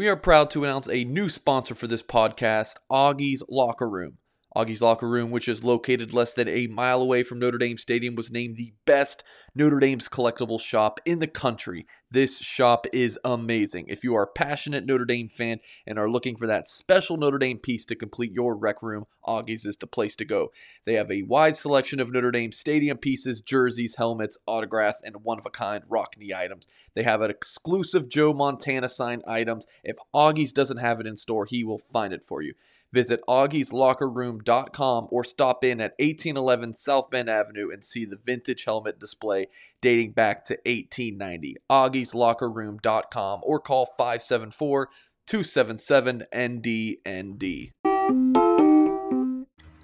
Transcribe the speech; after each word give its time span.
We 0.00 0.08
are 0.08 0.16
proud 0.16 0.48
to 0.52 0.64
announce 0.64 0.88
a 0.88 1.04
new 1.04 1.28
sponsor 1.28 1.74
for 1.74 1.86
this 1.86 2.00
podcast, 2.00 2.76
Augie's 2.90 3.42
Locker 3.50 3.86
Room. 3.86 4.16
Augie's 4.56 4.80
Locker 4.80 5.06
Room, 5.06 5.30
which 5.30 5.46
is 5.46 5.62
located 5.62 6.14
less 6.14 6.32
than 6.32 6.48
a 6.48 6.68
mile 6.68 7.02
away 7.02 7.22
from 7.22 7.38
Notre 7.38 7.58
Dame 7.58 7.76
Stadium, 7.76 8.14
was 8.14 8.30
named 8.30 8.56
the 8.56 8.72
best 8.86 9.22
Notre 9.54 9.78
Dame's 9.78 10.08
collectible 10.08 10.58
shop 10.58 11.00
in 11.04 11.18
the 11.18 11.26
country. 11.26 11.86
This 12.12 12.38
shop 12.38 12.86
is 12.92 13.20
amazing. 13.24 13.86
If 13.86 14.02
you 14.02 14.16
are 14.16 14.24
a 14.24 14.26
passionate 14.26 14.84
Notre 14.84 15.04
Dame 15.04 15.28
fan 15.28 15.60
and 15.86 15.96
are 15.96 16.10
looking 16.10 16.34
for 16.34 16.48
that 16.48 16.68
special 16.68 17.16
Notre 17.16 17.38
Dame 17.38 17.58
piece 17.58 17.84
to 17.84 17.94
complete 17.94 18.32
your 18.32 18.56
rec 18.56 18.82
room, 18.82 19.06
Augie's 19.24 19.64
is 19.64 19.76
the 19.76 19.86
place 19.86 20.16
to 20.16 20.24
go. 20.24 20.50
They 20.84 20.94
have 20.94 21.08
a 21.08 21.22
wide 21.22 21.56
selection 21.56 22.00
of 22.00 22.10
Notre 22.10 22.32
Dame 22.32 22.50
stadium 22.50 22.98
pieces, 22.98 23.40
jerseys, 23.40 23.94
helmets, 23.94 24.38
autographs, 24.46 25.00
and 25.00 25.22
one 25.22 25.38
of 25.38 25.46
a 25.46 25.50
kind 25.50 25.84
Rockne 25.88 26.34
items. 26.34 26.66
They 26.94 27.04
have 27.04 27.20
an 27.20 27.30
exclusive 27.30 28.08
Joe 28.08 28.32
Montana 28.32 28.88
signed 28.88 29.22
items. 29.28 29.68
If 29.84 29.96
Augie's 30.12 30.52
doesn't 30.52 30.78
have 30.78 30.98
it 30.98 31.06
in 31.06 31.16
store, 31.16 31.46
he 31.46 31.62
will 31.62 31.80
find 31.92 32.12
it 32.12 32.24
for 32.24 32.42
you. 32.42 32.54
Visit 32.92 33.20
augieslockerroom.com 33.28 35.08
or 35.10 35.22
stop 35.22 35.62
in 35.62 35.80
at 35.80 35.94
1811 36.00 36.74
South 36.74 37.08
Bend 37.08 37.30
Avenue 37.30 37.70
and 37.70 37.84
see 37.84 38.04
the 38.04 38.16
vintage 38.16 38.64
helmet 38.64 38.98
display 38.98 39.46
dating 39.80 40.10
back 40.10 40.44
to 40.46 40.54
1890. 40.66 41.56
augieslockerroom.com 42.00 43.40
or 43.42 43.60
call 43.60 43.86
574 43.96 44.88
277 45.26 46.24
NDND. 46.32 47.72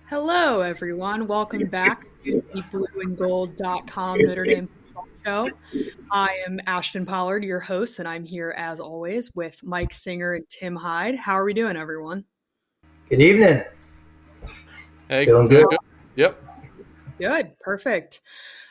Hello, 0.08 0.60
everyone. 0.60 1.26
Welcome 1.26 1.66
back 1.66 2.06
to 2.24 2.42
the 2.54 2.62
blueandgold.com 2.62 4.18
Notre 4.20 4.44
Dame 4.44 4.68
football 4.68 5.08
show. 5.24 5.50
I 6.10 6.38
am 6.46 6.60
Ashton 6.66 7.04
Pollard, 7.04 7.44
your 7.44 7.60
host, 7.60 7.98
and 7.98 8.08
I'm 8.08 8.24
here 8.24 8.54
as 8.56 8.80
always 8.80 9.34
with 9.34 9.62
Mike 9.64 9.92
Singer 9.92 10.34
and 10.34 10.48
Tim 10.48 10.76
Hyde. 10.76 11.16
How 11.16 11.32
are 11.32 11.44
we 11.44 11.54
doing, 11.54 11.76
everyone? 11.76 12.24
Good 13.10 13.20
evening. 13.20 13.62
Hey, 15.08 15.26
Feeling 15.26 15.48
good? 15.48 15.66
Yep. 16.16 16.42
Good, 17.18 17.52
perfect. 17.60 18.20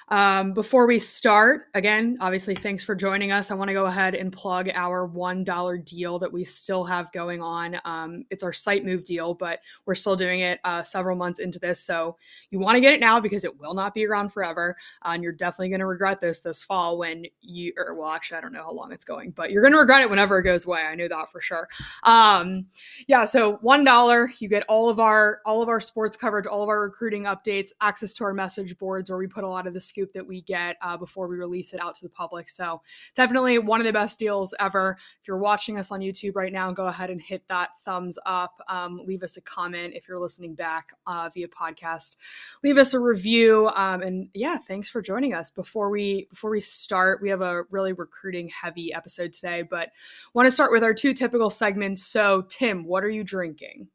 Um, 0.09 0.53
before 0.53 0.85
we 0.85 0.99
start, 0.99 1.67
again, 1.73 2.17
obviously, 2.21 2.53
thanks 2.53 2.83
for 2.83 2.93
joining 2.93 3.31
us. 3.31 3.49
I 3.49 3.55
want 3.55 3.69
to 3.69 3.73
go 3.73 3.85
ahead 3.85 4.13
and 4.13 4.31
plug 4.31 4.69
our 4.73 5.07
$1 5.09 5.85
deal 5.85 6.19
that 6.19 6.31
we 6.31 6.43
still 6.43 6.83
have 6.83 7.11
going 7.11 7.41
on. 7.41 7.79
Um, 7.85 8.23
it's 8.29 8.43
our 8.43 8.53
site 8.53 8.85
move 8.85 9.03
deal, 9.03 9.33
but 9.33 9.61
we're 9.87 9.95
still 9.95 10.15
doing 10.15 10.41
it 10.41 10.59
uh, 10.63 10.83
several 10.83 11.17
months 11.17 11.39
into 11.39 11.57
this. 11.57 11.79
So 11.79 12.17
you 12.51 12.59
want 12.59 12.75
to 12.75 12.81
get 12.81 12.93
it 12.93 12.99
now 12.99 13.19
because 13.19 13.43
it 13.43 13.59
will 13.59 13.73
not 13.73 13.95
be 13.95 14.05
around 14.05 14.29
forever. 14.29 14.77
Uh, 15.03 15.11
and 15.13 15.23
you're 15.23 15.31
definitely 15.31 15.69
going 15.69 15.79
to 15.79 15.87
regret 15.87 16.21
this 16.21 16.39
this 16.39 16.61
fall 16.61 16.99
when 16.99 17.25
you, 17.41 17.73
or 17.75 17.95
well, 17.95 18.09
actually, 18.09 18.37
I 18.37 18.41
don't 18.41 18.53
know 18.53 18.63
how 18.63 18.73
long 18.73 18.91
it's 18.91 19.05
going, 19.05 19.31
but 19.31 19.49
you're 19.49 19.63
going 19.63 19.73
to 19.73 19.79
regret 19.79 20.01
it 20.01 20.09
whenever 20.09 20.37
it 20.37 20.43
goes 20.43 20.67
away. 20.67 20.81
I 20.81 20.93
knew 20.93 21.09
that 21.09 21.31
for 21.31 21.41
sure. 21.41 21.67
Um, 22.03 22.67
yeah. 23.07 23.25
So 23.25 23.57
$1, 23.57 24.41
you 24.41 24.49
get 24.49 24.63
all 24.67 24.87
of 24.87 24.99
our, 24.99 25.39
all 25.45 25.63
of 25.63 25.69
our 25.69 25.79
sports 25.79 26.15
coverage, 26.15 26.45
all 26.45 26.61
of 26.61 26.69
our 26.69 26.81
recruiting 26.81 27.23
updates, 27.23 27.71
access 27.81 28.13
to 28.13 28.23
our 28.23 28.33
message 28.33 28.77
boards 28.77 29.09
where 29.09 29.17
we 29.17 29.25
put 29.25 29.43
a 29.43 29.47
lot 29.47 29.65
of 29.65 29.73
the 29.73 29.79
scoop 29.95 30.11
that 30.13 30.27
we 30.27 30.41
get 30.41 30.75
uh, 30.81 30.97
before 30.97 31.27
we 31.27 31.37
release 31.37 31.73
it 31.73 31.79
out 31.79 31.95
to 31.95 32.03
the 32.03 32.09
public. 32.09 32.49
So 32.49 32.81
definitely 33.15 33.59
one 33.59 33.79
of 33.79 33.85
the 33.85 33.93
best 33.93 34.19
deals 34.19 34.53
ever. 34.59 34.97
If 35.21 35.27
you're 35.27 35.37
watching 35.37 35.77
us 35.79 35.91
on 35.91 36.01
YouTube 36.01 36.35
right 36.35 36.51
now, 36.51 36.71
go 36.71 36.87
ahead 36.87 37.09
and 37.09 37.21
hit 37.21 37.43
that 37.47 37.69
thumbs 37.85 38.19
up. 38.25 38.61
Um, 38.67 39.01
leave 39.05 39.23
us 39.23 39.37
a 39.37 39.41
comment 39.41 39.93
if 39.95 40.07
you're 40.07 40.19
listening 40.19 40.53
back 40.53 40.91
uh, 41.07 41.29
via 41.33 41.47
podcast. 41.47 42.17
Leave 42.63 42.77
us 42.77 42.93
a 42.93 42.99
review. 42.99 43.69
Um, 43.69 44.01
and 44.01 44.29
yeah, 44.33 44.57
thanks 44.57 44.89
for 44.89 45.01
joining 45.01 45.33
us. 45.33 45.49
Before 45.49 45.89
we 45.89 46.27
before 46.29 46.51
we 46.51 46.61
start, 46.61 47.21
we 47.21 47.29
have 47.29 47.41
a 47.41 47.63
really 47.69 47.93
recruiting 47.93 48.49
heavy 48.49 48.93
episode 48.93 49.31
today, 49.31 49.61
but 49.61 49.89
want 50.33 50.47
to 50.47 50.51
start 50.51 50.71
with 50.71 50.83
our 50.83 50.93
two 50.93 51.13
typical 51.13 51.49
segments. 51.49 52.03
So 52.03 52.43
Tim, 52.49 52.83
what 52.83 53.03
are 53.03 53.09
you 53.09 53.23
drinking? 53.23 53.87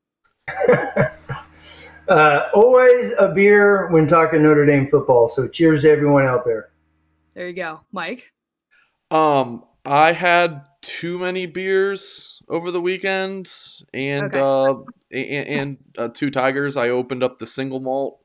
Uh, 2.09 2.49
always 2.55 3.13
a 3.19 3.33
beer 3.33 3.89
when 3.91 4.07
talking 4.07 4.43
Notre 4.43 4.67
Dame 4.67 4.87
football. 4.87 5.29
So 5.29 5.47
cheers 5.49 5.83
to 5.83 5.91
everyone 5.91 6.25
out 6.25 6.45
there. 6.45 6.71
There 7.35 7.47
you 7.47 7.55
go, 7.55 7.81
Mike. 7.93 8.33
Um, 9.11 9.65
I 9.85 10.13
had 10.13 10.63
too 10.83 11.19
many 11.19 11.47
beers 11.47 12.43
over 12.49 12.71
the 12.71 12.81
weekend, 12.81 13.53
and 13.95 14.35
Okay. 14.35 14.39
uh, 14.39 14.75
and, 15.13 15.49
and 15.49 15.79
uh, 15.99 16.09
two 16.09 16.31
tigers. 16.31 16.77
I 16.77 16.89
opened 16.91 17.23
up 17.23 17.39
the 17.39 17.47
single 17.47 17.81
malt, 17.81 18.21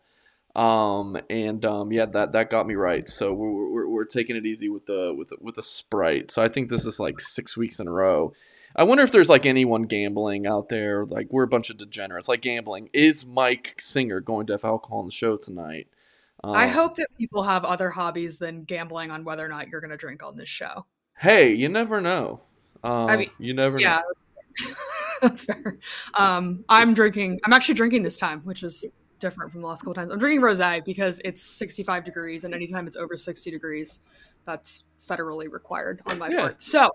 um, 0.56 1.18
and 1.30 1.64
um, 1.66 1.91
yeah, 1.91 2.06
that 2.08 2.34
that 2.34 2.50
got 2.50 2.68
me 2.68 2.75
right. 2.75 3.08
So 3.08 3.34
we're, 3.34 3.72
we're, 3.72 3.84
we're 3.96 4.06
taking 4.06 4.36
it 4.36 4.46
easy 4.46 4.70
with 4.70 4.86
the 4.86 5.14
with 5.18 5.30
the, 5.30 5.38
with 5.42 5.58
a 5.58 5.64
sprite. 5.64 6.32
So 6.32 6.44
I 6.44 6.50
think 6.50 6.70
this 6.70 6.86
is 6.86 7.00
like 7.00 7.20
six 7.20 7.58
weeks 7.58 7.80
in 7.80 7.88
a 7.88 7.92
row. 7.92 8.34
I 8.76 8.84
wonder 8.84 9.04
if 9.04 9.12
there's 9.12 9.30
like 9.30 9.46
anyone 9.46 9.84
gambling 9.84 10.46
out 10.48 10.70
there. 10.70 11.06
Like 11.06 11.28
we're 11.32 11.44
a 11.44 11.48
bunch 11.48 11.70
of 11.70 11.78
degenerates. 11.78 12.28
Like 12.28 12.42
gambling. 12.42 12.90
Is 12.94 13.26
Mike 13.26 13.76
Singer 13.80 14.20
going 14.20 14.48
to 14.48 14.54
have 14.54 14.66
alcohol 14.66 15.00
on 15.00 15.06
the 15.06 15.12
show 15.12 15.38
tonight? 15.38 15.88
I 16.44 16.66
Um, 16.66 16.70
hope 16.72 16.96
that 16.98 17.08
people 17.18 17.44
have 17.44 17.66
other 17.66 17.90
hobbies 17.90 18.38
than 18.38 18.64
gambling 18.66 19.10
on 19.12 19.24
whether 19.24 19.44
or 19.46 19.50
not 19.50 19.70
you're 19.70 19.82
going 19.82 19.92
to 19.92 19.98
drink 19.98 20.22
on 20.24 20.36
this 20.38 20.50
show. 20.50 20.86
Hey, 21.18 21.54
you 21.54 21.70
never 21.70 22.02
know. 22.02 22.42
Um, 22.84 23.08
I 23.10 23.18
mean, 23.18 23.32
you 23.40 23.54
never 23.54 23.80
Yeah, 23.80 24.02
know. 24.60 24.74
that's 25.22 25.46
fair. 25.46 25.78
Um, 26.14 26.64
I'm 26.70 26.94
drinking. 26.94 27.40
I'm 27.46 27.54
actually 27.54 27.76
drinking 27.76 28.04
this 28.04 28.20
time, 28.20 28.42
which 28.42 28.64
is 28.64 28.86
different 29.25 29.52
from 29.52 29.62
the 29.62 29.68
last 29.68 29.81
couple 29.81 29.96
times. 29.96 30.12
I'm 30.12 30.19
drinking 30.19 30.41
rosé 30.41 30.86
because 30.86 31.19
it's 31.25 31.41
65 31.41 32.03
degrees, 32.03 32.44
and 32.44 32.53
anytime 32.53 32.86
it's 32.86 32.96
over 32.96 33.18
60 33.18 33.50
degrees, 33.50 34.02
that's 34.46 34.86
federally 35.08 35.52
required 35.52 36.02
on 36.06 36.19
my 36.19 36.30
Yeah. 36.30 36.41
part. 36.41 36.62
So, 36.62 36.91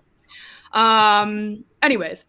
um, 0.73 1.63
anyways. 1.81 2.25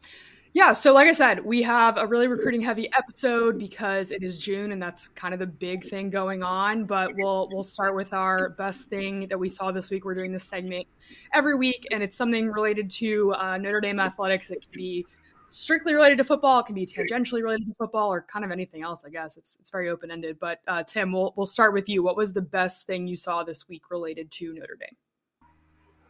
Yeah, 0.54 0.74
so 0.74 0.92
like 0.92 1.08
I 1.08 1.12
said, 1.12 1.42
we 1.42 1.62
have 1.62 1.96
a 1.96 2.06
really 2.06 2.28
recruiting 2.28 2.60
heavy 2.60 2.92
episode 2.92 3.58
because 3.58 4.10
it 4.10 4.22
is 4.22 4.38
June 4.38 4.72
and 4.72 4.82
that's 4.82 5.08
kind 5.08 5.32
of 5.32 5.40
the 5.40 5.46
big 5.46 5.82
thing 5.88 6.10
going 6.10 6.42
on. 6.42 6.84
But 6.84 7.14
we'll 7.14 7.48
we'll 7.50 7.62
start 7.62 7.94
with 7.96 8.12
our 8.12 8.50
best 8.50 8.88
thing 8.88 9.28
that 9.28 9.38
we 9.38 9.48
saw 9.48 9.70
this 9.72 9.88
week. 9.90 10.04
We're 10.04 10.14
doing 10.14 10.30
this 10.30 10.44
segment 10.44 10.86
every 11.32 11.54
week, 11.54 11.86
and 11.90 12.02
it's 12.02 12.18
something 12.18 12.48
related 12.50 12.90
to 12.90 13.32
uh, 13.38 13.56
Notre 13.56 13.80
Dame 13.80 13.98
athletics. 13.98 14.50
It 14.50 14.60
can 14.60 14.72
be 14.74 15.06
strictly 15.52 15.94
related 15.94 16.16
to 16.18 16.24
football, 16.24 16.60
it 16.60 16.66
can 16.66 16.74
be 16.74 16.86
tangentially 16.86 17.42
related 17.42 17.68
to 17.68 17.74
football, 17.74 18.12
or 18.12 18.22
kind 18.22 18.44
of 18.44 18.50
anything 18.50 18.82
else. 18.82 19.04
I 19.04 19.10
guess 19.10 19.36
it's 19.36 19.56
it's 19.60 19.70
very 19.70 19.88
open 19.88 20.10
ended. 20.10 20.38
But 20.40 20.60
uh, 20.66 20.82
Tim, 20.82 21.12
we'll 21.12 21.34
we'll 21.36 21.46
start 21.46 21.74
with 21.74 21.88
you. 21.88 22.02
What 22.02 22.16
was 22.16 22.32
the 22.32 22.42
best 22.42 22.86
thing 22.86 23.06
you 23.06 23.16
saw 23.16 23.44
this 23.44 23.68
week 23.68 23.90
related 23.90 24.30
to 24.32 24.54
Notre 24.54 24.76
Dame? 24.76 24.96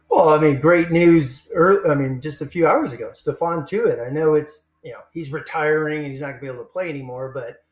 Well, 0.09 0.29
I 0.29 0.37
mean, 0.37 0.59
great 0.59 0.91
news. 0.91 1.49
Early, 1.53 1.89
I 1.89 1.95
mean, 1.95 2.21
just 2.21 2.41
a 2.41 2.45
few 2.45 2.67
hours 2.67 2.93
ago, 2.93 3.11
Stephon 3.15 3.67
Tuitt. 3.67 4.05
I 4.05 4.09
know 4.09 4.35
it's 4.35 4.67
you 4.83 4.91
know 4.91 4.99
he's 5.11 5.31
retiring 5.31 6.03
and 6.03 6.11
he's 6.11 6.21
not 6.21 6.27
going 6.27 6.35
to 6.35 6.41
be 6.41 6.47
able 6.47 6.63
to 6.63 6.71
play 6.71 6.89
anymore, 6.89 7.31
but 7.33 7.63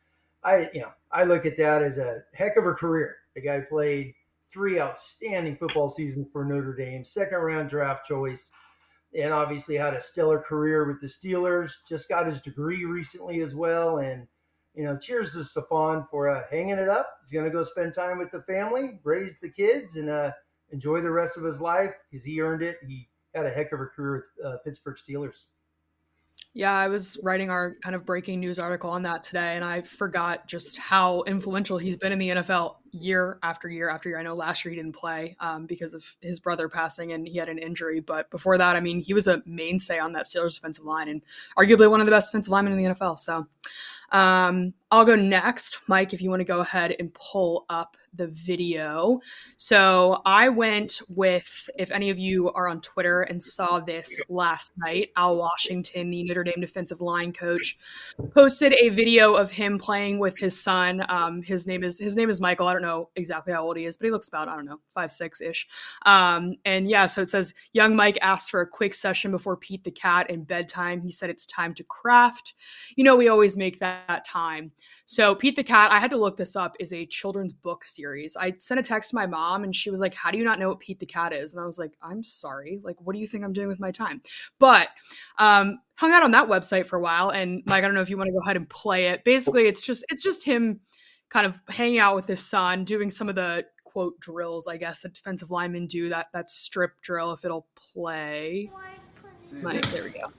I 0.44 0.70
you 0.74 0.82
know 0.82 0.90
I 1.10 1.24
look 1.24 1.46
at 1.46 1.56
that 1.58 1.82
as 1.82 1.98
a 1.98 2.22
heck 2.34 2.56
of 2.56 2.66
a 2.66 2.74
career. 2.74 3.16
The 3.34 3.40
guy 3.40 3.60
played 3.60 4.14
three 4.52 4.78
outstanding 4.78 5.56
football 5.56 5.88
seasons 5.88 6.28
for 6.30 6.44
Notre 6.44 6.74
Dame, 6.74 7.04
second 7.04 7.38
round 7.38 7.70
draft 7.70 8.06
choice, 8.06 8.50
and 9.18 9.32
obviously 9.32 9.76
had 9.76 9.94
a 9.94 10.00
stellar 10.00 10.38
career 10.38 10.86
with 10.86 11.00
the 11.00 11.06
Steelers. 11.06 11.72
Just 11.88 12.08
got 12.08 12.26
his 12.26 12.40
degree 12.40 12.84
recently 12.84 13.40
as 13.40 13.54
well, 13.54 13.98
and 13.98 14.26
you 14.74 14.84
know, 14.84 14.96
cheers 14.96 15.32
to 15.32 15.38
Stephon 15.38 16.08
for 16.08 16.30
uh, 16.30 16.44
hanging 16.50 16.78
it 16.78 16.88
up. 16.88 17.08
He's 17.22 17.32
going 17.32 17.44
to 17.44 17.50
go 17.50 17.62
spend 17.62 17.94
time 17.94 18.18
with 18.18 18.30
the 18.30 18.42
family, 18.42 18.98
raise 19.04 19.38
the 19.38 19.50
kids, 19.50 19.96
and 19.96 20.08
uh, 20.08 20.32
enjoy 20.70 21.02
the 21.02 21.10
rest 21.10 21.36
of 21.36 21.44
his 21.44 21.60
life 21.60 21.92
because 22.10 22.24
he 22.24 22.40
earned 22.40 22.62
it. 22.62 22.78
He 22.86 23.08
had 23.34 23.46
a 23.46 23.50
heck 23.50 23.72
of 23.72 23.80
a 23.80 23.86
career 23.86 24.24
with 24.38 24.46
uh, 24.46 24.56
Pittsburgh 24.64 24.96
Steelers. 24.96 25.44
Yeah, 26.54 26.72
I 26.72 26.88
was 26.88 27.18
writing 27.22 27.48
our 27.48 27.76
kind 27.82 27.96
of 27.96 28.04
breaking 28.04 28.40
news 28.40 28.58
article 28.58 28.90
on 28.90 29.02
that 29.04 29.22
today, 29.22 29.56
and 29.56 29.64
I 29.64 29.80
forgot 29.80 30.46
just 30.46 30.76
how 30.76 31.22
influential 31.22 31.78
he's 31.78 31.96
been 31.96 32.12
in 32.12 32.18
the 32.18 32.28
NFL 32.28 32.76
year 32.90 33.38
after 33.42 33.70
year 33.70 33.88
after 33.88 34.10
year. 34.10 34.18
I 34.18 34.22
know 34.22 34.34
last 34.34 34.62
year 34.62 34.70
he 34.70 34.76
didn't 34.76 34.94
play 34.94 35.34
um, 35.40 35.64
because 35.64 35.94
of 35.94 36.04
his 36.20 36.40
brother 36.40 36.68
passing 36.68 37.12
and 37.12 37.26
he 37.26 37.38
had 37.38 37.48
an 37.48 37.56
injury, 37.56 38.00
but 38.00 38.30
before 38.30 38.58
that, 38.58 38.76
I 38.76 38.80
mean, 38.80 39.00
he 39.00 39.14
was 39.14 39.28
a 39.28 39.42
mainstay 39.46 39.98
on 39.98 40.12
that 40.12 40.26
Steelers 40.26 40.56
defensive 40.56 40.84
line 40.84 41.08
and 41.08 41.22
arguably 41.58 41.90
one 41.90 42.00
of 42.00 42.06
the 42.06 42.12
best 42.12 42.30
defensive 42.30 42.50
linemen 42.50 42.78
in 42.78 42.84
the 42.84 42.90
NFL. 42.90 43.18
So 43.18 43.46
um, 44.12 44.74
I'll 44.92 45.06
go 45.06 45.16
next. 45.16 45.80
Mike, 45.88 46.12
if 46.12 46.20
you 46.20 46.28
want 46.28 46.40
to 46.40 46.44
go 46.44 46.60
ahead 46.60 46.94
and 46.98 47.12
pull 47.14 47.64
up 47.70 47.96
the 48.14 48.26
video. 48.26 49.20
So 49.56 50.20
I 50.26 50.50
went 50.50 51.00
with, 51.08 51.70
if 51.78 51.90
any 51.90 52.10
of 52.10 52.18
you 52.18 52.50
are 52.50 52.68
on 52.68 52.82
Twitter 52.82 53.22
and 53.22 53.42
saw 53.42 53.80
this 53.80 54.20
last 54.28 54.70
night, 54.76 55.08
Al 55.16 55.36
Washington, 55.36 56.10
the 56.10 56.22
Notre 56.24 56.44
Dame 56.44 56.60
defensive 56.60 57.00
line 57.00 57.32
coach, 57.32 57.78
posted 58.34 58.74
a 58.74 58.90
video 58.90 59.32
of 59.32 59.50
him 59.50 59.78
playing 59.78 60.18
with 60.18 60.36
his 60.36 60.60
son. 60.60 61.02
Um, 61.08 61.40
his 61.40 61.66
name 61.66 61.82
is 61.82 61.98
his 61.98 62.14
name 62.14 62.28
is 62.28 62.38
Michael. 62.38 62.68
I 62.68 62.74
don't 62.74 62.82
know 62.82 63.08
exactly 63.16 63.54
how 63.54 63.64
old 63.64 63.78
he 63.78 63.86
is, 63.86 63.96
but 63.96 64.04
he 64.04 64.10
looks 64.10 64.28
about 64.28 64.48
I 64.48 64.56
don't 64.56 64.66
know 64.66 64.80
five 64.92 65.10
six 65.10 65.40
ish. 65.40 65.66
Um, 66.04 66.56
and 66.66 66.90
yeah, 66.90 67.06
so 67.06 67.22
it 67.22 67.30
says 67.30 67.54
young 67.72 67.96
Mike 67.96 68.18
asked 68.20 68.50
for 68.50 68.60
a 68.60 68.66
quick 68.66 68.92
session 68.92 69.30
before 69.30 69.56
Pete 69.56 69.84
the 69.84 69.90
cat 69.90 70.28
in 70.28 70.44
bedtime. 70.44 71.00
He 71.00 71.10
said 71.10 71.30
it's 71.30 71.46
time 71.46 71.72
to 71.74 71.84
craft. 71.84 72.54
You 72.94 73.04
know, 73.04 73.16
we 73.16 73.28
always 73.28 73.56
make 73.56 73.78
that, 73.78 74.06
that 74.08 74.26
time. 74.26 74.70
So 75.06 75.34
Pete 75.34 75.56
the 75.56 75.64
Cat, 75.64 75.92
I 75.92 75.98
had 75.98 76.10
to 76.10 76.16
look 76.16 76.36
this 76.36 76.56
up, 76.56 76.76
is 76.80 76.92
a 76.92 77.06
children's 77.06 77.52
book 77.52 77.84
series. 77.84 78.36
I 78.36 78.52
sent 78.52 78.80
a 78.80 78.82
text 78.82 79.10
to 79.10 79.16
my 79.16 79.26
mom 79.26 79.64
and 79.64 79.74
she 79.74 79.90
was 79.90 80.00
like, 80.00 80.14
How 80.14 80.30
do 80.30 80.38
you 80.38 80.44
not 80.44 80.58
know 80.58 80.68
what 80.68 80.80
Pete 80.80 81.00
the 81.00 81.06
Cat 81.06 81.32
is? 81.32 81.54
And 81.54 81.62
I 81.62 81.66
was 81.66 81.78
like, 81.78 81.92
I'm 82.02 82.22
sorry. 82.24 82.80
Like, 82.82 82.96
what 83.00 83.14
do 83.14 83.18
you 83.18 83.26
think 83.26 83.44
I'm 83.44 83.52
doing 83.52 83.68
with 83.68 83.80
my 83.80 83.90
time? 83.90 84.22
But 84.58 84.88
um, 85.38 85.80
hung 85.94 86.12
out 86.12 86.22
on 86.22 86.30
that 86.32 86.48
website 86.48 86.86
for 86.86 86.96
a 86.96 87.00
while. 87.02 87.30
And 87.30 87.62
Mike, 87.66 87.84
I 87.84 87.86
don't 87.86 87.94
know 87.94 88.00
if 88.00 88.10
you 88.10 88.16
want 88.16 88.28
to 88.28 88.32
go 88.32 88.40
ahead 88.40 88.56
and 88.56 88.68
play 88.68 89.08
it. 89.08 89.24
Basically, 89.24 89.66
it's 89.66 89.84
just 89.84 90.04
it's 90.08 90.22
just 90.22 90.44
him 90.44 90.80
kind 91.28 91.46
of 91.46 91.60
hanging 91.68 91.98
out 91.98 92.14
with 92.14 92.26
his 92.26 92.40
son, 92.40 92.84
doing 92.84 93.10
some 93.10 93.28
of 93.28 93.34
the 93.34 93.64
quote 93.84 94.18
drills, 94.20 94.66
I 94.66 94.76
guess, 94.76 95.02
that 95.02 95.14
defensive 95.14 95.50
linemen 95.50 95.86
do, 95.86 96.08
that 96.08 96.28
that 96.32 96.50
strip 96.50 96.92
drill 97.02 97.32
if 97.32 97.44
it'll 97.44 97.66
play. 97.76 98.70
Mike, 99.60 99.84
there 99.90 100.04
we 100.04 100.10
go. 100.10 100.32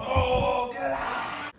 Oh, 0.00 0.72
get 0.72 0.92
out! 0.92 1.52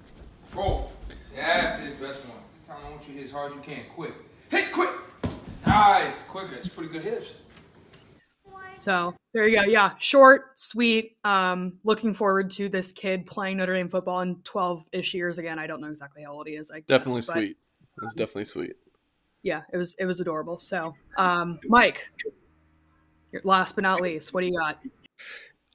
Roll. 0.54 0.92
That's 1.40 1.80
it, 1.82 2.02
best 2.02 2.26
one. 2.26 2.38
This 2.60 2.68
time 2.68 2.78
I 2.86 2.90
want 2.90 3.02
you 3.08 3.14
to 3.14 3.20
hit 3.20 3.24
as 3.24 3.32
hard 3.32 3.52
as 3.52 3.56
you 3.56 3.62
can, 3.62 3.84
quick. 3.96 4.14
Hit 4.50 4.72
quick! 4.74 4.90
Nice, 5.66 6.22
quicker. 6.24 6.56
It's 6.56 6.68
pretty 6.68 6.92
good 6.92 7.04
hips. 7.04 7.34
So 8.78 9.16
there 9.34 9.48
you 9.48 9.58
go. 9.58 9.66
Yeah, 9.66 9.92
short, 10.00 10.58
sweet. 10.60 11.18
Um, 11.24 11.80
looking 11.84 12.14
forward 12.14 12.50
to 12.52 12.70
this 12.70 12.92
kid 12.92 13.26
playing 13.26 13.58
Notre 13.58 13.74
Dame 13.74 13.90
football 13.90 14.22
in 14.22 14.38
12 14.44 14.86
ish 14.92 15.14
years 15.14 15.38
again. 15.38 15.60
I 15.60 15.68
don't 15.68 15.82
know 15.82 15.90
exactly 15.90 16.24
how 16.24 16.34
old 16.34 16.48
he 16.48 16.56
is. 16.56 16.72
I 16.72 16.82
Definitely 16.82 17.22
guess, 17.22 17.28
but, 17.28 17.36
sweet. 17.36 17.58
It's 18.04 18.14
definitely 18.14 18.46
sweet. 18.46 18.74
Yeah, 19.44 19.62
it 19.72 19.78
was 19.78 19.96
it 19.96 20.06
was 20.06 20.20
adorable. 20.20 20.60
So, 20.60 20.94
um, 21.18 21.60
Mike, 21.66 22.12
last 23.44 23.76
but 23.76 23.84
not 23.84 24.02
least, 24.02 24.34
what 24.34 24.42
do 24.42 24.48
you 24.48 24.58
got? 24.58 24.80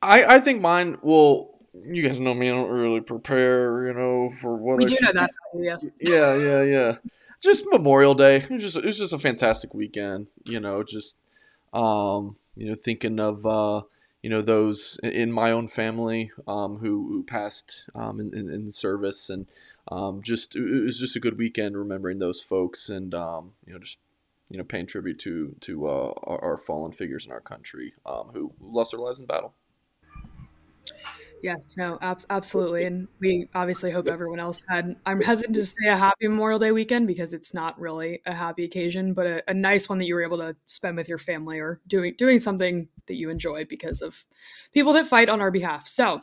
I 0.02 0.36
I 0.36 0.40
think 0.40 0.60
mine 0.60 0.98
will. 1.02 1.53
You 1.74 2.06
guys 2.06 2.20
know 2.20 2.34
me. 2.34 2.48
I 2.48 2.52
don't 2.52 2.70
really 2.70 3.00
prepare, 3.00 3.88
you 3.88 3.94
know, 3.94 4.30
for 4.30 4.56
what 4.56 4.78
We 4.78 4.84
I 4.84 4.88
do 4.88 4.96
should 4.96 5.14
know 5.14 5.20
that. 5.22 5.30
Yes. 5.54 5.86
yeah, 6.00 6.36
yeah, 6.36 6.62
yeah. 6.62 6.96
Just 7.40 7.66
Memorial 7.70 8.14
Day. 8.14 8.36
It 8.36 8.50
was 8.50 8.62
just 8.62 8.76
it 8.76 8.84
was 8.84 8.98
just 8.98 9.12
a 9.12 9.18
fantastic 9.18 9.74
weekend. 9.74 10.28
You 10.44 10.60
know, 10.60 10.82
just 10.82 11.16
um, 11.72 12.36
you 12.56 12.68
know, 12.68 12.74
thinking 12.74 13.18
of 13.18 13.44
uh, 13.44 13.82
you 14.22 14.30
know 14.30 14.40
those 14.40 14.98
in 15.02 15.32
my 15.32 15.50
own 15.50 15.66
family 15.68 16.30
um, 16.46 16.78
who, 16.78 17.08
who 17.08 17.22
passed 17.24 17.90
um, 17.94 18.20
in, 18.20 18.32
in, 18.32 18.48
in 18.48 18.72
service, 18.72 19.28
and 19.28 19.46
um, 19.88 20.22
just 20.22 20.54
it 20.54 20.84
was 20.84 20.98
just 20.98 21.16
a 21.16 21.20
good 21.20 21.36
weekend 21.36 21.76
remembering 21.76 22.20
those 22.20 22.40
folks, 22.40 22.88
and 22.88 23.14
um, 23.14 23.52
you 23.66 23.72
know, 23.72 23.80
just 23.80 23.98
you 24.48 24.58
know, 24.58 24.64
paying 24.64 24.86
tribute 24.86 25.18
to 25.18 25.56
to 25.60 25.86
uh, 25.86 26.12
our, 26.22 26.42
our 26.42 26.56
fallen 26.56 26.92
figures 26.92 27.26
in 27.26 27.32
our 27.32 27.40
country 27.40 27.94
um, 28.06 28.30
who 28.32 28.52
lost 28.60 28.92
their 28.92 29.00
lives 29.00 29.18
in 29.18 29.26
battle. 29.26 29.54
Yes, 31.44 31.76
no, 31.76 31.98
abs- 32.00 32.24
absolutely. 32.30 32.84
And 32.86 33.06
we 33.20 33.48
obviously 33.54 33.90
hope 33.90 34.06
everyone 34.08 34.40
else 34.40 34.64
had, 34.70 34.96
I'm 35.04 35.20
hesitant 35.20 35.54
to 35.56 35.66
say 35.66 35.88
a 35.88 35.96
happy 35.96 36.26
Memorial 36.26 36.58
Day 36.58 36.72
weekend 36.72 37.06
because 37.06 37.34
it's 37.34 37.52
not 37.52 37.78
really 37.78 38.22
a 38.24 38.32
happy 38.32 38.64
occasion, 38.64 39.12
but 39.12 39.26
a, 39.26 39.50
a 39.50 39.52
nice 39.52 39.86
one 39.86 39.98
that 39.98 40.06
you 40.06 40.14
were 40.14 40.22
able 40.24 40.38
to 40.38 40.56
spend 40.64 40.96
with 40.96 41.06
your 41.06 41.18
family 41.18 41.58
or 41.58 41.80
doing, 41.86 42.14
doing 42.16 42.38
something 42.38 42.88
that 43.08 43.16
you 43.16 43.28
enjoy 43.28 43.66
because 43.66 44.00
of 44.00 44.24
people 44.72 44.94
that 44.94 45.06
fight 45.06 45.28
on 45.28 45.42
our 45.42 45.50
behalf. 45.50 45.86
So, 45.86 46.22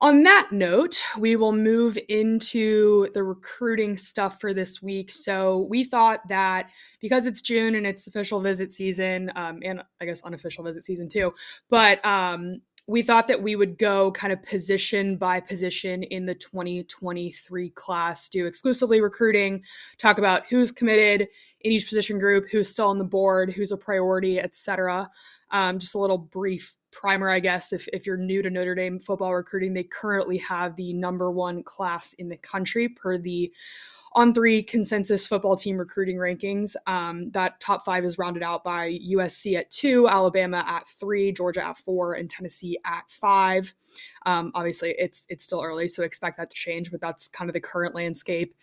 on 0.00 0.24
that 0.24 0.48
note, 0.50 1.00
we 1.16 1.36
will 1.36 1.52
move 1.52 1.96
into 2.08 3.08
the 3.14 3.22
recruiting 3.22 3.96
stuff 3.96 4.40
for 4.40 4.52
this 4.52 4.82
week. 4.82 5.12
So, 5.12 5.58
we 5.70 5.84
thought 5.84 6.26
that 6.26 6.70
because 7.00 7.24
it's 7.24 7.40
June 7.40 7.76
and 7.76 7.86
it's 7.86 8.08
official 8.08 8.40
visit 8.40 8.72
season, 8.72 9.30
um, 9.36 9.60
and 9.64 9.82
I 10.00 10.06
guess 10.06 10.20
unofficial 10.22 10.64
visit 10.64 10.82
season 10.82 11.08
too, 11.08 11.32
but 11.70 12.04
um, 12.04 12.62
we 12.86 13.02
thought 13.02 13.28
that 13.28 13.42
we 13.42 13.54
would 13.54 13.78
go 13.78 14.10
kind 14.12 14.32
of 14.32 14.42
position 14.42 15.16
by 15.16 15.38
position 15.38 16.02
in 16.02 16.26
the 16.26 16.34
2023 16.34 17.70
class, 17.70 18.28
do 18.28 18.46
exclusively 18.46 19.00
recruiting, 19.00 19.62
talk 19.98 20.18
about 20.18 20.46
who's 20.46 20.72
committed 20.72 21.28
in 21.60 21.72
each 21.72 21.86
position 21.86 22.18
group, 22.18 22.48
who's 22.50 22.68
still 22.68 22.88
on 22.88 22.98
the 22.98 23.04
board, 23.04 23.52
who's 23.52 23.72
a 23.72 23.76
priority, 23.76 24.40
etc. 24.40 25.08
Um, 25.50 25.78
just 25.78 25.94
a 25.94 25.98
little 25.98 26.18
brief 26.18 26.74
primer, 26.90 27.30
I 27.30 27.40
guess. 27.40 27.72
If, 27.72 27.88
if 27.92 28.04
you're 28.04 28.16
new 28.16 28.42
to 28.42 28.50
Notre 28.50 28.74
Dame 28.74 28.98
football 28.98 29.34
recruiting, 29.34 29.72
they 29.74 29.84
currently 29.84 30.38
have 30.38 30.74
the 30.76 30.92
number 30.92 31.30
one 31.30 31.62
class 31.62 32.14
in 32.14 32.28
the 32.28 32.36
country 32.36 32.88
per 32.88 33.16
the 33.16 33.52
on 34.14 34.34
three 34.34 34.62
consensus 34.62 35.26
football 35.26 35.56
team 35.56 35.76
recruiting 35.76 36.16
rankings. 36.16 36.74
Um, 36.86 37.30
that 37.30 37.60
top 37.60 37.84
five 37.84 38.04
is 38.04 38.18
rounded 38.18 38.42
out 38.42 38.62
by 38.62 38.98
USC 39.10 39.56
at 39.58 39.70
two, 39.70 40.08
Alabama 40.08 40.64
at 40.66 40.88
three, 40.88 41.32
Georgia 41.32 41.64
at 41.64 41.78
four, 41.78 42.14
and 42.14 42.28
Tennessee 42.28 42.78
at 42.84 43.10
five. 43.10 43.72
Um, 44.26 44.52
obviously, 44.54 44.94
it's 44.98 45.26
it's 45.28 45.44
still 45.44 45.62
early, 45.62 45.88
so 45.88 46.02
expect 46.02 46.36
that 46.36 46.50
to 46.50 46.56
change, 46.56 46.90
but 46.90 47.00
that's 47.00 47.28
kind 47.28 47.48
of 47.48 47.54
the 47.54 47.60
current 47.60 47.94
landscape. 47.94 48.54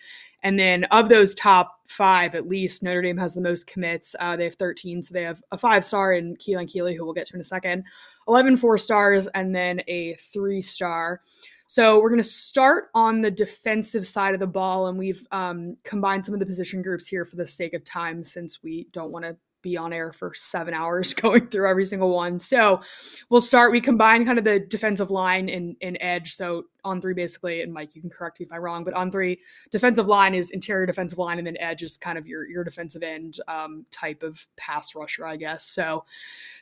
And 0.42 0.58
then 0.58 0.86
of 0.86 1.10
those 1.10 1.36
top 1.36 1.82
five, 1.88 2.34
at 2.34 2.48
least 2.48 2.82
Notre 2.82 3.02
Dame 3.02 3.18
has 3.18 3.34
the 3.34 3.42
most 3.42 3.68
commits. 3.68 4.16
Uh, 4.20 4.38
they 4.38 4.46
have 4.46 4.56
13, 4.56 5.04
so 5.04 5.14
they 5.14 5.24
have 5.24 5.44
a 5.52 5.58
five 5.58 5.84
star 5.84 6.14
in 6.14 6.36
Keon 6.38 6.68
Keeley, 6.68 6.96
who 6.96 7.04
we'll 7.04 7.14
get 7.14 7.28
to 7.28 7.36
in 7.36 7.42
a 7.42 7.46
second, 7.46 7.84
11 8.28 8.58
four 8.58 8.78
stars, 8.78 9.28
and 9.28 9.54
then 9.54 9.82
a 9.88 10.14
three 10.16 10.62
star. 10.62 11.22
So 11.70 12.00
we're 12.02 12.10
going 12.10 12.18
to 12.18 12.28
start 12.28 12.90
on 12.96 13.22
the 13.22 13.30
defensive 13.30 14.08
side 14.08 14.34
of 14.34 14.40
the 14.40 14.48
ball, 14.48 14.88
and 14.88 14.98
we've 14.98 15.24
um, 15.30 15.78
combined 15.84 16.26
some 16.26 16.34
of 16.34 16.40
the 16.40 16.46
position 16.48 16.82
groups 16.82 17.06
here 17.06 17.26
for 17.26 17.36
the 17.36 17.46
sake 17.46 17.76
of 17.76 17.84
time, 17.84 18.24
since 18.24 18.64
we 18.64 18.88
don't 18.92 19.12
want 19.12 19.24
to 19.26 19.38
be 19.62 19.78
on 19.78 19.94
air 19.94 20.12
for 20.12 20.34
seven 20.34 20.74
hours 20.74 21.14
going 21.22 21.46
through 21.46 21.70
every 21.70 21.86
single 21.86 22.10
one. 22.10 22.40
So 22.40 22.82
we'll 23.30 23.40
start. 23.40 23.72
We 23.72 23.82
combine 23.82 24.26
kind 24.26 24.40
of 24.40 24.46
the 24.46 24.62
defensive 24.62 25.12
line 25.12 25.48
and, 25.48 25.76
and 25.84 25.96
edge. 26.02 26.34
So 26.34 26.64
on 26.84 27.00
three, 27.00 27.14
basically, 27.14 27.62
and 27.62 27.72
Mike, 27.72 27.94
you 27.94 28.02
can 28.02 28.10
correct 28.10 28.40
me 28.40 28.48
if 28.48 28.52
I'm 28.52 28.62
wrong, 28.62 28.84
but 28.84 28.96
on 28.96 29.12
three, 29.12 29.40
defensive 29.70 30.08
line 30.08 30.34
is 30.34 30.50
interior 30.50 30.88
defensive 30.88 31.20
line, 31.20 31.38
and 31.38 31.46
then 31.46 31.58
edge 31.60 31.84
is 31.84 31.98
kind 31.98 32.18
of 32.18 32.26
your 32.26 32.50
your 32.50 32.64
defensive 32.64 33.04
end 33.04 33.40
um, 33.48 33.86
type 33.92 34.24
of 34.24 34.44
pass 34.58 34.96
rusher, 34.96 35.28
I 35.28 35.36
guess. 35.36 35.66
So 35.66 36.04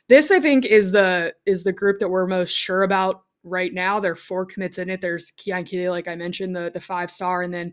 this, 0.08 0.30
I 0.30 0.38
think, 0.38 0.66
is 0.66 0.92
the 0.92 1.32
is 1.46 1.64
the 1.64 1.72
group 1.72 1.98
that 2.00 2.10
we're 2.10 2.26
most 2.26 2.50
sure 2.50 2.82
about 2.82 3.22
right 3.44 3.72
now. 3.72 4.00
There 4.00 4.12
are 4.12 4.16
four 4.16 4.46
commits 4.46 4.78
in 4.78 4.90
it. 4.90 5.00
There's 5.00 5.32
Keon 5.32 5.64
Keeley, 5.64 5.88
like 5.88 6.08
I 6.08 6.14
mentioned, 6.14 6.54
the 6.54 6.70
the 6.72 6.80
five 6.80 7.10
star, 7.10 7.42
and 7.42 7.52
then 7.52 7.72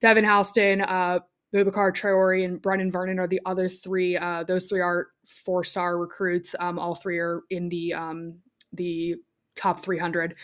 Devin 0.00 0.24
Houston, 0.24 0.82
uh, 0.82 1.20
Boubacar 1.54 1.92
Traore, 1.92 2.44
and 2.44 2.60
Brennan 2.60 2.92
Vernon 2.92 3.18
are 3.18 3.26
the 3.28 3.40
other 3.46 3.68
three. 3.68 4.16
Uh, 4.16 4.44
those 4.44 4.66
three 4.66 4.80
are 4.80 5.08
four 5.26 5.64
star 5.64 5.98
recruits. 5.98 6.54
Um, 6.60 6.78
all 6.78 6.94
three 6.94 7.18
are 7.18 7.42
in 7.50 7.68
the 7.68 7.94
um, 7.94 8.34
the 8.72 9.16
top 9.58 9.82
300. 9.82 10.34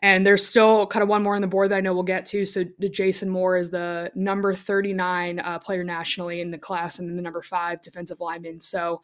And 0.00 0.24
there's 0.24 0.46
still 0.46 0.86
kind 0.86 1.02
of 1.02 1.08
one 1.08 1.24
more 1.24 1.34
on 1.34 1.40
the 1.40 1.48
board 1.48 1.70
that 1.70 1.76
I 1.76 1.80
know 1.80 1.92
we'll 1.92 2.04
get 2.04 2.24
to. 2.26 2.44
So 2.44 2.64
Jason 2.90 3.28
Moore 3.28 3.56
is 3.56 3.70
the 3.70 4.12
number 4.14 4.54
39 4.54 5.40
uh, 5.40 5.58
player 5.58 5.82
nationally 5.82 6.40
in 6.40 6.52
the 6.52 6.58
class, 6.58 7.00
and 7.00 7.08
then 7.08 7.16
the 7.16 7.22
number 7.22 7.42
five 7.42 7.80
defensive 7.80 8.20
lineman. 8.20 8.60
So, 8.60 9.02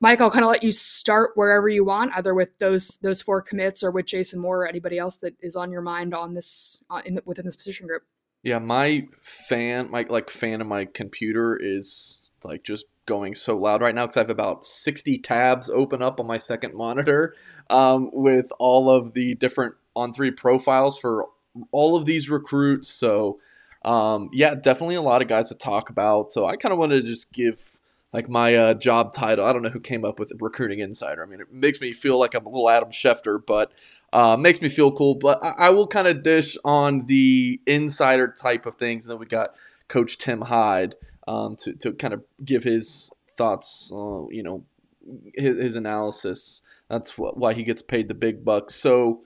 Mike, 0.00 0.20
I'll 0.20 0.30
kind 0.30 0.44
of 0.44 0.50
let 0.50 0.62
you 0.62 0.70
start 0.70 1.30
wherever 1.34 1.68
you 1.68 1.84
want, 1.84 2.12
either 2.14 2.34
with 2.34 2.50
those 2.58 2.98
those 2.98 3.22
four 3.22 3.40
commits 3.40 3.82
or 3.82 3.90
with 3.90 4.04
Jason 4.04 4.38
Moore 4.38 4.64
or 4.64 4.66
anybody 4.66 4.98
else 4.98 5.16
that 5.18 5.34
is 5.40 5.56
on 5.56 5.70
your 5.70 5.80
mind 5.80 6.14
on 6.14 6.34
this 6.34 6.84
uh, 6.90 7.00
in 7.06 7.14
the, 7.14 7.22
within 7.24 7.46
this 7.46 7.56
position 7.56 7.86
group. 7.86 8.02
Yeah, 8.42 8.58
my 8.58 9.06
fan, 9.22 9.90
my 9.90 10.04
like 10.10 10.28
fan 10.28 10.60
of 10.60 10.66
my 10.66 10.84
computer 10.84 11.58
is 11.58 12.23
like 12.44 12.62
just 12.62 12.86
going 13.06 13.34
so 13.34 13.56
loud 13.56 13.80
right 13.80 13.94
now 13.94 14.04
because 14.04 14.16
I 14.16 14.20
have 14.20 14.30
about 14.30 14.66
60 14.66 15.18
tabs 15.18 15.68
open 15.70 16.02
up 16.02 16.20
on 16.20 16.26
my 16.26 16.38
second 16.38 16.74
monitor 16.74 17.34
um, 17.70 18.10
with 18.12 18.52
all 18.58 18.90
of 18.90 19.14
the 19.14 19.34
different 19.34 19.74
on 19.96 20.12
three 20.12 20.30
profiles 20.30 20.98
for 20.98 21.26
all 21.70 21.96
of 21.96 22.06
these 22.06 22.28
recruits. 22.28 22.88
So, 22.88 23.38
um, 23.84 24.30
yeah, 24.32 24.54
definitely 24.54 24.94
a 24.96 25.02
lot 25.02 25.22
of 25.22 25.28
guys 25.28 25.48
to 25.48 25.54
talk 25.54 25.90
about. 25.90 26.32
So, 26.32 26.46
I 26.46 26.56
kind 26.56 26.72
of 26.72 26.78
wanted 26.78 27.02
to 27.02 27.08
just 27.08 27.32
give 27.32 27.78
like 28.12 28.28
my 28.28 28.54
uh, 28.54 28.74
job 28.74 29.12
title. 29.12 29.44
I 29.44 29.52
don't 29.52 29.62
know 29.62 29.70
who 29.70 29.80
came 29.80 30.04
up 30.04 30.18
with 30.18 30.32
recruiting 30.40 30.78
insider. 30.78 31.22
I 31.22 31.26
mean, 31.26 31.40
it 31.40 31.52
makes 31.52 31.80
me 31.80 31.92
feel 31.92 32.16
like 32.16 32.34
I'm 32.34 32.46
a 32.46 32.48
little 32.48 32.70
Adam 32.70 32.90
Schefter, 32.90 33.44
but 33.44 33.72
uh, 34.12 34.36
makes 34.36 34.60
me 34.60 34.68
feel 34.68 34.92
cool. 34.92 35.16
But 35.16 35.42
I, 35.42 35.54
I 35.58 35.70
will 35.70 35.88
kind 35.88 36.06
of 36.06 36.22
dish 36.22 36.56
on 36.64 37.06
the 37.06 37.60
insider 37.66 38.28
type 38.28 38.66
of 38.66 38.76
things. 38.76 39.04
And 39.04 39.10
then 39.10 39.18
we 39.18 39.26
got 39.26 39.50
Coach 39.88 40.18
Tim 40.18 40.42
Hyde 40.42 40.94
um, 41.26 41.56
to, 41.56 41.72
to 41.74 41.92
kind 41.92 42.14
of 42.14 42.22
give 42.44 42.64
his 42.64 43.10
thoughts, 43.36 43.92
uh, 43.94 44.26
you 44.28 44.42
know, 44.42 44.64
his, 45.34 45.56
his 45.56 45.76
analysis. 45.76 46.62
That's 46.88 47.16
what, 47.18 47.36
why 47.36 47.54
he 47.54 47.64
gets 47.64 47.82
paid 47.82 48.08
the 48.08 48.14
big 48.14 48.44
bucks. 48.44 48.74
So 48.74 49.22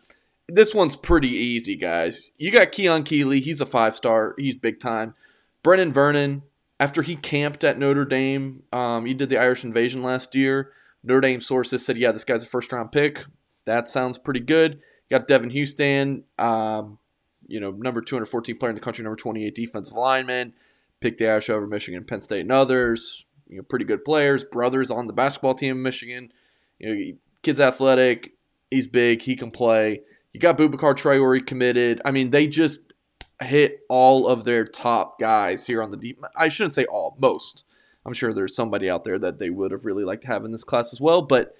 this 0.48 0.74
one's 0.74 0.96
pretty 0.96 1.28
easy, 1.28 1.76
guys. 1.76 2.30
You 2.38 2.50
got 2.50 2.72
Keon 2.72 3.04
Keeley. 3.04 3.40
He's 3.40 3.60
a 3.60 3.66
five 3.66 3.96
star. 3.96 4.34
He's 4.38 4.56
big 4.56 4.80
time. 4.80 5.14
Brennan 5.62 5.92
Vernon, 5.92 6.42
after 6.80 7.02
he 7.02 7.16
camped 7.16 7.64
at 7.64 7.78
Notre 7.78 8.04
Dame, 8.04 8.62
um, 8.72 9.04
he 9.04 9.14
did 9.14 9.28
the 9.28 9.38
Irish 9.38 9.64
invasion 9.64 10.02
last 10.02 10.34
year. 10.34 10.72
Notre 11.02 11.20
Dame 11.20 11.40
sources 11.40 11.84
said, 11.84 11.98
yeah, 11.98 12.12
this 12.12 12.24
guy's 12.24 12.42
a 12.42 12.46
first 12.46 12.72
round 12.72 12.92
pick. 12.92 13.24
That 13.66 13.88
sounds 13.88 14.18
pretty 14.18 14.40
good. 14.40 14.80
You 15.08 15.18
got 15.18 15.26
Devin 15.26 15.50
Houston, 15.50 16.24
um, 16.38 16.98
you 17.46 17.60
know, 17.60 17.70
number 17.70 18.00
214 18.00 18.56
player 18.56 18.70
in 18.70 18.74
the 18.74 18.80
country, 18.80 19.02
number 19.02 19.16
28 19.16 19.54
defensive 19.54 19.94
lineman 19.94 20.54
picked 21.00 21.18
the 21.18 21.28
Irish 21.28 21.50
over 21.50 21.66
Michigan, 21.66 22.04
Penn 22.04 22.20
State, 22.20 22.40
and 22.40 22.52
others. 22.52 23.26
You 23.48 23.58
know, 23.58 23.62
pretty 23.62 23.84
good 23.84 24.04
players. 24.04 24.44
Brothers 24.44 24.90
on 24.90 25.06
the 25.06 25.12
basketball 25.12 25.54
team 25.54 25.76
in 25.76 25.82
Michigan. 25.82 26.32
You 26.78 26.94
know, 26.94 27.18
kid's 27.42 27.60
athletic. 27.60 28.32
He's 28.70 28.86
big. 28.86 29.22
He 29.22 29.36
can 29.36 29.50
play. 29.50 30.02
You 30.32 30.40
got 30.40 30.58
Boubacar 30.58 30.94
Traore 30.94 31.44
committed. 31.46 32.02
I 32.04 32.10
mean, 32.10 32.30
they 32.30 32.46
just 32.46 32.92
hit 33.40 33.80
all 33.88 34.28
of 34.28 34.44
their 34.44 34.64
top 34.64 35.18
guys 35.18 35.66
here 35.66 35.82
on 35.82 35.90
the 35.90 35.96
deep. 35.96 36.22
I 36.36 36.48
shouldn't 36.48 36.74
say 36.74 36.84
all, 36.84 37.16
most. 37.18 37.64
I'm 38.04 38.12
sure 38.12 38.32
there's 38.32 38.54
somebody 38.54 38.90
out 38.90 39.04
there 39.04 39.18
that 39.18 39.38
they 39.38 39.50
would 39.50 39.70
have 39.70 39.84
really 39.84 40.04
liked 40.04 40.22
to 40.22 40.28
have 40.28 40.44
in 40.44 40.52
this 40.52 40.64
class 40.64 40.92
as 40.92 41.00
well. 41.00 41.22
But 41.22 41.54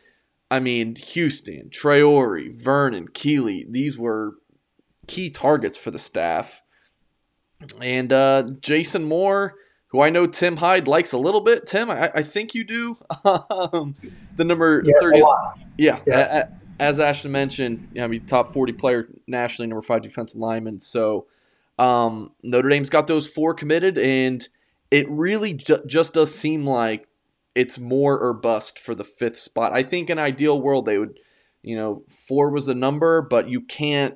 I 0.50 0.60
mean, 0.60 0.96
Houston, 0.96 1.68
Traore, 1.70 2.52
Vernon, 2.52 3.08
Keeley, 3.08 3.66
these 3.68 3.98
were 3.98 4.36
key 5.06 5.30
targets 5.30 5.76
for 5.76 5.90
the 5.90 5.98
staff. 5.98 6.62
And 7.82 8.12
uh, 8.12 8.44
Jason 8.60 9.04
Moore, 9.04 9.54
who 9.88 10.00
I 10.00 10.10
know 10.10 10.26
Tim 10.26 10.56
Hyde 10.56 10.86
likes 10.86 11.12
a 11.12 11.18
little 11.18 11.40
bit. 11.40 11.66
Tim, 11.66 11.90
I, 11.90 12.10
I 12.14 12.22
think 12.22 12.54
you 12.54 12.64
do. 12.64 12.96
Um, 13.24 13.94
the 14.36 14.44
number 14.44 14.82
yes, 14.84 14.94
30. 15.02 15.20
a 15.20 15.24
lot. 15.24 15.58
Yeah. 15.76 16.00
Yes. 16.06 16.30
a- 16.30 16.36
a- 16.36 16.48
As 16.82 17.00
Ashton 17.00 17.32
mentioned, 17.32 17.88
you 17.92 18.02
I 18.02 18.06
mean, 18.06 18.24
top 18.26 18.52
40 18.52 18.72
player 18.74 19.08
nationally, 19.26 19.66
number 19.68 19.82
five 19.82 20.02
defensive 20.02 20.38
lineman. 20.38 20.78
So 20.80 21.26
um, 21.78 22.30
Notre 22.42 22.68
Dame's 22.68 22.88
got 22.90 23.06
those 23.08 23.26
four 23.28 23.52
committed, 23.54 23.98
and 23.98 24.46
it 24.90 25.08
really 25.10 25.54
ju- 25.54 25.82
just 25.86 26.14
does 26.14 26.32
seem 26.34 26.64
like 26.64 27.08
it's 27.56 27.78
Moore 27.78 28.18
or 28.18 28.32
bust 28.32 28.78
for 28.78 28.94
the 28.94 29.04
fifth 29.04 29.38
spot. 29.38 29.72
I 29.72 29.82
think 29.82 30.08
in 30.08 30.18
ideal 30.20 30.60
world 30.60 30.86
they 30.86 30.98
would, 30.98 31.18
you 31.62 31.74
know, 31.76 32.04
four 32.08 32.50
was 32.50 32.66
the 32.66 32.74
number, 32.74 33.20
but 33.22 33.48
you 33.48 33.60
can't 33.62 34.14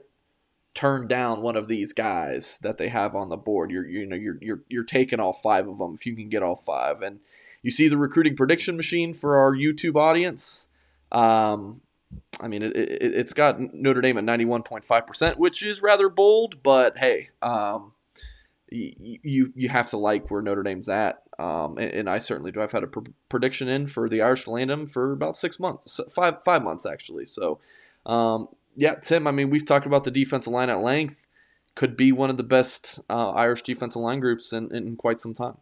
turn 0.74 1.06
down 1.06 1.42
one 1.42 1.56
of 1.56 1.68
these 1.68 1.92
guys 1.92 2.58
that 2.62 2.78
they 2.78 2.88
have 2.88 3.14
on 3.14 3.28
the 3.28 3.36
board. 3.36 3.70
You're 3.70 3.86
you 3.86 4.06
know 4.06 4.16
you're 4.16 4.38
you're 4.40 4.62
you're 4.68 4.84
taking 4.84 5.20
all 5.20 5.32
five 5.32 5.68
of 5.68 5.78
them 5.78 5.94
if 5.94 6.06
you 6.06 6.16
can 6.16 6.28
get 6.28 6.42
all 6.42 6.56
five. 6.56 7.02
And 7.02 7.20
you 7.62 7.70
see 7.70 7.88
the 7.88 7.98
recruiting 7.98 8.36
prediction 8.36 8.76
machine 8.76 9.14
for 9.14 9.36
our 9.36 9.52
YouTube 9.52 9.96
audience. 9.96 10.68
Um, 11.10 11.80
I 12.40 12.48
mean, 12.48 12.62
it, 12.62 12.76
it, 12.76 13.14
it's 13.14 13.32
got 13.32 13.60
Notre 13.74 14.00
Dame 14.00 14.18
at 14.18 14.24
91.5%, 14.24 15.36
which 15.36 15.62
is 15.62 15.80
rather 15.80 16.08
bold, 16.08 16.62
but 16.62 16.98
hey, 16.98 17.30
um, 17.40 17.92
you, 18.70 19.18
you 19.22 19.52
you 19.54 19.68
have 19.68 19.90
to 19.90 19.96
like 19.96 20.30
where 20.30 20.42
Notre 20.42 20.62
Dame's 20.62 20.88
at. 20.88 21.22
Um, 21.38 21.78
and, 21.78 21.90
and 21.92 22.10
I 22.10 22.18
certainly 22.18 22.52
do. 22.52 22.60
I've 22.60 22.72
had 22.72 22.84
a 22.84 22.86
pr- 22.86 23.10
prediction 23.28 23.68
in 23.68 23.86
for 23.86 24.08
the 24.08 24.22
Irish 24.22 24.44
to 24.44 24.50
land 24.50 24.70
them 24.70 24.86
for 24.86 25.12
about 25.12 25.36
six 25.36 25.60
months, 25.60 26.00
five 26.14 26.38
five 26.44 26.62
months 26.62 26.86
actually. 26.86 27.26
So, 27.26 27.60
um, 28.06 28.48
yeah, 28.76 28.94
Tim. 28.94 29.26
I 29.26 29.30
mean, 29.30 29.50
we've 29.50 29.64
talked 29.64 29.86
about 29.86 30.04
the 30.04 30.10
defensive 30.10 30.52
line 30.52 30.70
at 30.70 30.80
length. 30.80 31.26
Could 31.74 31.96
be 31.96 32.12
one 32.12 32.30
of 32.30 32.36
the 32.36 32.42
best 32.42 33.00
uh, 33.08 33.30
Irish 33.30 33.62
defensive 33.62 34.02
line 34.02 34.20
groups 34.20 34.52
in, 34.52 34.74
in 34.74 34.96
quite 34.96 35.20
some 35.20 35.32
time. 35.32 35.56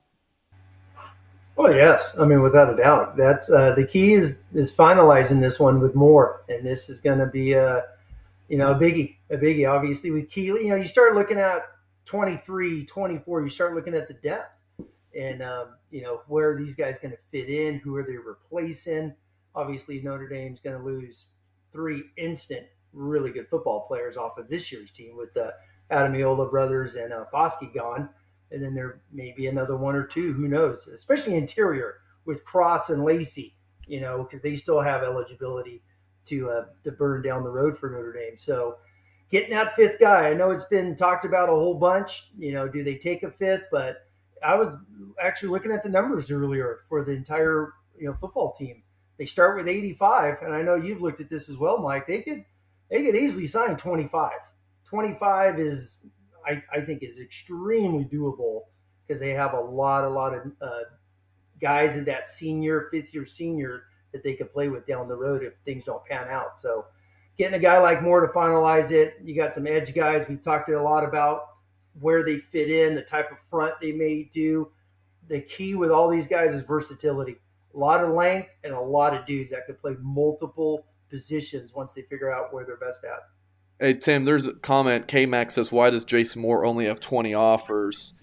Oh 1.56 1.68
yes, 1.68 2.18
I 2.18 2.24
mean 2.24 2.42
without 2.42 2.72
a 2.72 2.76
doubt. 2.76 3.16
That's 3.16 3.50
uh, 3.50 3.74
the 3.74 3.86
key 3.86 4.14
is 4.14 4.42
is 4.54 4.74
finalizing 4.74 5.40
this 5.40 5.60
one 5.60 5.78
with 5.78 5.94
Moore, 5.94 6.42
and 6.48 6.66
this 6.66 6.88
is 6.88 7.00
going 7.00 7.18
to 7.18 7.26
be 7.26 7.52
a 7.52 7.84
you 8.48 8.56
know 8.56 8.72
a 8.72 8.74
biggie, 8.74 9.16
a 9.30 9.36
biggie. 9.36 9.70
Obviously 9.70 10.10
with 10.10 10.30
Keeley, 10.30 10.62
you 10.62 10.70
know 10.70 10.76
you 10.76 10.86
start 10.86 11.14
looking 11.14 11.38
at 11.38 11.60
23, 12.06 12.86
24, 12.86 13.42
you 13.42 13.50
start 13.50 13.74
looking 13.74 13.94
at 13.94 14.08
the 14.08 14.14
depth, 14.14 14.54
and 15.14 15.42
um, 15.42 15.74
you 15.90 16.02
know 16.02 16.22
where 16.28 16.50
are 16.50 16.58
these 16.58 16.74
guys 16.74 16.98
going 16.98 17.12
to 17.12 17.20
fit 17.30 17.50
in? 17.50 17.78
Who 17.80 17.94
are 17.96 18.04
they 18.04 18.16
replacing? 18.16 19.14
Obviously 19.54 20.00
Notre 20.00 20.28
Dame's 20.28 20.60
going 20.60 20.78
to 20.78 20.82
lose 20.82 21.26
three 21.72 22.04
instant 22.16 22.66
really 22.92 23.30
good 23.30 23.48
football 23.48 23.86
players 23.86 24.16
off 24.16 24.38
of 24.38 24.48
this 24.48 24.70
year's 24.72 24.92
team 24.92 25.16
with 25.16 25.32
the 25.34 25.54
Ademilola 25.90 26.50
brothers 26.50 26.94
and 26.94 27.12
uh, 27.12 27.24
Foskey 27.32 27.72
gone 27.74 28.08
and 28.50 28.62
then 28.62 28.74
there 28.74 29.00
may 29.12 29.32
be 29.32 29.46
another 29.46 29.76
one 29.76 29.94
or 29.94 30.04
two. 30.04 30.32
Who 30.32 30.48
knows? 30.48 30.88
Especially 30.88 31.36
interior 31.36 31.98
with 32.24 32.44
Cross 32.44 32.90
and 32.90 33.04
Lacey, 33.04 33.54
you 33.86 34.00
know, 34.00 34.24
because 34.24 34.42
they 34.42 34.56
still 34.56 34.80
have 34.80 35.02
eligibility 35.02 35.82
to 36.26 36.50
uh, 36.50 36.64
to 36.84 36.92
burn 36.92 37.22
down 37.22 37.44
the 37.44 37.50
road 37.50 37.78
for 37.78 37.90
Notre 37.90 38.12
Dame. 38.12 38.38
So 38.38 38.76
getting 39.30 39.50
that 39.50 39.74
fifth 39.74 40.00
guy, 40.00 40.28
I 40.28 40.34
know 40.34 40.50
it's 40.50 40.64
been 40.64 40.96
talked 40.96 41.24
about 41.24 41.48
a 41.48 41.52
whole 41.52 41.74
bunch. 41.74 42.30
You 42.36 42.52
know, 42.52 42.68
do 42.68 42.82
they 42.82 42.96
take 42.96 43.22
a 43.22 43.30
fifth? 43.30 43.64
But 43.70 44.06
I 44.44 44.56
was 44.56 44.74
actually 45.22 45.50
looking 45.50 45.72
at 45.72 45.82
the 45.82 45.88
numbers 45.88 46.30
earlier 46.30 46.80
for 46.88 47.04
the 47.04 47.12
entire 47.12 47.74
you 47.98 48.06
know 48.06 48.16
football 48.20 48.52
team. 48.52 48.82
They 49.18 49.26
start 49.26 49.58
with 49.58 49.68
85, 49.68 50.38
and 50.42 50.54
I 50.54 50.62
know 50.62 50.76
you've 50.76 51.02
looked 51.02 51.20
at 51.20 51.28
this 51.28 51.50
as 51.50 51.58
well, 51.58 51.76
Mike. 51.76 52.06
They 52.06 52.22
could 52.22 52.42
they 52.90 53.04
could 53.04 53.16
easily 53.16 53.46
sign 53.46 53.76
25. 53.76 54.32
25 54.84 55.60
is 55.60 55.98
I, 56.46 56.62
I 56.72 56.80
think 56.80 57.02
is 57.02 57.18
extremely 57.18 58.04
doable 58.04 58.62
because 59.06 59.20
they 59.20 59.30
have 59.30 59.54
a 59.54 59.60
lot, 59.60 60.04
a 60.04 60.08
lot 60.08 60.34
of 60.34 60.52
uh, 60.60 60.80
guys 61.60 61.96
in 61.96 62.04
that 62.04 62.26
senior, 62.26 62.88
fifth 62.90 63.12
year 63.14 63.26
senior 63.26 63.84
that 64.12 64.22
they 64.24 64.34
could 64.34 64.52
play 64.52 64.68
with 64.68 64.86
down 64.86 65.08
the 65.08 65.16
road 65.16 65.44
if 65.44 65.54
things 65.64 65.84
don't 65.84 66.04
pan 66.04 66.28
out. 66.28 66.58
So 66.58 66.86
getting 67.38 67.54
a 67.54 67.62
guy 67.62 67.78
like 67.78 68.02
Moore 68.02 68.26
to 68.26 68.32
finalize 68.32 68.90
it, 68.90 69.14
you 69.22 69.36
got 69.36 69.54
some 69.54 69.66
edge 69.66 69.94
guys. 69.94 70.26
We've 70.28 70.42
talked 70.42 70.68
a 70.70 70.82
lot 70.82 71.04
about 71.04 71.42
where 72.00 72.24
they 72.24 72.38
fit 72.38 72.70
in, 72.70 72.94
the 72.94 73.02
type 73.02 73.30
of 73.30 73.38
front 73.50 73.74
they 73.80 73.92
may 73.92 74.28
do. 74.32 74.70
The 75.28 75.40
key 75.40 75.74
with 75.74 75.90
all 75.90 76.08
these 76.08 76.26
guys 76.26 76.52
is 76.52 76.64
versatility. 76.64 77.36
A 77.74 77.78
lot 77.78 78.02
of 78.02 78.10
length 78.14 78.48
and 78.64 78.72
a 78.72 78.80
lot 78.80 79.14
of 79.14 79.26
dudes 79.26 79.52
that 79.52 79.66
could 79.66 79.80
play 79.80 79.94
multiple 80.00 80.86
positions 81.10 81.74
once 81.74 81.92
they 81.92 82.02
figure 82.02 82.32
out 82.32 82.52
where 82.52 82.64
they're 82.64 82.76
best 82.76 83.04
at. 83.04 83.20
Hey 83.78 83.94
Tim, 83.94 84.24
there's 84.24 84.46
a 84.46 84.52
comment. 84.54 85.08
K 85.08 85.26
Max 85.26 85.54
says, 85.54 85.72
"Why 85.72 85.90
does 85.90 86.04
Jason 86.04 86.42
Moore 86.42 86.64
only 86.64 86.86
have 86.86 87.00
20 87.00 87.34
offers?" 87.34 88.14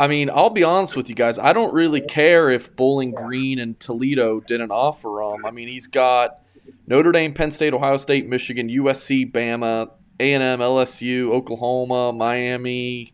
I 0.00 0.08
mean, 0.08 0.30
I'll 0.30 0.50
be 0.50 0.64
honest 0.64 0.96
with 0.96 1.10
you 1.10 1.14
guys. 1.14 1.38
I 1.38 1.52
don't 1.52 1.74
really 1.74 2.00
care 2.00 2.50
if 2.50 2.74
Bowling 2.74 3.10
Green 3.10 3.58
and 3.58 3.78
Toledo 3.78 4.40
didn't 4.40 4.70
offer 4.70 5.20
him. 5.20 5.44
I 5.44 5.50
mean, 5.50 5.68
he's 5.68 5.88
got 5.88 6.38
Notre 6.86 7.12
Dame, 7.12 7.34
Penn 7.34 7.52
State, 7.52 7.74
Ohio 7.74 7.98
State, 7.98 8.26
Michigan, 8.26 8.68
USC, 8.68 9.30
Bama, 9.30 9.90
A 10.18 10.32
and 10.32 10.42
M, 10.42 10.60
LSU, 10.60 11.30
Oklahoma, 11.30 12.14
Miami, 12.14 13.12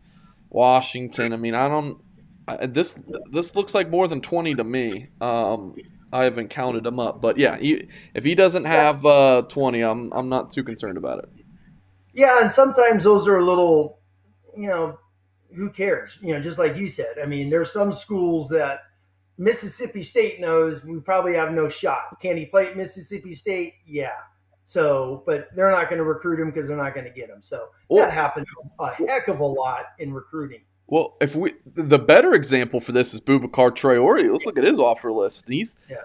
Washington. 0.49 1.33
I 1.33 1.35
mean, 1.35 1.55
I 1.55 1.67
don't. 1.67 2.01
This 2.73 2.93
this 3.31 3.55
looks 3.55 3.75
like 3.75 3.89
more 3.89 4.07
than 4.07 4.21
20 4.21 4.55
to 4.55 4.63
me. 4.63 5.09
Um, 5.19 5.75
I 6.17 6.23
haven't 6.23 6.49
counted 6.49 6.83
them 6.83 6.99
up, 6.99 7.21
but 7.21 7.37
yeah, 7.37 7.57
he, 7.57 7.87
if 8.13 8.23
he 8.23 8.35
doesn't 8.35 8.65
have 8.65 9.05
uh, 9.05 9.43
20, 9.43 9.81
I'm 9.81 10.11
I'm 10.13 10.29
not 10.29 10.51
too 10.51 10.63
concerned 10.63 10.97
about 10.97 11.19
it. 11.19 11.29
Yeah, 12.13 12.41
and 12.41 12.51
sometimes 12.51 13.03
those 13.03 13.27
are 13.27 13.37
a 13.37 13.45
little, 13.45 13.99
you 14.55 14.67
know, 14.67 14.97
who 15.55 15.69
cares? 15.69 16.17
You 16.21 16.33
know, 16.33 16.41
just 16.41 16.59
like 16.59 16.75
you 16.75 16.89
said. 16.89 17.19
I 17.21 17.25
mean, 17.25 17.49
there's 17.49 17.71
some 17.71 17.93
schools 17.93 18.49
that 18.49 18.81
Mississippi 19.37 20.01
State 20.01 20.39
knows 20.39 20.83
we 20.83 20.99
probably 20.99 21.35
have 21.35 21.53
no 21.53 21.69
shot. 21.69 22.19
Can 22.21 22.37
he 22.37 22.45
play 22.45 22.67
at 22.67 22.77
Mississippi 22.77 23.35
State? 23.35 23.73
Yeah. 23.85 24.17
So, 24.65 25.23
but 25.25 25.47
they're 25.55 25.71
not 25.71 25.89
going 25.89 25.99
to 25.99 26.03
recruit 26.03 26.41
him 26.41 26.49
because 26.49 26.67
they're 26.67 26.75
not 26.75 26.93
going 26.93 27.05
to 27.05 27.13
get 27.13 27.29
him. 27.29 27.41
So 27.41 27.69
that 27.91 28.11
happens 28.11 28.47
a 28.79 28.89
heck 28.89 29.27
of 29.27 29.39
a 29.39 29.45
lot 29.45 29.85
in 29.99 30.11
recruiting. 30.11 30.61
Well, 30.87 31.17
if 31.19 31.35
we 31.35 31.53
the 31.65 31.99
better 31.99 32.33
example 32.33 32.79
for 32.79 32.91
this 32.93 33.13
is 33.13 33.21
Boubacar 33.21 33.71
Traore. 33.71 34.31
Let's 34.31 34.45
look 34.45 34.57
at 34.57 34.63
his 34.63 34.79
offer 34.79 35.11
list. 35.11 35.47
He's, 35.49 35.75
Yeah. 35.89 35.97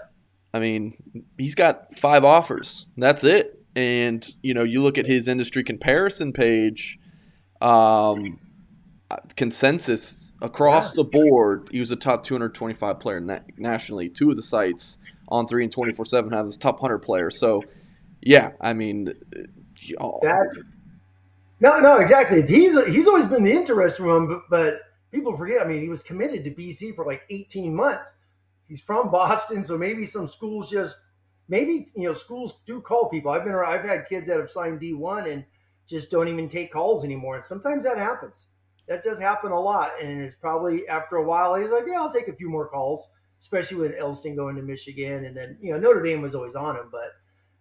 I 0.54 0.58
mean, 0.58 1.24
he's 1.38 1.54
got 1.54 1.96
five 1.98 2.24
offers. 2.24 2.86
That's 2.96 3.24
it. 3.24 3.58
And 3.74 4.28
you 4.42 4.54
know, 4.54 4.64
you 4.64 4.82
look 4.82 4.98
at 4.98 5.06
his 5.06 5.28
industry 5.28 5.64
comparison 5.64 6.32
page, 6.32 6.98
um, 7.60 8.38
consensus 9.36 10.32
across 10.42 10.94
the 10.94 11.04
board. 11.04 11.68
He 11.70 11.78
was 11.78 11.90
a 11.90 11.96
top 11.96 12.24
225 12.24 12.98
player 12.98 13.20
na- 13.20 13.40
nationally. 13.56 14.08
Two 14.08 14.30
of 14.30 14.36
the 14.36 14.42
sites 14.42 14.98
on 15.28 15.46
three 15.46 15.62
and 15.62 15.72
24 15.72 16.04
seven 16.04 16.32
have 16.32 16.46
his 16.46 16.56
top 16.56 16.82
100 16.82 16.98
player. 16.98 17.30
So, 17.30 17.62
yeah, 18.20 18.50
I 18.60 18.72
mean, 18.72 19.12
That 20.22 20.64
no, 21.62 21.78
no, 21.78 21.98
exactly. 21.98 22.42
He's 22.42 22.74
he's 22.86 23.06
always 23.06 23.26
been 23.26 23.44
the 23.44 23.52
interesting 23.52 24.06
one, 24.06 24.26
but, 24.26 24.42
but 24.50 24.80
people 25.12 25.36
forget. 25.36 25.64
I 25.64 25.68
mean, 25.68 25.80
he 25.80 25.88
was 25.88 26.02
committed 26.02 26.42
to 26.42 26.50
BC 26.50 26.96
for 26.96 27.06
like 27.06 27.22
18 27.30 27.72
months. 27.72 28.16
He's 28.68 28.82
from 28.82 29.12
Boston, 29.12 29.64
so 29.64 29.78
maybe 29.78 30.04
some 30.04 30.26
schools 30.26 30.68
just 30.68 30.96
maybe 31.46 31.86
you 31.94 32.08
know 32.08 32.14
schools 32.14 32.62
do 32.66 32.80
call 32.80 33.08
people. 33.08 33.30
I've 33.30 33.44
been 33.44 33.54
I've 33.54 33.84
had 33.84 34.08
kids 34.08 34.26
that 34.26 34.40
have 34.40 34.50
signed 34.50 34.80
D1 34.80 35.32
and 35.32 35.44
just 35.86 36.10
don't 36.10 36.26
even 36.26 36.48
take 36.48 36.72
calls 36.72 37.04
anymore, 37.04 37.36
and 37.36 37.44
sometimes 37.44 37.84
that 37.84 37.96
happens. 37.96 38.48
That 38.88 39.04
does 39.04 39.20
happen 39.20 39.52
a 39.52 39.60
lot, 39.60 39.92
and 40.02 40.20
it's 40.20 40.34
probably 40.34 40.88
after 40.88 41.16
a 41.16 41.24
while 41.24 41.54
he's 41.54 41.70
like, 41.70 41.84
yeah, 41.86 42.00
I'll 42.00 42.12
take 42.12 42.26
a 42.26 42.34
few 42.34 42.50
more 42.50 42.66
calls, 42.68 43.12
especially 43.38 43.76
with 43.76 43.94
Elston 43.96 44.34
going 44.34 44.56
to 44.56 44.62
Michigan, 44.62 45.26
and 45.26 45.36
then 45.36 45.58
you 45.60 45.72
know 45.72 45.78
Notre 45.78 46.02
Dame 46.02 46.22
was 46.22 46.34
always 46.34 46.56
on 46.56 46.74
him, 46.74 46.88
but 46.90 47.12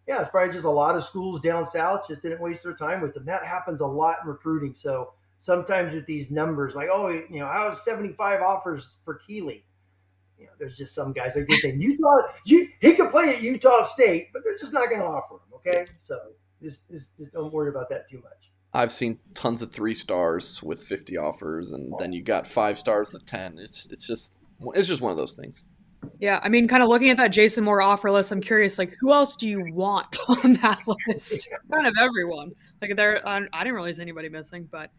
yeah, 0.07 0.21
it's 0.21 0.29
probably 0.29 0.53
just 0.53 0.65
a 0.65 0.69
lot 0.69 0.95
of 0.95 1.03
schools 1.03 1.39
down 1.39 1.65
south 1.65 2.07
just 2.07 2.21
didn't 2.21 2.41
waste 2.41 2.63
their 2.63 2.73
time 2.73 3.01
with 3.01 3.13
them. 3.13 3.25
That 3.25 3.43
happens 3.43 3.81
a 3.81 3.85
lot 3.85 4.17
in 4.23 4.29
recruiting. 4.29 4.73
So 4.73 5.13
sometimes 5.39 5.93
with 5.93 6.05
these 6.05 6.31
numbers, 6.31 6.75
like, 6.75 6.89
oh, 6.91 7.09
you 7.09 7.39
know, 7.39 7.45
I 7.45 7.67
was 7.67 7.83
75 7.83 8.41
offers 8.41 8.93
for 9.05 9.15
Keeley. 9.15 9.63
You 10.39 10.45
know, 10.47 10.51
there's 10.59 10.77
just 10.77 10.95
some 10.95 11.13
guys 11.13 11.35
like 11.35 11.47
they 11.47 11.57
say 11.57 11.71
Utah, 11.77 12.21
you, 12.45 12.67
he 12.79 12.93
could 12.93 13.11
play 13.11 13.35
at 13.35 13.41
Utah 13.41 13.83
State, 13.83 14.29
but 14.33 14.43
they're 14.43 14.57
just 14.57 14.73
not 14.73 14.89
going 14.89 15.01
to 15.01 15.07
offer 15.07 15.35
him. 15.35 15.53
Okay, 15.55 15.85
so 15.97 16.17
just, 16.61 16.89
just, 16.89 17.15
just 17.17 17.33
don't 17.33 17.53
worry 17.53 17.69
about 17.69 17.89
that 17.89 18.09
too 18.09 18.17
much. 18.17 18.51
I've 18.73 18.91
seen 18.91 19.19
tons 19.33 19.61
of 19.61 19.71
three 19.71 19.93
stars 19.93 20.63
with 20.63 20.81
50 20.81 21.17
offers, 21.17 21.73
and 21.73 21.93
then 21.99 22.13
you 22.13 22.23
got 22.23 22.47
five 22.47 22.79
stars 22.79 23.13
at 23.13 23.25
10. 23.25 23.59
It's 23.59 23.89
it's 23.91 24.07
just 24.07 24.33
it's 24.73 24.87
just 24.87 25.01
one 25.01 25.11
of 25.11 25.17
those 25.17 25.33
things. 25.33 25.65
Yeah, 26.19 26.39
I 26.43 26.49
mean, 26.49 26.67
kind 26.67 26.83
of 26.83 26.89
looking 26.89 27.09
at 27.09 27.17
that 27.17 27.29
Jason 27.29 27.63
Moore 27.63 27.81
offer 27.81 28.11
list, 28.11 28.31
I'm 28.31 28.41
curious, 28.41 28.77
like, 28.77 28.95
who 28.99 29.11
else 29.11 29.35
do 29.35 29.47
you 29.47 29.73
want 29.73 30.17
on 30.27 30.53
that 30.53 30.79
list? 31.07 31.49
kind 31.71 31.87
of 31.87 31.93
everyone. 31.99 32.51
Like, 32.81 32.95
there, 32.95 33.27
uh, 33.27 33.41
I 33.53 33.59
didn't 33.63 33.73
realize 33.73 33.99
anybody 33.99 34.29
missing, 34.29 34.67
but, 34.71 34.91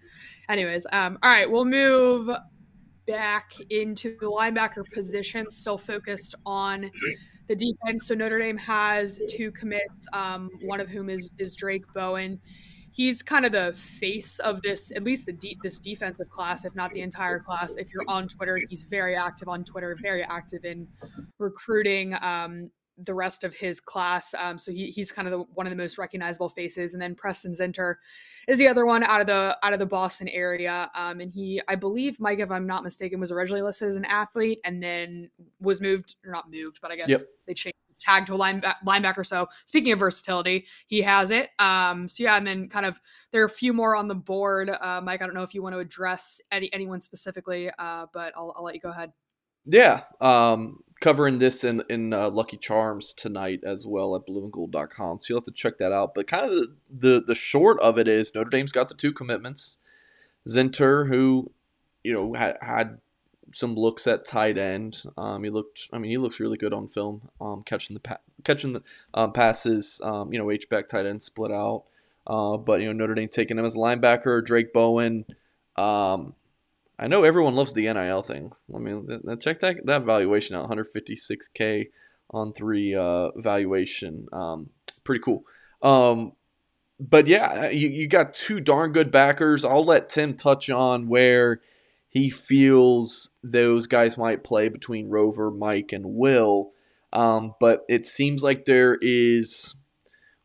anyways, 0.49 0.87
um, 0.93 1.19
all 1.23 1.31
right, 1.31 1.51
we'll 1.51 1.65
move 1.65 2.29
back 3.07 3.53
into 3.71 4.17
the 4.21 4.27
linebacker 4.27 4.85
position, 4.93 5.51
still 5.51 5.79
focused 5.79 6.35
on 6.47 6.91
the 7.49 7.57
defense. 7.57 8.07
So 8.07 8.15
Notre 8.15 8.39
Dame 8.39 8.59
has 8.59 9.21
two 9.29 9.51
commits, 9.51 10.07
um, 10.13 10.51
one 10.63 10.81
of 10.81 10.89
whom 10.89 11.11
is 11.11 11.33
is 11.39 11.57
Drayk 11.57 11.83
Bowen 11.95 12.41
he's 12.93 13.23
kind 13.23 13.45
of 13.45 13.53
the 13.53 13.73
face 13.73 14.39
of 14.41 14.63
this, 14.63 14.93
at 14.95 15.03
least 15.03 15.27
the 15.27 15.33
de- 15.33 15.59
this 15.63 15.81
defensive 15.81 16.29
class, 16.29 16.65
if 16.65 16.75
not 16.75 16.93
the 16.93 17.01
entire 17.01 17.41
class. 17.41 17.77
If 17.77 17.93
you're 17.93 18.05
on 18.07 18.29
Twitter, 18.29 18.61
he's 18.69 18.83
very 18.83 19.17
active 19.17 19.49
on 19.49 19.65
Twitter, 19.65 19.97
very 20.01 20.23
active 20.23 20.65
in 20.65 20.87
recruiting 21.39 22.15
um, 22.21 22.71
the 22.99 23.15
rest 23.15 23.43
of 23.45 23.55
his 23.55 23.81
class. 23.81 24.35
Um, 24.35 24.59
so 24.59 24.71
he, 24.71 24.89
he's 24.89 25.11
kind 25.11 25.27
of 25.27 25.33
the, 25.33 25.39
one 25.55 25.67
of 25.67 25.71
the 25.71 25.77
most 25.77 25.97
recognizable 25.97 26.51
faces. 26.51 26.93
And 26.93 27.03
then 27.03 27.15
Preston 27.15 27.53
Zinter 27.53 27.97
is 28.47 28.59
the 28.59 28.69
other 28.69 28.85
one 28.85 29.03
out 29.03 29.23
of 29.23 29.27
the 29.27 29.57
out 29.63 29.73
of 29.73 29.79
the 29.79 29.87
Boston 29.87 30.29
area. 30.29 30.91
Um, 30.95 31.21
and 31.21 31.33
he, 31.33 31.61
I 31.69 31.75
believe, 31.75 32.21
Mike, 32.21 32.41
if 32.41 32.51
I'm 32.51 32.67
not 32.67 32.85
mistaken, 32.85 33.19
was 33.19 33.33
originally 33.33 33.63
listed 33.63 33.89
as 33.89 33.97
an 33.97 34.05
athlete 34.05 34.61
and 34.65 34.83
then 34.83 35.31
was 35.61 35.81
moved 35.81 36.17
or 36.25 36.33
not 36.33 36.51
moved, 36.51 36.81
but 36.83 36.91
I 36.91 36.97
guess 36.97 37.09
yep. 37.09 37.21
they 37.47 37.55
changed 37.55 37.77
tagged 38.03 38.27
to 38.27 38.35
a 38.35 38.39
linebacker. 38.39 39.27
So 39.27 39.49
speaking 39.65 39.93
of 39.93 39.99
versatility, 39.99 40.67
he 40.87 41.01
has 41.03 41.31
it. 41.31 41.51
Um, 41.59 42.09
so 42.09 42.25
yeah, 42.25 42.37
and 42.37 42.47
then 42.47 42.69
kind 42.69 42.87
of 42.87 43.01
there 43.31 43.43
are 43.43 43.47
a 43.47 43.51
few 43.51 43.73
more 43.73 43.97
on 43.97 44.09
the 44.09 44.15
board. 44.15 44.71
Uh, 44.71 45.01
Mike, 45.03 45.23
I 45.23 45.27
don't 45.27 45.35
know 45.35 45.43
if 45.43 45.55
you 45.55 45.63
want 45.63 45.75
to 45.75 45.79
address 45.79 46.41
any 46.51 46.73
anyone 46.73 47.01
specifically, 47.01 47.71
uh, 47.79 48.07
but 48.13 48.33
I'll, 48.37 48.53
I'll 48.57 48.65
let 48.65 48.75
you 48.75 48.81
go 48.81 48.91
ahead. 48.91 49.13
Yeah, 49.65 50.03
um, 50.21 50.81
covering 51.01 51.39
this 51.39 51.63
in 51.63 51.83
in 51.89 52.13
uh, 52.13 52.31
Lucky 52.31 52.57
Charms 52.57 53.15
tonight 53.15 53.61
as 53.65 53.87
well 53.87 54.17
at 54.17 54.27
blueandgold.com. 54.27 55.21
So 55.21 55.27
you'll 55.29 55.39
have 55.39 55.45
to 55.45 55.53
check 55.53 55.79
that 55.79 55.93
out. 55.93 56.15
But 56.15 56.27
kind 56.27 56.47
of 56.47 56.51
the, 56.51 56.75
the 56.91 57.25
the 57.29 57.35
short 57.35 57.79
of 57.81 57.99
it 57.99 58.09
is 58.09 58.35
Notre 58.35 58.51
Dame's 58.51 58.73
got 58.73 58.89
the 58.89 58.95
two 58.95 59.13
commitments. 59.13 59.79
Zinter, 60.49 61.09
who 61.09 61.53
you 62.03 62.13
know 62.13 62.35
had, 62.35 62.57
had 62.61 62.99
some 63.53 63.75
looks 63.75 64.07
at 64.07 64.25
tight 64.25 64.59
end. 64.59 65.03
Um, 65.17 65.45
he 65.45 65.51
looked, 65.51 65.89
I 65.93 65.99
mean, 65.99 66.11
he 66.11 66.19
looks 66.19 66.41
really 66.41 66.57
good 66.57 66.73
on 66.73 66.89
film, 66.89 67.29
um, 67.41 67.63
catching 67.65 67.95
the 67.95 68.01
pa- 68.01 68.21
catching 68.45 68.73
the 68.73 68.83
um, 69.15 69.33
passes. 69.33 70.01
Um, 70.03 70.33
you 70.33 70.39
know, 70.39 70.51
H 70.51 70.69
back 70.69 70.89
tight 70.89 71.07
end 71.07 71.23
split 71.23 71.51
out. 71.51 71.85
Uh, 72.27 72.57
but 72.57 72.81
you 72.81 72.87
know, 72.87 72.93
Notre 72.93 73.15
Dame 73.15 73.29
taking 73.29 73.59
him 73.59 73.65
as 73.65 73.75
a 73.75 73.79
linebacker. 73.79 74.45
Drayk 74.45 74.73
Bowen. 74.73 75.25
Um, 75.77 76.35
I 76.99 77.09
know 77.09 77.25
everyone 77.25 77.55
loves 77.55 77.73
the 77.73 77.93
NIL 77.93 78.23
thing. 78.23 78.53
I 78.75 78.79
mean, 78.79 79.07
th- 79.07 79.23
th- 79.23 79.41
check 79.41 79.61
that 79.61 79.85
that 79.87 80.03
valuation 80.03 80.57
out, 80.57 80.71
156k 80.71 81.89
on 82.31 82.53
three 82.53 82.95
uh, 82.95 83.31
valuation. 83.37 84.29
Um, 84.33 84.71
pretty 85.05 85.23
cool. 85.23 85.45
but 85.81 87.27
yeah, 87.27 87.71
you, 87.71 87.89
you 87.89 88.07
got 88.07 88.33
two 88.33 88.61
darn 88.61 88.93
good 88.93 89.11
backers. 89.11 89.65
I'll 89.65 89.85
let 89.85 90.09
Tim 90.09 90.35
touch 90.35 90.71
on 90.71 91.09
where 91.09 91.61
he 92.13 92.29
feels 92.29 93.31
those 93.43 93.87
guys 93.87 94.19
might 94.19 94.45
play 94.45 94.69
between 94.69 95.09
Rover, 95.09 95.51
Mike, 95.51 95.93
and 95.93 96.05
Will. 96.05 96.73
Um, 97.11 97.55
but 97.59 97.87
it 97.89 98.05
seems 98.05 98.43
like 98.43 98.67
there 98.67 98.99
is 99.01 99.77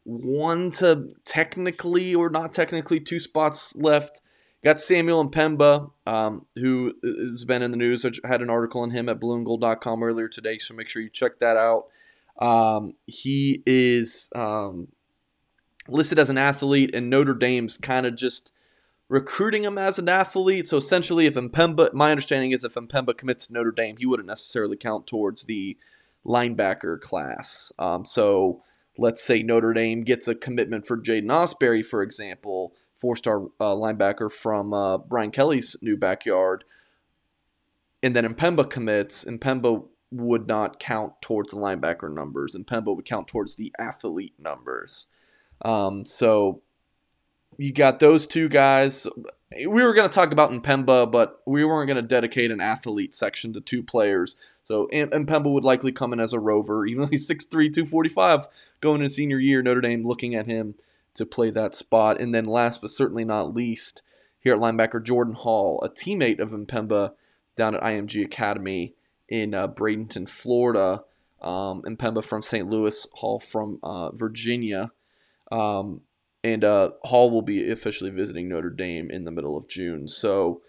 one 0.06 0.72
to 0.72 1.10
technically 1.26 2.16
or 2.16 2.30
not 2.30 2.54
technically 2.54 3.02
two 3.02 3.20
spots 3.20 3.76
left. 3.76 4.22
Got 4.64 4.80
Samuel 4.80 5.30
M'Pemba, 5.30 5.92
um, 6.06 6.46
who 6.56 6.94
has 7.04 7.44
been 7.44 7.62
in 7.62 7.72
the 7.72 7.78
news. 7.78 8.06
I 8.06 8.12
had 8.26 8.42
an 8.42 8.50
article 8.50 8.82
on 8.82 8.92
him 8.92 9.10
at 9.10 9.20
blueandgold.com 9.20 10.02
earlier 10.02 10.30
today, 10.30 10.60
so 10.60 10.74
make 10.74 10.88
sure 10.88 11.02
you 11.02 11.10
check 11.10 11.40
that 11.40 11.58
out. 11.58 11.88
Um, 12.40 12.94
he 13.06 13.62
is 13.66 14.30
um, 14.34 14.88
listed 15.90 16.18
as 16.18 16.30
an 16.30 16.38
athlete, 16.38 16.96
and 16.96 17.10
Notre 17.10 17.34
Dame's 17.34 17.78
kind 17.78 18.06
of 18.06 18.16
just 18.16 18.54
recruiting 19.10 19.64
him 19.64 19.78
as 19.78 19.98
an 19.98 20.10
athlete. 20.10 20.68
So 20.68 20.78
essentially, 20.78 21.26
if 21.26 21.36
M'Pemba, 21.36 21.94
my 21.94 22.12
understanding 22.12 22.52
is 22.52 22.64
if 22.64 22.74
M'Pemba 22.74 23.18
commits 23.18 23.48
to 23.48 23.54
Notre 23.54 23.72
Dame, 23.72 23.98
he 23.98 24.06
wouldn't 24.06 24.28
necessarily 24.28 24.78
count 24.78 25.08
towards 25.08 25.44
the 25.44 25.78
linebacker 26.26 27.00
class. 27.00 27.72
Um, 27.80 28.04
so 28.04 28.64
let's 28.98 29.24
say 29.24 29.44
Notre 29.44 29.74
Dame 29.74 30.04
gets 30.04 30.28
a 30.28 30.36
commitment 30.36 30.86
for 30.86 30.98
Jaden 30.98 31.28
Ausberry, 31.28 31.86
for 31.86 32.04
example, 32.04 32.74
four-star 33.00 33.44
uh, 33.60 33.76
linebacker 33.76 34.32
from 34.32 34.74
uh, 34.74 34.98
Brian 34.98 35.32
Kelly's 35.32 35.76
new 35.82 35.96
backyard, 35.96 36.64
and 38.04 38.16
then 38.16 38.26
M'Pemba 38.26 38.70
commits, 38.70 39.24
M'Pemba 39.26 39.86
would 40.12 40.48
not 40.48 40.80
count 40.80 41.14
towards 41.22 41.52
the 41.52 41.58
linebacker 41.58 42.12
numbers, 42.14 42.56
and 42.56 42.66
M'Pemba 42.66 42.96
would 42.96 43.06
count 43.06 43.28
towards 43.28 43.56
the 43.56 43.74
athlete 43.80 44.34
numbers. 44.40 45.08
Um, 45.64 46.06
so 46.06 46.62
you 47.58 47.74
got 47.74 48.00
those 48.00 48.28
two 48.28 48.50
guys. 48.50 49.08
We 49.56 49.84
were 49.84 49.94
going 49.94 50.10
to 50.10 50.14
talk 50.14 50.32
about 50.32 50.52
M'Pemba, 50.52 51.12
but 51.12 51.42
we 51.46 51.64
weren't 51.66 51.88
going 51.88 52.02
to 52.02 52.08
dedicate 52.08 52.52
an 52.52 52.62
athlete 52.62 53.14
section 53.14 53.54
to 53.54 53.62
two 53.62 53.82
players. 53.82 54.36
So 54.66 54.88
M'Pemba 54.92 55.52
would 55.52 55.64
likely 55.64 55.92
come 55.92 56.14
in 56.14 56.20
as 56.20 56.34
a 56.34 56.40
rover, 56.40 56.86
even 56.88 57.02
though 57.02 57.08
he's 57.08 57.28
6'3", 57.28 57.50
245 57.50 58.48
going 58.82 59.02
into 59.02 59.14
senior 59.14 59.40
year. 59.40 59.62
Notre 59.62 59.82
Dame 59.82 60.06
looking 60.06 60.36
at 60.36 60.46
him 60.46 60.76
to 61.16 61.26
play 61.26 61.50
that 61.52 61.76
spot. 61.76 62.22
And 62.22 62.34
then 62.34 62.46
last 62.46 62.82
but 62.82 62.92
certainly 62.92 63.26
not 63.26 63.56
least, 63.56 64.04
here 64.40 64.54
at 64.54 64.60
linebacker, 64.60 65.04
Jordan 65.04 65.34
Hall, 65.34 65.82
a 65.84 65.90
teammate 65.90 66.40
of 66.40 66.52
M'Pemba 66.52 67.14
down 67.56 67.76
at 67.76 67.82
IMG 67.82 68.24
Academy 68.24 68.94
in 69.28 69.54
uh, 69.54 69.68
Bradenton, 69.68 70.30
Florida. 70.30 71.04
Um, 71.42 71.82
M'Pemba 71.84 72.24
from 72.24 72.42
St. 72.42 72.70
Louis, 72.70 73.08
Hall 73.14 73.40
from 73.40 73.80
uh, 73.84 74.12
Virginia. 74.12 74.92
Um, 75.52 76.02
and 76.54 76.64
uh, 76.64 76.92
Hall 77.04 77.30
will 77.30 77.42
be 77.42 77.70
officially 77.72 78.10
visiting 78.10 78.48
Notre 78.48 78.70
Dame 78.70 79.12
in 79.12 79.26
the 79.26 79.32
middle 79.32 79.58
of 79.58 79.68
June. 79.68 80.08
So 80.08 80.62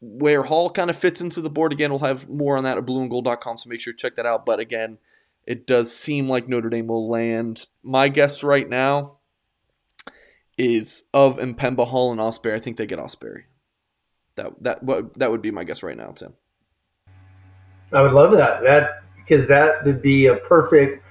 where 0.00 0.42
Hall 0.42 0.70
kind 0.70 0.90
of 0.90 0.96
fits 0.96 1.20
into 1.20 1.40
the 1.40 1.50
board 1.50 1.72
again, 1.72 1.90
we'll 1.90 2.00
have 2.00 2.28
more 2.28 2.56
on 2.56 2.64
that 2.64 2.78
at 2.78 2.86
blueandgold.com, 2.86 3.56
so 3.56 3.68
make 3.68 3.80
sure 3.80 3.92
to 3.92 3.98
check 3.98 4.16
that 4.16 4.26
out. 4.26 4.44
But 4.44 4.58
again, 4.58 4.98
it 5.46 5.66
does 5.66 5.94
seem 5.94 6.28
like 6.28 6.48
Notre 6.48 6.70
Dame 6.70 6.88
will 6.88 7.08
land. 7.08 7.66
My 7.82 8.08
guess 8.08 8.42
right 8.42 8.68
now 8.68 9.18
is 10.58 11.04
of 11.14 11.38
M'Pemba, 11.38 11.86
Hall, 11.86 12.10
and 12.10 12.20
Ausberry. 12.20 12.54
I 12.54 12.58
think 12.58 12.76
they 12.76 12.86
get 12.86 12.98
Ausberry. 12.98 13.44
That 14.36 14.62
that 14.62 14.82
what 14.82 15.18
that 15.18 15.30
would 15.30 15.42
be 15.42 15.50
my 15.50 15.64
guess 15.64 15.82
right 15.82 15.96
now, 15.96 16.12
Tim. 16.12 16.34
I 17.92 18.02
would 18.02 18.12
love 18.12 18.32
that. 18.32 18.62
That 18.62 18.90
because 19.16 19.48
that 19.48 19.84
would 19.84 20.02
be 20.02 20.26
a 20.26 20.36
perfect 20.36 21.04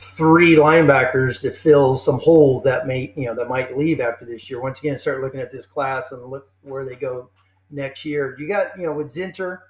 three 0.00 0.56
linebackers 0.56 1.42
to 1.42 1.50
fill 1.50 1.96
some 1.96 2.18
holes 2.18 2.62
that 2.64 2.86
may 2.86 3.12
you 3.16 3.26
know 3.26 3.34
that 3.34 3.48
might 3.48 3.76
leave 3.76 4.00
after 4.00 4.24
this 4.24 4.48
year. 4.48 4.60
Once 4.60 4.80
again, 4.80 4.98
start 4.98 5.20
looking 5.20 5.40
at 5.40 5.52
this 5.52 5.66
class 5.66 6.12
and 6.12 6.24
look 6.24 6.50
where 6.62 6.84
they 6.84 6.94
go 6.94 7.30
next 7.70 8.04
year. 8.04 8.34
You 8.38 8.48
got 8.48 8.78
you 8.78 8.86
know 8.86 8.92
with 8.92 9.12
Zinter 9.14 9.60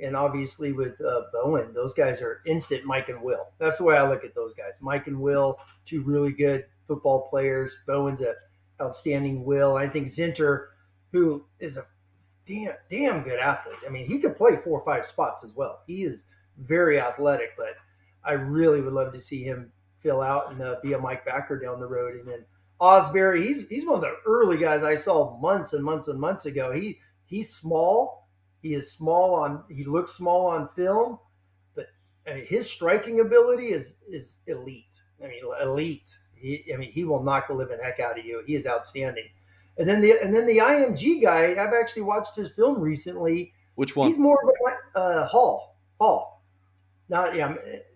and 0.00 0.16
obviously 0.16 0.72
with 0.72 1.00
uh, 1.00 1.22
Bowen, 1.32 1.72
those 1.74 1.92
guys 1.92 2.20
are 2.20 2.40
instant 2.46 2.84
Mike 2.84 3.10
and 3.10 3.22
Will. 3.22 3.46
That's 3.58 3.78
the 3.78 3.84
way 3.84 3.96
I 3.96 4.08
look 4.08 4.24
at 4.24 4.34
those 4.34 4.54
guys. 4.54 4.74
Mike 4.80 5.06
and 5.06 5.20
Will, 5.20 5.58
two 5.86 6.02
really 6.02 6.32
good 6.32 6.64
football 6.88 7.28
players. 7.28 7.78
Bowen's 7.86 8.22
a 8.22 8.34
outstanding 8.80 9.44
Will. 9.44 9.76
I 9.76 9.88
think 9.88 10.08
Zinter, 10.08 10.68
who 11.12 11.44
is 11.60 11.76
a 11.76 11.86
damn 12.46 12.74
damn 12.90 13.22
good 13.22 13.38
athlete. 13.38 13.76
I 13.86 13.90
mean, 13.90 14.06
he 14.06 14.18
could 14.18 14.36
play 14.36 14.56
four 14.56 14.80
or 14.80 14.84
five 14.84 15.06
spots 15.06 15.44
as 15.44 15.52
well. 15.54 15.82
He 15.86 16.04
is 16.04 16.24
very 16.58 16.98
athletic, 16.98 17.50
but 17.56 17.76
I 18.24 18.32
really 18.32 18.80
would 18.80 18.92
love 18.92 19.12
to 19.12 19.20
see 19.20 19.42
him 19.42 19.72
fill 19.98 20.20
out 20.20 20.52
and 20.52 20.60
uh, 20.62 20.76
be 20.82 20.92
a 20.92 20.98
Mike 20.98 21.24
Backer 21.24 21.58
down 21.58 21.80
the 21.80 21.86
road. 21.86 22.14
And 22.14 22.28
then 22.28 22.44
Ausberry, 22.80 23.42
he's 23.42 23.66
he's 23.68 23.86
one 23.86 23.96
of 23.96 24.00
the 24.02 24.16
early 24.26 24.58
guys 24.58 24.82
I 24.82 24.96
saw 24.96 25.38
months 25.38 25.72
and 25.72 25.84
months 25.84 26.08
and 26.08 26.20
months 26.20 26.46
ago. 26.46 26.72
He 26.72 26.98
he's 27.24 27.54
small. 27.54 28.28
He 28.62 28.74
is 28.74 28.92
small 28.92 29.34
on. 29.34 29.64
He 29.68 29.84
looks 29.84 30.12
small 30.12 30.46
on 30.46 30.68
film, 30.76 31.18
but 31.74 31.86
I 32.26 32.34
mean 32.34 32.46
his 32.46 32.70
striking 32.70 33.20
ability 33.20 33.68
is 33.68 33.96
is 34.08 34.38
elite. 34.46 35.00
I 35.22 35.28
mean 35.28 35.42
elite. 35.62 36.14
He, 36.34 36.64
I 36.72 36.76
mean 36.76 36.92
he 36.92 37.04
will 37.04 37.22
knock 37.22 37.48
the 37.48 37.54
living 37.54 37.78
heck 37.82 38.00
out 38.00 38.18
of 38.18 38.24
you. 38.24 38.42
He 38.46 38.54
is 38.54 38.66
outstanding. 38.66 39.28
And 39.78 39.88
then 39.88 40.00
the 40.00 40.18
and 40.22 40.34
then 40.34 40.46
the 40.46 40.58
IMG 40.58 41.22
guy. 41.22 41.52
I've 41.52 41.72
actually 41.72 42.02
watched 42.02 42.36
his 42.36 42.50
film 42.52 42.80
recently. 42.80 43.52
Which 43.76 43.96
one? 43.96 44.08
He's 44.10 44.18
more 44.18 44.38
of 44.42 44.50
a 44.94 44.98
uh, 44.98 45.26
Hall. 45.26 45.78
Hall. 45.98 46.42
Not 47.08 47.34
yeah 47.34 47.54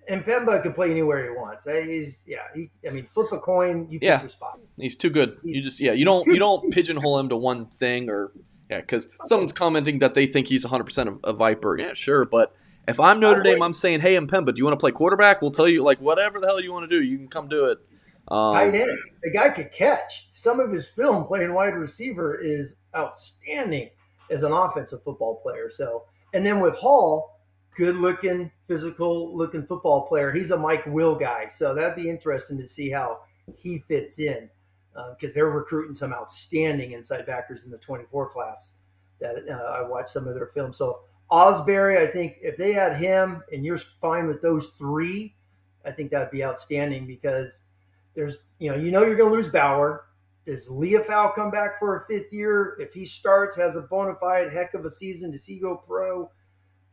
and 0.09 0.25
Pemba 0.25 0.63
can 0.63 0.73
play 0.73 0.91
anywhere 0.91 1.23
he 1.23 1.31
wants. 1.31 1.67
Uh, 1.67 1.75
he's 1.75 2.25
yeah. 2.27 2.45
He, 2.55 2.71
I 2.87 2.91
mean, 2.91 3.07
flip 3.13 3.31
a 3.31 3.39
coin, 3.39 3.87
you 3.91 3.99
yeah. 4.01 4.17
pick 4.17 4.23
your 4.23 4.31
spot. 4.31 4.59
He's 4.79 4.97
too 4.97 5.11
good. 5.11 5.39
You 5.45 5.61
just 5.61 5.81
yeah. 5.81 5.93
You 5.93 6.05
don't 6.05 6.27
you 6.27 6.39
don't 6.39 6.73
pigeonhole 6.73 7.19
him 7.19 7.29
to 7.29 7.37
one 7.37 7.67
thing 7.67 8.09
or 8.09 8.33
yeah. 8.71 8.81
Because 8.81 9.09
someone's 9.25 9.53
commenting 9.53 9.99
that 10.01 10.15
they 10.15 10.27
think 10.27 10.47
he's 10.49 10.65
100 10.65 10.85
percent 10.85 11.21
a 11.23 11.33
Viper. 11.33 11.79
Yeah, 11.79 11.93
sure. 11.93 12.25
But 12.25 12.55
if 12.89 12.99
I'm 12.99 13.21
Notre 13.21 13.43
Dame, 13.43 13.63
I'm 13.63 13.75
saying, 13.75 14.01
hey, 14.01 14.17
Pemba, 14.17 14.47
do 14.47 14.55
you 14.57 14.65
want 14.65 14.73
to 14.73 14.81
play 14.81 14.93
quarterback? 14.93 15.43
We'll 15.43 15.51
tell 15.51 15.69
you 15.69 15.83
like 15.83 16.01
whatever 16.01 16.41
the 16.41 16.47
hell 16.47 16.61
you 16.61 16.73
want 16.73 16.89
to 16.89 16.99
do. 16.99 17.05
You 17.05 17.19
can 17.19 17.29
come 17.29 17.49
do 17.49 17.67
it. 17.67 17.79
Um, 18.29 18.55
Tight 18.55 18.75
end. 18.75 18.99
The 19.23 19.31
guy 19.31 19.51
could 19.51 19.73
catch. 19.73 20.31
Some 20.35 20.59
of 20.59 20.71
his 20.71 20.89
film 20.89 21.27
playing 21.27 21.53
wide 21.53 21.75
receiver 21.75 22.39
is 22.41 22.77
outstanding 22.97 23.91
as 24.31 24.43
an 24.43 24.53
offensive 24.53 25.03
football 25.03 25.41
player. 25.43 25.71
So, 25.71 26.05
and 26.35 26.45
then 26.45 26.61
with 26.61 26.75
Hall 26.75 27.38
good 27.79 27.97
looking, 27.97 28.51
physical 28.67 29.35
looking 29.35 29.65
football 29.65 30.03
player. 30.09 30.33
He's 30.33 30.51
a 30.51 30.59
Mike 30.59 30.85
Will 30.87 31.15
guy, 31.15 31.47
so 31.47 31.75
that'd 31.75 31.95
be 31.95 32.11
interesting 32.11 32.59
to 32.59 32.67
see 32.67 32.91
how 32.91 33.21
he 33.57 33.79
fits 33.87 34.19
in 34.19 34.51
because 35.15 35.31
uh, 35.31 35.35
they're 35.35 35.51
recruiting 35.51 35.95
some 35.95 36.13
outstanding 36.13 36.93
inside 36.93 37.25
backers 37.25 37.65
in 37.65 37.71
the 37.71 37.79
24 37.79 38.31
class 38.31 38.75
that 39.21 39.37
uh, 39.49 39.79
I 39.79 39.83
watched 39.83 40.11
some 40.11 40.27
of 40.27 40.35
their 40.35 40.49
films. 40.49 40.77
So 40.77 41.03
Ausberry, 41.31 41.99
I 41.99 42.07
think 42.09 42.39
if 42.43 42.57
they 42.57 42.73
had 42.73 42.97
him 42.97 43.45
and 43.53 43.65
you're 43.65 43.79
fine 43.79 44.27
with 44.27 44.43
those 44.43 44.71
three, 44.71 45.37
I 45.87 45.93
think 45.93 46.11
that'd 46.11 46.33
be 46.33 46.45
outstanding 46.45 47.07
because 47.07 47.63
there's 48.17 48.39
you 48.59 48.71
know 48.71 48.77
you 48.77 48.91
know 48.91 49.05
you're 49.05 49.17
going 49.17 49.31
to 49.31 49.37
lose 49.37 49.49
Bauer. 49.49 50.07
Does 50.47 50.67
Liufau 50.67 51.33
come 51.35 51.53
back 51.53 51.79
for 51.79 51.97
a 51.97 52.07
fifth 52.07 52.33
year? 52.33 52.77
If 52.81 52.93
he 52.93 53.05
starts, 53.05 53.55
has 53.57 53.77
a 53.77 53.83
bona 53.83 54.17
fide 54.17 54.51
heck 54.51 54.75
of 54.75 54.85
a 54.85 54.91
season, 54.91 55.31
does 55.31 55.45
he 55.45 55.59
go 55.59 55.77
pro? 55.77 56.29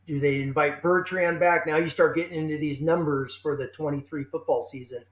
Do 0.06 0.20
they 0.20 0.40
invite 0.40 0.82
Bertrand 0.82 1.40
back? 1.40 1.66
Now 1.66 1.76
you 1.76 1.88
start 1.88 2.14
getting 2.14 2.38
into 2.38 2.58
these 2.58 2.80
numbers 2.80 3.34
for 3.34 3.56
the 3.56 3.66
23 3.68 4.24
football 4.24 4.62
season 4.62 5.04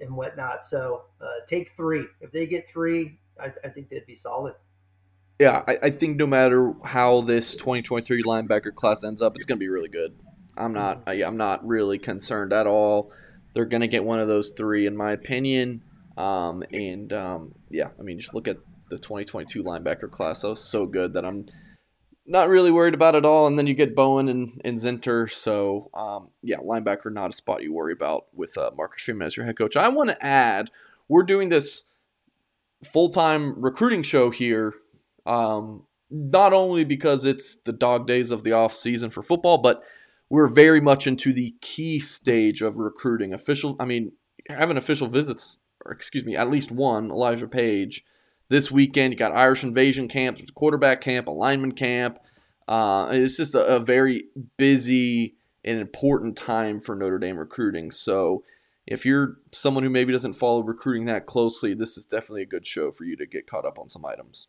and 0.00 0.14
whatnot. 0.16 0.64
So 0.64 1.02
uh, 1.20 1.26
take 1.46 1.72
three. 1.76 2.06
If 2.20 2.32
they 2.32 2.46
get 2.46 2.68
three, 2.68 3.18
I, 3.40 3.52
I 3.64 3.68
think 3.68 3.90
they'd 3.90 4.06
be 4.06 4.14
solid. 4.14 4.54
Yeah, 5.38 5.62
I, 5.68 5.78
I, 5.84 5.90
think 5.90 6.16
no 6.16 6.26
matter 6.26 6.74
how 6.82 7.20
this 7.20 7.52
2023 7.56 8.24
linebacker 8.24 8.74
class 8.74 9.04
ends 9.04 9.22
up, 9.22 9.36
it's 9.36 9.44
going 9.44 9.58
to 9.58 9.60
be 9.60 9.68
really 9.68 9.88
good. 9.88 10.18
I'm 10.56 10.72
not. 10.72 11.02
I, 11.06 11.22
I'm 11.22 11.36
not 11.36 11.64
really 11.64 11.98
concerned 11.98 12.52
at 12.52 12.66
all. 12.66 13.12
They're 13.54 13.64
going 13.64 13.82
to 13.82 13.88
get 13.88 14.04
one 14.04 14.18
of 14.18 14.26
those 14.26 14.50
three, 14.50 14.86
in 14.86 14.96
my 14.96 15.12
opinion. 15.12 15.84
Um, 16.16 16.64
and 16.72 17.12
um, 17.12 17.54
yeah, 17.70 17.90
I 17.98 18.02
mean, 18.02 18.18
just 18.18 18.34
look 18.34 18.48
at 18.48 18.56
the 18.90 18.98
2022 18.98 19.62
linebacker 19.62 20.10
class. 20.10 20.42
That 20.42 20.48
was 20.48 20.64
so 20.64 20.86
good 20.86 21.12
that 21.14 21.24
I'm 21.24 21.46
not 22.28 22.48
really 22.48 22.70
worried 22.70 22.94
about 22.94 23.14
it 23.14 23.24
all. 23.24 23.46
And 23.46 23.58
then 23.58 23.66
you 23.66 23.74
get 23.74 23.96
Bowen 23.96 24.28
and, 24.28 24.60
and 24.64 24.78
Zinter. 24.78 25.30
So, 25.30 25.90
um, 25.94 26.28
yeah, 26.42 26.58
linebacker, 26.58 27.12
not 27.12 27.30
a 27.30 27.32
spot 27.32 27.62
you 27.62 27.72
worry 27.72 27.94
about 27.94 28.26
with 28.34 28.56
uh, 28.58 28.70
Marcus 28.76 29.02
Freeman 29.02 29.26
as 29.26 29.36
your 29.36 29.46
head 29.46 29.56
coach. 29.56 29.76
I 29.76 29.88
want 29.88 30.10
to 30.10 30.24
add, 30.24 30.70
we're 31.08 31.22
doing 31.22 31.48
this 31.48 31.84
full 32.84 33.08
time 33.08 33.54
recruiting 33.60 34.02
show 34.02 34.30
here 34.30 34.74
um, 35.26 35.84
not 36.10 36.52
only 36.52 36.84
because 36.84 37.24
it's 37.24 37.56
the 37.56 37.72
dog 37.72 38.06
days 38.06 38.30
of 38.30 38.44
the 38.44 38.52
off 38.52 38.74
season 38.74 39.10
for 39.10 39.22
football, 39.22 39.58
but 39.58 39.82
we're 40.30 40.48
very 40.48 40.80
much 40.80 41.06
into 41.06 41.32
the 41.32 41.54
key 41.60 41.98
stage 41.98 42.60
of 42.60 42.76
recruiting. 42.76 43.32
Official, 43.32 43.76
I 43.80 43.86
mean, 43.86 44.12
having 44.48 44.76
official 44.76 45.06
visits, 45.06 45.60
or 45.84 45.92
excuse 45.92 46.24
me, 46.24 46.36
at 46.36 46.50
least 46.50 46.70
one 46.70 47.10
Elijah 47.10 47.48
Paige 47.48 48.04
this 48.48 48.70
weekend. 48.70 49.12
You 49.12 49.18
got 49.18 49.36
Irish 49.36 49.62
Invasion 49.62 50.08
camp, 50.08 50.38
there's 50.38 50.50
a 50.50 50.52
quarterback 50.52 51.00
camp, 51.00 51.26
a 51.26 51.30
lineman 51.30 51.72
camp. 51.72 52.18
Uh, 52.66 53.08
it's 53.12 53.36
just 53.36 53.54
a, 53.54 53.66
a 53.66 53.78
very 53.78 54.24
busy 54.56 55.36
and 55.64 55.80
important 55.80 56.36
time 56.36 56.80
for 56.80 56.94
Notre 56.94 57.18
Dame 57.18 57.38
recruiting. 57.38 57.90
So 57.90 58.44
if 58.86 59.04
you're 59.04 59.36
someone 59.52 59.84
who 59.84 59.90
maybe 59.90 60.12
doesn't 60.12 60.34
follow 60.34 60.62
recruiting 60.62 61.06
that 61.06 61.26
closely, 61.26 61.74
this 61.74 61.96
is 61.96 62.06
definitely 62.06 62.42
a 62.42 62.46
good 62.46 62.66
show 62.66 62.90
for 62.90 63.04
you 63.04 63.16
to 63.16 63.26
get 63.26 63.46
caught 63.46 63.64
up 63.64 63.78
on 63.78 63.88
some 63.88 64.04
items. 64.04 64.48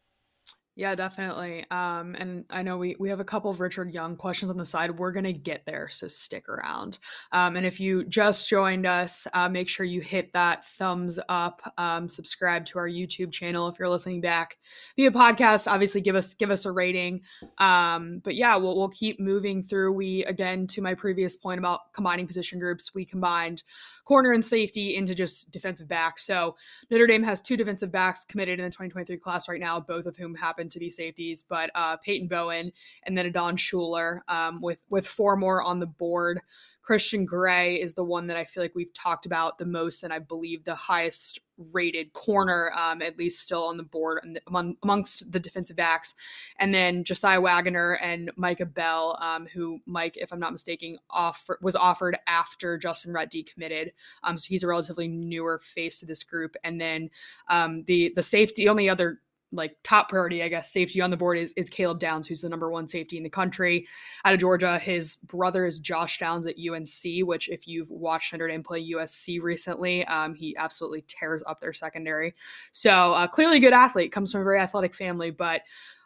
Yeah, 0.77 0.95
definitely. 0.95 1.65
Um, 1.69 2.15
and 2.17 2.45
I 2.49 2.61
know 2.61 2.77
we 2.77 2.95
we 2.97 3.09
have 3.09 3.19
a 3.19 3.25
couple 3.25 3.51
of 3.51 3.59
Richard 3.59 3.93
Young 3.93 4.15
questions 4.15 4.49
on 4.49 4.55
the 4.55 4.65
side. 4.65 4.97
We're 4.97 5.11
gonna 5.11 5.33
get 5.33 5.65
there, 5.65 5.89
so 5.89 6.07
stick 6.07 6.47
around. 6.47 6.97
Um, 7.33 7.57
and 7.57 7.65
if 7.65 7.77
you 7.81 8.05
just 8.05 8.47
joined 8.47 8.85
us, 8.85 9.27
uh, 9.33 9.49
make 9.49 9.67
sure 9.67 9.85
you 9.85 9.99
hit 9.99 10.31
that 10.31 10.65
thumbs 10.65 11.19
up. 11.27 11.61
Um, 11.77 12.07
subscribe 12.07 12.63
to 12.67 12.79
our 12.79 12.87
YouTube 12.87 13.33
channel 13.33 13.67
if 13.67 13.79
you're 13.79 13.89
listening 13.89 14.21
back 14.21 14.57
via 14.95 15.11
podcast. 15.11 15.69
Obviously, 15.69 15.99
give 15.99 16.15
us 16.15 16.33
give 16.35 16.49
us 16.49 16.65
a 16.65 16.71
rating. 16.71 17.21
Um, 17.57 18.21
but 18.23 18.35
yeah, 18.35 18.55
we'll 18.55 18.77
we'll 18.77 18.89
keep 18.89 19.19
moving 19.19 19.61
through. 19.61 19.91
We 19.91 20.23
again 20.23 20.67
to 20.67 20.81
my 20.81 20.93
previous 20.93 21.35
point 21.35 21.59
about 21.59 21.91
combining 21.93 22.27
position 22.27 22.59
groups, 22.59 22.95
we 22.95 23.03
combined 23.05 23.63
corner 24.11 24.33
and 24.33 24.43
safety 24.43 24.97
into 24.97 25.15
just 25.15 25.51
defensive 25.51 25.87
backs. 25.87 26.25
So 26.25 26.57
Notre 26.89 27.07
Dame 27.07 27.23
has 27.23 27.41
two 27.41 27.55
defensive 27.55 27.93
backs 27.93 28.25
committed 28.25 28.59
in 28.59 28.65
the 28.65 28.69
2023 28.69 29.15
class 29.15 29.47
right 29.47 29.57
now, 29.57 29.79
both 29.79 30.05
of 30.05 30.17
whom 30.17 30.35
happen 30.35 30.67
to 30.67 30.79
be 30.79 30.89
safeties, 30.89 31.43
but 31.47 31.71
uh, 31.75 31.95
Peyton 31.95 32.27
Bowen 32.27 32.73
and 33.03 33.17
then 33.17 33.25
Adon 33.25 33.55
Shuler 33.55 34.19
um, 34.27 34.59
with 34.59 34.83
with 34.89 35.07
four 35.07 35.37
more 35.37 35.61
on 35.61 35.79
the 35.79 35.87
board. 35.87 36.41
Christian 36.81 37.23
Gray 37.23 37.79
is 37.79 37.93
the 37.93 38.03
one 38.03 38.27
that 38.27 38.35
I 38.35 38.43
feel 38.43 38.61
like 38.61 38.75
we've 38.75 38.93
talked 38.93 39.25
about 39.25 39.57
the 39.57 39.65
most, 39.65 40.03
and 40.03 40.11
I 40.11 40.19
believe 40.19 40.65
the 40.65 40.75
highest 40.75 41.39
rated 41.71 42.13
corner, 42.13 42.71
um, 42.73 43.01
at 43.01 43.17
least 43.17 43.41
still 43.41 43.63
on 43.63 43.77
the 43.77 43.83
board 43.83 44.19
among, 44.47 44.75
amongst 44.83 45.31
the 45.31 45.39
defensive 45.39 45.77
backs. 45.77 46.13
And 46.59 46.73
then 46.73 47.03
Josiah 47.03 47.41
Wagoner 47.41 47.93
and 48.01 48.31
Micah 48.35 48.65
Bell, 48.65 49.17
um, 49.21 49.47
who 49.53 49.79
Mike, 49.85 50.17
if 50.17 50.31
I'm 50.31 50.39
not 50.39 50.51
mistaken, 50.51 50.97
offer, 51.09 51.59
was 51.61 51.75
offered 51.75 52.17
after 52.27 52.77
Justin 52.77 53.13
Rhett 53.13 53.31
decommitted. 53.31 53.91
Um, 54.23 54.37
so 54.37 54.47
he's 54.47 54.63
a 54.63 54.67
relatively 54.67 55.07
newer 55.07 55.59
face 55.59 55.99
to 55.99 56.05
this 56.05 56.23
group. 56.23 56.55
And 56.63 56.79
then 56.79 57.09
um, 57.49 57.83
the 57.83 58.11
the 58.15 58.23
safety, 58.23 58.69
only 58.69 58.89
other 58.89 59.19
like 59.51 59.75
top 59.83 60.09
priority, 60.09 60.43
I 60.43 60.47
guess, 60.47 60.71
safety 60.71 61.01
on 61.01 61.09
the 61.09 61.17
board 61.17 61.37
is 61.37 61.53
is 61.53 61.69
Caleb 61.69 61.99
Downs, 61.99 62.27
who's 62.27 62.41
the 62.41 62.49
number 62.49 62.71
one 62.71 62.87
safety 62.87 63.17
in 63.17 63.23
the 63.23 63.29
country 63.29 63.87
out 64.25 64.33
of 64.33 64.39
Georgia. 64.39 64.79
His 64.79 65.17
brother 65.17 65.65
is 65.65 65.79
Josh 65.79 66.19
Downs 66.19 66.47
at 66.47 66.55
UNC, 66.57 67.27
which 67.27 67.49
if 67.49 67.67
you've 67.67 67.89
watched 67.89 68.33
Notre 68.33 68.47
Dame 68.47 68.63
play 68.63 68.91
USC 68.91 69.41
recently, 69.41 70.05
um, 70.05 70.33
he 70.33 70.55
absolutely 70.57 71.03
tears 71.07 71.43
up 71.47 71.59
their 71.59 71.73
secondary. 71.73 72.33
So 72.71 73.13
uh, 73.13 73.27
clearly 73.27 73.59
good 73.59 73.73
athlete, 73.73 74.11
comes 74.11 74.31
from 74.31 74.41
a 74.41 74.45
very 74.45 74.59
athletic 74.59 74.95
family, 74.95 75.31
but 75.31 75.61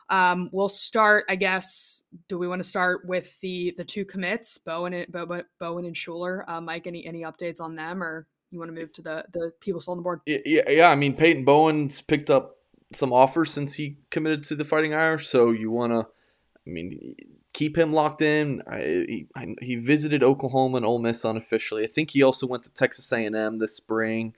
um, 0.10 0.50
we'll 0.52 0.70
start, 0.70 1.26
I 1.30 1.36
guess. 1.36 2.02
Do 2.28 2.38
we 2.38 2.48
want 2.48 2.62
to 2.62 2.68
start 2.68 3.06
with 3.06 3.40
the 3.42 3.74
the 3.78 3.84
two 3.84 4.06
commits, 4.06 4.58
Bowen 4.58 4.94
and 4.94 5.12
Bo, 5.12 5.42
Bowen 5.60 5.86
and 5.86 5.96
Shuler? 5.96 6.44
Uh, 6.48 6.62
Mike, 6.62 6.88
any 6.88 7.06
any 7.06 7.22
updates 7.22 7.60
on 7.60 7.76
them, 7.76 8.02
or 8.02 8.28
you 8.52 8.60
want 8.60 8.70
to 8.70 8.80
move 8.80 8.92
to 8.94 9.02
the 9.02 9.26
the 9.34 9.52
people 9.60 9.82
still 9.82 9.94
on 9.94 9.98
the 9.98 10.04
board? 10.04 10.22
Yeah, 10.26 10.70
yeah. 10.70 10.90
I 10.90 10.96
mean, 10.96 11.16
Peyton 11.16 11.44
Bowen's 11.44 12.02
picked 12.02 12.30
up 12.30 12.56
some 12.96 13.14
offers 13.14 13.52
since 13.52 13.76
he 13.76 13.98
committed 14.10 14.44
to 14.44 14.56
the 14.56 14.66
Fighting 14.66 14.94
Irish. 14.94 15.28
So 15.28 15.52
you 15.52 15.72
want 15.72 15.94
to, 15.94 16.00
I 16.00 16.70
mean, 16.70 17.16
keep 17.54 17.78
him 17.78 17.94
locked 17.94 18.22
in. 18.22 18.62
I, 18.68 18.80
he, 18.80 19.28
he 19.62 19.76
visited 19.76 20.24
Oklahoma 20.24 20.78
and 20.78 20.86
Ole 20.86 21.00
Miss 21.00 21.24
unofficially. 21.24 21.84
I 21.84 21.88
think 21.88 22.12
he 22.12 22.24
also 22.24 22.48
went 22.48 22.64
to 22.64 22.74
Texas 22.74 23.12
A&M 23.12 23.60
this 23.60 23.76
spring. 23.76 24.36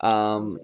Um, 0.00 0.58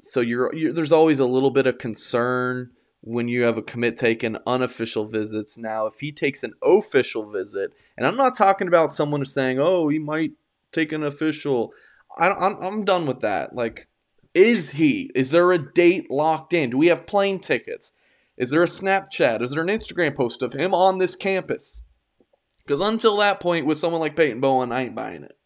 so 0.00 0.20
you're, 0.20 0.54
you're 0.54 0.72
there's 0.72 0.92
always 0.92 1.18
a 1.18 1.26
little 1.26 1.50
bit 1.50 1.66
of 1.66 1.78
concern 1.78 2.70
when 3.00 3.28
you 3.28 3.42
have 3.42 3.58
a 3.58 3.62
commit 3.62 3.96
taking 3.96 4.38
unofficial 4.46 5.04
visits. 5.04 5.58
Now, 5.58 5.86
if 5.86 6.00
he 6.00 6.10
takes 6.12 6.42
an 6.42 6.54
official 6.62 7.30
visit, 7.30 7.72
and 7.96 8.06
I'm 8.06 8.16
not 8.16 8.34
talking 8.34 8.68
about 8.68 8.92
someone 8.92 9.24
saying, 9.26 9.58
"Oh, 9.58 9.88
he 9.88 9.98
might 9.98 10.32
take 10.72 10.92
an 10.92 11.02
official," 11.02 11.72
I, 12.18 12.30
I'm 12.30 12.56
I'm 12.62 12.84
done 12.84 13.06
with 13.06 13.20
that. 13.20 13.54
Like 13.54 13.88
is 14.34 14.72
he? 14.72 15.10
Is 15.14 15.30
there 15.30 15.52
a 15.52 15.58
date 15.58 16.10
locked 16.10 16.52
in? 16.52 16.70
Do 16.70 16.78
we 16.78 16.88
have 16.88 17.06
plane 17.06 17.38
tickets? 17.38 17.92
Is 18.36 18.50
there 18.50 18.62
a 18.62 18.66
Snapchat? 18.66 19.42
Is 19.42 19.52
there 19.52 19.62
an 19.62 19.68
Instagram 19.68 20.16
post 20.16 20.42
of 20.42 20.52
him 20.52 20.74
on 20.74 20.98
this 20.98 21.14
campus? 21.14 21.82
Because 22.66 22.80
until 22.80 23.16
that 23.18 23.40
point, 23.40 23.66
with 23.66 23.78
someone 23.78 24.00
like 24.00 24.16
Peyton 24.16 24.40
Bowen, 24.40 24.72
I 24.72 24.82
ain't 24.82 24.94
buying 24.94 25.22
it. 25.22 25.36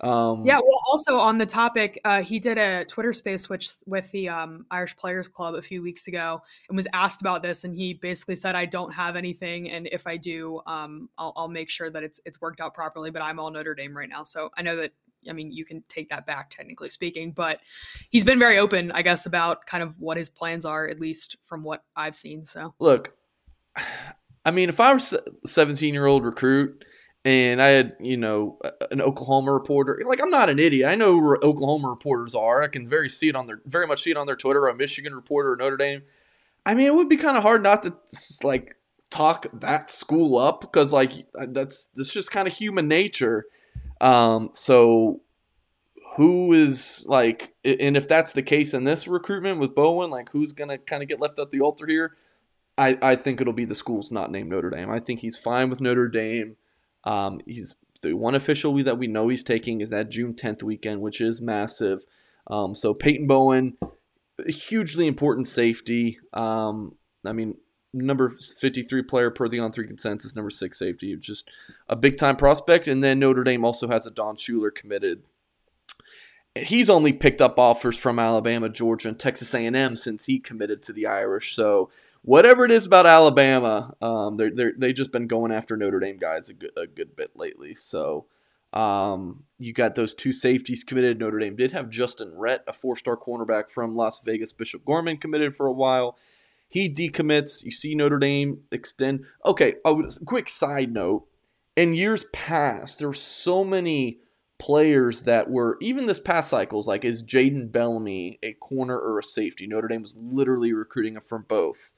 Um, 0.00 0.44
yeah. 0.44 0.56
Well, 0.56 0.80
also 0.90 1.16
on 1.16 1.38
the 1.38 1.46
topic, 1.46 1.98
uh, 2.04 2.22
he 2.22 2.38
did 2.38 2.58
a 2.58 2.84
Twitter 2.84 3.14
space 3.14 3.48
which 3.48 3.70
with 3.86 4.10
the 4.10 4.28
um, 4.28 4.66
Irish 4.70 4.94
Players 4.96 5.26
Club 5.26 5.54
a 5.54 5.62
few 5.62 5.80
weeks 5.80 6.06
ago 6.06 6.42
and 6.68 6.76
was 6.76 6.86
asked 6.92 7.22
about 7.22 7.42
this, 7.42 7.64
and 7.64 7.74
he 7.74 7.94
basically 7.94 8.36
said, 8.36 8.54
"I 8.54 8.66
don't 8.66 8.92
have 8.92 9.16
anything, 9.16 9.70
and 9.70 9.88
if 9.90 10.06
I 10.06 10.18
do, 10.18 10.60
um, 10.66 11.08
I'll, 11.16 11.32
I'll 11.36 11.48
make 11.48 11.70
sure 11.70 11.88
that 11.88 12.02
it's 12.02 12.20
it's 12.26 12.42
worked 12.42 12.60
out 12.60 12.74
properly." 12.74 13.10
But 13.10 13.22
I'm 13.22 13.40
all 13.40 13.50
Notre 13.50 13.74
Dame 13.74 13.96
right 13.96 14.08
now, 14.08 14.22
so 14.22 14.50
I 14.54 14.60
know 14.60 14.76
that 14.76 14.92
I 15.28 15.32
mean, 15.32 15.52
you 15.52 15.64
can 15.64 15.82
take 15.88 16.08
that 16.10 16.26
back, 16.26 16.50
technically 16.50 16.90
speaking, 16.90 17.32
but 17.32 17.60
he's 18.10 18.24
been 18.24 18.38
very 18.38 18.58
open, 18.58 18.92
I 18.92 19.02
guess, 19.02 19.26
about 19.26 19.66
kind 19.66 19.82
of 19.82 19.98
what 19.98 20.16
his 20.16 20.28
plans 20.28 20.64
are, 20.64 20.88
at 20.88 21.00
least 21.00 21.36
from 21.42 21.62
what 21.62 21.84
I've 21.94 22.16
seen. 22.16 22.44
So, 22.44 22.74
look, 22.78 23.14
I 24.44 24.50
mean, 24.50 24.68
if 24.68 24.80
I 24.80 24.92
was 24.92 25.12
a 25.12 25.22
17 25.46 25.92
year 25.92 26.06
old 26.06 26.24
recruit 26.24 26.84
and 27.24 27.60
I 27.60 27.68
had, 27.68 27.96
you 28.00 28.16
know, 28.16 28.58
an 28.90 29.00
Oklahoma 29.00 29.52
reporter, 29.52 30.00
like 30.06 30.22
I'm 30.22 30.30
not 30.30 30.48
an 30.48 30.58
idiot. 30.58 30.88
I 30.88 30.94
know 30.94 31.18
who 31.18 31.36
Oklahoma 31.36 31.88
reporters 31.88 32.34
are. 32.34 32.62
I 32.62 32.68
can 32.68 32.88
very 32.88 33.08
see 33.08 33.28
it 33.28 33.36
on 33.36 33.46
their, 33.46 33.60
very 33.66 33.86
much 33.86 34.02
see 34.02 34.10
it 34.10 34.16
on 34.16 34.26
their 34.26 34.36
Twitter. 34.36 34.66
A 34.68 34.74
Michigan 34.74 35.14
reporter 35.14 35.52
or 35.52 35.56
Notre 35.56 35.76
Dame. 35.76 36.02
I 36.64 36.74
mean, 36.74 36.86
it 36.86 36.94
would 36.94 37.08
be 37.08 37.16
kind 37.16 37.36
of 37.36 37.42
hard 37.42 37.62
not 37.62 37.82
to 37.84 37.94
like 38.42 38.76
talk 39.10 39.46
that 39.52 39.88
school 39.88 40.36
up 40.36 40.60
because 40.60 40.92
like 40.92 41.12
that's 41.32 41.86
that's 41.94 42.12
just 42.12 42.30
kind 42.30 42.48
of 42.48 42.54
human 42.54 42.88
nature. 42.88 43.46
Um, 44.00 44.50
so 44.52 45.22
who 46.16 46.52
is 46.52 47.04
like, 47.06 47.54
and 47.64 47.96
if 47.96 48.08
that's 48.08 48.32
the 48.32 48.42
case 48.42 48.72
in 48.74 48.84
this 48.84 49.06
recruitment 49.06 49.60
with 49.60 49.74
Bowen, 49.74 50.10
like 50.10 50.30
who's 50.30 50.52
gonna 50.52 50.78
kind 50.78 51.02
of 51.02 51.08
get 51.08 51.20
left 51.20 51.38
at 51.38 51.50
the 51.50 51.60
altar 51.60 51.86
here? 51.86 52.16
I, 52.78 52.98
I 53.00 53.16
think 53.16 53.40
it'll 53.40 53.52
be 53.52 53.64
the 53.64 53.74
schools 53.74 54.12
not 54.12 54.30
named 54.30 54.50
Notre 54.50 54.70
Dame. 54.70 54.90
I 54.90 54.98
think 54.98 55.20
he's 55.20 55.36
fine 55.36 55.70
with 55.70 55.80
Notre 55.80 56.08
Dame. 56.08 56.56
Um, 57.04 57.40
he's 57.46 57.76
the 58.02 58.14
one 58.14 58.34
official 58.34 58.72
we, 58.72 58.82
that 58.82 58.98
we 58.98 59.06
know 59.06 59.28
he's 59.28 59.42
taking 59.42 59.80
is 59.80 59.90
that 59.90 60.10
June 60.10 60.34
10th 60.34 60.62
weekend, 60.62 61.00
which 61.00 61.20
is 61.20 61.40
massive. 61.40 62.04
Um, 62.48 62.74
so 62.74 62.92
Peyton 62.92 63.26
Bowen, 63.26 63.76
hugely 64.46 65.06
important 65.06 65.48
safety. 65.48 66.18
Um, 66.32 66.96
I 67.24 67.32
mean, 67.32 67.56
number 67.96 68.28
53 68.28 69.02
player 69.02 69.30
per 69.30 69.48
the 69.48 69.58
on 69.58 69.72
three 69.72 69.86
consensus, 69.86 70.36
number 70.36 70.50
six 70.50 70.78
safety, 70.78 71.14
just 71.16 71.50
a 71.88 71.96
big 71.96 72.16
time 72.16 72.36
prospect. 72.36 72.88
And 72.88 73.02
then 73.02 73.18
Notre 73.18 73.44
Dame 73.44 73.64
also 73.64 73.88
has 73.88 74.06
Adon 74.06 74.36
Shuler 74.36 74.74
committed. 74.74 75.28
He's 76.54 76.88
only 76.88 77.12
picked 77.12 77.42
up 77.42 77.58
offers 77.58 77.98
from 77.98 78.18
Alabama, 78.18 78.68
Georgia, 78.68 79.08
and 79.08 79.18
Texas 79.18 79.54
A&M 79.54 79.96
since 79.96 80.24
he 80.24 80.38
committed 80.38 80.82
to 80.82 80.92
the 80.92 81.06
Irish. 81.06 81.54
So 81.54 81.90
whatever 82.22 82.64
it 82.64 82.70
is 82.70 82.86
about 82.86 83.06
Alabama, 83.06 83.94
um, 84.00 84.36
they're, 84.36 84.50
they're 84.50 84.72
they 84.76 84.92
just 84.92 85.12
been 85.12 85.26
going 85.26 85.52
after 85.52 85.76
Notre 85.76 86.00
Dame 86.00 86.18
guys 86.18 86.48
a 86.48 86.54
good, 86.54 86.72
a 86.76 86.86
good 86.86 87.14
bit 87.14 87.32
lately. 87.36 87.74
So 87.74 88.26
um, 88.72 89.44
you 89.58 89.72
got 89.72 89.94
those 89.94 90.14
two 90.14 90.32
safeties 90.32 90.84
committed. 90.84 91.18
Notre 91.18 91.38
Dame 91.38 91.56
did 91.56 91.72
have 91.72 91.88
Justin 91.88 92.36
Rhett, 92.36 92.64
a 92.66 92.72
four 92.72 92.96
star 92.96 93.16
cornerback 93.16 93.70
from 93.70 93.96
Las 93.96 94.20
Vegas. 94.20 94.52
Bishop 94.52 94.84
Gorman 94.84 95.16
committed 95.16 95.56
for 95.56 95.66
a 95.66 95.72
while. 95.72 96.18
He 96.68 96.88
decommits. 96.92 97.64
You 97.64 97.70
see 97.70 97.94
Notre 97.94 98.18
Dame 98.18 98.62
extend. 98.72 99.24
Okay, 99.44 99.76
oh, 99.84 100.06
quick 100.24 100.48
side 100.48 100.92
note. 100.92 101.26
In 101.76 101.94
years 101.94 102.24
past, 102.32 102.98
there 102.98 103.08
were 103.08 103.14
so 103.14 103.62
many 103.64 104.20
players 104.58 105.22
that 105.22 105.50
were, 105.50 105.76
even 105.80 106.06
this 106.06 106.18
past 106.18 106.50
cycles, 106.50 106.86
like 106.86 107.04
is 107.04 107.22
Jaden 107.22 107.70
Bellamy 107.70 108.38
a 108.42 108.54
corner 108.54 108.98
or 108.98 109.18
a 109.18 109.22
safety? 109.22 109.66
Notre 109.66 109.88
Dame 109.88 110.02
was 110.02 110.16
literally 110.16 110.72
recruiting 110.72 111.14
him 111.14 111.22
from 111.26 111.44
both. 111.48 111.92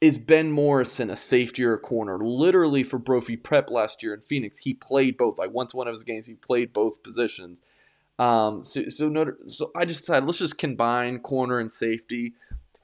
Is 0.00 0.16
Ben 0.16 0.50
Morrison 0.50 1.10
a 1.10 1.16
safety 1.16 1.62
or 1.62 1.74
a 1.74 1.78
corner? 1.78 2.18
Literally 2.18 2.82
for 2.82 2.98
Brophy 2.98 3.36
Prep 3.36 3.70
last 3.70 4.02
year 4.02 4.14
in 4.14 4.20
Phoenix, 4.20 4.58
he 4.58 4.72
played 4.72 5.18
both. 5.18 5.36
Like 5.36 5.50
once 5.52 5.74
one 5.74 5.88
of 5.88 5.92
his 5.92 6.04
games, 6.04 6.26
he 6.26 6.34
played 6.34 6.72
both 6.72 7.02
positions. 7.02 7.60
Um, 8.18 8.62
so, 8.62 8.88
so, 8.88 9.08
Notre, 9.08 9.38
so 9.46 9.70
I 9.74 9.84
just 9.84 10.00
decided 10.00 10.26
let's 10.26 10.38
just 10.38 10.58
combine 10.58 11.18
corner 11.18 11.58
and 11.58 11.72
safety. 11.72 12.34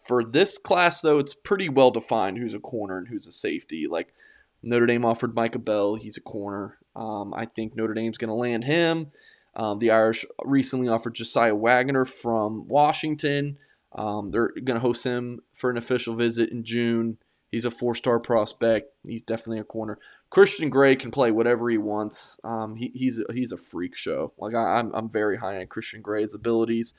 For 0.07 0.25
this 0.25 0.59
class, 0.59 1.01
though, 1.01 1.19
it's 1.19 1.35
pretty 1.35 1.69
well 1.69 1.91
defined 1.91 2.39
who's 2.39 2.55
a 2.55 2.61
corner 2.61 2.99
and 2.99 3.09
who's 3.09 3.27
a 3.27 3.33
safety. 3.33 3.87
Like 3.89 4.15
Notre 4.63 4.87
Dame 4.87 5.05
offered 5.05 5.35
Micah 5.35 5.59
Bell, 5.59 5.97
he's 5.97 6.17
a 6.17 6.21
corner. 6.21 6.79
Um, 6.95 7.35
I 7.35 7.47
think 7.47 7.77
Notre 7.77 7.95
Dame's 7.95 8.19
going 8.19 8.29
to 8.29 8.35
land 8.35 8.65
him. 8.65 9.11
Um, 9.55 9.79
the 9.79 9.91
Irish 9.91 10.25
recently 10.45 10.89
offered 10.89 11.15
Josiah 11.15 11.55
Wagner 11.55 12.05
from 12.05 12.69
Washington. 12.69 13.59
Um, 13.95 14.31
they're 14.31 14.49
going 14.49 14.75
to 14.75 14.81
host 14.81 15.05
him 15.05 15.41
for 15.55 15.71
an 15.71 15.79
official 15.79 16.15
visit 16.15 16.51
in 16.51 16.63
June. 16.63 17.19
He's 17.51 17.65
a 17.65 17.71
four-star 17.71 18.21
prospect. 18.21 18.93
He's 19.05 19.23
definitely 19.23 19.61
a 19.61 19.65
corner. 19.65 19.99
Christian 20.31 20.69
Gray 20.69 20.97
can 20.97 21.11
play 21.11 21.31
whatever 21.31 21.71
he 21.71 21.79
wants. 21.79 22.39
Um, 22.45 22.77
he, 22.77 22.91
he's 22.95 23.21
a, 23.21 23.33
he's 23.33 23.53
a 23.53 23.57
freak 23.57 23.97
show. 23.97 24.33
Like 24.37 24.55
I, 24.55 24.79
I'm, 24.79 24.93
I'm 24.95 25.09
very 25.09 25.39
high 25.39 25.59
on 25.59 25.67
Christian 25.67 26.03
Gray's 26.03 26.35
abilities. 26.35 26.93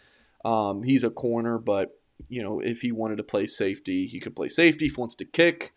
Um, 0.44 0.84
he's 0.84 1.04
a 1.04 1.10
corner, 1.10 1.60
but 1.60 2.00
you 2.30 2.44
know, 2.44 2.60
if 2.60 2.82
he 2.82 2.92
wanted 2.92 3.18
to 3.18 3.24
play 3.24 3.46
safety, 3.46 4.08
he 4.08 4.20
could 4.20 4.36
play 4.36 4.50
safety. 4.50 4.86
If 4.86 4.96
he 4.96 5.00
wants 5.00 5.16
to 5.16 5.26
kick, 5.26 5.74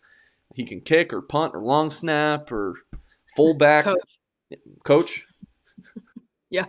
he 0.53 0.65
can 0.65 0.81
kick 0.81 1.13
or 1.13 1.21
punt 1.21 1.53
or 1.55 1.63
long 1.63 1.89
snap 1.89 2.51
or 2.51 2.75
fullback. 3.35 3.85
Coach. 3.85 4.19
coach? 4.83 5.23
yeah. 6.49 6.65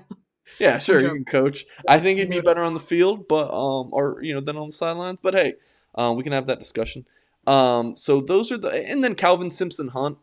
Yeah, 0.59 0.79
sure, 0.79 1.01
he 1.01 1.09
can 1.09 1.25
coach. 1.25 1.65
I 1.89 1.99
think 1.99 2.19
he'd 2.19 2.31
be 2.31 2.41
better 2.41 2.63
on 2.63 2.75
the 2.75 2.81
field, 2.81 3.27
but 3.27 3.51
um, 3.53 3.89
or 3.93 4.23
you 4.23 4.35
know, 4.35 4.41
than 4.41 4.57
on 4.57 4.69
the 4.69 4.73
sidelines. 4.73 5.19
But 5.21 5.35
hey, 5.35 5.55
um, 5.95 6.17
we 6.17 6.23
can 6.23 6.33
have 6.33 6.47
that 6.47 6.59
discussion. 6.59 7.07
Um, 7.47 7.97
so 7.97 8.21
those 8.21 8.53
are 8.53 8.59
the, 8.59 8.69
and 8.71 9.03
then 9.03 9.15
Calvin 9.15 9.51
Simpson 9.51 9.89
Hunt, 9.89 10.19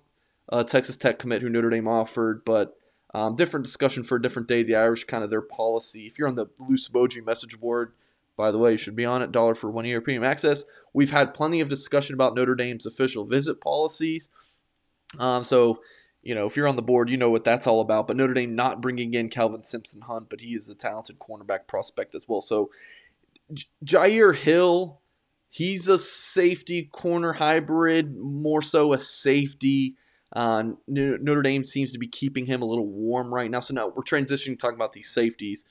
uh, 0.49 0.63
Texas 0.63 0.97
Tech 0.97 1.19
commit 1.19 1.41
who 1.41 1.49
Notre 1.49 1.69
Dame 1.69 1.88
offered, 1.88 2.45
but 2.45 2.77
um, 3.13 3.35
different 3.35 3.65
discussion 3.65 4.03
for 4.03 4.15
a 4.15 4.21
different 4.21 4.47
day. 4.47 4.63
The 4.63 4.75
Irish 4.75 5.05
kind 5.05 5.23
of 5.23 5.29
their 5.29 5.41
policy. 5.41 6.07
If 6.07 6.17
you're 6.17 6.27
on 6.27 6.35
the 6.35 6.47
loose 6.59 6.88
emoji 6.89 7.25
message 7.25 7.59
board, 7.59 7.93
by 8.39 8.52
the 8.52 8.58
way, 8.58 8.71
you 8.71 8.78
should 8.78 8.95
be 8.95 9.04
on 9.04 9.21
it. 9.21 9.34
Dollar 9.34 9.54
for 9.54 9.69
one 9.69 9.84
year 9.84 9.99
premium 9.99 10.23
access. 10.23 10.63
We've 10.93 11.12
had 11.12 11.34
plenty 11.34 11.60
of 11.60 11.67
discussion 11.67 12.13
about 12.13 12.36
Notre 12.36 12.56
Dame's 12.56 12.86
official 12.86 13.25
visit 13.25 13.60
policies. 13.60 14.30
Um, 15.19 15.43
so, 15.43 15.82
you 16.23 16.34
know, 16.36 16.45
if 16.45 16.56
you're 16.56 16.69
on 16.69 16.78
the 16.78 16.82
board, 16.82 17.10
you 17.10 17.17
know 17.17 17.30
what 17.30 17.43
that's 17.43 17.67
all 17.67 17.82
about. 17.82 18.08
But 18.08 18.15
Notre 18.15 18.34
Dame 18.34 18.56
not 18.56 18.80
bringing 18.80 19.13
in 19.13 19.28
Calvin 19.28 19.65
Simpson 19.65 19.99
Hunt, 19.99 20.30
but 20.30 20.39
he 20.39 20.56
is 20.56 20.69
a 20.69 20.73
talented 20.73 21.19
cornerback 21.19 21.67
prospect 21.67 22.15
as 22.15 22.30
well. 22.30 22.39
So, 22.39 22.71
J- 23.54 23.67
Jyaire 23.84 24.34
Hill, 24.34 25.02
he's 25.49 25.89
a 25.89 25.99
safety 25.99 26.84
corner 26.84 27.34
hybrid, 27.34 28.15
more 28.15 28.62
so 28.62 28.93
a 28.93 28.99
safety. 28.99 29.95
Uh, 30.32 30.63
Notre 30.88 31.41
Dame 31.41 31.65
seems 31.65 31.91
to 31.91 31.99
be 31.99 32.08
keeping 32.08 32.45
him 32.45 32.62
a 32.62 32.65
little 32.65 32.88
warm 32.88 33.34
right 33.34 33.52
now. 33.52 33.60
So 33.60 33.73
now 33.73 33.88
we're 33.89 34.04
transitioning 34.04 34.52
to 34.52 34.56
talking 34.56 34.78
about 34.78 34.93
these 34.93 35.10
safeties. 35.10 35.65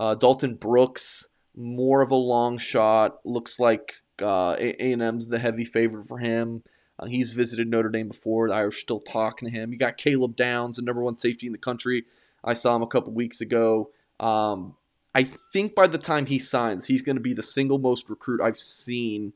Uh, 0.00 0.16
Dalton 0.16 0.56
Brooks, 0.56 1.28
more 1.60 2.00
of 2.02 2.10
a 2.10 2.16
long 2.16 2.58
shot. 2.58 3.18
Looks 3.24 3.60
like 3.60 3.94
uh, 4.20 4.56
A&M's 4.58 5.28
the 5.28 5.38
heavy 5.38 5.64
favorite 5.64 6.08
for 6.08 6.18
him. 6.18 6.62
Uh, 6.98 7.06
he's 7.06 7.32
visited 7.32 7.68
Notre 7.68 7.88
Dame 7.88 8.08
before. 8.08 8.48
The 8.48 8.54
Irish 8.54 8.80
still 8.80 9.00
talking 9.00 9.50
to 9.50 9.56
him. 9.56 9.72
You 9.72 9.78
got 9.78 9.96
Caleb 9.96 10.36
Downs, 10.36 10.76
the 10.76 10.82
number 10.82 11.02
one 11.02 11.16
safety 11.16 11.46
in 11.46 11.52
the 11.52 11.58
country. 11.58 12.04
I 12.42 12.54
saw 12.54 12.76
him 12.76 12.82
a 12.82 12.86
couple 12.86 13.12
weeks 13.12 13.40
ago. 13.40 13.90
Um, 14.18 14.76
I 15.14 15.24
think 15.24 15.74
by 15.74 15.86
the 15.86 15.98
time 15.98 16.26
he 16.26 16.38
signs, 16.38 16.86
he's 16.86 17.02
going 17.02 17.16
to 17.16 17.22
be 17.22 17.34
the 17.34 17.42
single 17.42 17.78
most 17.78 18.08
recruit 18.08 18.40
I've 18.40 18.58
seen 18.58 19.32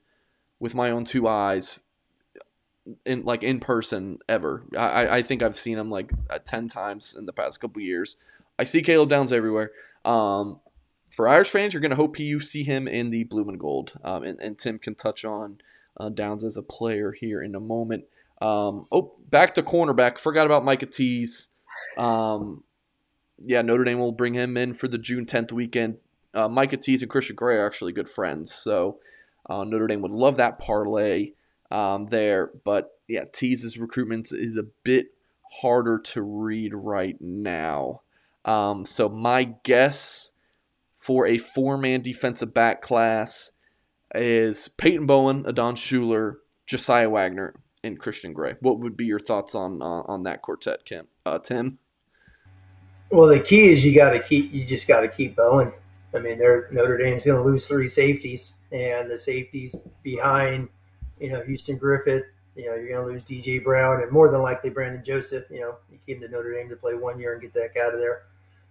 with 0.61 0.75
my 0.75 0.91
own 0.91 1.05
two 1.05 1.27
eyes 1.27 1.81
in 3.05 3.25
like 3.25 3.43
in 3.43 3.61
person 3.61 4.19
ever. 4.29 4.63
I, 4.77 5.19
I 5.19 5.23
think 5.23 5.43
I've 5.43 5.59
seen 5.59 5.79
him 5.79 5.91
like 5.91 6.13
uh, 6.31 6.39
ten 6.39 6.69
times 6.69 7.15
in 7.19 7.27
the 7.27 7.33
past 7.33 7.61
couple 7.61 7.83
years. 7.83 8.17
I 8.59 8.65
see 8.65 8.83
Caleb 8.83 9.11
Downs 9.11 9.33
everywhere. 9.33 9.73
Um, 10.05 10.61
for 11.15 11.29
Irish 11.29 11.51
fans, 11.51 11.73
you're 11.73 11.81
going 11.81 11.91
to 11.91 11.97
hope 11.97 12.19
you 12.19 12.41
see 12.41 12.65
him 12.65 12.89
in 12.89 13.11
the 13.11 13.25
blue 13.25 13.49
and 13.49 13.59
gold. 13.59 13.93
Um, 14.03 14.25
and, 14.25 14.41
and, 14.41 14.59
Tim 14.59 14.79
can 14.79 14.95
touch 14.95 15.25
on 15.25 15.59
uh, 15.99 16.09
Downs 16.09 16.43
as 16.43 16.57
a 16.57 16.63
player 16.63 17.13
here 17.13 17.41
in 17.43 17.55
a 17.55 17.61
moment. 17.61 18.05
Um, 18.43 18.87
oh, 18.91 19.15
back 19.31 19.55
to 19.55 19.63
cornerback. 19.63 20.19
Forgot 20.19 20.47
about 20.47 20.65
Micah 20.65 20.87
Tease. 20.87 21.51
Um, 21.97 22.65
yeah, 23.45 23.63
Notre 23.63 23.85
Dame 23.85 23.99
will 23.99 24.13
bring 24.13 24.35
him 24.35 24.57
in 24.57 24.75
for 24.75 24.89
the 24.89 24.99
June 24.99 25.25
10th 25.25 25.53
weekend. 25.53 25.99
Uh, 26.33 26.49
Micah 26.49 26.77
Tease 26.77 27.03
and 27.03 27.11
Christian 27.11 27.37
Gray 27.37 27.57
are 27.57 27.67
actually 27.67 27.93
good 27.93 28.09
friends. 28.09 28.53
So 28.53 28.99
uh, 29.49 29.65
Notre 29.65 29.87
Dame 29.87 30.03
would 30.03 30.11
love 30.11 30.37
that 30.37 30.59
parlay 30.59 31.33
um, 31.71 32.07
there. 32.07 32.51
But 32.65 32.99
yeah, 33.07 33.25
Tease's 33.33 33.79
recruitment 33.79 34.33
is 34.33 34.57
a 34.57 34.65
bit 34.83 35.09
harder 35.61 35.99
to 36.01 36.23
read 36.23 36.75
right 36.75 37.17
now. 37.21 38.01
Um, 38.45 38.85
so 38.85 39.09
my 39.09 39.45
guess 39.63 40.33
for 41.05 41.27
a 41.27 41.37
four 41.37 41.77
man 41.77 42.01
defensive 42.01 42.55
back 42.55 42.81
class 42.81 43.53
is 44.15 44.69
Peyton 44.69 45.05
Bowen, 45.05 45.45
Adon 45.47 45.75
Shuler, 45.75 46.37
Josiah 46.67 47.11
Wagner, 47.11 47.55
and 47.83 47.99
Christian 47.99 48.33
Gray. 48.33 48.55
What 48.61 48.81
would 48.81 48.97
be 48.97 49.05
your 49.05 49.19
thoughts 49.19 49.55
on 49.55 49.83
uh, 49.83 50.03
on 50.07 50.23
that 50.23 50.41
quartet, 50.41 50.87
Kim? 50.87 51.07
Uh, 51.27 51.39
Tim? 51.41 51.79
Well, 53.11 53.29
the 53.29 53.39
key 53.39 53.69
is 53.69 53.85
you 53.85 53.95
got 53.95 54.11
to 54.11 54.21
keep. 54.21 54.51
You 54.51 54.65
just 54.65 54.89
got 54.89 55.03
to 55.03 55.09
keep 55.09 55.37
Bowen. 55.37 55.71
I 56.15 56.21
mean, 56.21 56.39
they're, 56.39 56.69
Notre 56.73 56.97
Dame's 56.97 57.27
going 57.27 57.37
to 57.37 57.45
lose 57.45 57.67
three 57.67 57.89
safeties, 57.89 58.55
and 58.73 59.11
the 59.11 59.19
safeties 59.19 59.77
behind, 60.03 60.69
you 61.21 61.29
know, 61.29 61.43
Houston 61.43 61.77
Griffith. 61.77 62.25
You 62.57 62.67
know, 62.67 62.77
you're 62.77 62.89
going 62.89 63.07
to 63.07 63.13
lose 63.13 63.25
DJ 63.25 63.63
Brown, 63.63 64.03
and 64.03 64.11
more 64.11 64.31
than 64.31 64.41
likely 64.41 64.71
Brandon 64.71 65.05
Joseph. 65.05 65.45
You 65.51 65.61
know, 65.61 65.77
he 65.91 65.99
came 66.07 66.23
to 66.23 66.29
Notre 66.29 66.55
Dame 66.55 66.71
to 66.71 66.77
play 66.77 66.95
one 66.95 67.21
year 67.21 67.35
and 67.35 67.43
get 67.43 67.53
that 67.53 67.77
out 67.79 67.93
of 67.93 68.01
there. 68.01 68.23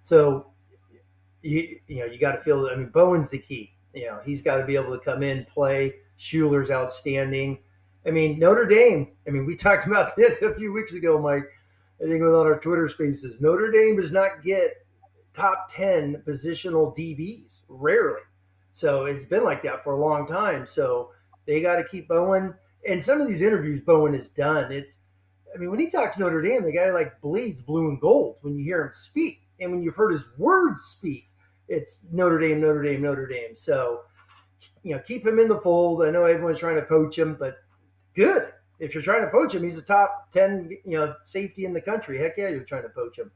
So 0.01 0.52
you 1.43 1.79
you 1.87 1.99
know 1.99 2.05
you 2.05 2.17
got 2.17 2.31
to 2.33 2.41
feel. 2.41 2.67
I 2.67 2.75
mean, 2.75 2.89
Bowen's 2.89 3.29
the 3.29 3.37
key. 3.37 3.75
You 3.93 4.07
know, 4.07 4.19
he's 4.25 4.41
got 4.41 4.57
to 4.57 4.65
be 4.65 4.75
able 4.75 4.97
to 4.97 5.03
come 5.03 5.21
in, 5.21 5.45
play. 5.45 5.95
Shuler's 6.17 6.71
outstanding. 6.71 7.59
I 8.07 8.11
mean, 8.11 8.39
Notre 8.39 8.65
Dame. 8.65 9.11
I 9.27 9.31
mean, 9.31 9.45
we 9.45 9.55
talked 9.55 9.85
about 9.85 10.15
this 10.17 10.41
a 10.41 10.55
few 10.55 10.73
weeks 10.73 10.93
ago, 10.93 11.21
Mike. 11.21 11.45
I 12.01 12.05
think 12.05 12.19
it 12.19 12.23
was 12.23 12.35
on 12.35 12.47
our 12.47 12.59
Twitter 12.59 12.89
Spaces. 12.89 13.39
Notre 13.39 13.71
Dame 13.71 13.97
does 13.97 14.11
not 14.11 14.43
get 14.43 14.71
top 15.33 15.69
ten 15.71 16.23
positional 16.27 16.97
DBs. 16.97 17.61
Rarely. 17.69 18.21
So 18.71 19.05
it's 19.05 19.25
been 19.25 19.43
like 19.43 19.61
that 19.63 19.83
for 19.83 19.93
a 19.93 19.99
long 19.99 20.25
time. 20.25 20.65
So 20.65 21.11
they 21.45 21.61
got 21.61 21.75
to 21.75 21.83
keep 21.83 22.07
Bowen. 22.07 22.55
And 22.87 23.03
some 23.03 23.21
of 23.21 23.27
these 23.27 23.41
interviews 23.41 23.81
Bowen 23.81 24.13
has 24.13 24.29
done, 24.29 24.71
it's 24.71 24.97
I 25.53 25.57
mean, 25.57 25.69
when 25.69 25.79
he 25.79 25.89
talks 25.89 26.17
Notre 26.17 26.41
Dame, 26.41 26.63
the 26.63 26.71
guy 26.71 26.89
like 26.89 27.21
bleeds 27.21 27.61
blue 27.61 27.89
and 27.89 28.01
gold 28.01 28.37
when 28.41 28.57
you 28.57 28.63
hear 28.63 28.85
him 28.85 28.93
speak. 28.93 29.41
And 29.59 29.71
when 29.71 29.83
you've 29.83 29.95
heard 29.95 30.11
his 30.11 30.25
words 30.37 30.81
speak, 30.81 31.29
it's 31.73 32.05
Notre 32.11 32.39
Dame, 32.39 32.61
Notre 32.61 32.83
Dame, 32.83 33.01
Notre 33.01 33.27
Dame. 33.27 33.55
So, 33.55 34.01
you 34.83 34.93
know, 34.93 34.99
keep 34.99 35.25
him 35.25 35.39
in 35.39 35.47
the 35.47 35.59
fold. 35.59 36.05
I 36.05 36.11
know 36.11 36.25
everyone's 36.25 36.59
trying 36.59 36.75
to 36.75 36.83
poach 36.83 37.17
him, 37.17 37.35
but 37.35 37.57
good. 38.15 38.53
If 38.79 38.93
you're 38.93 39.03
trying 39.03 39.23
to 39.23 39.31
poach 39.31 39.53
him, 39.53 39.63
he's 39.63 39.77
a 39.77 39.81
top 39.81 40.31
10, 40.31 40.69
you 40.85 40.97
know, 40.97 41.15
safety 41.23 41.65
in 41.65 41.73
the 41.73 41.81
country. 41.81 42.17
Heck 42.17 42.37
yeah, 42.37 42.49
you're 42.49 42.63
trying 42.63 42.83
to 42.83 42.89
poach 42.89 43.17
him. 43.17 43.31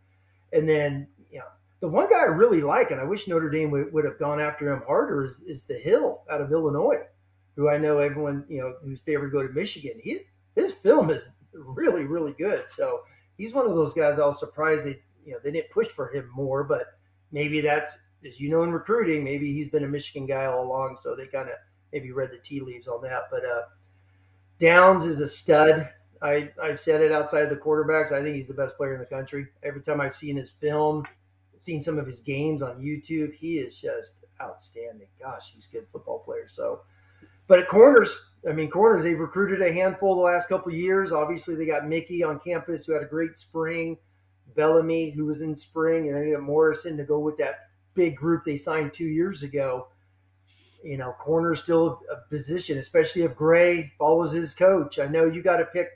And 0.54 0.67
then, 0.67 1.08
you 1.32 1.39
know, 1.39 1.45
the 1.80 1.88
one 1.88 2.10
guy 2.10 2.19
I 2.19 2.26
really 2.26 2.62
like, 2.62 2.91
and 2.91 3.00
I 3.00 3.04
wish 3.04 3.28
Notre 3.28 3.50
Dame 3.50 3.71
would, 3.71 3.91
would 3.93 4.06
have 4.06 4.19
gone 4.19 4.39
after 4.39 4.71
him 4.71 4.82
harder, 4.86 5.23
is, 5.23 5.41
is 5.41 5.65
the 5.65 5.78
Hill 5.78 6.23
out 6.30 6.41
of 6.41 6.52
Illinois, 6.52 7.02
who 7.56 7.69
I 7.69 7.78
know 7.78 8.00
everyone, 8.00 8.45
you 8.50 8.62
know, 8.62 8.76
who's 8.84 9.02
favored 9.02 9.32
to 9.32 9.32
go 9.32 9.47
to 9.47 9.54
Michigan. 9.54 10.00
He, 10.02 10.21
his 10.56 10.73
film 10.73 11.10
is 11.10 11.28
really, 11.54 12.06
really 12.06 12.34
good. 12.34 12.69
So 12.69 13.02
he's 13.38 13.54
one 13.54 13.65
of 13.65 13.76
those 13.76 13.93
guys 13.93 14.19
I 14.19 14.26
was 14.26 14.39
surprised 14.39 14.86
they, 14.86 15.02
you 15.26 15.34
know, 15.34 15.39
they 15.43 15.52
didn't 15.52 15.71
push 15.71 15.88
for 15.88 16.12
him 16.13 16.30
more, 16.34 16.63
but 16.63 16.88
maybe 17.32 17.62
that's, 17.62 18.06
as 18.25 18.39
you 18.39 18.49
know, 18.49 18.63
in 18.63 18.71
recruiting, 18.71 19.23
maybe 19.23 19.53
he's 19.53 19.69
been 19.69 19.84
a 19.84 19.88
Michigan 19.88 20.25
guy 20.25 20.45
all 20.45 20.63
along. 20.63 20.97
So 21.01 21.15
they 21.15 21.27
kind 21.27 21.49
of 21.49 21.56
maybe 21.93 22.12
read 22.12 22.32
the 22.32 22.38
tea 22.38 22.60
leaves 22.60 22.88
on 22.88 23.01
that. 23.03 23.23
But 23.32 23.45
uh, 23.45 23.63
Downs 24.60 25.06
is 25.06 25.21
a 25.21 25.27
stud. 25.27 25.89
I, 26.21 26.49
I've 26.62 26.80
said 26.80 27.01
it 27.01 27.12
outside 27.12 27.45
the 27.45 27.56
quarterbacks. 27.56 28.12
I 28.12 28.23
think 28.23 28.36
he's 28.36 28.47
the 28.47 28.53
best 28.53 28.75
player 28.75 28.93
in 28.93 28.99
the 28.99 29.06
country. 29.06 29.47
Every 29.63 29.82
time 29.82 30.01
I've 30.01 30.15
seen 30.15 30.36
his 30.36 30.51
film, 30.51 31.06
seen 31.60 31.82
some 31.82 31.99
of 31.99 32.08
his 32.08 32.21
games 32.21 32.63
on 32.63 32.82
YouTube, 32.82 33.34
he 33.34 33.60
is 33.60 33.80
just 33.80 34.25
outstanding. 34.41 35.08
Gosh, 35.19 35.53
he's 35.53 35.67
a 35.67 35.71
good 35.71 35.88
football 35.91 36.19
player. 36.19 36.47
So, 36.49 36.82
but 37.47 37.60
at 37.60 37.67
corners, 37.67 38.32
I 38.47 38.51
mean, 38.51 38.69
corners, 38.69 39.03
they've 39.03 39.19
recruited 39.19 39.62
a 39.62 39.71
handful 39.71 40.15
the 40.15 40.21
last 40.21 40.49
couple 40.49 40.71
years. 40.71 41.12
Obviously, 41.12 41.56
they 41.56 41.65
got 41.65 41.88
Mickey 41.88 42.23
on 42.23 42.39
campus 42.39 42.86
who 42.86 42.93
had 42.93 43.03
a 43.03 43.08
great 43.08 43.38
spring, 43.38 43.97
Bellamy 44.56 45.12
who 45.12 45.25
was 45.25 45.41
in 45.41 45.56
spring, 45.56 46.10
and 46.10 46.34
then 46.34 46.41
Morrison 46.41 46.97
to 46.97 47.03
go 47.03 47.19
with 47.19 47.38
that 47.38 47.66
big 47.97 48.15
group 48.15 48.45
they 48.45 48.55
signed 48.55 48.93
two 48.93 49.07
years 49.07 49.43
ago. 49.43 49.89
You 50.83 50.97
know, 50.97 51.12
corner 51.19 51.53
is 51.53 51.60
still 51.60 51.99
a 52.10 52.29
position, 52.29 52.77
especially 52.77 53.23
if 53.23 53.36
Gray 53.36 53.91
follows 53.97 54.31
his 54.31 54.53
coach. 54.53 54.99
I 54.99 55.07
know 55.07 55.25
you 55.25 55.41
got 55.41 55.57
to 55.57 55.65
pick. 55.65 55.88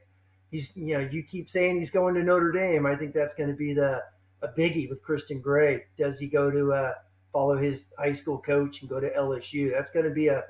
He's, 0.50 0.76
you 0.76 0.98
know, 0.98 1.08
you 1.10 1.24
keep 1.24 1.50
saying 1.50 1.78
he's 1.78 1.92
going 1.92 2.16
to 2.16 2.24
Notre 2.24 2.52
Dame. 2.52 2.86
I 2.86 2.96
think 2.96 3.14
that's 3.14 3.36
going 3.36 3.50
to 3.50 3.56
be 3.56 3.74
the 3.74 4.04
a 4.42 4.48
biggie 4.50 4.90
with 4.90 5.04
Christian 5.04 5.40
Gray. 5.40 5.86
Does 5.98 6.20
he 6.20 6.28
go 6.28 6.50
to 6.50 6.74
uh, 6.74 6.94
follow 7.32 7.56
his 7.56 7.94
high 7.98 8.12
school 8.12 8.40
coach 8.40 8.82
and 8.82 8.90
go 8.90 9.00
to 9.00 9.10
LSU? 9.12 9.72
That's 9.72 9.92
going 9.92 10.06
to 10.06 10.12
be 10.12 10.28
a 10.28 10.44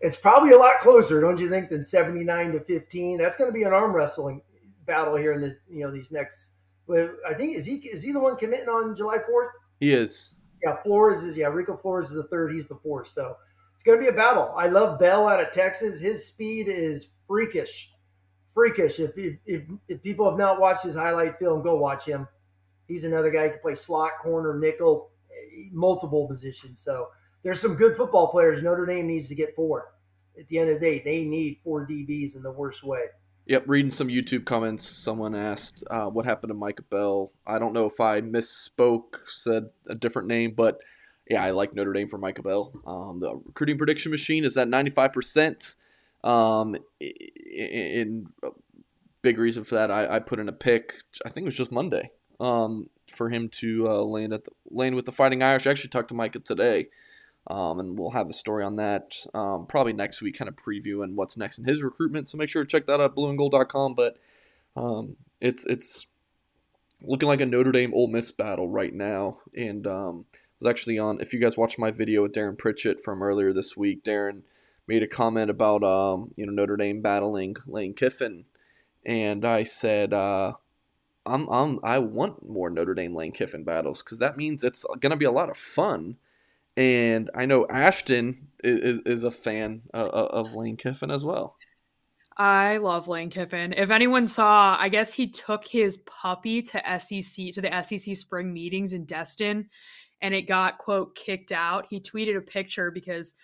it's 0.00 0.16
probably 0.16 0.52
a 0.52 0.58
lot 0.58 0.78
closer, 0.78 1.20
don't 1.20 1.40
you 1.40 1.50
think, 1.50 1.68
than 1.68 1.82
79 1.82 2.52
to 2.52 2.60
15? 2.60 3.18
That's 3.18 3.36
going 3.36 3.50
to 3.50 3.52
be 3.52 3.64
an 3.64 3.72
arm 3.72 3.92
wrestling 3.92 4.42
battle 4.86 5.16
here 5.16 5.32
in 5.32 5.40
the 5.40 5.56
you 5.68 5.84
know 5.84 5.90
these 5.90 6.12
next. 6.12 6.52
I 6.90 7.34
think 7.34 7.56
is 7.56 7.66
he 7.66 7.76
is 7.76 8.02
he 8.02 8.12
the 8.12 8.20
one 8.20 8.36
committing 8.36 8.68
on 8.68 8.96
July 8.96 9.18
4th? 9.18 9.50
He 9.80 9.92
is. 9.92 10.34
Yeah, 10.62 10.76
Flores 10.82 11.24
is 11.24 11.36
yeah. 11.36 11.46
Rico 11.48 11.76
Flores 11.76 12.08
is 12.08 12.14
the 12.14 12.24
third. 12.24 12.52
He's 12.52 12.66
the 12.66 12.76
fourth. 12.76 13.08
So 13.08 13.36
it's 13.74 13.84
going 13.84 13.98
to 13.98 14.02
be 14.02 14.08
a 14.08 14.12
battle. 14.12 14.52
I 14.56 14.66
love 14.66 14.98
Bell 14.98 15.28
out 15.28 15.40
of 15.40 15.52
Texas. 15.52 16.00
His 16.00 16.26
speed 16.26 16.66
is 16.68 17.10
freakish, 17.28 17.94
freakish. 18.54 18.98
If 18.98 19.16
if 19.16 19.36
if, 19.46 19.62
if 19.88 20.02
people 20.02 20.28
have 20.28 20.38
not 20.38 20.60
watched 20.60 20.82
his 20.82 20.96
highlight 20.96 21.38
film, 21.38 21.62
go 21.62 21.76
watch 21.76 22.04
him. 22.04 22.26
He's 22.86 23.04
another 23.04 23.30
guy 23.30 23.44
who 23.44 23.50
can 23.50 23.60
play 23.60 23.74
slot, 23.74 24.12
corner, 24.22 24.58
nickel, 24.58 25.10
multiple 25.70 26.26
positions. 26.26 26.80
So 26.80 27.08
there's 27.42 27.60
some 27.60 27.74
good 27.74 27.96
football 27.96 28.28
players. 28.28 28.62
Notre 28.62 28.86
Dame 28.86 29.06
needs 29.06 29.28
to 29.28 29.34
get 29.34 29.54
four. 29.54 29.92
At 30.38 30.48
the 30.48 30.58
end 30.58 30.70
of 30.70 30.80
the 30.80 30.86
day, 30.86 31.02
they 31.04 31.24
need 31.24 31.60
four 31.62 31.86
DBs 31.86 32.36
in 32.36 32.42
the 32.42 32.50
worst 32.50 32.82
way. 32.82 33.04
Yep, 33.48 33.64
reading 33.66 33.90
some 33.90 34.08
YouTube 34.08 34.44
comments, 34.44 34.86
someone 34.86 35.34
asked 35.34 35.82
uh, 35.90 36.04
what 36.04 36.26
happened 36.26 36.50
to 36.50 36.54
Micah 36.54 36.82
Bell. 36.82 37.32
I 37.46 37.58
don't 37.58 37.72
know 37.72 37.86
if 37.86 37.98
I 37.98 38.20
misspoke, 38.20 39.20
said 39.26 39.70
a 39.88 39.94
different 39.94 40.28
name, 40.28 40.52
but 40.54 40.78
yeah, 41.30 41.42
I 41.42 41.52
like 41.52 41.74
Notre 41.74 41.94
Dame 41.94 42.10
for 42.10 42.18
Micah 42.18 42.42
Bell. 42.42 42.70
Um, 42.86 43.20
the 43.20 43.34
recruiting 43.46 43.78
prediction 43.78 44.10
machine 44.10 44.44
is 44.44 44.58
at 44.58 44.68
95%. 44.68 45.76
Um, 46.22 46.76
big 49.22 49.38
reason 49.38 49.64
for 49.64 49.76
that, 49.76 49.90
I, 49.90 50.16
I, 50.16 50.18
put 50.18 50.40
in 50.40 50.50
a 50.50 50.52
pick. 50.52 51.00
I 51.24 51.30
think 51.30 51.44
it 51.44 51.46
was 51.46 51.56
just 51.56 51.72
Monday. 51.72 52.10
Um, 52.38 52.90
for 53.14 53.30
him 53.30 53.48
to 53.48 53.88
uh, 53.88 54.02
land 54.02 54.34
at 54.34 54.44
the, 54.44 54.50
land 54.68 54.94
with 54.94 55.06
the 55.06 55.12
Fighting 55.12 55.42
Irish. 55.42 55.66
I 55.66 55.70
actually 55.70 55.88
talked 55.88 56.08
to 56.08 56.14
Micah 56.14 56.40
today 56.40 56.88
um, 57.48 57.80
and 57.80 57.98
we'll 57.98 58.10
have 58.10 58.28
a 58.28 58.34
story 58.34 58.62
on 58.62 58.76
that 58.76 59.16
um, 59.32 59.66
probably 59.66 59.94
next 59.94 60.20
week, 60.20 60.36
kind 60.36 60.48
of 60.48 60.56
previewing 60.56 61.14
what's 61.14 61.36
next 61.36 61.58
in 61.58 61.64
his 61.64 61.82
recruitment. 61.82 62.28
So 62.28 62.36
make 62.36 62.50
sure 62.50 62.62
to 62.62 62.68
check 62.68 62.86
that 62.86 63.00
out 63.00 63.10
at 63.10 63.16
blueandgold.com. 63.16 63.94
But 63.94 64.18
um, 64.76 65.16
it's 65.40 65.64
it's 65.66 66.06
looking 67.00 67.28
like 67.28 67.40
a 67.40 67.46
Notre 67.46 67.72
Dame 67.72 67.94
Ole 67.94 68.08
Miss 68.08 68.30
battle 68.30 68.68
right 68.68 68.92
now. 68.92 69.38
And 69.56 69.86
um, 69.86 70.26
I 70.34 70.38
was 70.60 70.70
actually 70.70 70.98
on, 70.98 71.20
if 71.20 71.32
you 71.32 71.40
guys 71.40 71.56
watched 71.56 71.78
my 71.78 71.90
video 71.90 72.22
with 72.22 72.32
Darren 72.32 72.58
Pritchett 72.58 73.00
from 73.00 73.22
earlier 73.22 73.52
this 73.54 73.76
week, 73.76 74.04
Darren 74.04 74.42
made 74.86 75.02
a 75.02 75.08
comment 75.08 75.48
about 75.48 75.82
um, 75.82 76.32
you 76.36 76.44
know 76.44 76.52
Notre 76.52 76.76
Dame 76.76 77.00
battling 77.00 77.56
Lane 77.66 77.94
Kiffin, 77.94 78.44
and 79.04 79.44
I 79.44 79.64
said. 79.64 80.12
Uh, 80.12 80.54
I'm, 81.26 81.46
I'm, 81.50 81.78
I 81.82 81.98
want 81.98 82.48
more 82.48 82.70
Notre 82.70 82.94
Dame 82.94 83.14
Lane 83.14 83.32
Kiffin 83.32 83.62
battles 83.62 84.02
because 84.02 84.18
that 84.18 84.38
means 84.38 84.64
it's 84.64 84.86
going 84.98 85.10
to 85.10 85.16
be 85.16 85.26
a 85.26 85.30
lot 85.30 85.50
of 85.50 85.58
fun 85.58 86.16
and 86.78 87.28
I 87.34 87.44
know 87.46 87.66
Ashton 87.68 88.50
is, 88.62 89.00
is 89.00 89.24
a 89.24 89.32
fan 89.32 89.82
of, 89.92 90.08
of 90.10 90.54
Lane 90.54 90.76
Kiffin 90.76 91.10
as 91.10 91.24
well. 91.24 91.56
I 92.36 92.76
love 92.76 93.08
Lane 93.08 93.30
Kiffin. 93.30 93.74
If 93.76 93.90
anyone 93.90 94.28
saw, 94.28 94.76
I 94.78 94.88
guess 94.88 95.12
he 95.12 95.28
took 95.28 95.66
his 95.66 95.96
puppy 95.96 96.62
to 96.62 96.98
SEC 97.00 97.46
to 97.54 97.60
the 97.60 97.82
SEC 97.82 98.14
spring 98.14 98.52
meetings 98.52 98.92
in 98.92 99.06
Destin, 99.06 99.68
and 100.20 100.32
it 100.32 100.42
got 100.42 100.78
quote 100.78 101.16
kicked 101.16 101.50
out. 101.50 101.86
He 101.90 102.00
tweeted 102.00 102.36
a 102.36 102.40
picture 102.40 102.92
because, 102.92 103.34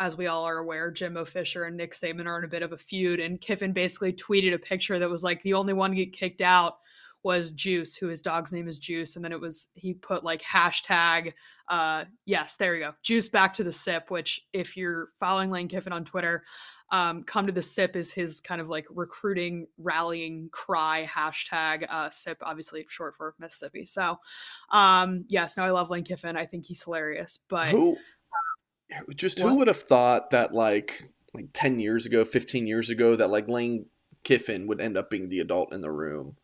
as 0.00 0.16
we 0.16 0.26
all 0.26 0.42
are 0.42 0.58
aware, 0.58 0.90
Jimbo 0.90 1.26
Fisher 1.26 1.66
and 1.66 1.76
Nick 1.76 1.92
Saban 1.92 2.26
are 2.26 2.38
in 2.38 2.44
a 2.44 2.48
bit 2.48 2.64
of 2.64 2.72
a 2.72 2.78
feud, 2.78 3.20
and 3.20 3.40
Kiffin 3.40 3.72
basically 3.72 4.12
tweeted 4.12 4.52
a 4.52 4.58
picture 4.58 4.98
that 4.98 5.08
was 5.08 5.22
like 5.22 5.40
the 5.42 5.54
only 5.54 5.74
one 5.74 5.92
to 5.92 5.96
get 5.96 6.12
kicked 6.12 6.42
out 6.42 6.78
was 7.22 7.50
Juice, 7.50 7.96
who 7.96 8.08
his 8.08 8.22
dog's 8.22 8.52
name 8.52 8.68
is 8.68 8.78
Juice, 8.78 9.16
and 9.16 9.24
then 9.24 9.32
it 9.32 9.40
was 9.40 9.68
he 9.74 9.94
put 9.94 10.24
like 10.24 10.42
hashtag 10.42 11.32
uh 11.68 12.04
yes, 12.24 12.56
there 12.56 12.74
you 12.74 12.80
go. 12.80 12.92
Juice 13.02 13.28
back 13.28 13.54
to 13.54 13.64
the 13.64 13.72
sip, 13.72 14.10
which 14.10 14.46
if 14.52 14.76
you're 14.76 15.10
following 15.18 15.50
Lane 15.50 15.68
Kiffin 15.68 15.92
on 15.92 16.04
Twitter, 16.04 16.44
um, 16.92 17.22
come 17.22 17.46
to 17.46 17.52
the 17.52 17.62
sip 17.62 17.96
is 17.96 18.12
his 18.12 18.40
kind 18.40 18.60
of 18.60 18.68
like 18.68 18.86
recruiting 18.90 19.66
rallying 19.78 20.48
cry 20.52 21.06
hashtag 21.08 21.86
uh 21.88 22.10
sip 22.10 22.38
obviously 22.42 22.84
short 22.88 23.14
for 23.16 23.34
mississippi 23.38 23.84
so 23.84 24.18
um 24.70 25.24
yes 25.28 25.56
no 25.56 25.64
i 25.64 25.70
love 25.70 25.90
lane 25.90 26.04
kiffin 26.04 26.36
i 26.36 26.44
think 26.44 26.66
he's 26.66 26.82
hilarious 26.82 27.40
but 27.48 27.68
who 27.68 27.96
just 29.14 29.40
what? 29.40 29.50
who 29.50 29.54
would 29.56 29.68
have 29.68 29.82
thought 29.82 30.30
that 30.30 30.52
like 30.52 31.02
like 31.34 31.46
10 31.52 31.78
years 31.78 32.06
ago 32.06 32.24
15 32.24 32.66
years 32.66 32.90
ago 32.90 33.14
that 33.16 33.30
like 33.30 33.48
lane 33.48 33.86
kiffin 34.24 34.66
would 34.66 34.80
end 34.80 34.96
up 34.96 35.10
being 35.10 35.28
the 35.28 35.40
adult 35.40 35.72
in 35.72 35.80
the 35.80 35.90
room 35.90 36.36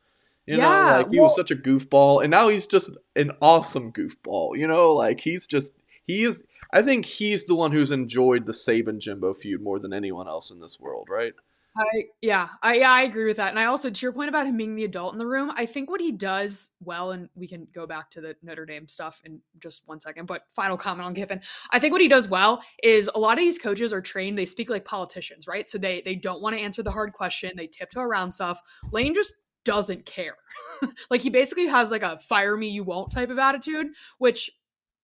you 0.46 0.58
yeah, 0.58 0.62
know, 0.68 0.96
like 0.98 1.10
he 1.10 1.16
well, 1.18 1.24
was 1.24 1.36
such 1.36 1.50
a 1.50 1.56
goofball, 1.56 2.22
and 2.22 2.30
now 2.30 2.48
he's 2.48 2.66
just 2.66 2.96
an 3.16 3.32
awesome 3.42 3.90
goofball. 3.92 4.56
You 4.56 4.68
know, 4.68 4.92
like 4.92 5.20
he's 5.20 5.46
just 5.46 5.72
he 6.04 6.22
is. 6.22 6.44
I 6.72 6.82
think 6.82 7.04
he's 7.04 7.46
the 7.46 7.54
one 7.54 7.72
who's 7.72 7.90
enjoyed 7.90 8.46
the 8.46 8.52
Saban 8.52 8.98
Jimbo 8.98 9.34
feud 9.34 9.62
more 9.62 9.78
than 9.78 9.92
anyone 9.92 10.28
else 10.28 10.50
in 10.50 10.60
this 10.60 10.78
world, 10.78 11.08
right? 11.10 11.32
I 11.78 12.04
yeah, 12.22 12.48
I 12.62 12.74
yeah, 12.76 12.90
I 12.90 13.02
agree 13.02 13.26
with 13.26 13.36
that. 13.36 13.50
And 13.50 13.58
I 13.58 13.66
also 13.66 13.90
to 13.90 14.06
your 14.06 14.12
point 14.12 14.28
about 14.28 14.46
him 14.46 14.56
being 14.56 14.76
the 14.76 14.84
adult 14.84 15.12
in 15.12 15.18
the 15.18 15.26
room, 15.26 15.52
I 15.54 15.66
think 15.66 15.90
what 15.90 16.00
he 16.00 16.10
does 16.10 16.70
well, 16.80 17.10
and 17.10 17.28
we 17.34 17.46
can 17.46 17.66
go 17.74 17.86
back 17.86 18.10
to 18.12 18.20
the 18.20 18.36
Notre 18.42 18.64
Dame 18.64 18.88
stuff 18.88 19.20
in 19.24 19.40
just 19.60 19.86
one 19.86 20.00
second, 20.00 20.26
but 20.26 20.44
final 20.54 20.76
comment 20.76 21.06
on 21.06 21.14
Kiffin. 21.14 21.40
I 21.70 21.78
think 21.78 21.92
what 21.92 22.00
he 22.00 22.08
does 22.08 22.28
well 22.28 22.62
is 22.82 23.10
a 23.14 23.18
lot 23.18 23.34
of 23.34 23.44
these 23.44 23.58
coaches 23.58 23.92
are 23.92 24.00
trained, 24.00 24.38
they 24.38 24.46
speak 24.46 24.70
like 24.70 24.84
politicians, 24.84 25.46
right? 25.46 25.68
So 25.68 25.76
they 25.76 26.02
they 26.04 26.14
don't 26.14 26.40
want 26.40 26.56
to 26.56 26.62
answer 26.62 26.82
the 26.82 26.90
hard 26.90 27.12
question, 27.12 27.52
they 27.56 27.66
tiptoe 27.66 28.00
around 28.00 28.32
stuff. 28.32 28.60
Lane 28.90 29.12
just 29.12 29.34
doesn't 29.66 30.06
care. 30.06 30.36
like 31.10 31.20
he 31.20 31.28
basically 31.28 31.66
has 31.66 31.90
like 31.90 32.02
a 32.02 32.18
fire 32.20 32.56
me 32.56 32.68
you 32.68 32.84
won't 32.84 33.12
type 33.12 33.28
of 33.28 33.38
attitude, 33.38 33.88
which 34.16 34.50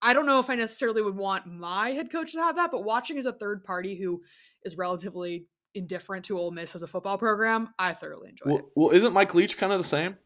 I 0.00 0.14
don't 0.14 0.24
know 0.24 0.38
if 0.38 0.48
I 0.48 0.54
necessarily 0.54 1.02
would 1.02 1.16
want 1.16 1.46
my 1.46 1.90
head 1.90 2.10
coach 2.10 2.32
to 2.32 2.40
have 2.40 2.56
that, 2.56 2.70
but 2.70 2.84
watching 2.84 3.18
as 3.18 3.26
a 3.26 3.32
third 3.32 3.64
party 3.64 3.96
who 3.96 4.22
is 4.62 4.78
relatively 4.78 5.46
indifferent 5.74 6.24
to 6.26 6.38
Ole 6.38 6.50
Miss 6.50 6.74
as 6.74 6.82
a 6.82 6.86
football 6.86 7.18
program, 7.18 7.68
I 7.78 7.92
thoroughly 7.92 8.30
enjoy 8.30 8.44
well, 8.46 8.56
it. 8.56 8.64
Well, 8.74 8.90
isn't 8.90 9.12
Mike 9.12 9.34
Leach 9.34 9.58
kind 9.58 9.72
of 9.72 9.78
the 9.78 9.84
same? 9.84 10.16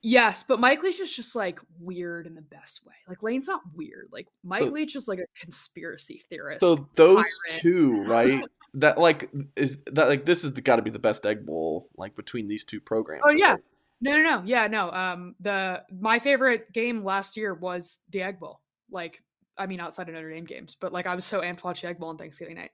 Yes, 0.00 0.44
but 0.44 0.60
Mike 0.60 0.82
Leach 0.82 1.00
is 1.00 1.12
just 1.12 1.34
like 1.34 1.58
weird 1.80 2.26
in 2.26 2.34
the 2.34 2.42
best 2.42 2.86
way. 2.86 2.94
Like 3.08 3.22
Lane's 3.22 3.48
not 3.48 3.62
weird. 3.74 4.08
Like 4.12 4.28
Mike 4.44 4.60
So- 4.60 4.66
Leach 4.66 4.94
is 4.96 5.08
like 5.08 5.18
a 5.18 5.26
conspiracy 5.38 6.22
theorist. 6.28 6.60
So 6.60 6.88
those 6.94 7.16
tyrant. 7.16 7.62
two, 7.62 8.02
right? 8.04 8.44
That 8.74 8.98
like 8.98 9.30
is 9.56 9.82
that 9.86 10.08
like 10.08 10.24
this 10.26 10.44
is 10.44 10.50
got 10.50 10.76
to 10.76 10.82
be 10.82 10.90
the 10.90 10.98
best 10.98 11.24
egg 11.26 11.46
bowl 11.46 11.88
like 11.96 12.14
between 12.16 12.48
these 12.48 12.64
two 12.64 12.80
programs. 12.80 13.22
Oh 13.26 13.32
yeah. 13.32 13.56
No, 14.00 14.12
no, 14.16 14.22
no. 14.22 14.42
Yeah, 14.44 14.68
no. 14.68 14.90
Um, 14.92 15.34
the 15.40 15.82
my 16.00 16.18
favorite 16.18 16.72
game 16.72 17.02
last 17.02 17.36
year 17.36 17.54
was 17.54 17.98
the 18.10 18.22
Egg 18.22 18.38
Bowl. 18.38 18.60
Like, 18.90 19.22
I 19.56 19.66
mean, 19.66 19.80
outside 19.80 20.08
of 20.08 20.14
Notre 20.14 20.30
Dame 20.30 20.44
games, 20.44 20.76
but 20.78 20.92
like 20.92 21.06
I 21.06 21.16
was 21.16 21.24
so 21.24 21.40
amped 21.40 21.58
to 21.58 21.64
watch 21.64 21.82
the 21.82 21.88
Egg 21.88 21.98
Bowl 21.98 22.08
on 22.10 22.16
Thanksgiving 22.16 22.54
night. 22.56 22.70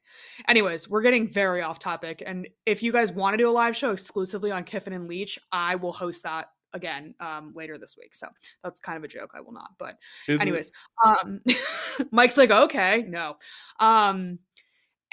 Anyways, 0.49 0.89
we're 0.89 1.01
getting 1.01 1.27
very 1.27 1.63
off 1.63 1.79
topic, 1.79 2.23
and 2.27 2.47
if 2.67 2.83
you 2.83 2.93
guys 2.93 3.11
want 3.11 3.33
to 3.35 3.39
do 3.39 3.49
a 3.49 3.51
live 3.53 3.75
show 3.75 3.91
exclusively 3.91 4.51
on 4.51 4.65
Kiffin 4.65 4.93
and 4.93 5.09
Leach, 5.09 5.39
I 5.51 5.77
will 5.77 5.93
host 5.93 6.25
that 6.25 6.49
again 6.75 7.15
um, 7.21 7.53
later 7.55 7.79
this 7.79 7.97
week. 7.97 8.15
So 8.15 8.27
that's 8.63 8.81
kind 8.81 8.99
of 8.99 9.05
a 9.05 9.09
joke. 9.09 9.31
I 9.35 9.41
will 9.41 9.53
not, 9.53 9.71
but 9.79 9.97
Is 10.29 10.37
it- 10.37 10.43
anyways 10.43 10.73
um 11.07 11.41
mike's 12.11 12.37
like 12.37 12.51
okay 12.51 13.05
no 13.09 13.37
um 13.81 14.39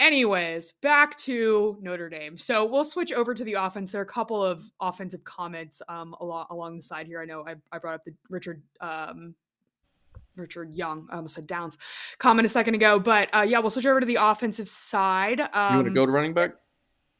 anyways 0.01 0.73
back 0.81 1.15
to 1.17 1.77
notre 1.81 2.09
dame 2.09 2.37
so 2.37 2.65
we'll 2.65 2.83
switch 2.83 3.13
over 3.13 3.33
to 3.33 3.43
the 3.43 3.53
offense 3.53 3.91
there 3.91 4.01
are 4.01 4.03
a 4.03 4.07
couple 4.07 4.43
of 4.43 4.63
offensive 4.81 5.23
comments 5.23 5.81
um 5.87 6.15
along 6.19 6.45
along 6.49 6.75
the 6.75 6.81
side 6.81 7.07
here 7.07 7.21
i 7.21 7.25
know 7.25 7.45
i, 7.47 7.55
I 7.71 7.79
brought 7.79 7.95
up 7.95 8.03
the 8.05 8.13
richard 8.29 8.61
um 8.81 9.35
Richard 10.37 10.73
Young, 10.73 11.07
I 11.11 11.17
almost 11.17 11.35
said 11.35 11.45
Downs, 11.45 11.77
comment 12.17 12.45
a 12.45 12.49
second 12.49 12.73
ago, 12.73 12.97
but 12.97 13.27
uh, 13.35 13.41
yeah, 13.41 13.59
we'll 13.59 13.69
switch 13.69 13.85
over 13.85 13.99
to 13.99 14.05
the 14.05 14.15
offensive 14.15 14.67
side. 14.69 15.41
Um, 15.41 15.71
you 15.71 15.75
want 15.75 15.87
to 15.87 15.93
go 15.93 16.05
to 16.05 16.11
running 16.11 16.33
back? 16.33 16.53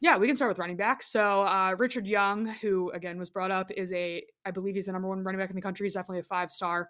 yeah, 0.01 0.17
we 0.17 0.25
can 0.25 0.35
start 0.35 0.49
with 0.49 0.57
running 0.57 0.75
back. 0.75 1.03
So 1.03 1.43
uh, 1.43 1.75
Richard 1.77 2.07
Young, 2.07 2.47
who 2.47 2.89
again 2.91 3.19
was 3.19 3.29
brought 3.29 3.51
up, 3.51 3.71
is 3.71 3.93
a 3.93 4.25
I 4.45 4.51
believe 4.51 4.75
he's 4.75 4.87
the 4.87 4.91
number 4.91 5.07
one 5.07 5.23
running 5.23 5.39
back 5.39 5.51
in 5.51 5.55
the 5.55 5.61
country. 5.61 5.85
He's 5.85 5.93
definitely 5.93 6.19
a 6.19 6.23
five 6.23 6.49
star, 6.49 6.89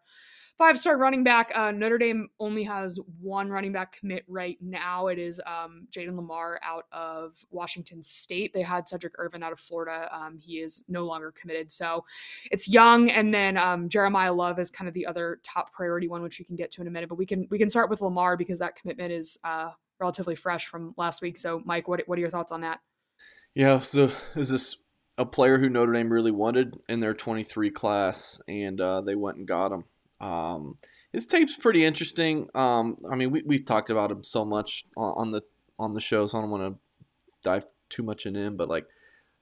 five 0.57 0.77
star 0.79 0.97
running 0.97 1.23
back. 1.23 1.51
Uh, 1.55 1.71
Notre 1.71 1.97
Dame 1.97 2.29
only 2.39 2.63
has 2.63 2.99
one 3.19 3.49
running 3.49 3.71
back 3.71 3.97
commit 3.99 4.23
right 4.27 4.57
now. 4.61 5.07
It 5.07 5.19
is 5.19 5.41
um, 5.45 5.87
Jayden 5.91 6.15
Limar 6.15 6.57
out 6.63 6.85
of 6.91 7.37
Washington 7.51 8.01
State. 8.03 8.53
They 8.53 8.61
had 8.61 8.87
Cedric 8.87 9.13
Irvin 9.17 9.43
out 9.43 9.51
of 9.51 9.59
Florida. 9.59 10.09
Um, 10.11 10.37
he 10.37 10.59
is 10.59 10.83
no 10.87 11.05
longer 11.05 11.31
committed. 11.31 11.71
So 11.71 12.05
it's 12.51 12.67
Young, 12.67 13.09
and 13.11 13.33
then 13.33 13.57
um, 13.57 13.89
Jeremiah 13.89 14.33
Love 14.33 14.59
is 14.59 14.69
kind 14.69 14.87
of 14.87 14.93
the 14.93 15.05
other 15.05 15.39
top 15.43 15.73
priority 15.73 16.07
one, 16.07 16.21
which 16.21 16.39
we 16.39 16.45
can 16.45 16.55
get 16.55 16.71
to 16.71 16.81
in 16.81 16.87
a 16.87 16.91
minute. 16.91 17.09
But 17.09 17.17
we 17.17 17.25
can 17.25 17.47
we 17.49 17.57
can 17.57 17.69
start 17.69 17.89
with 17.89 17.99
Limar 17.99 18.37
because 18.37 18.59
that 18.59 18.75
commitment 18.75 19.11
is 19.11 19.37
uh, 19.43 19.71
relatively 19.99 20.35
fresh 20.35 20.67
from 20.67 20.93
last 20.97 21.21
week. 21.21 21.37
So 21.37 21.61
Mike, 21.65 21.87
what 21.87 22.01
what 22.07 22.17
are 22.17 22.21
your 22.21 22.31
thoughts 22.31 22.51
on 22.51 22.61
that? 22.61 22.79
Yeah. 23.55 23.79
So 23.79 24.11
is 24.35 24.49
this 24.49 24.77
a 25.17 25.25
player 25.25 25.59
who 25.59 25.69
Notre 25.69 25.93
Dame 25.93 26.11
really 26.11 26.31
wanted 26.31 26.79
in 26.89 26.99
their 26.99 27.13
23 27.13 27.69
class, 27.71 28.41
and 28.47 28.79
uh, 28.79 29.01
they 29.01 29.15
went 29.15 29.37
and 29.37 29.47
got 29.47 29.71
him. 29.71 29.85
Um, 30.21 30.77
his 31.11 31.27
tape's 31.27 31.57
pretty 31.57 31.83
interesting. 31.83 32.47
Um, 32.55 32.97
I 33.11 33.15
mean, 33.15 33.31
we 33.31 33.43
we've 33.45 33.65
talked 33.65 33.89
about 33.89 34.11
him 34.11 34.23
so 34.23 34.45
much 34.45 34.85
on, 34.95 35.13
on 35.17 35.31
the 35.31 35.41
on 35.77 35.93
the 35.93 35.99
show, 35.99 36.27
so 36.27 36.37
I 36.37 36.41
don't 36.41 36.51
want 36.51 36.73
to 36.73 36.79
dive 37.43 37.65
too 37.89 38.03
much 38.03 38.25
in 38.25 38.35
him, 38.35 38.55
but 38.57 38.69
like. 38.69 38.85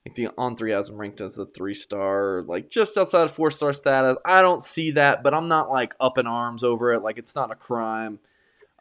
Like 0.05 0.15
the 0.15 0.30
on 0.38 0.55
three 0.55 0.71
has 0.71 0.88
him 0.88 0.95
ranked 0.95 1.19
as 1.19 1.38
a 1.38 1.45
three 1.45 1.73
star, 1.73 2.45
like 2.47 2.69
just 2.69 2.97
outside 2.97 3.25
of 3.25 3.34
four 3.34 3.51
star 3.51 3.73
status. 3.73 4.17
I 4.23 4.41
don't 4.41 4.61
see 4.61 4.91
that, 4.91 5.23
but 5.23 5.34
I'm 5.34 5.49
not 5.49 5.69
like 5.69 5.93
up 5.99 6.17
in 6.17 6.25
arms 6.25 6.63
over 6.63 6.93
it. 6.93 7.03
Like 7.03 7.17
it's 7.17 7.36
not 7.36 7.51
a 7.51 7.55
crime. 7.55 8.17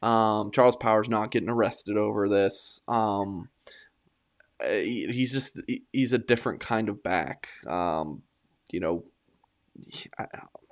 Um, 0.00 0.52
Charles 0.52 0.76
Powers 0.76 1.08
not 1.08 1.32
getting 1.32 1.48
arrested 1.48 1.96
over 1.96 2.28
this. 2.28 2.82
Um, 2.86 3.48
uh, 4.64 4.68
he's 4.70 5.32
just 5.32 5.60
he's 5.92 6.12
a 6.12 6.18
different 6.18 6.60
kind 6.60 6.88
of 6.88 7.02
back. 7.02 7.48
Um, 7.66 8.22
you 8.70 8.80
know, 8.80 9.04
I, 10.18 10.26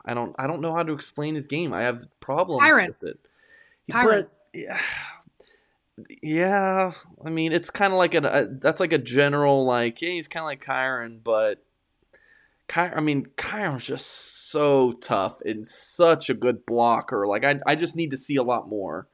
I 0.06 0.14
don't 0.14 0.34
I 0.38 0.46
don't 0.46 0.60
know 0.60 0.72
how 0.74 0.82
to 0.82 0.92
explain 0.92 1.34
his 1.34 1.46
game. 1.46 1.72
I 1.72 1.82
have 1.82 2.06
problems 2.20 2.62
Tyrant. 2.62 2.96
with 3.00 3.10
it. 3.10 3.18
Tyrant. 3.90 4.28
But 4.28 4.58
yeah, 4.58 4.80
yeah. 6.22 6.92
I 7.24 7.30
mean, 7.30 7.52
it's 7.52 7.70
kind 7.70 7.92
of 7.92 7.98
like 7.98 8.14
a, 8.14 8.18
a 8.18 8.46
that's 8.46 8.80
like 8.80 8.92
a 8.92 8.98
general 8.98 9.64
like 9.64 10.00
yeah, 10.00 10.10
he's 10.10 10.28
kind 10.28 10.42
of 10.42 10.46
like 10.46 10.64
Kyren, 10.64 11.20
but. 11.22 11.62
Ky- 12.68 12.80
I 12.80 12.98
mean, 12.98 13.26
Kyren's 13.36 13.84
just 13.84 14.50
so 14.50 14.90
tough 14.90 15.40
and 15.42 15.64
such 15.64 16.28
a 16.28 16.34
good 16.34 16.66
blocker. 16.66 17.24
Like, 17.24 17.44
I, 17.44 17.60
I 17.64 17.76
just 17.76 17.94
need 17.94 18.10
to 18.10 18.16
see 18.16 18.34
a 18.34 18.42
lot 18.42 18.68
more 18.68 19.06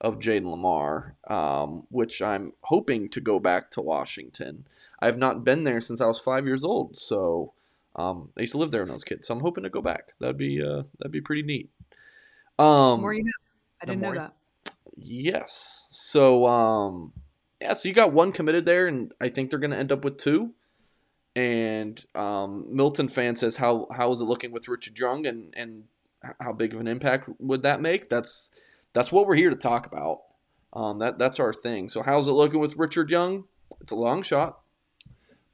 of 0.00 0.18
Jayden 0.18 0.42
Limar, 0.44 1.12
um, 1.32 1.84
which 1.88 2.20
I'm 2.20 2.52
hoping 2.62 3.08
to 3.10 3.20
go 3.20 3.38
back 3.38 3.70
to 3.70 3.80
Washington. 3.80 4.66
I 5.00 5.06
have 5.06 5.18
not 5.18 5.44
been 5.44 5.62
there 5.62 5.80
since 5.80 6.00
I 6.00 6.06
was 6.06 6.18
five 6.18 6.46
years 6.46 6.64
old, 6.64 6.96
so 6.96 7.52
um, 7.96 8.30
I 8.36 8.42
used 8.42 8.52
to 8.52 8.58
live 8.58 8.70
there 8.70 8.82
when 8.82 8.90
I 8.90 8.94
was 8.94 9.02
a 9.02 9.06
kid. 9.06 9.24
So 9.24 9.34
I'm 9.34 9.40
hoping 9.40 9.64
to 9.64 9.70
go 9.70 9.80
back. 9.80 10.12
That'd 10.20 10.36
be 10.36 10.62
uh, 10.62 10.82
that'd 10.98 11.12
be 11.12 11.20
pretty 11.20 11.42
neat. 11.42 11.70
Um, 12.58 13.00
more 13.00 13.14
you 13.14 13.24
know. 13.24 13.32
I 13.82 13.86
didn't 13.86 14.02
know 14.02 14.14
that. 14.14 14.34
Yes. 14.96 15.88
So 15.90 16.46
um, 16.46 17.12
yeah. 17.60 17.72
So 17.72 17.88
you 17.88 17.94
got 17.94 18.12
one 18.12 18.32
committed 18.32 18.66
there, 18.66 18.86
and 18.86 19.12
I 19.20 19.28
think 19.28 19.50
they're 19.50 19.58
going 19.58 19.70
to 19.70 19.78
end 19.78 19.92
up 19.92 20.04
with 20.04 20.18
two. 20.18 20.52
And 21.34 22.02
um, 22.14 22.66
Milton 22.70 23.08
fan 23.08 23.36
says, 23.36 23.56
"How 23.56 23.88
how 23.90 24.10
is 24.10 24.20
it 24.20 24.24
looking 24.24 24.52
with 24.52 24.68
Richard 24.68 24.98
Young, 24.98 25.26
and 25.26 25.52
and 25.56 25.84
how 26.40 26.52
big 26.52 26.74
of 26.74 26.80
an 26.80 26.88
impact 26.88 27.28
would 27.38 27.62
that 27.62 27.80
make?" 27.80 28.08
That's 28.08 28.50
that's 28.92 29.12
what 29.12 29.26
we're 29.26 29.36
here 29.36 29.50
to 29.50 29.56
talk 29.56 29.86
about. 29.86 30.20
Um, 30.72 30.98
that 30.98 31.18
that's 31.18 31.40
our 31.40 31.52
thing. 31.52 31.88
So 31.88 32.02
how's 32.02 32.28
it 32.28 32.32
looking 32.32 32.60
with 32.60 32.76
Richard 32.76 33.10
Young? 33.10 33.44
It's 33.80 33.92
a 33.92 33.96
long 33.96 34.22
shot, 34.22 34.60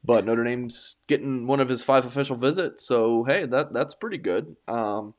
but 0.04 0.24
Notre 0.24 0.44
Dame's 0.44 0.96
getting 1.06 1.46
one 1.46 1.60
of 1.60 1.68
his 1.68 1.84
five 1.84 2.04
official 2.04 2.36
visits. 2.36 2.84
So 2.84 3.24
hey, 3.24 3.46
that 3.46 3.72
that's 3.72 3.94
pretty 3.94 4.18
good. 4.18 4.56
Um, 4.68 5.14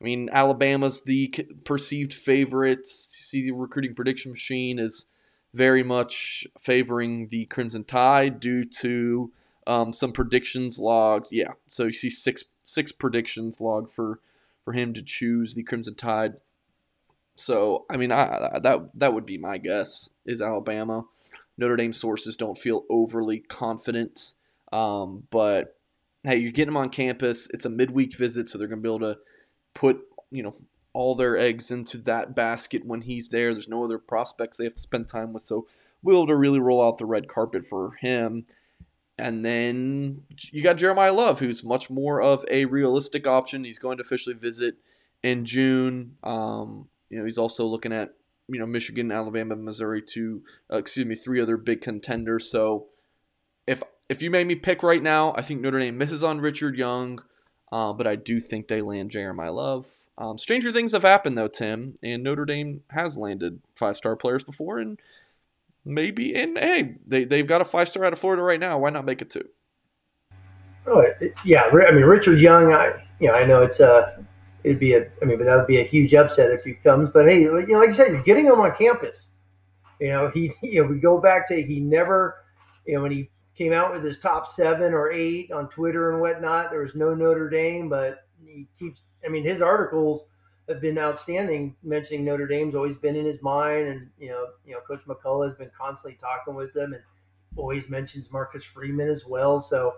I 0.00 0.04
mean, 0.04 0.28
Alabama's 0.32 1.02
the 1.02 1.28
perceived 1.64 2.12
favorite. 2.12 2.86
See, 2.86 3.42
the 3.42 3.52
recruiting 3.52 3.94
prediction 3.94 4.32
machine 4.32 4.78
is 4.78 5.06
very 5.54 5.82
much 5.84 6.46
favoring 6.58 7.28
the 7.28 7.46
Crimson 7.46 7.84
Tide 7.84 8.40
due 8.40 8.64
to 8.64 9.30
um, 9.66 9.92
some 9.92 10.12
predictions 10.12 10.78
logged. 10.78 11.28
Yeah, 11.30 11.52
so 11.66 11.84
you 11.84 11.92
see 11.92 12.10
six 12.10 12.44
six 12.62 12.92
predictions 12.92 13.60
logged 13.60 13.90
for 13.92 14.20
for 14.64 14.72
him 14.72 14.92
to 14.94 15.02
choose 15.02 15.54
the 15.54 15.62
Crimson 15.62 15.94
Tide. 15.94 16.34
So 17.36 17.84
I 17.90 17.96
mean, 17.96 18.12
I, 18.12 18.50
I- 18.54 18.58
that 18.60 18.90
that 18.94 19.14
would 19.14 19.26
be 19.26 19.38
my 19.38 19.58
guess 19.58 20.10
is 20.26 20.42
Alabama. 20.42 21.04
Notre 21.56 21.76
Dame 21.76 21.92
sources 21.92 22.36
don't 22.36 22.58
feel 22.58 22.84
overly 22.90 23.40
confident, 23.40 24.34
um, 24.72 25.24
but 25.30 25.76
hey, 26.24 26.36
you're 26.36 26.52
getting 26.52 26.72
them 26.72 26.76
on 26.76 26.90
campus. 26.90 27.48
It's 27.52 27.64
a 27.64 27.70
midweek 27.70 28.16
visit, 28.16 28.48
so 28.48 28.58
they're 28.58 28.68
going 28.68 28.82
to 28.82 28.88
be 28.88 28.94
able 28.94 29.14
to 29.14 29.20
put 29.74 30.00
you 30.30 30.42
know 30.42 30.54
all 30.92 31.14
their 31.14 31.36
eggs 31.36 31.70
into 31.70 31.98
that 31.98 32.34
basket 32.34 32.84
when 32.84 33.02
he's 33.02 33.28
there. 33.28 33.52
There's 33.52 33.68
no 33.68 33.84
other 33.84 33.98
prospects 33.98 34.56
they 34.56 34.64
have 34.64 34.74
to 34.74 34.80
spend 34.80 35.08
time 35.08 35.32
with, 35.32 35.42
so 35.42 35.66
we'll 36.02 36.14
be 36.14 36.18
able 36.18 36.26
to 36.28 36.36
really 36.36 36.60
roll 36.60 36.82
out 36.82 36.98
the 36.98 37.06
red 37.06 37.28
carpet 37.28 37.66
for 37.66 37.92
him. 38.00 38.46
And 39.16 39.44
then 39.44 40.22
you 40.50 40.62
got 40.62 40.76
Jeremiah 40.76 41.12
Love, 41.12 41.38
who's 41.38 41.62
much 41.62 41.88
more 41.88 42.20
of 42.20 42.44
a 42.50 42.64
realistic 42.64 43.26
option. 43.26 43.62
He's 43.62 43.78
going 43.78 43.98
to 43.98 44.02
officially 44.02 44.34
visit 44.34 44.76
in 45.22 45.44
June. 45.44 46.16
Um, 46.24 46.88
you 47.10 47.18
know, 47.18 47.24
he's 47.24 47.38
also 47.38 47.64
looking 47.66 47.92
at 47.92 48.14
you 48.48 48.58
know 48.58 48.66
Michigan, 48.66 49.10
Alabama, 49.10 49.56
Missouri, 49.56 50.02
two 50.02 50.42
uh, 50.72 50.76
excuse 50.76 51.06
me, 51.06 51.14
three 51.14 51.40
other 51.40 51.56
big 51.56 51.80
contenders. 51.80 52.50
So 52.50 52.86
if 53.66 53.82
if 54.08 54.22
you 54.22 54.30
made 54.30 54.46
me 54.46 54.54
pick 54.54 54.82
right 54.82 55.02
now, 55.02 55.34
I 55.36 55.42
think 55.42 55.60
Notre 55.60 55.78
Dame 55.78 55.96
misses 55.96 56.22
on 56.22 56.40
Richard 56.40 56.76
Young, 56.76 57.22
uh, 57.72 57.92
but 57.92 58.06
I 58.06 58.16
do 58.16 58.40
think 58.40 58.68
they 58.68 58.82
land 58.82 59.10
Jeremiah 59.10 59.52
Love. 59.52 59.86
Um, 60.16 60.38
stranger 60.38 60.70
things 60.70 60.92
have 60.92 61.02
happened 61.02 61.36
though, 61.36 61.48
Tim, 61.48 61.98
and 62.02 62.22
Notre 62.22 62.44
Dame 62.44 62.82
has 62.90 63.16
landed 63.16 63.60
five 63.74 63.96
star 63.96 64.16
players 64.16 64.44
before, 64.44 64.78
and 64.78 65.00
maybe 65.84 66.34
and 66.34 66.58
hey, 66.58 66.96
they 67.06 67.24
they've 67.24 67.46
got 67.46 67.60
a 67.60 67.64
five 67.64 67.88
star 67.88 68.04
out 68.04 68.12
of 68.12 68.18
Florida 68.18 68.42
right 68.42 68.60
now. 68.60 68.78
Why 68.78 68.90
not 68.90 69.04
make 69.04 69.22
it 69.22 69.30
two? 69.30 69.48
Oh, 70.86 71.02
yeah. 71.44 71.64
I 71.72 71.92
mean, 71.92 72.04
Richard 72.04 72.40
Young. 72.40 72.72
I 72.72 73.02
you 73.18 73.28
know 73.28 73.34
I 73.34 73.46
know 73.46 73.62
it's 73.62 73.80
a 73.80 74.24
it'd 74.64 74.80
be 74.80 74.94
a 74.94 75.08
I 75.22 75.24
mean, 75.26 75.38
but 75.38 75.44
that 75.44 75.56
would 75.56 75.66
be 75.66 75.80
a 75.80 75.84
huge 75.84 76.14
upset 76.14 76.50
if 76.50 76.64
he 76.64 76.74
comes. 76.74 77.10
But 77.10 77.26
hey, 77.26 77.48
like, 77.48 77.68
you 77.68 77.74
know, 77.74 77.80
like 77.80 77.88
you 77.88 77.94
said, 77.94 78.24
getting 78.24 78.46
him 78.46 78.60
on 78.60 78.74
campus. 78.74 79.36
You 80.00 80.08
know, 80.08 80.28
he 80.28 80.52
you 80.62 80.82
know 80.82 80.88
we 80.88 80.98
go 80.98 81.20
back 81.20 81.46
to 81.48 81.62
he 81.62 81.80
never 81.80 82.44
you 82.86 82.96
know 82.96 83.02
when 83.02 83.12
he 83.12 83.30
came 83.54 83.72
out 83.72 83.92
with 83.92 84.02
his 84.02 84.18
top 84.18 84.48
seven 84.48 84.92
or 84.92 85.12
eight 85.12 85.52
on 85.52 85.68
Twitter 85.68 86.12
and 86.12 86.20
whatnot. 86.20 86.70
There 86.70 86.80
was 86.80 86.96
no 86.96 87.14
Notre 87.14 87.48
Dame, 87.48 87.88
but 87.88 88.26
he 88.44 88.66
keeps. 88.78 89.04
I 89.24 89.28
mean, 89.28 89.44
his 89.44 89.62
articles 89.62 90.30
have 90.68 90.80
been 90.80 90.98
outstanding. 90.98 91.76
Mentioning 91.82 92.24
Notre 92.24 92.46
Dame's 92.46 92.74
always 92.74 92.96
been 92.96 93.16
in 93.16 93.26
his 93.26 93.42
mind, 93.42 93.86
and 93.88 94.10
you 94.18 94.30
know, 94.30 94.48
you 94.66 94.72
know, 94.72 94.80
Coach 94.80 95.02
McCullough 95.06 95.46
has 95.46 95.54
been 95.54 95.70
constantly 95.76 96.18
talking 96.20 96.54
with 96.54 96.72
them, 96.72 96.94
and 96.94 97.02
always 97.56 97.88
mentions 97.88 98.32
Marcus 98.32 98.64
Freeman 98.64 99.08
as 99.08 99.26
well. 99.26 99.60
So 99.60 99.94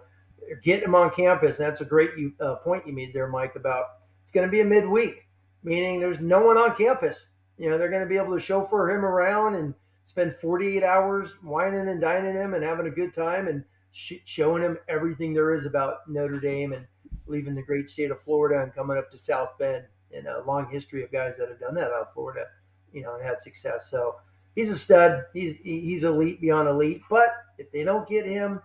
getting 0.62 0.84
him 0.84 0.94
on 0.94 1.10
campus. 1.10 1.56
That's 1.56 1.80
a 1.80 1.84
great 1.84 2.10
you, 2.16 2.32
uh, 2.40 2.56
point 2.56 2.86
you 2.86 2.92
made 2.92 3.14
there, 3.14 3.28
Mike, 3.28 3.56
about 3.56 3.84
it's 4.26 4.32
going 4.32 4.44
to 4.44 4.50
be 4.50 4.60
a 4.60 4.64
midweek, 4.64 5.24
meaning 5.62 6.00
there's 6.00 6.18
no 6.18 6.40
one 6.40 6.58
on 6.58 6.74
campus. 6.74 7.30
You 7.56 7.70
know, 7.70 7.78
they're 7.78 7.88
going 7.88 8.02
to 8.02 8.08
be 8.08 8.16
able 8.16 8.34
to 8.34 8.42
chauffeur 8.42 8.90
him 8.90 9.04
around 9.04 9.54
and 9.54 9.72
spend 10.02 10.34
48 10.34 10.82
hours 10.82 11.32
whining 11.44 11.88
and 11.88 12.00
dining 12.00 12.34
him 12.34 12.54
and 12.54 12.64
having 12.64 12.86
a 12.86 12.90
good 12.90 13.14
time 13.14 13.46
and 13.46 13.64
sh- 13.92 14.24
showing 14.24 14.62
him 14.62 14.78
everything 14.88 15.32
there 15.32 15.54
is 15.54 15.64
about 15.64 16.08
Notre 16.08 16.40
Dame. 16.40 16.72
And 16.72 16.86
leaving 17.26 17.54
the 17.54 17.62
great 17.62 17.88
state 17.88 18.10
of 18.10 18.20
Florida 18.20 18.62
and 18.62 18.74
coming 18.74 18.96
up 18.96 19.10
to 19.10 19.18
South 19.18 19.58
Bend. 19.58 19.84
And 20.14 20.26
a 20.26 20.42
long 20.42 20.70
history 20.70 21.02
of 21.02 21.12
guys 21.12 21.36
that 21.36 21.48
have 21.48 21.60
done 21.60 21.74
that 21.74 21.90
out 21.90 22.02
of 22.02 22.12
Florida, 22.14 22.46
you 22.92 23.02
know, 23.02 23.16
and 23.16 23.24
had 23.24 23.40
success. 23.40 23.90
So 23.90 24.16
he's 24.54 24.70
a 24.70 24.78
stud. 24.78 25.24
He's 25.34 25.58
he's 25.58 26.04
elite 26.04 26.40
beyond 26.40 26.68
elite. 26.68 27.02
But 27.10 27.34
if 27.58 27.70
they 27.72 27.82
don't 27.82 28.08
get 28.08 28.24
him, 28.24 28.62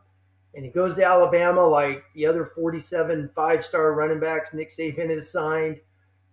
and 0.53 0.65
he 0.65 0.71
goes 0.71 0.95
to 0.95 1.05
Alabama 1.05 1.65
like 1.65 2.03
the 2.13 2.25
other 2.25 2.45
47 2.45 3.29
five 3.33 3.65
star 3.65 3.93
running 3.93 4.19
backs 4.19 4.53
Nick 4.53 4.69
Saban 4.69 5.09
has 5.09 5.31
signed, 5.31 5.81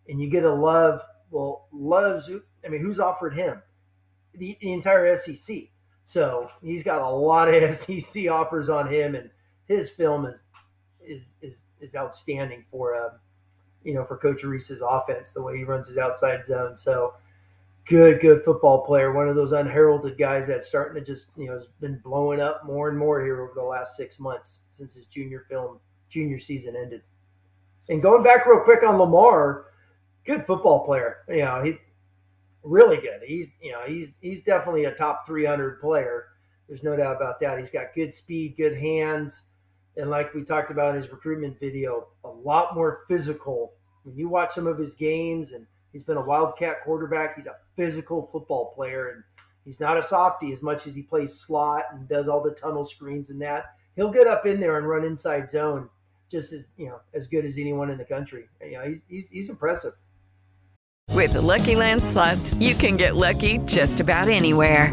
and 0.08 0.20
you 0.20 0.28
get 0.28 0.44
a 0.44 0.52
Love. 0.52 1.02
Well, 1.30 1.68
Love's. 1.72 2.30
I 2.64 2.68
mean, 2.68 2.80
who's 2.80 3.00
offered 3.00 3.34
him? 3.34 3.62
The, 4.34 4.56
the 4.60 4.72
entire 4.72 5.14
SEC. 5.14 5.56
So 6.02 6.50
he's 6.62 6.82
got 6.82 7.02
a 7.02 7.10
lot 7.10 7.52
of 7.52 7.74
SEC 7.74 8.28
offers 8.28 8.68
on 8.68 8.92
him, 8.92 9.14
and 9.14 9.30
his 9.66 9.90
film 9.90 10.26
is 10.26 10.44
is 11.04 11.36
is 11.42 11.66
is 11.80 11.94
outstanding 11.94 12.64
for 12.70 12.96
um, 12.96 13.12
you 13.84 13.94
know 13.94 14.04
for 14.04 14.16
Coach 14.16 14.42
Rees's 14.42 14.82
offense, 14.82 15.32
the 15.32 15.42
way 15.42 15.58
he 15.58 15.64
runs 15.64 15.86
his 15.86 15.98
outside 15.98 16.44
zone. 16.44 16.76
So 16.76 17.14
good, 17.88 18.20
good 18.20 18.42
football 18.42 18.84
player. 18.84 19.12
One 19.12 19.28
of 19.28 19.36
those 19.36 19.52
unheralded 19.52 20.18
guys 20.18 20.46
that's 20.46 20.66
starting 20.66 21.02
to 21.02 21.06
just 21.06 21.30
you 21.36 21.46
know 21.46 21.54
has 21.54 21.66
been 21.80 22.00
blowing 22.04 22.40
up 22.40 22.64
more 22.64 22.88
and 22.88 22.98
more 22.98 23.22
here 23.22 23.40
over 23.40 23.52
the 23.54 23.62
last 23.62 23.96
six 23.96 24.18
months 24.20 24.62
since 24.70 24.94
his 24.94 25.06
junior 25.06 25.46
film 25.48 25.80
junior 26.08 26.38
season 26.38 26.76
ended. 26.76 27.02
And 27.88 28.02
going 28.02 28.22
back 28.22 28.46
real 28.46 28.60
quick 28.60 28.82
on 28.82 28.98
Limar, 28.98 29.64
good 30.24 30.46
football 30.46 30.84
player. 30.84 31.18
You 31.28 31.44
know 31.44 31.62
he 31.62 31.78
really 32.62 32.98
good. 32.98 33.22
He's 33.26 33.56
you 33.62 33.72
know 33.72 33.82
he's 33.86 34.18
he's 34.20 34.42
definitely 34.42 34.84
a 34.84 34.94
top 34.94 35.26
300 35.26 35.80
player. 35.80 36.26
There's 36.68 36.82
no 36.82 36.96
doubt 36.96 37.16
about 37.16 37.40
that. 37.40 37.58
He's 37.58 37.70
got 37.70 37.94
good 37.94 38.14
speed, 38.14 38.56
good 38.56 38.76
hands 38.76 39.48
and 39.98 40.10
like 40.10 40.32
we 40.32 40.44
talked 40.44 40.70
about 40.70 40.94
in 40.94 41.02
his 41.02 41.10
recruitment 41.10 41.58
video, 41.58 42.06
a 42.24 42.28
lot 42.28 42.74
more 42.74 43.00
physical. 43.08 43.74
When 44.04 44.16
you 44.16 44.28
watch 44.28 44.54
some 44.54 44.68
of 44.68 44.78
his 44.78 44.94
games, 44.94 45.52
and 45.52 45.66
he's 45.92 46.02
been 46.02 46.16
a 46.16 46.24
Wildcat 46.24 46.82
quarterback, 46.84 47.36
he's 47.36 47.46
a 47.46 47.56
physical 47.76 48.28
football 48.32 48.72
player, 48.74 49.10
and 49.10 49.24
he's 49.64 49.80
not 49.80 49.98
a 49.98 50.02
softy 50.02 50.52
as 50.52 50.62
much 50.62 50.86
as 50.86 50.94
he 50.94 51.02
plays 51.02 51.34
slot 51.34 51.84
and 51.92 52.08
does 52.08 52.28
all 52.28 52.42
the 52.42 52.52
tunnel 52.52 52.84
screens 52.84 53.30
and 53.30 53.40
that. 53.40 53.74
He'll 53.96 54.12
get 54.12 54.26
up 54.26 54.46
in 54.46 54.60
there 54.60 54.78
and 54.78 54.88
run 54.88 55.04
inside 55.04 55.50
zone 55.50 55.88
just 56.30 56.52
as 56.52 56.64
you 56.76 56.86
know 56.86 57.00
as 57.14 57.26
good 57.26 57.44
as 57.44 57.58
anyone 57.58 57.90
in 57.90 57.98
the 57.98 58.04
country. 58.04 58.44
You 58.62 58.72
know, 58.72 58.84
he's, 58.84 59.02
he's, 59.08 59.28
he's 59.28 59.50
impressive. 59.50 59.92
With 61.14 61.32
the 61.32 61.42
Lucky 61.42 61.74
Land 61.74 62.04
slots, 62.04 62.54
you 62.54 62.74
can 62.74 62.96
get 62.96 63.16
lucky 63.16 63.58
just 63.58 63.98
about 63.98 64.28
anywhere. 64.28 64.92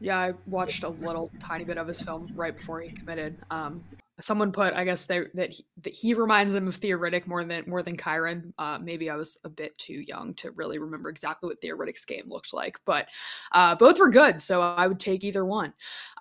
Yeah, 0.00 0.18
I 0.18 0.32
watched 0.46 0.82
a 0.82 0.88
little 0.88 1.30
tiny 1.38 1.64
bit 1.64 1.78
of 1.78 1.86
his 1.86 2.00
film 2.00 2.32
right 2.34 2.56
before 2.56 2.80
he 2.80 2.90
committed. 2.90 3.36
Um, 3.50 3.84
someone 4.20 4.52
put, 4.52 4.74
I 4.74 4.84
guess 4.84 5.04
they, 5.04 5.24
that 5.34 5.50
he, 5.50 5.64
that 5.82 5.94
he 5.94 6.14
reminds 6.14 6.52
them 6.52 6.68
of 6.68 6.76
Theo 6.76 6.98
Riddick 6.98 7.26
more 7.26 7.44
than 7.44 7.64
more 7.66 7.82
than 7.82 7.96
Kyren. 7.96 8.52
Uh, 8.58 8.78
maybe 8.80 9.10
I 9.10 9.16
was 9.16 9.38
a 9.44 9.48
bit 9.48 9.76
too 9.78 10.00
young 10.00 10.34
to 10.34 10.50
really 10.52 10.78
remember 10.78 11.08
exactly 11.08 11.48
what 11.48 11.60
Theo 11.60 11.76
Riddick's 11.76 12.04
game 12.04 12.24
looked 12.28 12.54
like, 12.54 12.78
but 12.84 13.08
uh, 13.52 13.74
both 13.74 13.98
were 13.98 14.10
good, 14.10 14.40
so 14.40 14.60
I 14.60 14.86
would 14.86 15.00
take 15.00 15.24
either 15.24 15.44
one. 15.44 15.72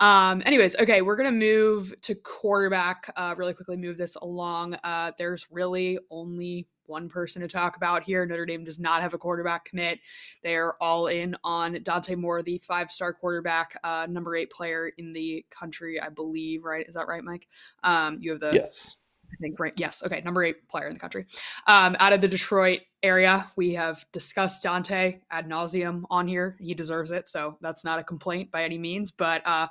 Um, 0.01 0.41
anyways, 0.45 0.75
okay, 0.77 1.01
we're 1.01 1.15
gonna 1.15 1.31
move 1.31 1.93
to 2.01 2.15
quarterback 2.15 3.11
uh, 3.15 3.35
really 3.37 3.53
quickly. 3.53 3.77
Move 3.77 3.97
this 3.97 4.15
along. 4.15 4.75
Uh, 4.83 5.11
there's 5.17 5.47
really 5.51 5.99
only 6.09 6.67
one 6.89 7.07
person 7.07 7.41
to 7.41 7.47
talk 7.47 7.77
about 7.77 8.03
here. 8.03 8.25
Notre 8.25 8.45
Dame 8.45 8.63
does 8.63 8.79
not 8.79 9.01
have 9.01 9.13
a 9.13 9.17
quarterback 9.17 9.65
commit. 9.65 9.99
They 10.43 10.55
are 10.55 10.75
all 10.81 11.07
in 11.07 11.35
on 11.43 11.81
Dante 11.83 12.15
Moore, 12.15 12.41
the 12.41 12.57
five 12.57 12.91
star 12.91 13.13
quarterback, 13.13 13.79
uh, 13.83 14.07
number 14.09 14.35
eight 14.35 14.51
player 14.51 14.91
in 14.97 15.13
the 15.13 15.45
country, 15.49 15.99
I 15.99 16.09
believe, 16.09 16.63
right? 16.63 16.87
Is 16.87 16.95
that 16.95 17.07
right, 17.07 17.23
Mike? 17.23 17.47
Um, 17.83 18.17
you 18.19 18.31
have 18.31 18.39
the. 18.39 18.51
Yes. 18.53 18.97
I 19.31 19.35
think 19.39 19.59
right. 19.59 19.73
Yes. 19.77 20.03
Okay. 20.03 20.21
Number 20.21 20.43
eight 20.43 20.67
player 20.67 20.87
in 20.87 20.93
the 20.95 20.99
country. 20.99 21.27
Um, 21.67 21.95
out 21.99 22.13
of 22.13 22.21
the 22.21 22.27
Detroit 22.27 22.81
area, 23.03 23.47
we 23.55 23.73
have 23.73 24.05
discussed 24.11 24.63
Dante 24.63 25.19
ad 25.31 25.47
nauseum 25.47 26.03
on 26.09 26.27
here. 26.27 26.57
He 26.59 26.73
deserves 26.73 27.11
it, 27.11 27.27
so 27.27 27.57
that's 27.61 27.83
not 27.83 27.99
a 27.99 28.03
complaint 28.03 28.51
by 28.51 28.63
any 28.63 28.77
means. 28.77 29.11
But 29.11 29.45
uh, 29.45 29.67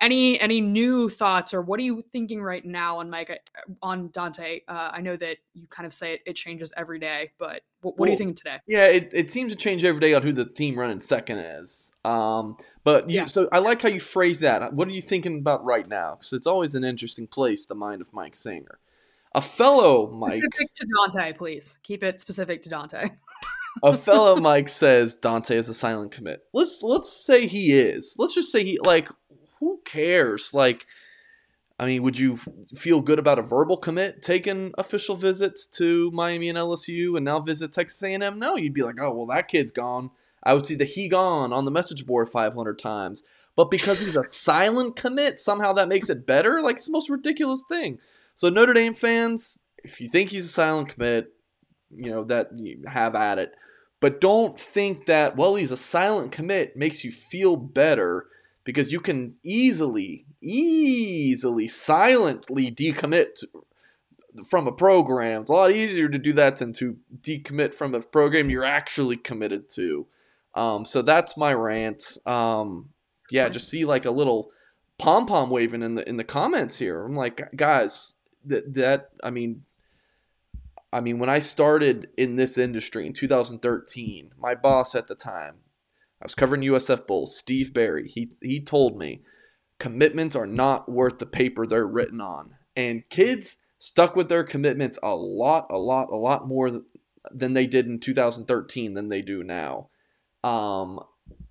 any 0.00 0.40
any 0.40 0.60
new 0.60 1.08
thoughts 1.08 1.54
or 1.54 1.62
what 1.62 1.78
are 1.80 1.82
you 1.82 2.02
thinking 2.12 2.42
right 2.42 2.64
now 2.64 2.98
on 2.98 3.10
Mike 3.10 3.30
uh, 3.30 3.72
on 3.82 4.10
Dante? 4.10 4.60
Uh, 4.68 4.90
I 4.92 5.00
know 5.00 5.16
that 5.16 5.38
you 5.54 5.66
kind 5.68 5.86
of 5.86 5.92
say 5.92 6.14
it, 6.14 6.20
it 6.26 6.32
changes 6.34 6.72
every 6.76 6.98
day, 6.98 7.30
but 7.38 7.62
what, 7.80 7.92
what 7.92 7.98
well, 7.98 8.08
are 8.08 8.12
you 8.12 8.18
thinking 8.18 8.34
today? 8.34 8.58
Yeah, 8.66 8.86
it, 8.86 9.10
it 9.12 9.30
seems 9.30 9.52
to 9.52 9.58
change 9.58 9.84
every 9.84 10.00
day 10.00 10.14
on 10.14 10.22
who 10.22 10.32
the 10.32 10.44
team 10.44 10.78
running 10.78 11.00
second 11.00 11.38
is. 11.38 11.92
Um, 12.04 12.56
but 12.82 13.08
you, 13.08 13.16
yeah. 13.16 13.26
so 13.26 13.48
I 13.52 13.58
like 13.58 13.82
how 13.82 13.88
you 13.88 14.00
phrase 14.00 14.40
that. 14.40 14.72
What 14.72 14.88
are 14.88 14.92
you 14.92 15.02
thinking 15.02 15.38
about 15.38 15.64
right 15.64 15.86
now? 15.86 16.16
Because 16.16 16.32
it's 16.32 16.46
always 16.46 16.74
an 16.74 16.84
interesting 16.84 17.26
place, 17.26 17.64
the 17.64 17.74
mind 17.74 18.00
of 18.02 18.12
Mike 18.12 18.34
Singer 18.34 18.80
a 19.34 19.42
fellow 19.42 20.08
Mike. 20.10 20.42
Specific 20.42 20.74
to 20.74 20.86
Dante, 20.96 21.32
please 21.32 21.78
keep 21.82 22.02
it 22.02 22.20
specific 22.20 22.62
to 22.62 22.68
Dante. 22.68 23.10
a 23.82 23.96
fellow 23.98 24.36
Mike 24.36 24.68
says 24.68 25.14
Dante 25.14 25.56
is 25.56 25.68
a 25.68 25.74
silent 25.74 26.12
commit. 26.12 26.44
Let's 26.52 26.82
let's 26.82 27.12
say 27.12 27.46
he 27.46 27.72
is. 27.72 28.16
Let's 28.18 28.34
just 28.34 28.52
say 28.52 28.64
he 28.64 28.78
like. 28.84 29.08
Who 29.60 29.80
cares? 29.84 30.52
Like, 30.52 30.84
I 31.78 31.86
mean, 31.86 32.02
would 32.02 32.18
you 32.18 32.38
feel 32.74 33.00
good 33.00 33.18
about 33.18 33.38
a 33.38 33.42
verbal 33.42 33.78
commit 33.78 34.20
taking 34.20 34.74
official 34.76 35.16
visits 35.16 35.66
to 35.78 36.10
Miami 36.10 36.50
and 36.50 36.58
LSU 36.58 37.16
and 37.16 37.24
now 37.24 37.40
visit 37.40 37.72
Texas 37.72 38.02
A&M? 38.02 38.38
No, 38.38 38.56
you'd 38.56 38.74
be 38.74 38.82
like, 38.82 38.96
oh 39.00 39.12
well, 39.14 39.26
that 39.26 39.48
kid's 39.48 39.72
gone. 39.72 40.10
I 40.42 40.52
would 40.52 40.66
see 40.66 40.74
the 40.74 40.84
he 40.84 41.08
gone 41.08 41.52
on 41.52 41.64
the 41.64 41.70
message 41.70 42.04
board 42.04 42.28
500 42.28 42.78
times. 42.78 43.22
But 43.56 43.70
because 43.70 44.00
he's 44.00 44.16
a 44.16 44.24
silent 44.24 44.96
commit, 44.96 45.38
somehow 45.38 45.72
that 45.74 45.88
makes 45.88 46.10
it 46.10 46.26
better. 46.26 46.60
Like 46.60 46.76
it's 46.76 46.86
the 46.86 46.92
most 46.92 47.08
ridiculous 47.08 47.64
thing. 47.66 47.98
So 48.34 48.48
Notre 48.48 48.74
Dame 48.74 48.94
fans, 48.94 49.60
if 49.82 50.00
you 50.00 50.08
think 50.08 50.30
he's 50.30 50.46
a 50.46 50.52
silent 50.52 50.90
commit, 50.90 51.32
you 51.90 52.10
know 52.10 52.24
that 52.24 52.50
you 52.56 52.82
have 52.86 53.14
at 53.14 53.38
it. 53.38 53.52
But 54.00 54.20
don't 54.20 54.58
think 54.58 55.06
that 55.06 55.36
well 55.36 55.54
he's 55.54 55.70
a 55.70 55.76
silent 55.76 56.32
commit 56.32 56.76
makes 56.76 57.04
you 57.04 57.12
feel 57.12 57.56
better 57.56 58.26
because 58.64 58.92
you 58.92 59.00
can 59.00 59.36
easily 59.42 60.26
easily 60.40 61.68
silently 61.68 62.70
decommit 62.70 63.44
from 64.48 64.66
a 64.66 64.72
program. 64.72 65.42
It's 65.42 65.50
a 65.50 65.54
lot 65.54 65.70
easier 65.70 66.08
to 66.08 66.18
do 66.18 66.32
that 66.32 66.56
than 66.56 66.72
to 66.74 66.96
decommit 67.20 67.74
from 67.74 67.94
a 67.94 68.00
program 68.00 68.50
you're 68.50 68.64
actually 68.64 69.16
committed 69.16 69.68
to. 69.70 70.06
Um, 70.54 70.84
so 70.84 71.02
that's 71.02 71.36
my 71.36 71.52
rant. 71.54 72.18
Um, 72.26 72.90
yeah, 73.30 73.48
just 73.48 73.68
see 73.68 73.84
like 73.84 74.04
a 74.04 74.10
little 74.10 74.50
pom 74.98 75.26
pom 75.26 75.50
waving 75.50 75.82
in 75.82 75.94
the 75.94 76.08
in 76.08 76.16
the 76.16 76.24
comments 76.24 76.78
here. 76.78 77.04
I'm 77.04 77.16
like, 77.16 77.40
guys, 77.56 78.13
that 78.46 78.74
that 78.74 79.10
I 79.22 79.30
mean 79.30 79.64
I 80.92 81.00
mean 81.00 81.18
when 81.18 81.30
I 81.30 81.40
started 81.40 82.08
in 82.16 82.36
this 82.36 82.56
industry 82.56 83.06
in 83.06 83.12
2013, 83.12 84.32
my 84.38 84.54
boss 84.54 84.94
at 84.94 85.08
the 85.08 85.14
time, 85.14 85.56
I 86.22 86.24
was 86.24 86.34
covering 86.34 86.62
USF 86.62 87.06
Bulls, 87.06 87.36
Steve 87.36 87.74
Barry. 87.74 88.08
He 88.08 88.30
he 88.42 88.60
told 88.60 88.96
me 88.96 89.22
commitments 89.78 90.36
are 90.36 90.46
not 90.46 90.90
worth 90.90 91.18
the 91.18 91.26
paper 91.26 91.66
they're 91.66 91.86
written 91.86 92.20
on. 92.20 92.54
And 92.76 93.08
kids 93.08 93.58
stuck 93.76 94.16
with 94.16 94.28
their 94.28 94.44
commitments 94.44 94.98
a 95.02 95.14
lot 95.14 95.66
a 95.70 95.78
lot 95.78 96.10
a 96.10 96.16
lot 96.16 96.46
more 96.46 96.70
than 97.30 97.54
they 97.54 97.66
did 97.66 97.86
in 97.86 97.98
2013 97.98 98.94
than 98.94 99.08
they 99.08 99.20
do 99.20 99.42
now. 99.42 99.88
Um 100.42 101.00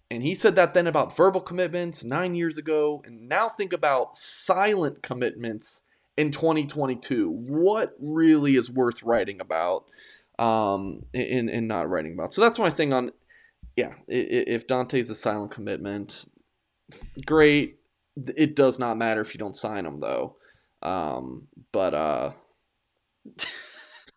and 0.09 0.23
he 0.23 0.35
said 0.35 0.55
that 0.55 0.73
then 0.73 0.87
about 0.87 1.17
verbal 1.17 1.41
commitments 1.41 2.03
9 2.03 2.35
years 2.35 2.57
ago 2.57 3.03
and 3.05 3.27
now 3.27 3.49
think 3.49 3.73
about 3.73 4.15
silent 4.15 5.03
commitments 5.03 5.83
in 6.17 6.31
2022 6.31 7.29
what 7.29 7.95
really 7.99 8.55
is 8.55 8.69
worth 8.69 9.01
writing 9.03 9.41
about 9.41 9.85
um 10.39 11.03
and, 11.13 11.49
and 11.49 11.67
not 11.67 11.89
writing 11.89 12.13
about? 12.13 12.33
So 12.33 12.41
that's 12.41 12.59
my 12.59 12.69
thing 12.69 12.93
on 12.93 13.11
yeah 13.75 13.93
if 14.07 14.67
dante's 14.67 15.09
a 15.09 15.15
silent 15.15 15.51
commitment 15.51 16.27
great. 17.25 17.79
It 18.15 18.55
does 18.55 18.77
not 18.77 18.97
matter 18.97 19.21
if 19.21 19.33
you 19.33 19.39
don't 19.39 19.55
sign 19.55 19.85
him 19.85 19.99
though. 19.99 20.35
Um 20.81 21.47
but 21.71 21.93
uh 21.93 22.31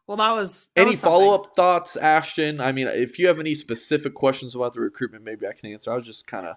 well 0.07 0.17
that 0.17 0.33
was 0.33 0.69
that 0.75 0.83
any 0.83 0.91
was 0.91 1.01
follow-up 1.01 1.55
thoughts 1.57 1.97
ashton? 1.97 2.61
I 2.61 2.73
mean 2.73 2.89
if 2.89 3.19
you 3.19 3.27
have 3.29 3.39
any 3.39 3.55
specific 3.55 4.15
questions 4.15 4.55
about 4.55 4.73
the 4.73 4.81
recruitment 4.81 5.25
maybe 5.25 5.47
i 5.47 5.53
can 5.53 5.73
answer. 5.73 5.93
I 5.93 5.95
was 5.95 6.07
just 6.07 6.27
kind 6.27 6.47
of 6.47 6.57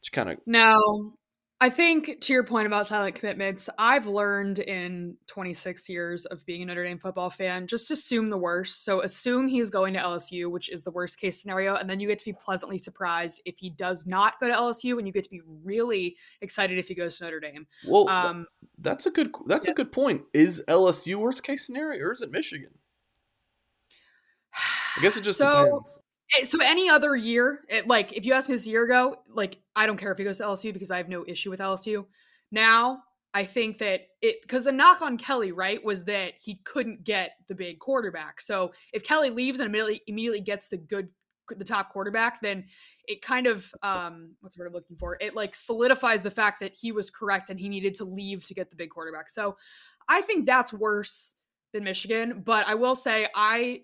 just 0.00 0.12
kind 0.12 0.30
of 0.30 0.38
no 0.46 1.12
I 1.60 1.70
think 1.70 2.20
to 2.20 2.32
your 2.32 2.44
point 2.44 2.68
about 2.68 2.86
silent 2.86 3.16
commitments, 3.16 3.68
I've 3.78 4.06
learned 4.06 4.60
in 4.60 5.16
26 5.26 5.88
years 5.88 6.24
of 6.26 6.46
being 6.46 6.62
a 6.62 6.66
Notre 6.66 6.84
Dame 6.84 6.98
football 6.98 7.30
fan, 7.30 7.66
just 7.66 7.90
assume 7.90 8.30
the 8.30 8.38
worst. 8.38 8.84
So 8.84 9.00
assume 9.00 9.48
he's 9.48 9.68
going 9.68 9.92
to 9.94 9.98
LSU, 9.98 10.48
which 10.52 10.70
is 10.70 10.84
the 10.84 10.92
worst 10.92 11.18
case 11.18 11.40
scenario, 11.40 11.74
and 11.74 11.90
then 11.90 11.98
you 11.98 12.06
get 12.06 12.18
to 12.20 12.24
be 12.24 12.32
pleasantly 12.32 12.78
surprised 12.78 13.42
if 13.44 13.58
he 13.58 13.70
does 13.70 14.06
not 14.06 14.38
go 14.38 14.46
to 14.46 14.54
LSU, 14.54 14.98
and 14.98 15.06
you 15.08 15.12
get 15.12 15.24
to 15.24 15.30
be 15.30 15.40
really 15.64 16.16
excited 16.42 16.78
if 16.78 16.86
he 16.86 16.94
goes 16.94 17.18
to 17.18 17.24
Notre 17.24 17.40
Dame. 17.40 17.66
Well, 17.84 18.08
um, 18.08 18.46
that's 18.78 19.06
a 19.06 19.10
good 19.10 19.32
that's 19.46 19.66
yeah. 19.66 19.72
a 19.72 19.74
good 19.74 19.90
point. 19.90 20.22
Is 20.32 20.62
LSU 20.68 21.16
worst 21.16 21.42
case 21.42 21.66
scenario, 21.66 22.04
or 22.04 22.12
is 22.12 22.20
it 22.20 22.30
Michigan? 22.30 22.70
I 24.96 25.00
guess 25.02 25.16
it 25.16 25.24
just 25.24 25.38
so, 25.38 25.64
depends. 25.64 26.02
Eh, 26.36 26.44
so 26.44 26.58
any 26.62 26.88
other 26.88 27.16
year, 27.16 27.60
it, 27.68 27.86
like 27.86 28.12
if 28.12 28.26
you 28.26 28.32
asked 28.32 28.48
me 28.48 28.54
this 28.54 28.66
year 28.66 28.84
ago, 28.84 29.16
like 29.32 29.58
I 29.74 29.86
don't 29.86 29.96
care 29.96 30.12
if 30.12 30.18
he 30.18 30.24
goes 30.24 30.38
to 30.38 30.44
LSU 30.44 30.72
because 30.72 30.90
I 30.90 30.96
have 30.98 31.08
no 31.08 31.24
issue 31.26 31.50
with 31.50 31.60
LSU. 31.60 32.04
Now 32.50 33.02
I 33.34 33.44
think 33.44 33.78
that 33.78 34.08
it 34.20 34.42
because 34.42 34.64
the 34.64 34.72
knock 34.72 35.02
on 35.02 35.18
Kelly 35.18 35.52
right 35.52 35.82
was 35.84 36.04
that 36.04 36.34
he 36.40 36.56
couldn't 36.64 37.04
get 37.04 37.32
the 37.48 37.54
big 37.54 37.78
quarterback. 37.78 38.40
So 38.40 38.72
if 38.92 39.04
Kelly 39.04 39.30
leaves 39.30 39.60
and 39.60 39.68
immediately 39.68 40.02
immediately 40.06 40.40
gets 40.40 40.68
the 40.68 40.76
good 40.78 41.08
the 41.56 41.64
top 41.64 41.90
quarterback, 41.90 42.42
then 42.42 42.64
it 43.06 43.22
kind 43.22 43.46
of 43.46 43.70
um 43.82 44.34
what's 44.40 44.56
the 44.56 44.60
word 44.60 44.68
I'm 44.68 44.74
looking 44.74 44.96
for? 44.96 45.16
It 45.20 45.34
like 45.34 45.54
solidifies 45.54 46.22
the 46.22 46.30
fact 46.30 46.60
that 46.60 46.74
he 46.74 46.92
was 46.92 47.10
correct 47.10 47.50
and 47.50 47.58
he 47.58 47.68
needed 47.68 47.94
to 47.96 48.04
leave 48.04 48.44
to 48.46 48.54
get 48.54 48.70
the 48.70 48.76
big 48.76 48.90
quarterback. 48.90 49.30
So 49.30 49.56
I 50.08 50.20
think 50.22 50.46
that's 50.46 50.72
worse 50.72 51.36
than 51.72 51.84
Michigan. 51.84 52.42
But 52.44 52.66
I 52.66 52.74
will 52.74 52.94
say 52.94 53.28
I 53.34 53.82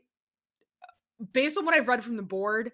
based 1.32 1.58
on 1.58 1.64
what 1.64 1.74
I've 1.74 1.88
read 1.88 2.04
from 2.04 2.16
the 2.16 2.22
board, 2.22 2.72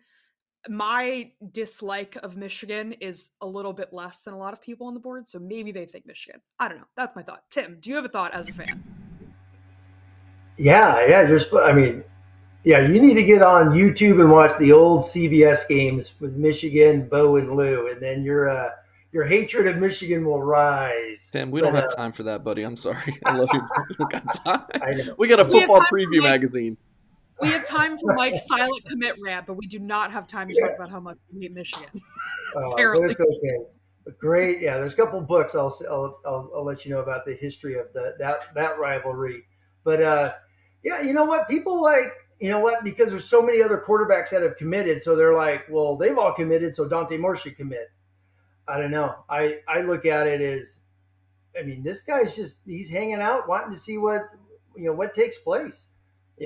my 0.68 1.30
dislike 1.52 2.16
of 2.22 2.36
Michigan 2.36 2.92
is 2.94 3.30
a 3.40 3.46
little 3.46 3.72
bit 3.72 3.92
less 3.92 4.22
than 4.22 4.34
a 4.34 4.38
lot 4.38 4.52
of 4.52 4.60
people 4.60 4.86
on 4.86 4.94
the 4.94 5.00
board. 5.00 5.28
So 5.28 5.38
maybe 5.38 5.72
they 5.72 5.86
think 5.86 6.06
Michigan. 6.06 6.40
I 6.58 6.68
don't 6.68 6.78
know. 6.78 6.88
That's 6.96 7.16
my 7.16 7.22
thought. 7.22 7.44
Tim, 7.50 7.78
do 7.80 7.90
you 7.90 7.96
have 7.96 8.04
a 8.04 8.08
thought 8.08 8.34
as 8.34 8.48
a 8.48 8.52
fan? 8.52 8.82
Yeah, 10.58 11.06
yeah. 11.06 11.26
Just, 11.26 11.54
I 11.54 11.72
mean, 11.72 12.04
yeah, 12.64 12.80
you 12.80 13.00
need 13.00 13.14
to 13.14 13.22
get 13.22 13.40
on 13.40 13.70
YouTube 13.70 14.20
and 14.20 14.30
watch 14.30 14.56
the 14.58 14.72
old 14.72 15.00
CBS 15.00 15.66
games 15.66 16.20
with 16.20 16.36
Michigan, 16.36 17.08
Bo 17.08 17.36
and 17.36 17.56
Lou, 17.56 17.88
and 17.88 18.02
then 18.02 18.22
your 18.22 18.50
uh, 18.50 18.70
your 19.12 19.24
hatred 19.24 19.66
of 19.66 19.78
Michigan 19.78 20.26
will 20.26 20.42
rise. 20.42 21.30
Tim, 21.32 21.50
we 21.50 21.60
but, 21.60 21.68
don't 21.68 21.74
have 21.76 21.90
uh, 21.92 21.96
time 21.96 22.12
for 22.12 22.22
that, 22.24 22.44
buddy. 22.44 22.62
I'm 22.62 22.76
sorry. 22.76 23.18
I 23.24 23.34
love 23.34 23.48
you. 23.52 23.62
we 23.98 24.04
got 24.10 24.44
time. 24.44 25.14
We 25.16 25.26
got 25.26 25.40
a 25.40 25.44
football 25.46 25.80
preview 25.82 26.22
magazine. 26.22 26.76
We 27.40 27.48
have 27.48 27.64
time 27.64 27.96
for 27.98 28.14
Mike's 28.14 28.46
silent 28.46 28.84
commit 28.84 29.16
rant, 29.22 29.46
but 29.46 29.54
we 29.54 29.66
do 29.66 29.78
not 29.78 30.12
have 30.12 30.26
time 30.26 30.48
to 30.48 30.60
talk 30.60 30.72
about 30.76 30.90
how 30.90 31.00
much 31.00 31.16
we 31.32 31.42
hate 31.42 31.52
Michigan. 31.52 31.88
Uh, 32.52 32.70
Apparently, 32.70 33.12
it's 33.12 33.20
okay. 33.20 33.58
Great, 34.18 34.60
yeah. 34.60 34.76
There's 34.76 34.94
a 34.94 34.96
couple 34.96 35.20
books 35.20 35.54
I'll, 35.54 35.72
I'll, 35.88 36.20
I'll 36.26 36.50
I'll 36.56 36.64
let 36.64 36.84
you 36.84 36.92
know 36.92 36.98
about 36.98 37.24
the 37.24 37.32
history 37.32 37.78
of 37.78 37.92
the 37.92 38.16
that 38.18 38.52
that 38.56 38.76
rivalry. 38.76 39.44
But 39.84 40.02
uh, 40.02 40.32
yeah, 40.82 41.00
you 41.00 41.12
know 41.12 41.24
what? 41.24 41.48
People 41.48 41.80
like 41.80 42.08
you 42.40 42.48
know 42.48 42.58
what 42.58 42.82
because 42.82 43.10
there's 43.10 43.24
so 43.24 43.40
many 43.40 43.62
other 43.62 43.80
quarterbacks 43.86 44.30
that 44.30 44.42
have 44.42 44.56
committed, 44.56 45.00
so 45.00 45.14
they're 45.14 45.36
like, 45.36 45.64
well, 45.70 45.96
they've 45.96 46.18
all 46.18 46.32
committed, 46.32 46.74
so 46.74 46.88
Dante 46.88 47.18
Moore 47.18 47.36
should 47.36 47.56
commit. 47.56 47.88
I 48.66 48.78
don't 48.78 48.90
know. 48.90 49.14
I 49.28 49.58
I 49.68 49.82
look 49.82 50.06
at 50.06 50.26
it 50.26 50.40
as, 50.40 50.80
I 51.56 51.62
mean, 51.62 51.82
this 51.82 52.02
guy's 52.02 52.34
just 52.34 52.62
he's 52.66 52.88
hanging 52.88 53.20
out, 53.20 53.48
wanting 53.48 53.70
to 53.70 53.78
see 53.78 53.98
what 53.98 54.22
you 54.76 54.86
know 54.86 54.92
what 54.92 55.14
takes 55.14 55.38
place. 55.38 55.90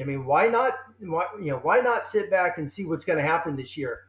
I 0.01 0.05
mean, 0.05 0.25
why 0.25 0.49
not? 0.49 0.73
Why, 1.01 1.27
you 1.39 1.51
know, 1.51 1.59
why 1.59 1.81
not 1.81 2.05
sit 2.05 2.31
back 2.31 2.59
and 2.59 2.71
see 2.71 2.85
what's 2.85 3.05
going 3.05 3.19
to 3.19 3.25
happen 3.25 3.57
this 3.57 3.77
year? 3.77 4.01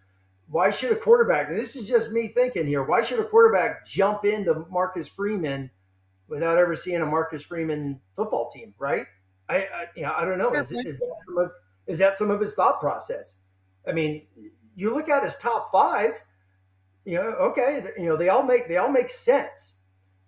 Why 0.48 0.72
should 0.72 0.92
a 0.92 0.96
quarterback? 0.96 1.50
And 1.50 1.58
this 1.58 1.76
is 1.76 1.88
just 1.88 2.12
me 2.12 2.30
thinking 2.30 2.68
here. 2.68 2.84
Why 2.84 3.04
should 3.04 3.20
a 3.20 3.26
quarterback 3.26 3.86
jump 3.86 4.26
into 4.26 4.66
Marcus 4.70 5.08
Freeman 5.08 5.70
without 6.28 6.58
ever 6.58 6.76
seeing 6.76 7.02
a 7.02 7.06
Marcus 7.06 7.44
Freeman 7.44 8.00
football 8.16 8.50
team? 8.50 8.74
Right? 8.80 9.06
I, 9.50 9.58
I 9.58 9.86
you 9.96 10.04
know, 10.04 10.14
I 10.16 10.26
don't 10.26 10.38
know. 10.38 10.54
Is, 10.54 10.72
is 10.72 11.00
that 11.00 11.16
some 11.26 11.38
of 11.38 11.52
is 11.88 11.98
that 12.00 12.18
some 12.18 12.32
of 12.32 12.40
his 12.40 12.56
thought 12.56 12.80
process? 12.80 13.40
I 13.88 13.92
mean, 13.92 14.26
you 14.76 14.94
look 14.94 15.10
at 15.10 15.24
his 15.24 15.38
top 15.38 15.72
five. 15.72 16.14
You 17.06 17.16
know, 17.16 17.22
okay, 17.22 17.84
you 17.98 18.06
know 18.06 18.18
they 18.18 18.30
all 18.30 18.42
make 18.42 18.68
they 18.68 18.78
all 18.78 18.90
make 18.90 19.12
sense. 19.12 19.82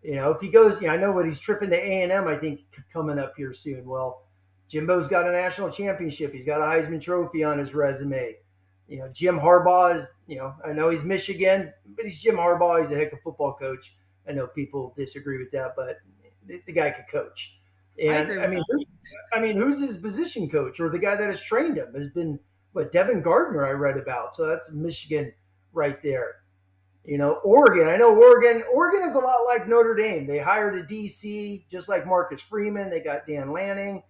You 0.04 0.16
know, 0.16 0.32
if 0.32 0.40
he 0.40 0.50
goes, 0.50 0.80
you 0.80 0.88
know, 0.88 0.94
I 0.94 0.98
know 0.98 1.12
what 1.12 1.26
he's 1.26 1.40
tripping 1.40 1.72
to 1.72 1.76
A 1.76 2.04
and 2.04 2.12
M. 2.12 2.28
I 2.28 2.38
think 2.38 2.62
coming 2.94 3.18
up 3.18 3.34
here 3.36 3.54
soon. 3.54 3.86
Well 3.88 4.27
Jimbo's 4.70 5.08
got 5.08 5.28
a 5.28 5.32
national 5.32 5.72
championship. 5.72 6.34
He's 6.34 6.46
got 6.46 6.62
a 6.62 6.64
Heisman 6.64 7.02
Trophy 7.02 7.44
on 7.44 7.58
his 7.58 7.74
resume. 7.74 8.36
You 8.88 9.00
know, 9.00 9.10
Jim 9.10 9.40
Harbaugh 9.40 9.96
is, 9.96 10.08
you 10.28 10.38
know, 10.38 10.54
I 10.66 10.74
know 10.74 10.90
he's 10.90 11.04
Michigan, 11.04 11.74
but 11.96 12.06
he's 12.06 12.20
Jim 12.20 12.36
Harbaugh. 12.36 12.82
He's 12.82 12.92
a 12.92 12.96
heck 12.96 13.12
of 13.12 13.20
a 13.20 13.22
football 13.22 13.54
coach. 13.54 13.96
I 14.28 14.34
know 14.34 14.48
people 14.48 14.94
disagree 14.96 15.38
with 15.38 15.52
that, 15.52 15.74
but 15.76 15.98
the, 16.46 16.62
the 16.66 16.74
guy 16.74 16.92
could 16.92 17.08
coach. 17.10 17.60
And 18.02 18.32
I, 18.32 18.44
I 18.44 18.48
mean, 18.48 18.64
who, 18.68 18.84
I 19.34 19.40
mean, 19.40 19.58
who's 19.58 19.80
his 19.80 19.98
position 19.98 20.50
coach 20.50 20.80
or 20.80 20.90
the 20.90 21.00
guy 21.00 21.16
that 21.16 21.28
has 21.28 21.42
trained 21.42 21.78
him 21.78 21.94
has 21.96 22.10
been 22.10 22.40
what 22.74 22.92
Devin 22.92 23.22
Gardner 23.22 23.66
I 23.66 23.72
read 23.72 23.98
about. 23.98 24.36
So 24.36 24.46
that's 24.46 24.72
Michigan 24.72 25.34
right 25.74 26.02
there. 26.04 26.36
You 27.06 27.18
know, 27.18 27.36
Oregon. 27.44 27.88
I 27.88 27.96
know 27.96 28.16
Oregon. 28.16 28.64
Oregon 28.72 29.08
is 29.08 29.16
a 29.16 29.20
lot 29.20 29.46
like 29.46 29.68
Notre 29.68 29.96
Dame. 29.96 30.28
They 30.28 30.40
hired 30.40 30.78
a 30.78 30.84
DC 30.84 31.68
just 31.70 31.88
like 31.88 32.06
Marcus 32.06 32.42
Freeman. 32.42 32.90
They 32.90 33.00
got 33.00 33.26
Dan 33.26 33.52
Lanning 33.52 34.04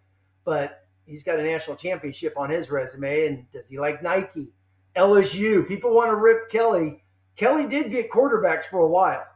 but 0.47 0.87
he's 1.05 1.25
got 1.25 1.41
a 1.41 1.43
national 1.43 1.75
championship 1.75 2.33
on 2.37 2.49
his 2.49 2.71
resume. 2.71 3.27
And 3.27 3.51
does 3.51 3.67
he 3.67 3.77
like 3.77 4.01
Nike? 4.01 4.47
LSU. 4.95 5.67
People 5.67 5.93
want 5.93 6.09
to 6.09 6.15
rip 6.15 6.49
Kelly. 6.49 7.03
Kelly 7.35 7.67
did 7.67 7.91
get 7.91 8.09
quarterbacks 8.09 8.63
for 8.63 8.79
a 8.79 8.87
while. 8.87 9.27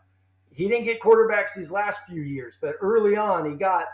He 0.53 0.69
didn't 0.69 0.85
get 0.85 1.01
quarterbacks 1.01 1.53
these 1.53 1.69
last 1.69 2.05
few 2.07 2.21
years, 2.21 2.57
but 2.61 2.75
early 2.79 3.17
on 3.17 3.51
he 3.51 3.57
got, 3.57 3.87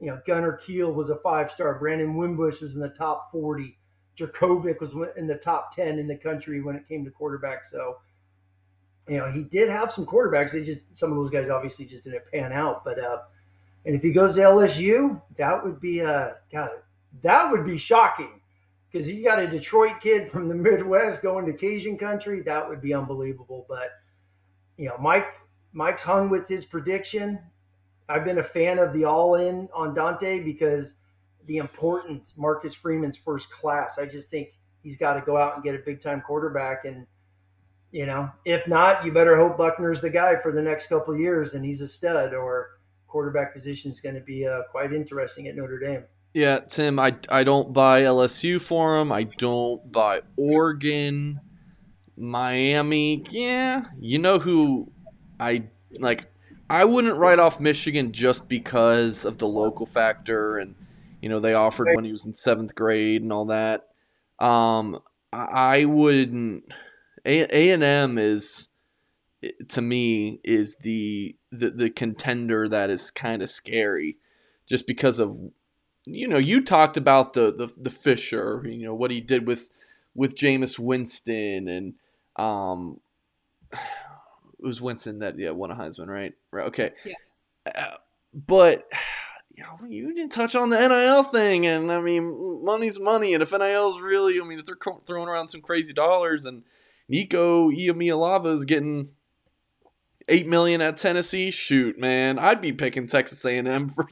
you 0.00 0.08
know, 0.08 0.20
Gunner 0.26 0.54
Kiel 0.54 0.92
was 0.92 1.10
a 1.10 1.16
five 1.18 1.48
star. 1.48 1.78
Brandon 1.78 2.16
Wimbush 2.16 2.60
was 2.60 2.74
in 2.74 2.80
the 2.80 2.88
top 2.88 3.30
40. 3.30 3.78
Jurkovec 4.18 4.80
was 4.80 4.90
in 5.16 5.28
the 5.28 5.36
top 5.36 5.76
10 5.76 6.00
in 6.00 6.08
the 6.08 6.16
country 6.16 6.60
when 6.60 6.74
it 6.74 6.88
came 6.88 7.04
to 7.04 7.10
quarterbacks. 7.12 7.66
So, 7.66 7.98
you 9.08 9.18
know, 9.18 9.30
he 9.30 9.44
did 9.44 9.68
have 9.68 9.92
some 9.92 10.06
quarterbacks. 10.06 10.50
They 10.50 10.64
just, 10.64 10.96
some 10.96 11.12
of 11.12 11.16
those 11.16 11.30
guys 11.30 11.50
obviously 11.50 11.86
just 11.86 12.02
didn't 12.02 12.24
pan 12.32 12.52
out. 12.52 12.84
But, 12.84 12.98
uh, 12.98 13.18
and 13.84 13.94
if 13.94 14.02
he 14.02 14.12
goes 14.12 14.34
to 14.34 14.40
LSU, 14.40 15.20
that 15.36 15.62
would 15.64 15.80
be 15.80 16.00
uh 16.00 16.32
God, 16.52 16.70
that 17.22 17.50
would 17.50 17.64
be 17.64 17.76
shocking 17.76 18.40
because 18.90 19.08
you 19.08 19.24
got 19.24 19.42
a 19.42 19.46
Detroit 19.46 20.00
kid 20.00 20.28
from 20.32 20.48
the 20.48 20.54
Midwest 20.54 21.22
going 21.22 21.46
to 21.46 21.52
Cajun 21.52 21.98
country. 21.98 22.40
That 22.40 22.68
would 22.68 22.80
be 22.80 22.94
unbelievable. 22.94 23.66
But 23.68 23.90
you 24.76 24.88
know, 24.88 24.96
Mike 24.98 25.34
Mike's 25.72 26.02
hung 26.02 26.30
with 26.30 26.48
his 26.48 26.64
prediction. 26.64 27.38
I've 28.08 28.24
been 28.24 28.38
a 28.38 28.44
fan 28.44 28.78
of 28.78 28.92
the 28.92 29.04
all 29.04 29.36
in 29.36 29.68
on 29.74 29.94
Dante 29.94 30.42
because 30.42 30.94
the 31.46 31.56
importance 31.58 32.36
Marcus 32.38 32.74
Freeman's 32.74 33.16
first 33.16 33.50
class. 33.50 33.98
I 33.98 34.06
just 34.06 34.30
think 34.30 34.48
he's 34.82 34.96
got 34.96 35.14
to 35.14 35.20
go 35.20 35.36
out 35.36 35.54
and 35.54 35.64
get 35.64 35.74
a 35.74 35.78
big 35.78 36.00
time 36.00 36.20
quarterback 36.20 36.84
and 36.84 37.06
you 37.90 38.06
know, 38.06 38.28
if 38.44 38.66
not, 38.66 39.04
you 39.04 39.12
better 39.12 39.36
hope 39.36 39.56
Buchner's 39.56 40.00
the 40.00 40.10
guy 40.10 40.34
for 40.34 40.50
the 40.50 40.60
next 40.60 40.88
couple 40.88 41.16
years 41.16 41.54
and 41.54 41.64
he's 41.64 41.80
a 41.80 41.86
stud 41.86 42.34
or 42.34 42.73
quarterback 43.14 43.54
position 43.54 43.92
is 43.92 44.00
going 44.00 44.16
to 44.16 44.20
be 44.20 44.44
uh, 44.44 44.62
quite 44.72 44.92
interesting 44.92 45.46
at 45.46 45.54
Notre 45.54 45.78
Dame. 45.78 46.02
Yeah, 46.32 46.58
Tim, 46.58 46.98
I, 46.98 47.14
I 47.28 47.44
don't 47.44 47.72
buy 47.72 48.02
LSU 48.02 48.60
for 48.60 48.98
him. 48.98 49.12
I 49.12 49.22
don't 49.22 49.92
buy 49.92 50.22
Oregon, 50.36 51.40
Miami. 52.16 53.24
Yeah, 53.30 53.84
you 54.00 54.18
know 54.18 54.40
who 54.40 54.90
I 55.38 55.68
like. 56.00 56.26
I 56.68 56.84
wouldn't 56.84 57.16
write 57.16 57.38
off 57.38 57.60
Michigan 57.60 58.10
just 58.10 58.48
because 58.48 59.24
of 59.24 59.38
the 59.38 59.46
local 59.46 59.86
factor, 59.86 60.58
and 60.58 60.74
you 61.22 61.28
know 61.28 61.38
they 61.38 61.54
offered 61.54 61.90
when 61.94 62.04
he 62.04 62.10
was 62.10 62.26
in 62.26 62.34
seventh 62.34 62.74
grade 62.74 63.22
and 63.22 63.32
all 63.32 63.44
that. 63.44 63.90
Um, 64.40 64.98
I, 65.32 65.84
wouldn't. 65.84 66.64
A 67.24 67.70
and 67.70 67.84
M 67.84 68.18
is 68.18 68.70
to 69.68 69.80
me 69.80 70.40
is 70.42 70.74
the 70.80 71.36
the, 71.58 71.70
the 71.70 71.90
contender 71.90 72.68
that 72.68 72.90
is 72.90 73.10
kind 73.10 73.42
of 73.42 73.50
scary 73.50 74.18
just 74.66 74.86
because 74.86 75.18
of 75.18 75.40
you 76.06 76.28
know 76.28 76.38
you 76.38 76.62
talked 76.62 76.96
about 76.96 77.32
the, 77.32 77.52
the 77.52 77.72
the 77.76 77.90
Fisher 77.90 78.62
you 78.66 78.84
know 78.84 78.94
what 78.94 79.10
he 79.10 79.20
did 79.20 79.46
with 79.46 79.70
with 80.14 80.36
Jameis 80.36 80.78
Winston 80.78 81.68
and 81.68 81.94
um 82.36 83.00
it 83.72 83.78
was 84.60 84.80
Winston 84.80 85.20
that 85.20 85.38
yeah 85.38 85.50
won 85.50 85.70
a 85.70 85.74
Heisman 85.74 86.08
right? 86.08 86.32
Right 86.50 86.66
okay. 86.66 86.92
Yeah. 87.04 87.14
Uh, 87.66 87.96
but 88.32 88.86
you 89.50 89.62
know 89.62 89.78
you 89.86 90.12
didn't 90.14 90.32
touch 90.32 90.54
on 90.54 90.70
the 90.70 90.88
NIL 90.88 91.22
thing 91.22 91.66
and 91.66 91.90
I 91.90 92.00
mean 92.00 92.64
money's 92.64 92.98
money 92.98 93.34
and 93.34 93.42
if 93.42 93.52
NIL 93.52 93.94
is 93.94 94.00
really 94.00 94.40
I 94.40 94.44
mean 94.44 94.58
if 94.58 94.66
they're 94.66 94.76
throwing 95.06 95.28
around 95.28 95.48
some 95.48 95.60
crazy 95.60 95.92
dollars 95.92 96.44
and 96.44 96.64
Nico 97.08 97.70
Iamaleava 97.70 98.54
is 98.54 98.64
getting 98.64 99.10
eight 100.28 100.46
million 100.46 100.80
at 100.80 100.96
Tennessee. 100.96 101.50
Shoot, 101.50 101.98
man, 101.98 102.38
I'd 102.38 102.60
be 102.60 102.72
picking 102.72 103.06
Texas 103.06 103.44
A&M 103.44 103.88
for 103.90 104.06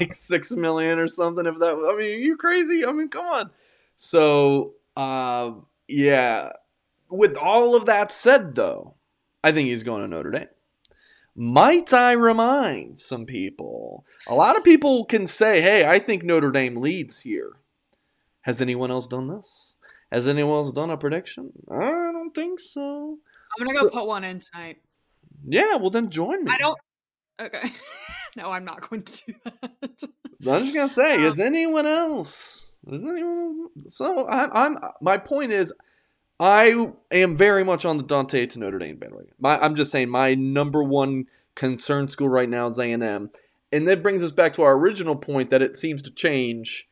like 0.00 0.14
six 0.14 0.52
million 0.52 0.98
or 0.98 1.08
something. 1.08 1.46
If 1.46 1.56
that, 1.56 1.74
I 1.74 1.98
mean, 1.98 2.20
you 2.20 2.36
crazy? 2.36 2.84
I 2.84 2.92
mean, 2.92 3.08
come 3.08 3.26
on. 3.26 3.50
So, 3.96 4.74
uh, 4.96 5.52
yeah. 5.88 6.52
With 7.08 7.36
all 7.36 7.76
of 7.76 7.86
that 7.86 8.10
said, 8.10 8.54
though, 8.54 8.94
I 9.44 9.52
think 9.52 9.68
he's 9.68 9.84
going 9.84 10.02
to 10.02 10.08
Notre 10.08 10.30
Dame. 10.30 10.48
might 11.36 11.92
I 11.92 12.12
remind 12.12 12.98
some 12.98 13.26
people? 13.26 14.04
A 14.26 14.34
lot 14.34 14.56
of 14.56 14.64
people 14.64 15.04
can 15.04 15.26
say, 15.26 15.60
hey, 15.60 15.88
I 15.88 15.98
think 16.00 16.24
Notre 16.24 16.50
Dame 16.50 16.76
leads 16.76 17.20
here. 17.20 17.52
Has 18.42 18.60
anyone 18.60 18.90
else 18.90 19.06
done 19.06 19.28
this? 19.28 19.76
Has 20.10 20.28
anyone 20.28 20.54
else 20.54 20.72
done 20.72 20.90
a 20.90 20.96
prediction? 20.96 21.52
I 21.70 21.90
don't 22.12 22.34
think 22.34 22.60
so. 22.60 23.18
I'm 23.58 23.66
gonna 23.66 23.80
go 23.80 23.90
put 23.90 24.06
one 24.06 24.24
in 24.24 24.38
tonight. 24.38 24.78
Yeah, 25.42 25.76
well 25.76 25.90
then 25.90 26.10
join 26.10 26.44
me. 26.44 26.52
I 26.52 26.58
don't. 26.58 26.78
Okay. 27.40 27.70
no, 28.36 28.50
I'm 28.50 28.64
not 28.64 28.88
going 28.88 29.02
to 29.02 29.24
do 29.26 29.34
that. 29.44 30.02
I'm 30.46 30.62
just 30.64 30.74
gonna 30.74 30.88
say, 30.92 31.16
Um, 31.16 31.24
is 31.24 31.38
anyone 31.38 31.86
else? 31.86 32.76
Is 32.88 33.02
anyone? 33.04 33.68
So 33.88 34.26
I, 34.26 34.66
I'm. 34.66 34.78
My 35.00 35.18
point 35.18 35.52
is, 35.52 35.72
I 36.38 36.90
am 37.10 37.36
very 37.36 37.64
much 37.64 37.84
on 37.84 37.96
the 37.96 38.04
Dante 38.04 38.46
to 38.46 38.58
Notre 38.58 38.78
Dame 38.78 38.96
bandwagon. 38.96 39.32
My, 39.38 39.58
I'm 39.58 39.74
just 39.74 39.90
saying, 39.90 40.10
my 40.10 40.34
number 40.34 40.82
one 40.82 41.26
concern 41.54 42.08
school 42.08 42.28
right 42.28 42.48
now 42.48 42.68
is 42.68 42.78
A 42.78 42.92
and 42.92 43.02
M, 43.02 43.30
and 43.72 43.88
that 43.88 44.02
brings 44.02 44.22
us 44.22 44.32
back 44.32 44.52
to 44.54 44.62
our 44.62 44.76
original 44.76 45.16
point 45.16 45.50
that 45.50 45.62
it 45.62 45.76
seems 45.76 46.02
to 46.02 46.10
change 46.10 46.88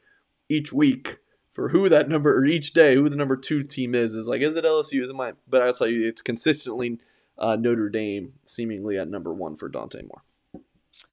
each 0.49 0.72
week 0.72 1.18
for 1.53 1.68
who 1.68 1.88
that 1.88 2.09
number 2.09 2.36
or 2.36 2.45
each 2.45 2.72
day 2.72 2.97
who 2.97 3.09
the 3.09 3.16
number 3.16 3.36
two 3.36 3.62
team 3.62 3.95
is. 3.95 4.14
Is 4.14 4.26
like, 4.26 4.42
is 4.42 4.57
it 4.57 4.64
LSU? 4.64 5.03
Is 5.03 5.11
it 5.11 5.16
mine? 5.16 5.34
But 5.49 5.62
I'll 5.62 5.72
tell 5.72 5.86
you, 5.86 6.07
it's 6.07 6.22
consistently 6.22 6.99
uh, 7.39 7.57
Notre 7.57 7.89
Dame, 7.89 8.32
seemingly 8.45 8.99
at 8.99 9.09
number 9.09 9.32
one 9.32 9.57
for 9.57 9.68
Dante 9.68 10.03
Moore. 10.03 10.64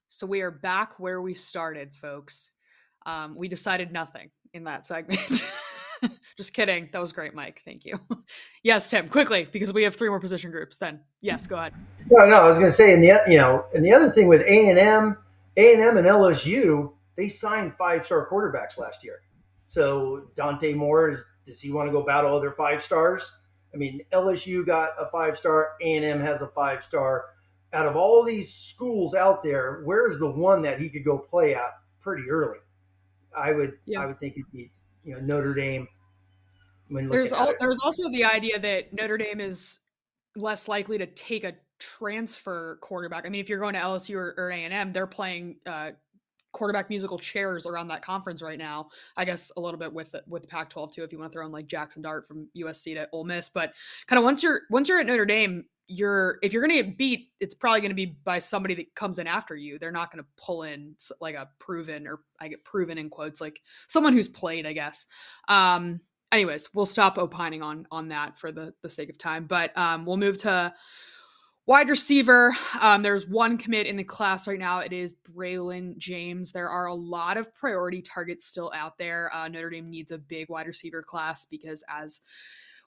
So 0.08 0.26
we 0.26 0.42
are 0.42 0.50
back 0.50 1.00
where 1.00 1.22
we 1.22 1.34
started, 1.34 1.94
folks. 1.94 2.52
Um, 3.06 3.34
we 3.34 3.48
decided 3.48 3.92
nothing 3.92 4.30
in 4.52 4.64
that 4.64 4.86
segment. 4.86 5.44
Just 6.36 6.52
kidding. 6.52 6.88
That 6.92 7.00
was 7.00 7.12
great, 7.12 7.34
Mike. 7.34 7.62
Thank 7.64 7.84
you. 7.84 7.98
yes, 8.62 8.90
Tim, 8.90 9.08
quickly 9.08 9.48
because 9.50 9.72
we 9.72 9.82
have 9.82 9.96
three 9.96 10.08
more 10.08 10.20
position 10.20 10.50
groups. 10.50 10.76
Then, 10.76 11.00
yes, 11.20 11.46
go 11.46 11.56
ahead. 11.56 11.74
No, 12.10 12.26
no, 12.26 12.42
I 12.42 12.48
was 12.48 12.58
going 12.58 12.70
to 12.70 12.74
say, 12.74 12.92
and 12.92 13.02
the 13.02 13.20
you 13.28 13.36
know, 13.38 13.64
and 13.74 13.84
the 13.84 13.92
other 13.92 14.10
thing 14.10 14.28
with 14.28 14.42
A 14.42 14.68
and 14.70 14.78
M, 14.78 15.16
A 15.56 15.74
and 15.74 15.82
M 15.82 15.96
and 15.96 16.06
LSU, 16.06 16.92
they 17.16 17.28
signed 17.28 17.74
five 17.74 18.04
star 18.04 18.28
quarterbacks 18.30 18.78
last 18.78 19.04
year. 19.04 19.20
So 19.66 20.28
Dante 20.36 20.74
Moore 20.74 21.10
is 21.10 21.24
does 21.46 21.60
he 21.60 21.72
want 21.72 21.88
to 21.88 21.92
go 21.92 22.02
battle 22.04 22.36
other 22.36 22.52
five 22.52 22.82
stars? 22.82 23.32
I 23.74 23.76
mean, 23.76 24.02
LSU 24.12 24.64
got 24.66 24.90
a 24.98 25.06
five 25.06 25.38
star, 25.38 25.72
A 25.80 25.96
and 25.96 26.04
M 26.04 26.20
has 26.20 26.42
a 26.42 26.48
five 26.48 26.84
star. 26.84 27.26
Out 27.72 27.86
of 27.86 27.96
all 27.96 28.22
these 28.22 28.52
schools 28.52 29.14
out 29.14 29.42
there, 29.42 29.80
where's 29.84 30.18
the 30.18 30.30
one 30.30 30.60
that 30.62 30.78
he 30.78 30.90
could 30.90 31.04
go 31.04 31.16
play 31.18 31.54
at 31.54 31.78
pretty 32.00 32.28
early? 32.30 32.58
I 33.34 33.52
would, 33.52 33.78
Yeah. 33.86 34.02
I 34.02 34.06
would 34.06 34.20
think 34.20 34.34
it'd 34.34 34.52
be, 34.52 34.70
you 35.04 35.14
know, 35.14 35.20
Notre 35.20 35.54
Dame. 35.54 35.88
When 36.88 37.08
There's 37.08 37.32
al- 37.32 37.54
there's 37.58 37.78
also 37.82 38.10
the 38.10 38.24
idea 38.24 38.58
that 38.58 38.92
Notre 38.92 39.16
Dame 39.16 39.40
is 39.40 39.78
less 40.36 40.68
likely 40.68 40.98
to 40.98 41.06
take 41.06 41.44
a 41.44 41.54
transfer 41.78 42.78
quarterback. 42.82 43.24
I 43.26 43.30
mean, 43.30 43.40
if 43.40 43.48
you're 43.48 43.58
going 43.58 43.74
to 43.74 43.80
LSU 43.80 44.16
or, 44.16 44.34
or 44.36 44.50
A&M, 44.50 44.92
they're 44.92 45.06
playing 45.06 45.56
uh, 45.64 45.92
quarterback 46.52 46.88
musical 46.88 47.18
chairs 47.18 47.66
around 47.66 47.88
that 47.88 48.04
conference 48.04 48.42
right 48.42 48.58
now. 48.58 48.88
I 49.16 49.24
guess 49.24 49.50
a 49.56 49.60
little 49.60 49.78
bit 49.78 49.92
with 49.92 50.12
the, 50.12 50.22
with 50.26 50.48
Pac-12 50.48 50.92
too, 50.92 51.04
if 51.04 51.12
you 51.12 51.18
want 51.18 51.32
to 51.32 51.36
throw 51.36 51.46
in 51.46 51.52
like 51.52 51.66
Jackson 51.66 52.02
Dart 52.02 52.26
from 52.26 52.48
USC 52.56 52.94
to 52.94 53.08
Ole 53.12 53.24
Miss. 53.24 53.48
But 53.48 53.72
kind 54.06 54.18
of 54.18 54.24
once 54.24 54.42
you're 54.42 54.60
once 54.70 54.88
you're 54.88 55.00
at 55.00 55.06
Notre 55.06 55.24
Dame, 55.24 55.64
you're 55.88 56.38
if 56.42 56.52
you're 56.52 56.62
going 56.62 56.76
to 56.76 56.82
get 56.82 56.96
beat, 56.98 57.30
it's 57.40 57.54
probably 57.54 57.80
going 57.80 57.90
to 57.90 57.94
be 57.94 58.16
by 58.24 58.38
somebody 58.38 58.74
that 58.74 58.94
comes 58.94 59.18
in 59.18 59.26
after 59.26 59.56
you. 59.56 59.78
They're 59.78 59.90
not 59.90 60.12
going 60.12 60.22
to 60.22 60.30
pull 60.36 60.62
in 60.62 60.94
like 61.20 61.34
a 61.34 61.48
proven 61.58 62.06
or 62.06 62.20
I 62.40 62.48
get 62.48 62.64
proven 62.64 62.98
in 62.98 63.10
quotes 63.10 63.40
like 63.40 63.60
someone 63.88 64.12
who's 64.12 64.28
played, 64.28 64.66
I 64.66 64.72
guess. 64.72 65.06
Um, 65.48 66.00
anyways, 66.32 66.70
we'll 66.74 66.86
stop 66.86 67.18
opining 67.18 67.62
on 67.62 67.86
on 67.90 68.08
that 68.08 68.38
for 68.38 68.52
the 68.52 68.72
the 68.82 68.90
sake 68.90 69.10
of 69.10 69.18
time. 69.18 69.46
But 69.46 69.76
um, 69.76 70.06
we'll 70.06 70.16
move 70.16 70.38
to 70.38 70.72
wide 71.66 71.88
receiver. 71.88 72.56
Um, 72.80 73.02
there's 73.02 73.28
one 73.28 73.56
commit 73.56 73.86
in 73.86 73.96
the 73.96 74.04
class 74.04 74.48
right 74.48 74.58
now. 74.58 74.80
It 74.80 74.92
is 74.92 75.14
Braylon 75.30 75.96
James. 75.96 76.50
There 76.50 76.68
are 76.68 76.86
a 76.86 76.94
lot 76.94 77.36
of 77.36 77.54
priority 77.54 78.02
targets 78.02 78.46
still 78.46 78.72
out 78.74 78.98
there. 78.98 79.32
Uh, 79.34 79.48
Notre 79.48 79.70
Dame 79.70 79.90
needs 79.90 80.10
a 80.10 80.18
big 80.18 80.48
wide 80.48 80.66
receiver 80.66 81.02
class 81.02 81.46
because 81.46 81.84
as 81.88 82.20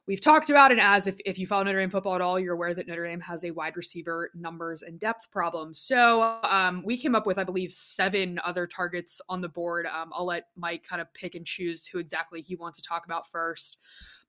We've 0.07 0.21
talked 0.21 0.51
about 0.51 0.71
and 0.71 0.79
as 0.79 1.07
if, 1.07 1.17
if 1.25 1.39
you 1.39 1.47
follow 1.47 1.63
Notre 1.63 1.79
Dame 1.79 1.89
football 1.89 2.13
at 2.13 2.21
all, 2.21 2.39
you're 2.39 2.53
aware 2.53 2.75
that 2.75 2.87
Notre 2.87 3.07
Dame 3.07 3.19
has 3.21 3.43
a 3.43 3.49
wide 3.49 3.75
receiver 3.75 4.29
numbers 4.35 4.83
and 4.83 4.99
depth 4.99 5.31
problem. 5.31 5.73
So 5.73 6.37
um, 6.43 6.83
we 6.85 6.95
came 6.95 7.15
up 7.15 7.25
with, 7.25 7.39
I 7.39 7.43
believe, 7.43 7.71
seven 7.71 8.39
other 8.43 8.67
targets 8.67 9.19
on 9.29 9.41
the 9.41 9.49
board. 9.49 9.87
Um, 9.87 10.11
I'll 10.13 10.27
let 10.27 10.49
Mike 10.55 10.85
kind 10.87 11.01
of 11.01 11.11
pick 11.15 11.33
and 11.33 11.43
choose 11.43 11.87
who 11.87 11.97
exactly 11.97 12.43
he 12.43 12.55
wants 12.55 12.79
to 12.79 12.87
talk 12.87 13.05
about 13.05 13.27
first. 13.31 13.79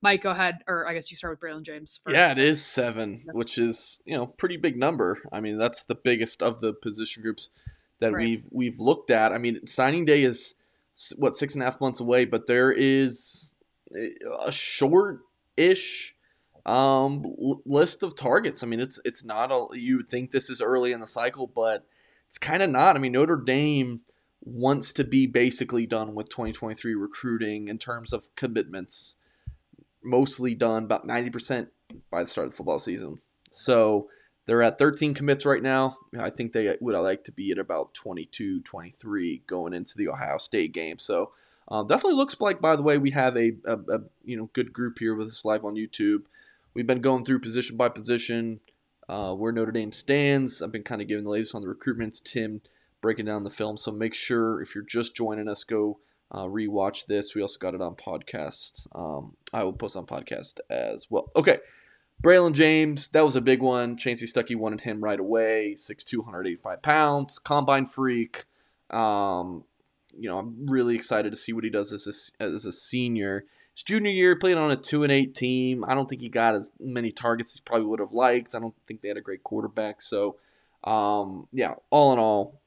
Mike, 0.01 0.21
go 0.21 0.29
ahead, 0.31 0.59
or 0.67 0.87
I 0.87 0.93
guess 0.93 1.09
you 1.09 1.17
start 1.17 1.31
with 1.31 1.39
Braylon 1.39 1.63
James 1.63 1.99
first. 2.03 2.15
Yeah, 2.15 2.31
it 2.31 2.37
is 2.37 2.63
seven, 2.63 3.23
which 3.31 3.57
is 3.57 4.01
you 4.05 4.15
know 4.15 4.27
pretty 4.27 4.57
big 4.57 4.77
number. 4.77 5.17
I 5.31 5.39
mean, 5.39 5.57
that's 5.57 5.85
the 5.85 5.95
biggest 5.95 6.43
of 6.43 6.61
the 6.61 6.73
position 6.73 7.23
groups 7.23 7.49
that 7.99 8.13
Right. 8.13 8.23
we've 8.25 8.45
we've 8.51 8.79
looked 8.79 9.09
at. 9.09 9.31
I 9.31 9.37
mean, 9.39 9.65
signing 9.65 10.05
day 10.05 10.21
is 10.23 10.53
what 11.15 11.35
six 11.35 11.53
and 11.55 11.63
a 11.63 11.65
half 11.65 11.81
months 11.81 11.99
away, 11.99 12.25
but 12.25 12.45
there 12.47 12.71
is 12.71 13.55
a 14.45 14.51
short-ish 14.51 16.15
um, 16.65 17.23
l- 17.25 17.61
list 17.65 18.03
of 18.03 18.15
targets. 18.15 18.61
I 18.63 18.67
mean, 18.67 18.79
it's 18.79 18.99
it's 19.05 19.23
not 19.23 19.51
a 19.51 19.67
you 19.77 19.97
would 19.97 20.09
think 20.09 20.31
this 20.31 20.49
is 20.49 20.61
early 20.61 20.91
in 20.91 20.99
the 20.99 21.07
cycle, 21.07 21.47
but 21.47 21.85
it's 22.27 22.37
kind 22.37 22.61
of 22.61 22.69
not. 22.69 22.95
I 22.95 22.99
mean, 22.99 23.13
Notre 23.13 23.37
Dame 23.37 24.01
wants 24.43 24.91
to 24.93 25.03
be 25.03 25.25
basically 25.27 25.85
done 25.85 26.13
with 26.15 26.29
2023 26.29 26.93
recruiting 26.95 27.67
in 27.67 27.77
terms 27.77 28.13
of 28.13 28.33
commitments 28.35 29.15
mostly 30.03 30.55
done 30.55 30.83
about 30.83 31.07
90% 31.07 31.67
by 32.11 32.23
the 32.23 32.29
start 32.29 32.47
of 32.47 32.53
the 32.53 32.57
football 32.57 32.79
season. 32.79 33.19
So 33.49 34.09
they're 34.45 34.63
at 34.63 34.79
13 34.79 35.13
commits 35.13 35.45
right 35.45 35.61
now. 35.61 35.97
I 36.17 36.29
think 36.29 36.53
they 36.53 36.75
would 36.79 36.95
like 36.95 37.23
to 37.25 37.31
be 37.31 37.51
at 37.51 37.59
about 37.59 37.93
22, 37.93 38.61
23 38.61 39.43
going 39.47 39.73
into 39.73 39.97
the 39.97 40.09
Ohio 40.09 40.37
State 40.37 40.73
game. 40.73 40.97
So 40.97 41.31
uh, 41.69 41.83
definitely 41.83 42.15
looks 42.15 42.39
like, 42.39 42.61
by 42.61 42.75
the 42.75 42.83
way, 42.83 42.97
we 42.97 43.11
have 43.11 43.35
a, 43.35 43.51
a, 43.65 43.73
a 43.73 43.99
you 44.23 44.37
know 44.37 44.49
good 44.53 44.71
group 44.71 44.99
here 44.99 45.15
with 45.15 45.27
us 45.27 45.43
live 45.43 45.65
on 45.65 45.75
YouTube. 45.75 46.23
We've 46.73 46.87
been 46.87 47.01
going 47.01 47.25
through 47.25 47.39
position 47.39 47.75
by 47.75 47.89
position 47.89 48.61
uh, 49.09 49.33
where 49.33 49.51
Notre 49.51 49.71
Dame 49.71 49.91
stands. 49.91 50.61
I've 50.61 50.71
been 50.71 50.83
kind 50.83 51.01
of 51.01 51.07
giving 51.07 51.25
the 51.25 51.29
latest 51.29 51.55
on 51.55 51.61
the 51.61 51.67
recruitments. 51.67 52.23
Tim 52.23 52.61
breaking 53.01 53.25
down 53.25 53.43
the 53.43 53.49
film. 53.49 53.77
So 53.77 53.91
make 53.91 54.13
sure 54.13 54.61
if 54.61 54.73
you're 54.73 54.83
just 54.83 55.15
joining 55.15 55.47
us, 55.47 55.63
go 55.63 55.99
uh, 56.31 56.43
rewatch 56.43 57.05
this. 57.05 57.35
We 57.35 57.41
also 57.41 57.59
got 57.59 57.73
it 57.73 57.81
on 57.81 57.95
podcast. 57.95 58.87
Um, 58.93 59.35
I 59.53 59.63
will 59.63 59.73
post 59.73 59.95
on 59.95 60.05
podcast 60.05 60.59
as 60.69 61.07
well. 61.09 61.31
Okay. 61.35 61.59
Braylon 62.21 62.53
James, 62.53 63.09
that 63.09 63.23
was 63.23 63.35
a 63.35 63.41
big 63.41 63.61
one. 63.61 63.95
Chansi 63.95 64.23
Stuckey 64.23 64.55
wanted 64.55 64.81
him 64.81 65.03
right 65.03 65.19
away. 65.19 65.75
6'2", 65.77 66.17
185 66.17 66.81
pounds, 66.81 67.37
combine 67.37 67.85
freak. 67.85 68.45
Um, 68.89 69.63
you 70.17 70.27
know, 70.27 70.39
I'm 70.39 70.65
really 70.67 70.95
excited 70.95 71.29
to 71.29 71.37
see 71.37 71.53
what 71.53 71.63
he 71.63 71.69
does 71.69 71.93
as 71.93 72.33
a, 72.39 72.43
as 72.43 72.65
a 72.65 72.71
senior. 72.71 73.45
His 73.73 73.83
junior 73.83 74.11
year, 74.11 74.35
played 74.35 74.57
on 74.57 74.71
a 74.71 74.75
two 74.75 75.03
and 75.03 75.11
eight 75.11 75.35
team. 75.35 75.85
I 75.87 75.93
don't 75.93 76.09
think 76.09 76.21
he 76.21 76.29
got 76.29 76.55
as 76.55 76.71
many 76.79 77.11
targets 77.11 77.51
as 77.51 77.57
he 77.57 77.61
probably 77.63 77.85
would 77.85 77.99
have 77.99 78.13
liked. 78.13 78.55
I 78.55 78.59
don't 78.59 78.73
think 78.87 79.01
they 79.01 79.09
had 79.09 79.17
a 79.17 79.21
great 79.21 79.43
quarterback. 79.43 80.01
So, 80.01 80.37
um, 80.83 81.47
yeah, 81.53 81.75
all 81.91 82.13
in 82.13 82.19
all, 82.19 82.59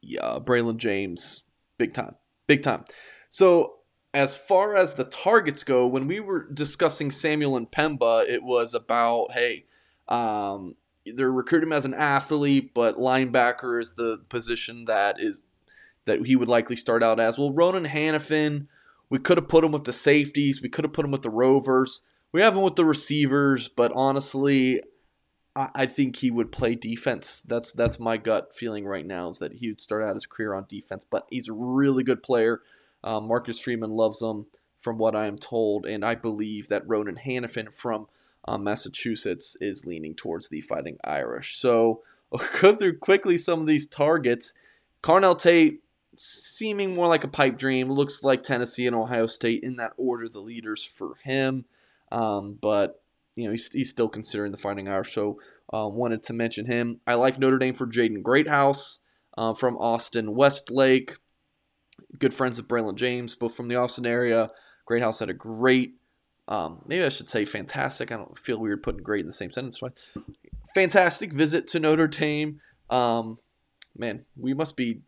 yeah, 0.00 0.38
Braylon 0.40 0.78
James, 0.78 1.44
big 1.78 1.94
time, 1.94 2.16
big 2.46 2.62
time. 2.62 2.84
So 3.28 3.76
as 4.14 4.36
far 4.36 4.76
as 4.76 4.94
the 4.94 5.04
targets 5.04 5.62
go, 5.64 5.86
when 5.86 6.06
we 6.06 6.20
were 6.20 6.48
discussing 6.50 7.10
Samuel 7.10 7.60
M'Pemba, 7.60 8.28
it 8.28 8.42
was 8.42 8.74
about 8.74 9.32
hey, 9.32 9.66
um, 10.08 10.76
they're 11.04 11.30
recruiting 11.30 11.68
him 11.68 11.72
as 11.72 11.84
an 11.84 11.94
athlete, 11.94 12.72
but 12.74 12.98
linebacker 12.98 13.80
is 13.80 13.92
the 13.92 14.22
position 14.28 14.86
that 14.86 15.20
is 15.20 15.40
that 16.06 16.24
he 16.24 16.36
would 16.36 16.48
likely 16.48 16.76
start 16.76 17.02
out 17.02 17.20
as. 17.20 17.36
Well, 17.36 17.52
Ronan 17.52 17.84
Hannafin, 17.84 18.68
we 19.10 19.18
could 19.18 19.36
have 19.36 19.48
put 19.48 19.64
him 19.64 19.72
with 19.72 19.84
the 19.84 19.92
safeties, 19.92 20.62
we 20.62 20.68
could 20.68 20.84
have 20.84 20.92
put 20.92 21.04
him 21.04 21.10
with 21.10 21.22
the 21.22 21.30
Rovers. 21.30 22.02
We 22.32 22.40
have 22.42 22.54
him 22.54 22.62
with 22.62 22.76
the 22.76 22.84
receivers, 22.84 23.68
but 23.68 23.92
honestly, 23.94 24.82
I, 25.56 25.86
think 25.86 26.16
he 26.16 26.30
would 26.30 26.52
play 26.52 26.74
defense. 26.74 27.40
That's 27.40 27.72
that's 27.72 27.98
my 27.98 28.18
gut 28.18 28.54
feeling 28.54 28.86
right 28.86 29.06
now 29.06 29.30
is 29.30 29.38
that 29.38 29.54
he 29.54 29.68
would 29.68 29.80
start 29.80 30.02
out 30.02 30.14
his 30.14 30.26
career 30.26 30.54
on 30.54 30.66
defense. 30.68 31.04
But 31.08 31.26
he's 31.30 31.48
a 31.48 31.54
really 31.54 32.04
good 32.04 32.22
player. 32.22 32.60
Uh, 33.02 33.20
Marcus 33.20 33.58
Freeman 33.58 33.90
loves 33.90 34.20
him, 34.20 34.46
from 34.86 34.98
what 34.98 35.16
I 35.16 35.26
am 35.26 35.36
told, 35.36 35.84
and 35.84 36.04
I 36.04 36.14
believe 36.14 36.68
that 36.68 36.86
Ronan 36.86 37.16
Hannafin 37.16 37.72
from 37.72 38.06
uh, 38.46 38.56
Massachusetts 38.56 39.56
is 39.60 39.84
leaning 39.84 40.14
towards 40.14 40.48
the 40.48 40.60
Fighting 40.60 40.98
Irish. 41.02 41.56
So 41.56 42.02
I'll 42.32 42.46
go 42.60 42.76
through 42.76 42.98
quickly 42.98 43.36
some 43.36 43.60
of 43.60 43.66
these 43.66 43.88
targets. 43.88 44.54
Carnell 45.02 45.36
Tate, 45.40 45.82
seeming 46.16 46.94
more 46.94 47.08
like 47.08 47.24
a 47.24 47.28
pipe 47.28 47.58
dream, 47.58 47.90
looks 47.90 48.22
like 48.22 48.44
Tennessee 48.44 48.86
and 48.86 48.94
Ohio 48.94 49.26
State 49.26 49.64
in 49.64 49.74
that 49.76 49.92
order, 49.96 50.28
the 50.28 50.38
leaders 50.38 50.84
for 50.84 51.16
him. 51.24 51.64
Um, 52.12 52.56
but 52.60 53.02
you 53.36 53.44
know 53.44 53.50
he's, 53.52 53.70
he's 53.70 53.90
still 53.90 54.08
considering 54.08 54.50
the 54.50 54.58
Fighting 54.58 54.88
Irish, 54.88 55.14
so 55.14 55.38
uh, 55.72 55.88
wanted 55.88 56.22
to 56.24 56.32
mention 56.32 56.66
him. 56.66 57.00
I 57.06 57.14
like 57.14 57.38
Notre 57.38 57.58
Dame 57.58 57.74
for 57.74 57.86
Jaden 57.86 58.22
Greathouse 58.22 59.00
uh, 59.36 59.54
from 59.54 59.76
Austin 59.76 60.34
Westlake. 60.34 61.12
Good 62.18 62.34
friends 62.34 62.56
with 62.56 62.66
Braylon 62.66 62.96
James, 62.96 63.34
both 63.34 63.54
from 63.54 63.68
the 63.68 63.76
Austin 63.76 64.06
area. 64.06 64.50
Greathouse 64.86 65.18
had 65.18 65.30
a 65.30 65.34
great, 65.34 65.94
um, 66.48 66.82
maybe 66.86 67.04
I 67.04 67.10
should 67.10 67.28
say 67.28 67.44
fantastic. 67.44 68.10
I 68.10 68.16
don't 68.16 68.38
feel 68.38 68.58
weird 68.58 68.82
putting 68.82 69.02
great 69.02 69.20
in 69.20 69.26
the 69.26 69.32
same 69.32 69.52
sentence. 69.52 69.80
fantastic 70.74 71.32
visit 71.32 71.66
to 71.68 71.80
Notre 71.80 72.08
Dame. 72.08 72.60
Um, 72.88 73.38
man, 73.96 74.24
we 74.36 74.54
must 74.54 74.76
be 74.76 75.02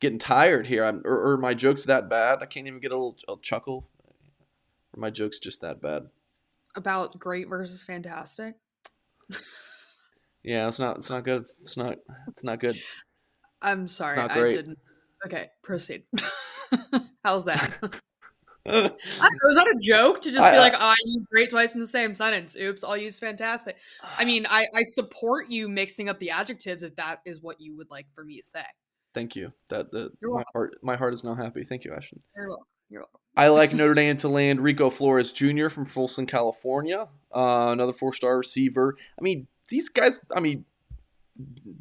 getting 0.00 0.18
tired 0.18 0.66
here. 0.66 0.84
I'm, 0.84 1.02
or, 1.04 1.32
or 1.32 1.36
my 1.38 1.54
jokes 1.54 1.84
that 1.84 2.10
bad? 2.10 2.40
I 2.42 2.46
can't 2.46 2.66
even 2.66 2.80
get 2.80 2.92
a 2.92 2.96
little 2.96 3.16
a 3.28 3.34
chuckle. 3.40 3.88
Or 4.92 5.00
my 5.00 5.10
jokes 5.10 5.38
just 5.38 5.60
that 5.60 5.80
bad? 5.80 6.08
About 6.76 7.18
great 7.18 7.48
versus 7.48 7.84
fantastic. 7.84 8.54
yeah, 10.42 10.68
it's 10.68 10.78
not. 10.78 10.96
It's 10.96 11.10
not 11.10 11.24
good. 11.24 11.44
It's 11.62 11.76
not. 11.76 11.96
It's 12.28 12.44
not 12.44 12.60
good. 12.60 12.76
I'm 13.62 13.88
sorry. 13.88 14.16
Not. 14.16 14.32
I 14.32 14.52
didn't. 14.52 14.78
Okay, 15.26 15.48
proceed. 15.62 16.04
How's 17.24 17.44
that? 17.46 17.78
was 18.66 19.54
that 19.54 19.66
a 19.66 19.78
joke 19.80 20.20
to 20.22 20.30
just 20.30 20.42
I, 20.42 20.52
be 20.52 20.58
like, 20.58 20.74
oh, 20.74 20.86
I 20.86 20.94
use 21.04 21.26
great 21.30 21.50
twice 21.50 21.74
in 21.74 21.80
the 21.80 21.86
same 21.86 22.14
sentence? 22.14 22.56
Oops, 22.56 22.82
I'll 22.82 22.96
use 22.96 23.18
fantastic. 23.18 23.76
I 24.18 24.24
mean, 24.24 24.46
I, 24.48 24.66
I 24.74 24.82
support 24.82 25.48
you 25.48 25.68
mixing 25.68 26.08
up 26.08 26.18
the 26.18 26.30
adjectives 26.30 26.82
if 26.82 26.96
that 26.96 27.20
is 27.24 27.40
what 27.40 27.60
you 27.60 27.76
would 27.76 27.90
like 27.90 28.06
for 28.14 28.24
me 28.24 28.38
to 28.38 28.44
say. 28.44 28.64
Thank 29.14 29.36
you. 29.36 29.52
That 29.68 29.90
the 29.92 30.10
my 30.22 30.42
heart 30.52 30.76
my 30.82 30.96
heart 30.96 31.14
is 31.14 31.22
now 31.22 31.34
happy. 31.34 31.62
Thank 31.62 31.84
you, 31.84 31.94
Ashton. 31.94 32.20
You're 32.34 32.48
welcome. 32.48 32.66
You're. 32.90 33.06
I 33.36 33.48
like 33.48 33.72
Notre 33.72 33.94
Dame 33.94 34.16
to 34.18 34.28
land 34.28 34.60
Rico 34.60 34.90
Flores 34.90 35.32
Jr. 35.32 35.68
from 35.68 35.86
Folsom, 35.86 36.26
California. 36.26 37.08
Uh, 37.34 37.70
another 37.72 37.92
four 37.92 38.12
star 38.12 38.38
receiver. 38.38 38.96
I 39.18 39.22
mean, 39.22 39.46
these 39.68 39.88
guys. 39.88 40.20
I 40.34 40.40
mean, 40.40 40.64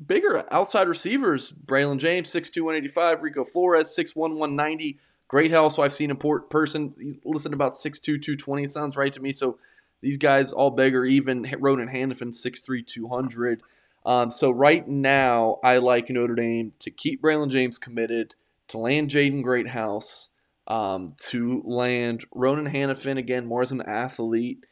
bigger 0.08 0.43
outside 0.51 0.88
receivers. 0.88 1.51
Braylon 1.51 1.97
James, 1.97 2.32
6'2", 2.32 2.62
185. 2.62 3.22
Rico 3.22 3.45
Flores, 3.45 3.95
6'1", 3.95 4.16
190. 4.16 4.99
Great 5.28 5.51
health. 5.51 5.74
So 5.74 5.84
I've 5.84 5.93
seen 5.93 6.12
a 6.12 6.16
person. 6.16 6.93
He's 6.99 7.20
listed 7.24 7.54
about 7.54 7.74
6'2", 7.74 8.01
220. 8.01 8.64
It 8.64 8.72
sounds 8.72 8.97
right 8.97 9.14
to 9.14 9.20
me. 9.20 9.32
So 9.32 9.58
these 10.01 10.18
guys 10.18 10.54
all 10.54 10.72
bigger. 10.72 11.06
Even 11.06 11.47
Ronan 11.60 11.88
Hannafin, 11.88 12.34
6'3", 12.34 12.86
200. 12.86 13.62
Um, 14.06 14.32
so 14.32 14.51
right 14.51 14.86
now, 14.88 15.60
I 15.64 15.78
like 15.78 16.10
Notre 16.10 16.36
Dame 16.36 16.74
to 16.80 16.91
keep 16.91 17.22
Braylon 17.22 17.49
James 17.49 17.78
committed, 17.78 18.36
to 18.68 18.78
land 18.78 19.10
Jaden 19.10 19.43
Greathouse, 19.43 20.30
um, 20.68 21.14
to 21.18 21.61
land 21.66 22.26
Ronan 22.34 22.72
Hannafin 22.72 23.18
again 23.18 23.45
more 23.45 23.61
as 23.61 23.72
an 23.72 23.82
athlete, 23.82 24.66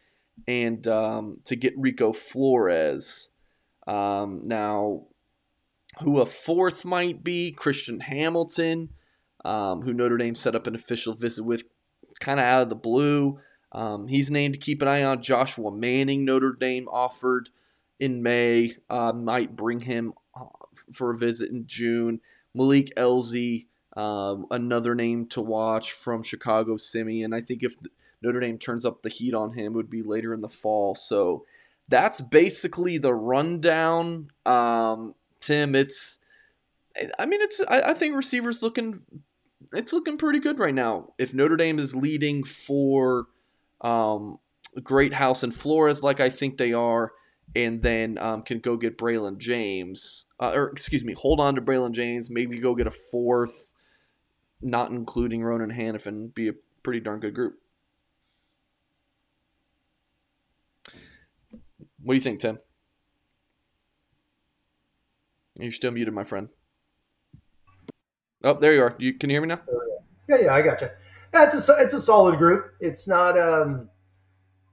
and 0.47 0.87
um, 0.87 1.39
to 1.45 1.55
get 1.55 1.77
Rico 1.77 2.13
Flores. 2.13 3.29
Um, 3.87 4.41
now, 4.43 5.07
who 5.99 6.19
a 6.19 6.25
fourth 6.25 6.85
might 6.85 7.23
be 7.23 7.51
Christian 7.51 7.99
Hamilton, 7.99 8.89
um, 9.43 9.81
who 9.81 9.93
Notre 9.93 10.17
Dame 10.17 10.35
set 10.35 10.55
up 10.55 10.67
an 10.67 10.75
official 10.75 11.13
visit 11.13 11.43
with, 11.43 11.63
kind 12.19 12.39
of 12.39 12.45
out 12.45 12.61
of 12.61 12.69
the 12.69 12.75
blue. 12.75 13.39
Um, 13.71 14.07
he's 14.07 14.29
named 14.29 14.53
to 14.53 14.59
keep 14.59 14.81
an 14.81 14.87
eye 14.87 15.03
on. 15.03 15.21
Joshua 15.21 15.71
Manning, 15.71 16.25
Notre 16.25 16.53
Dame 16.53 16.87
offered 16.89 17.49
in 17.99 18.21
May. 18.21 18.75
Uh, 18.89 19.13
might 19.13 19.55
bring 19.55 19.81
him 19.81 20.13
uh, 20.39 20.45
for 20.93 21.11
a 21.11 21.17
visit 21.17 21.51
in 21.51 21.65
June. 21.67 22.19
Malik 22.53 22.93
Elzy, 22.95 23.67
um, 23.97 24.45
another 24.51 24.95
name 24.95 25.27
to 25.27 25.41
watch 25.41 25.91
from 25.91 26.23
Chicago 26.23 26.77
Simeon. 26.77 27.33
And 27.33 27.35
I 27.35 27.43
think 27.43 27.63
if 27.63 27.75
Notre 28.21 28.39
Dame 28.39 28.57
turns 28.57 28.85
up 28.85 29.01
the 29.01 29.09
heat 29.09 29.33
on 29.33 29.53
him, 29.53 29.73
it 29.73 29.75
would 29.75 29.89
be 29.89 30.03
later 30.03 30.33
in 30.33 30.41
the 30.41 30.49
fall. 30.49 30.95
So 30.95 31.45
that's 31.89 32.21
basically 32.21 32.97
the 32.97 33.13
rundown. 33.13 34.29
Um, 34.45 35.15
Tim, 35.39 35.75
it's, 35.75 36.19
I 37.19 37.25
mean, 37.25 37.41
it's, 37.41 37.61
I, 37.67 37.81
I 37.81 37.93
think 37.93 38.15
receivers 38.15 38.61
looking, 38.61 39.01
it's 39.73 39.93
looking 39.93 40.17
pretty 40.17 40.39
good 40.39 40.59
right 40.59 40.73
now. 40.73 41.13
If 41.17 41.33
Notre 41.33 41.57
Dame 41.57 41.79
is 41.79 41.95
leading 41.95 42.43
for 42.43 43.27
um, 43.81 44.39
Greathouse 44.81 45.43
and 45.43 45.53
Flores, 45.53 46.03
like 46.03 46.19
I 46.19 46.29
think 46.29 46.57
they 46.57 46.73
are, 46.73 47.11
and 47.55 47.81
then 47.81 48.17
um, 48.17 48.43
can 48.43 48.59
go 48.59 48.77
get 48.77 48.97
Braylon 48.97 49.37
James, 49.37 50.25
uh, 50.39 50.51
or 50.53 50.69
excuse 50.69 51.03
me, 51.03 51.13
hold 51.13 51.41
on 51.41 51.55
to 51.55 51.61
Braylon 51.61 51.91
James, 51.91 52.29
maybe 52.29 52.59
go 52.59 52.75
get 52.75 52.87
a 52.87 52.91
fourth, 52.91 53.70
not 54.61 54.91
including 54.91 55.43
Ronan 55.43 55.71
Hannafin, 55.71 56.33
be 56.33 56.49
a 56.49 56.53
pretty 56.83 56.99
darn 56.99 57.19
good 57.19 57.33
group. 57.33 57.55
What 62.03 62.13
do 62.13 62.15
you 62.15 62.21
think, 62.21 62.39
Tim? 62.39 62.59
You're 65.59 65.71
still 65.71 65.91
muted, 65.91 66.13
my 66.13 66.23
friend. 66.23 66.49
Oh, 68.43 68.53
there 68.53 68.73
you 68.73 68.81
are. 68.81 68.95
You 68.97 69.13
can 69.13 69.29
you 69.29 69.35
hear 69.35 69.41
me 69.41 69.49
now? 69.49 69.61
Yeah, 70.27 70.37
yeah, 70.43 70.53
I 70.55 70.61
got 70.61 70.81
you. 70.81 70.89
That's 71.31 71.69
a 71.69 71.73
it's 71.79 71.93
a 71.93 72.01
solid 72.01 72.37
group. 72.39 72.73
It's 72.79 73.07
not 73.07 73.37
um 73.37 73.89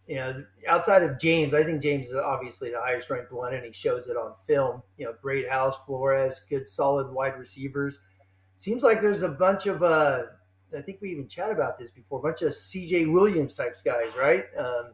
you 0.06 0.16
know, 0.16 0.42
outside 0.66 1.02
of 1.02 1.20
James, 1.20 1.52
I 1.52 1.62
think 1.62 1.82
James 1.82 2.08
is 2.08 2.14
obviously 2.14 2.70
the 2.70 2.80
highest 2.80 3.10
ranked 3.10 3.30
one, 3.30 3.52
and 3.52 3.62
he 3.62 3.72
shows 3.72 4.06
it 4.06 4.16
on 4.16 4.32
film. 4.46 4.82
You 4.96 5.04
know, 5.04 5.14
Greathouse 5.20 5.76
Flores, 5.84 6.40
good 6.48 6.66
solid 6.66 7.12
wide 7.12 7.38
receivers. 7.38 8.00
Seems 8.58 8.82
like 8.82 9.00
there's 9.00 9.22
a 9.22 9.28
bunch 9.28 9.66
of, 9.66 9.82
uh, 9.82 10.24
I 10.76 10.80
think 10.82 11.00
we 11.00 11.12
even 11.12 11.28
chat 11.28 11.50
about 11.50 11.78
this 11.78 11.92
before, 11.92 12.18
a 12.18 12.22
bunch 12.22 12.42
of 12.42 12.52
CJ 12.52 13.12
Williams 13.12 13.54
types 13.54 13.82
guys, 13.82 14.08
right? 14.18 14.46
Um, 14.58 14.90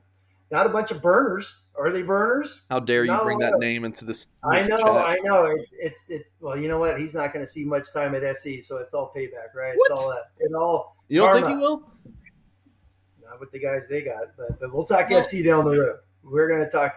not 0.51 0.67
a 0.67 0.69
bunch 0.69 0.91
of 0.91 1.01
burners. 1.01 1.63
Are 1.77 1.91
they 1.91 2.03
burners? 2.03 2.67
How 2.69 2.79
dare 2.79 3.05
you 3.05 3.11
not 3.11 3.25
bring 3.25 3.39
that 3.39 3.59
name 3.59 3.85
into 3.85 4.05
this? 4.05 4.27
this 4.27 4.35
I 4.45 4.69
know, 4.69 4.77
chat. 4.77 4.87
I 4.87 5.17
know. 5.25 5.47
It's 5.47 5.73
it's 5.73 6.05
it's. 6.09 6.31
Well, 6.41 6.57
you 6.57 6.69
know 6.69 6.79
what? 6.79 7.01
He's 7.01 7.15
not 7.15 7.33
going 7.33 7.45
to 7.45 7.51
see 7.51 7.65
much 7.65 7.93
time 7.93 8.15
at 8.15 8.37
SC, 8.37 8.63
so 8.63 8.77
it's 8.77 8.95
all 8.95 9.13
payback, 9.17 9.55
right? 9.57 9.75
What? 9.75 9.91
It's 9.91 10.01
all 10.01 10.11
that. 10.11 10.27
It 10.39 10.55
all. 10.55 10.97
You 11.09 11.23
don't 11.23 11.33
karma. 11.33 11.47
think 11.47 11.59
he 11.59 11.61
will? 11.61 11.91
not 13.25 13.41
with 13.41 13.51
the 13.51 13.59
guys 13.59 13.89
they 13.89 14.03
got, 14.03 14.37
but 14.37 14.61
but 14.61 14.73
we'll 14.73 14.85
talk 14.85 15.11
SC 15.11 15.43
down 15.45 15.65
the 15.65 15.71
road. 15.71 15.99
We're 16.23 16.49
gonna 16.49 16.71
talk. 16.71 16.95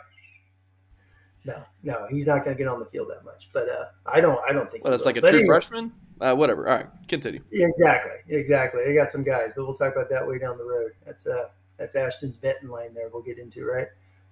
No, 1.48 1.64
no, 1.82 2.08
he's 2.10 2.28
not 2.28 2.44
gonna 2.44 2.58
get 2.58 2.68
on 2.68 2.80
the 2.80 2.86
field 2.86 3.10
that 3.10 3.24
much. 3.24 3.48
But 3.54 3.70
uh, 3.70 3.86
I 4.06 4.20
don't, 4.20 4.38
I 4.48 4.52
don't 4.52 4.70
think. 4.70 4.84
Well, 4.84 4.92
that's 4.92 5.06
like 5.06 5.16
a 5.16 5.22
but 5.22 5.30
true 5.30 5.40
anyway, 5.40 5.54
freshman. 5.54 5.94
Uh, 6.20 6.36
whatever. 6.36 6.68
All 6.68 6.76
right, 6.76 6.88
continue. 7.08 7.42
Exactly, 7.52 8.12
exactly. 8.28 8.84
They 8.84 8.94
got 8.94 9.12
some 9.12 9.24
guys, 9.24 9.54
but 9.56 9.66
we'll 9.66 9.76
talk 9.76 9.94
about 9.96 10.10
that 10.10 10.28
way 10.28 10.40
down 10.40 10.58
the 10.58 10.66
road. 10.66 10.92
That's 11.06 11.26
uh, 11.26 11.48
that's 11.78 11.96
Ashton's 11.96 12.36
betting 12.36 12.68
line 12.68 12.94
there. 12.94 13.08
We'll 13.12 13.24
get 13.24 13.38
into 13.38 13.64
right. 13.64 13.88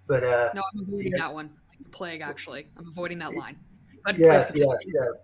But 0.08 0.26
uh, 0.26 0.52
no, 0.54 0.62
I'm 0.74 0.82
avoiding 0.82 1.14
that 1.14 1.34
one. 1.34 1.52
Like 1.70 1.90
plague, 1.92 2.22
actually. 2.22 2.68
I'm 2.78 2.90
avoiding 2.90 3.20
that 3.20 3.34
line. 3.34 3.58
But 4.04 4.20
yes, 4.20 4.52
yes, 4.54 4.76
yes. 4.86 5.24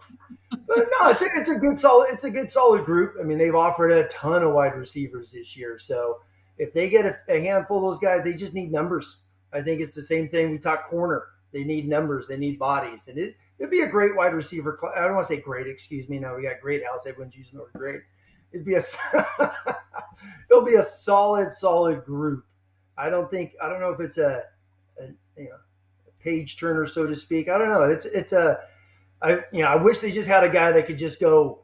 but 0.65 0.87
no, 0.99 1.09
it's 1.09 1.21
a, 1.21 1.25
it's 1.35 1.49
a 1.49 1.55
good 1.55 1.77
solid. 1.77 2.07
It's 2.11 2.23
a 2.23 2.31
good 2.31 2.49
solid 2.49 2.85
group. 2.85 3.15
I 3.19 3.23
mean, 3.23 3.37
they've 3.37 3.53
offered 3.53 3.91
a 3.91 4.07
ton 4.07 4.43
of 4.43 4.53
wide 4.53 4.75
receivers 4.75 5.33
this 5.33 5.57
year, 5.57 5.77
so 5.77 6.21
if 6.57 6.73
they 6.73 6.89
get 6.89 7.05
a, 7.05 7.17
a, 7.27 7.41
handful 7.41 7.77
of 7.77 7.83
those 7.83 7.99
guys, 7.99 8.23
they 8.23 8.33
just 8.33 8.53
need 8.53 8.71
numbers. 8.71 9.23
I 9.53 9.61
think 9.61 9.81
it's 9.81 9.93
the 9.93 10.01
same 10.01 10.29
thing. 10.29 10.51
We 10.51 10.57
talk 10.57 10.89
corner. 10.89 11.25
They 11.53 11.63
need 11.63 11.87
numbers. 11.87 12.27
They 12.27 12.37
need 12.37 12.57
bodies, 12.57 13.07
and 13.07 13.17
it 13.17 13.35
it'd 13.59 13.71
be 13.71 13.81
a 13.81 13.87
great 13.87 14.15
wide 14.15 14.33
receiver. 14.33 14.79
I 14.95 15.03
don't 15.03 15.15
want 15.15 15.27
to 15.27 15.35
say 15.35 15.41
great. 15.41 15.67
Excuse 15.67 16.09
me. 16.09 16.19
Now 16.19 16.35
we 16.35 16.43
got 16.43 16.61
Greathouse. 16.61 17.05
Everyone's 17.05 17.35
using 17.35 17.57
the 17.57 17.63
word 17.63 17.73
great. 17.73 18.01
It'd 18.51 18.65
be 18.65 18.75
a 18.75 18.83
it'll 20.49 20.65
be 20.65 20.75
a 20.75 20.83
solid, 20.83 21.51
solid 21.51 22.05
group. 22.05 22.45
I 22.97 23.09
don't 23.09 23.29
think 23.29 23.53
I 23.61 23.69
don't 23.69 23.79
know 23.79 23.91
if 23.91 23.99
it's 23.99 24.17
a, 24.17 24.43
a 24.99 25.07
you 25.37 25.49
know 25.49 25.57
a 26.07 26.23
page 26.23 26.59
turner, 26.59 26.87
so 26.87 27.05
to 27.05 27.15
speak. 27.15 27.49
I 27.49 27.57
don't 27.57 27.69
know. 27.69 27.83
It's 27.83 28.05
it's 28.05 28.33
a 28.33 28.61
I 29.21 29.43
you 29.51 29.61
know 29.61 29.67
I 29.67 29.75
wish 29.75 29.99
they 29.99 30.11
just 30.11 30.29
had 30.29 30.43
a 30.43 30.49
guy 30.49 30.71
that 30.71 30.85
could 30.87 30.97
just 30.97 31.19
go 31.19 31.63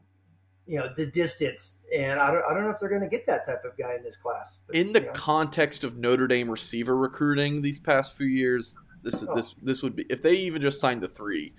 you 0.67 0.77
know 0.77 0.89
the 0.95 1.05
distance 1.05 1.79
and 1.95 2.19
I 2.19 2.31
don't, 2.31 2.43
I 2.43 2.53
don't 2.53 2.65
know 2.65 2.71
if 2.71 2.79
they're 2.79 2.89
going 2.89 3.01
to 3.01 3.07
get 3.07 3.25
that 3.27 3.45
type 3.45 3.63
of 3.63 3.77
guy 3.77 3.95
in 3.95 4.03
this 4.03 4.17
class 4.17 4.59
but, 4.67 4.75
in 4.75 4.91
the 4.91 4.99
know. 4.99 5.11
context 5.13 5.85
of 5.85 5.97
notre 5.97 6.27
dame 6.27 6.51
receiver 6.51 6.95
recruiting 6.95 7.61
these 7.61 7.79
past 7.79 8.15
few 8.15 8.27
years 8.27 8.75
this 9.04 9.22
is 9.22 9.28
oh. 9.30 9.36
this 9.36 9.56
this 9.62 9.84
would 9.84 9.95
be 9.95 10.06
if 10.10 10.22
they 10.22 10.34
even 10.34 10.62
just 10.62 10.80
signed 10.80 11.02
the 11.02 11.08
three 11.08 11.54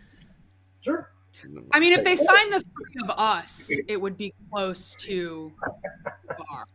sure 0.80 1.10
mm. 1.44 1.64
i 1.72 1.80
mean 1.80 1.92
if 1.92 2.04
they 2.04 2.16
signed 2.16 2.52
the 2.52 2.60
three 2.60 3.02
of 3.02 3.10
us 3.10 3.70
it 3.88 4.00
would 4.00 4.16
be 4.16 4.32
close 4.50 4.94
to 4.94 5.52
bar 6.28 6.66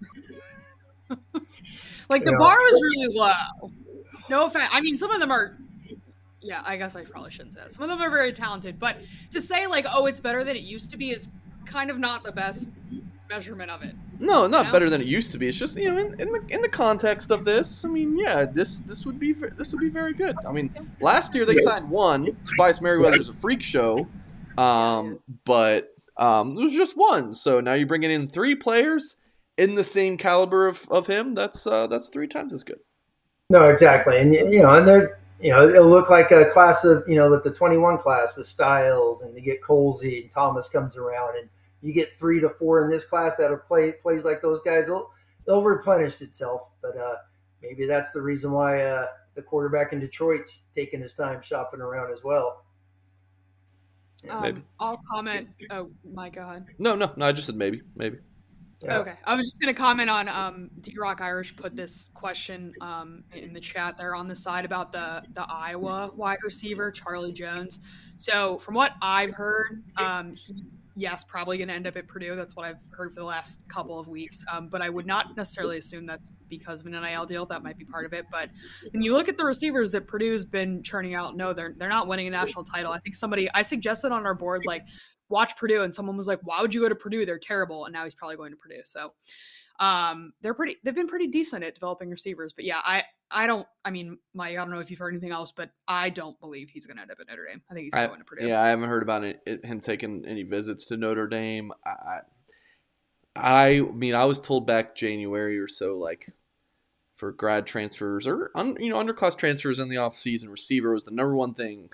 like 2.09 2.23
the 2.25 2.31
yeah. 2.31 2.37
bar 2.37 2.57
was 2.57 2.81
really 2.81 3.15
low 3.15 3.71
no 4.29 4.45
offense 4.45 4.69
i 4.71 4.81
mean 4.81 4.97
some 4.97 5.11
of 5.11 5.19
them 5.19 5.31
are 5.31 5.57
yeah, 6.43 6.61
I 6.65 6.75
guess 6.75 6.95
I 6.95 7.03
probably 7.03 7.31
shouldn't 7.31 7.53
say 7.53 7.61
that. 7.61 7.73
Some 7.73 7.83
of 7.83 7.89
them 7.89 8.01
are 8.01 8.11
very 8.11 8.33
talented, 8.33 8.77
but 8.77 8.97
to 9.31 9.39
say 9.39 9.65
like, 9.65 9.85
oh, 9.91 10.05
it's 10.07 10.19
better 10.19 10.43
than 10.43 10.55
it 10.55 10.63
used 10.63 10.91
to 10.91 10.97
be 10.97 11.11
is 11.11 11.29
kind 11.65 11.89
of 11.89 11.99
not 11.99 12.23
the 12.23 12.31
best 12.31 12.69
measurement 13.29 13.71
of 13.71 13.83
it. 13.83 13.95
No, 14.19 14.47
not 14.47 14.59
you 14.59 14.63
know? 14.65 14.71
better 14.71 14.89
than 14.89 15.01
it 15.01 15.07
used 15.07 15.31
to 15.31 15.37
be. 15.37 15.47
It's 15.47 15.57
just 15.57 15.77
you 15.77 15.91
know, 15.91 15.97
in, 15.97 16.19
in, 16.19 16.31
the 16.31 16.43
in 16.49 16.61
the 16.61 16.69
context 16.69 17.31
of 17.31 17.45
this, 17.45 17.85
I 17.85 17.89
mean, 17.89 18.17
yeah, 18.17 18.45
this 18.45 18.79
this 18.81 19.05
would 19.05 19.19
be 19.19 19.33
this 19.33 19.71
would 19.71 19.81
be 19.81 19.89
very 19.89 20.13
good. 20.13 20.35
I 20.47 20.51
mean, 20.51 20.73
last 21.01 21.33
year 21.35 21.45
they 21.45 21.57
signed 21.57 21.89
one. 21.89 22.35
Tobias 22.45 22.81
Merriweather's 22.81 23.29
a 23.29 23.33
freak 23.33 23.61
show, 23.61 24.07
um, 24.57 25.19
but 25.45 25.89
um, 26.17 26.57
it 26.57 26.63
was 26.63 26.73
just 26.73 26.95
one. 26.95 27.33
So 27.33 27.59
now 27.59 27.73
you're 27.73 27.87
bringing 27.87 28.11
in 28.11 28.27
three 28.27 28.55
players 28.55 29.17
in 29.57 29.75
the 29.75 29.83
same 29.83 30.17
caliber 30.17 30.67
of, 30.67 30.87
of 30.89 31.07
him. 31.07 31.35
That's 31.35 31.65
uh, 31.67 31.87
that's 31.87 32.09
three 32.09 32.27
times 32.27 32.53
as 32.53 32.63
good. 32.63 32.79
No, 33.49 33.65
exactly, 33.65 34.19
and 34.19 34.33
you 34.33 34.61
know, 34.61 34.73
and 34.73 34.87
they're 34.87 35.19
you 35.43 35.51
know, 35.51 35.67
it'll 35.67 35.89
look 35.89 36.09
like 36.09 36.31
a 36.31 36.45
class 36.45 36.85
of, 36.85 37.03
you 37.05 37.15
know, 37.15 37.29
with 37.29 37.43
the 37.43 37.51
21 37.51 37.97
class 37.97 38.35
with 38.37 38.47
Styles 38.47 39.23
and 39.23 39.35
you 39.35 39.41
get 39.41 39.61
Colzie 39.61 40.21
and 40.21 40.31
Thomas 40.31 40.69
comes 40.69 40.95
around 40.95 41.37
and 41.37 41.49
you 41.83 41.93
get 41.93 42.17
three 42.17 42.39
to 42.39 42.49
four 42.49 42.83
in 42.85 42.89
this 42.89 43.05
class 43.05 43.35
that 43.35 43.51
are 43.51 43.57
play 43.57 43.91
plays 43.91 44.23
like 44.23 44.41
those 44.41 44.61
guys. 44.61 44.85
It'll, 44.85 45.11
it'll 45.47 45.63
replenish 45.63 46.21
itself. 46.21 46.69
But 46.81 46.97
uh, 46.97 47.17
maybe 47.61 47.85
that's 47.85 48.11
the 48.11 48.21
reason 48.21 48.51
why, 48.51 48.81
uh, 48.81 49.07
the 49.35 49.41
quarterback 49.41 49.93
in 49.93 49.99
Detroit's 49.99 50.65
taking 50.75 51.01
his 51.01 51.13
time 51.13 51.41
shopping 51.41 51.81
around 51.81 52.13
as 52.13 52.23
well. 52.23 52.65
Um, 54.29 54.63
I'll 54.79 55.01
comment. 55.11 55.49
Oh 55.69 55.89
my 56.13 56.29
god. 56.29 56.65
No, 56.79 56.95
no, 56.95 57.11
no. 57.15 57.25
I 57.25 57.31
just 57.31 57.47
said 57.47 57.55
maybe, 57.55 57.81
maybe. 57.95 58.17
Yeah. 58.81 58.97
Okay, 58.97 59.13
I 59.25 59.35
was 59.35 59.45
just 59.45 59.61
going 59.61 59.73
to 59.73 59.79
comment 59.79 60.09
on 60.09 60.27
um, 60.27 60.69
D 60.81 60.93
Rock 60.97 61.21
Irish 61.21 61.55
put 61.55 61.75
this 61.75 62.09
question 62.13 62.73
um, 62.81 63.23
in 63.33 63.53
the 63.53 63.59
chat 63.59 63.97
there 63.97 64.13
on 64.13 64.27
the 64.27 64.35
side 64.35 64.65
about 64.65 64.91
the 64.91 65.23
the 65.33 65.45
Iowa 65.49 66.11
wide 66.15 66.39
receiver 66.43 66.91
Charlie 66.91 67.31
Jones. 67.31 67.79
So 68.17 68.59
from 68.59 68.75
what 68.75 68.91
I've 69.01 69.31
heard, 69.31 69.83
um, 69.97 70.35
he's 70.35 70.73
yes 70.95 71.23
probably 71.23 71.57
going 71.57 71.67
to 71.67 71.73
end 71.73 71.87
up 71.87 71.95
at 71.97 72.07
Purdue. 72.07 72.35
That's 72.35 72.55
what 72.55 72.65
I've 72.65 72.81
heard 72.91 73.13
for 73.13 73.19
the 73.19 73.25
last 73.25 73.61
couple 73.67 73.99
of 73.99 74.07
weeks. 74.07 74.43
Um, 74.51 74.69
but 74.69 74.81
I 74.81 74.89
would 74.89 75.05
not 75.05 75.35
necessarily 75.35 75.77
assume 75.77 76.05
that's 76.05 76.29
because 76.47 76.81
of 76.81 76.87
an 76.87 76.93
NIL 76.93 77.25
deal. 77.25 77.45
That 77.45 77.63
might 77.63 77.77
be 77.77 77.85
part 77.85 78.05
of 78.05 78.13
it. 78.13 78.25
But 78.31 78.49
when 78.91 79.01
you 79.01 79.13
look 79.13 79.27
at 79.27 79.37
the 79.37 79.45
receivers 79.45 79.91
that 79.93 80.07
Purdue's 80.07 80.45
been 80.45 80.83
churning 80.83 81.15
out, 81.15 81.35
no, 81.35 81.53
they're 81.53 81.73
they're 81.77 81.89
not 81.89 82.07
winning 82.07 82.27
a 82.27 82.31
national 82.31 82.63
title. 82.63 82.91
I 82.91 82.99
think 82.99 83.15
somebody 83.15 83.49
I 83.53 83.61
suggested 83.61 84.11
on 84.11 84.25
our 84.25 84.35
board 84.35 84.63
like 84.65 84.83
watch 85.29 85.57
Purdue, 85.57 85.81
and 85.81 85.93
someone 85.93 86.15
was 86.15 86.27
like, 86.27 86.39
"Why 86.43 86.61
would 86.61 86.73
you 86.73 86.81
go 86.81 86.89
to 86.89 86.95
Purdue? 86.95 87.25
They're 87.25 87.39
terrible." 87.39 87.85
And 87.85 87.93
now 87.93 88.03
he's 88.03 88.15
probably 88.15 88.37
going 88.37 88.51
to 88.51 88.57
Purdue. 88.57 88.81
So 88.83 89.13
um, 89.79 90.33
they're 90.41 90.53
pretty. 90.53 90.77
They've 90.83 90.95
been 90.95 91.07
pretty 91.07 91.27
decent 91.27 91.63
at 91.63 91.73
developing 91.73 92.09
receivers. 92.09 92.53
But 92.53 92.65
yeah, 92.65 92.79
I 92.83 93.03
I 93.33 93.47
don't. 93.47 93.67
I 93.83 93.89
mean, 93.89 94.19
my 94.33 94.49
I 94.49 94.53
don't 94.53 94.69
know 94.69 94.79
if 94.79 94.89
you've 94.89 94.99
heard 94.99 95.13
anything 95.13 95.31
else, 95.31 95.51
but 95.51 95.71
I 95.87 96.09
don't 96.09 96.39
believe 96.39 96.69
he's 96.69 96.85
going 96.85 96.97
to 96.97 97.01
end 97.01 97.11
up 97.11 97.17
at 97.19 97.27
Notre 97.27 97.47
Dame. 97.47 97.61
I 97.69 97.73
think 97.73 97.85
he's 97.85 97.93
I, 97.93 98.07
going 98.07 98.19
to 98.19 98.25
Purdue. 98.25 98.47
Yeah, 98.47 98.61
I 98.61 98.67
haven't 98.67 98.87
heard 98.87 99.03
about 99.03 99.23
it, 99.23 99.41
it, 99.45 99.65
him 99.65 99.79
taking 99.79 100.23
any 100.25 100.43
visits 100.43 100.85
to 100.87 100.97
Notre 100.97 101.27
Dame. 101.27 101.71
I, 101.85 102.19
I 103.35 103.81
mean, 103.81 104.13
I 104.13 104.25
was 104.25 104.39
told 104.39 104.67
back 104.67 104.95
January 104.95 105.57
or 105.57 105.67
so, 105.67 105.97
like 105.97 106.29
for 107.15 107.31
grad 107.31 107.65
transfers 107.65 108.27
or 108.27 108.51
un, 108.55 108.77
you 108.79 108.89
know 108.89 109.03
underclass 109.03 109.37
transfers 109.37 109.79
in 109.79 109.89
the 109.89 109.97
off 109.97 110.15
season, 110.15 110.49
receiver 110.49 110.93
was 110.93 111.05
the 111.05 111.11
number 111.11 111.35
one 111.35 111.55
thing 111.55 111.89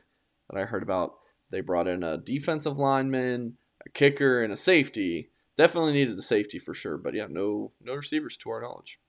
that 0.50 0.60
I 0.60 0.66
heard 0.66 0.84
about 0.84 1.16
they 1.52 1.62
brought 1.62 1.88
in 1.88 2.04
a 2.04 2.18
defensive 2.18 2.78
lineman, 2.78 3.58
a 3.86 3.90
kicker, 3.90 4.44
and 4.44 4.54
a 4.54 4.58
safety. 4.58 5.32
Definitely 5.58 5.94
needed 5.94 6.18
the 6.18 6.22
safety 6.22 6.60
for 6.60 6.74
sure, 6.74 6.98
but 6.98 7.14
yeah, 7.14 7.28
no 7.30 7.72
no 7.82 7.96
receivers 7.96 8.38
to 8.38 8.50
our 8.50 8.62
knowledge. 8.62 9.00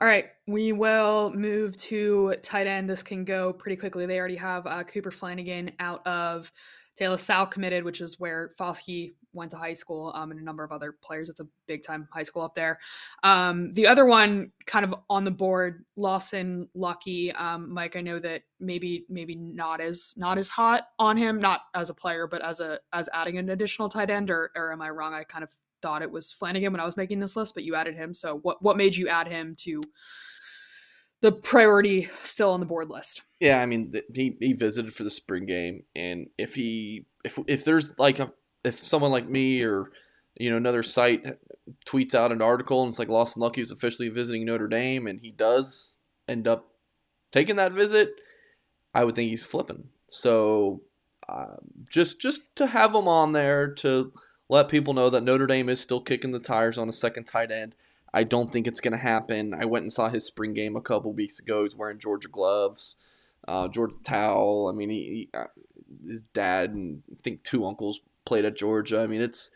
All 0.00 0.06
right, 0.06 0.26
we 0.46 0.70
will 0.70 1.32
move 1.34 1.76
to 1.78 2.36
tight 2.40 2.68
end. 2.68 2.88
This 2.88 3.02
can 3.02 3.24
go 3.24 3.52
pretty 3.52 3.74
quickly. 3.74 4.06
They 4.06 4.18
already 4.18 4.36
have 4.36 4.64
uh, 4.64 4.84
Cooper 4.84 5.10
Flanagan 5.10 5.72
out 5.80 6.06
of 6.06 6.52
De 6.96 7.08
La 7.08 7.44
committed, 7.46 7.82
which 7.84 8.00
is 8.00 8.18
where 8.20 8.52
Foskey 8.58 9.14
went 9.32 9.50
to 9.50 9.56
high 9.56 9.72
school, 9.72 10.12
um, 10.14 10.30
and 10.30 10.38
a 10.38 10.42
number 10.42 10.62
of 10.62 10.70
other 10.70 10.92
players. 11.02 11.28
It's 11.28 11.40
a 11.40 11.46
big 11.66 11.82
time 11.82 12.08
high 12.12 12.22
school 12.22 12.42
up 12.42 12.54
there. 12.54 12.78
Um, 13.24 13.72
the 13.72 13.88
other 13.88 14.04
one, 14.04 14.52
kind 14.66 14.84
of 14.84 14.94
on 15.10 15.24
the 15.24 15.32
board, 15.32 15.84
Lawson 15.96 16.68
Luckie. 16.74 17.32
Um, 17.32 17.72
Mike, 17.72 17.96
I 17.96 18.00
know 18.00 18.20
that 18.20 18.42
maybe 18.60 19.04
maybe 19.08 19.34
not 19.34 19.80
as 19.80 20.14
not 20.16 20.38
as 20.38 20.48
hot 20.48 20.88
on 21.00 21.16
him, 21.16 21.40
not 21.40 21.62
as 21.74 21.90
a 21.90 21.94
player, 21.94 22.28
but 22.28 22.44
as 22.44 22.60
a 22.60 22.78
as 22.92 23.08
adding 23.12 23.38
an 23.38 23.50
additional 23.50 23.88
tight 23.88 24.10
end, 24.10 24.30
or 24.30 24.50
or 24.54 24.72
am 24.72 24.80
I 24.80 24.90
wrong? 24.90 25.12
I 25.12 25.24
kind 25.24 25.42
of 25.42 25.50
thought 25.82 26.02
it 26.02 26.10
was 26.10 26.32
Flanagan 26.32 26.72
when 26.72 26.80
I 26.80 26.84
was 26.84 26.96
making 26.96 27.20
this 27.20 27.36
list, 27.36 27.54
but 27.54 27.64
you 27.64 27.74
added 27.74 27.94
him. 27.94 28.14
So 28.14 28.38
what 28.42 28.62
what 28.62 28.76
made 28.76 28.96
you 28.96 29.08
add 29.08 29.28
him 29.28 29.54
to 29.60 29.80
the 31.20 31.32
priority 31.32 32.08
still 32.22 32.50
on 32.50 32.60
the 32.60 32.66
board 32.66 32.90
list? 32.90 33.22
Yeah, 33.40 33.60
I 33.60 33.66
mean, 33.66 33.92
he 34.14 34.36
he 34.40 34.52
visited 34.52 34.94
for 34.94 35.04
the 35.04 35.10
spring 35.10 35.46
game, 35.46 35.84
and 35.94 36.28
if 36.38 36.54
he 36.54 37.06
if 37.24 37.38
if 37.46 37.64
there's 37.64 37.98
like 37.98 38.18
a 38.18 38.32
if 38.64 38.84
someone 38.84 39.10
like 39.10 39.28
me 39.28 39.62
or 39.62 39.90
you 40.36 40.50
know 40.50 40.56
another 40.56 40.82
site 40.82 41.24
tweets 41.86 42.14
out 42.14 42.32
an 42.32 42.42
article 42.42 42.82
and 42.82 42.90
it's 42.90 42.98
like 42.98 43.08
Lawson 43.08 43.40
Luckie 43.40 43.60
is 43.60 43.70
officially 43.70 44.08
visiting 44.08 44.44
Notre 44.44 44.68
Dame, 44.68 45.06
and 45.06 45.20
he 45.20 45.30
does 45.30 45.96
end 46.28 46.46
up 46.46 46.68
taking 47.32 47.56
that 47.56 47.72
visit, 47.72 48.14
I 48.94 49.04
would 49.04 49.14
think 49.14 49.30
he's 49.30 49.44
flipping. 49.44 49.88
So 50.10 50.82
uh, 51.28 51.56
just 51.90 52.20
just 52.20 52.42
to 52.56 52.66
have 52.66 52.94
him 52.94 53.08
on 53.08 53.32
there 53.32 53.68
to 53.74 54.12
let 54.48 54.68
people 54.68 54.94
know 54.94 55.10
that 55.10 55.22
Notre 55.22 55.46
Dame 55.46 55.68
is 55.68 55.80
still 55.80 56.00
kicking 56.00 56.32
the 56.32 56.38
tires 56.38 56.78
on 56.78 56.88
a 56.88 56.92
second 56.92 57.24
tight 57.24 57.50
end. 57.50 57.74
I 58.12 58.24
don't 58.24 58.50
think 58.50 58.66
it's 58.66 58.80
going 58.80 58.92
to 58.92 58.98
happen. 58.98 59.54
I 59.54 59.66
went 59.66 59.82
and 59.82 59.92
saw 59.92 60.08
his 60.08 60.24
spring 60.24 60.54
game 60.54 60.76
a 60.76 60.80
couple 60.80 61.12
weeks 61.12 61.38
ago. 61.38 61.62
He's 61.62 61.76
wearing 61.76 61.98
Georgia 61.98 62.28
gloves 62.28 62.96
uh, 63.48 63.68
Georgia 63.68 63.96
towel. 64.02 64.68
I 64.68 64.76
mean, 64.76 64.90
he, 64.90 65.28
he, 65.32 65.38
uh, 65.38 65.44
his 66.06 66.22
dad 66.22 66.70
and 66.70 67.02
I 67.10 67.16
think 67.22 67.42
two 67.42 67.66
uncles 67.66 68.00
played 68.24 68.44
at 68.44 68.56
Georgia. 68.56 69.00
I 69.00 69.06
mean, 69.06 69.22
it's 69.22 69.50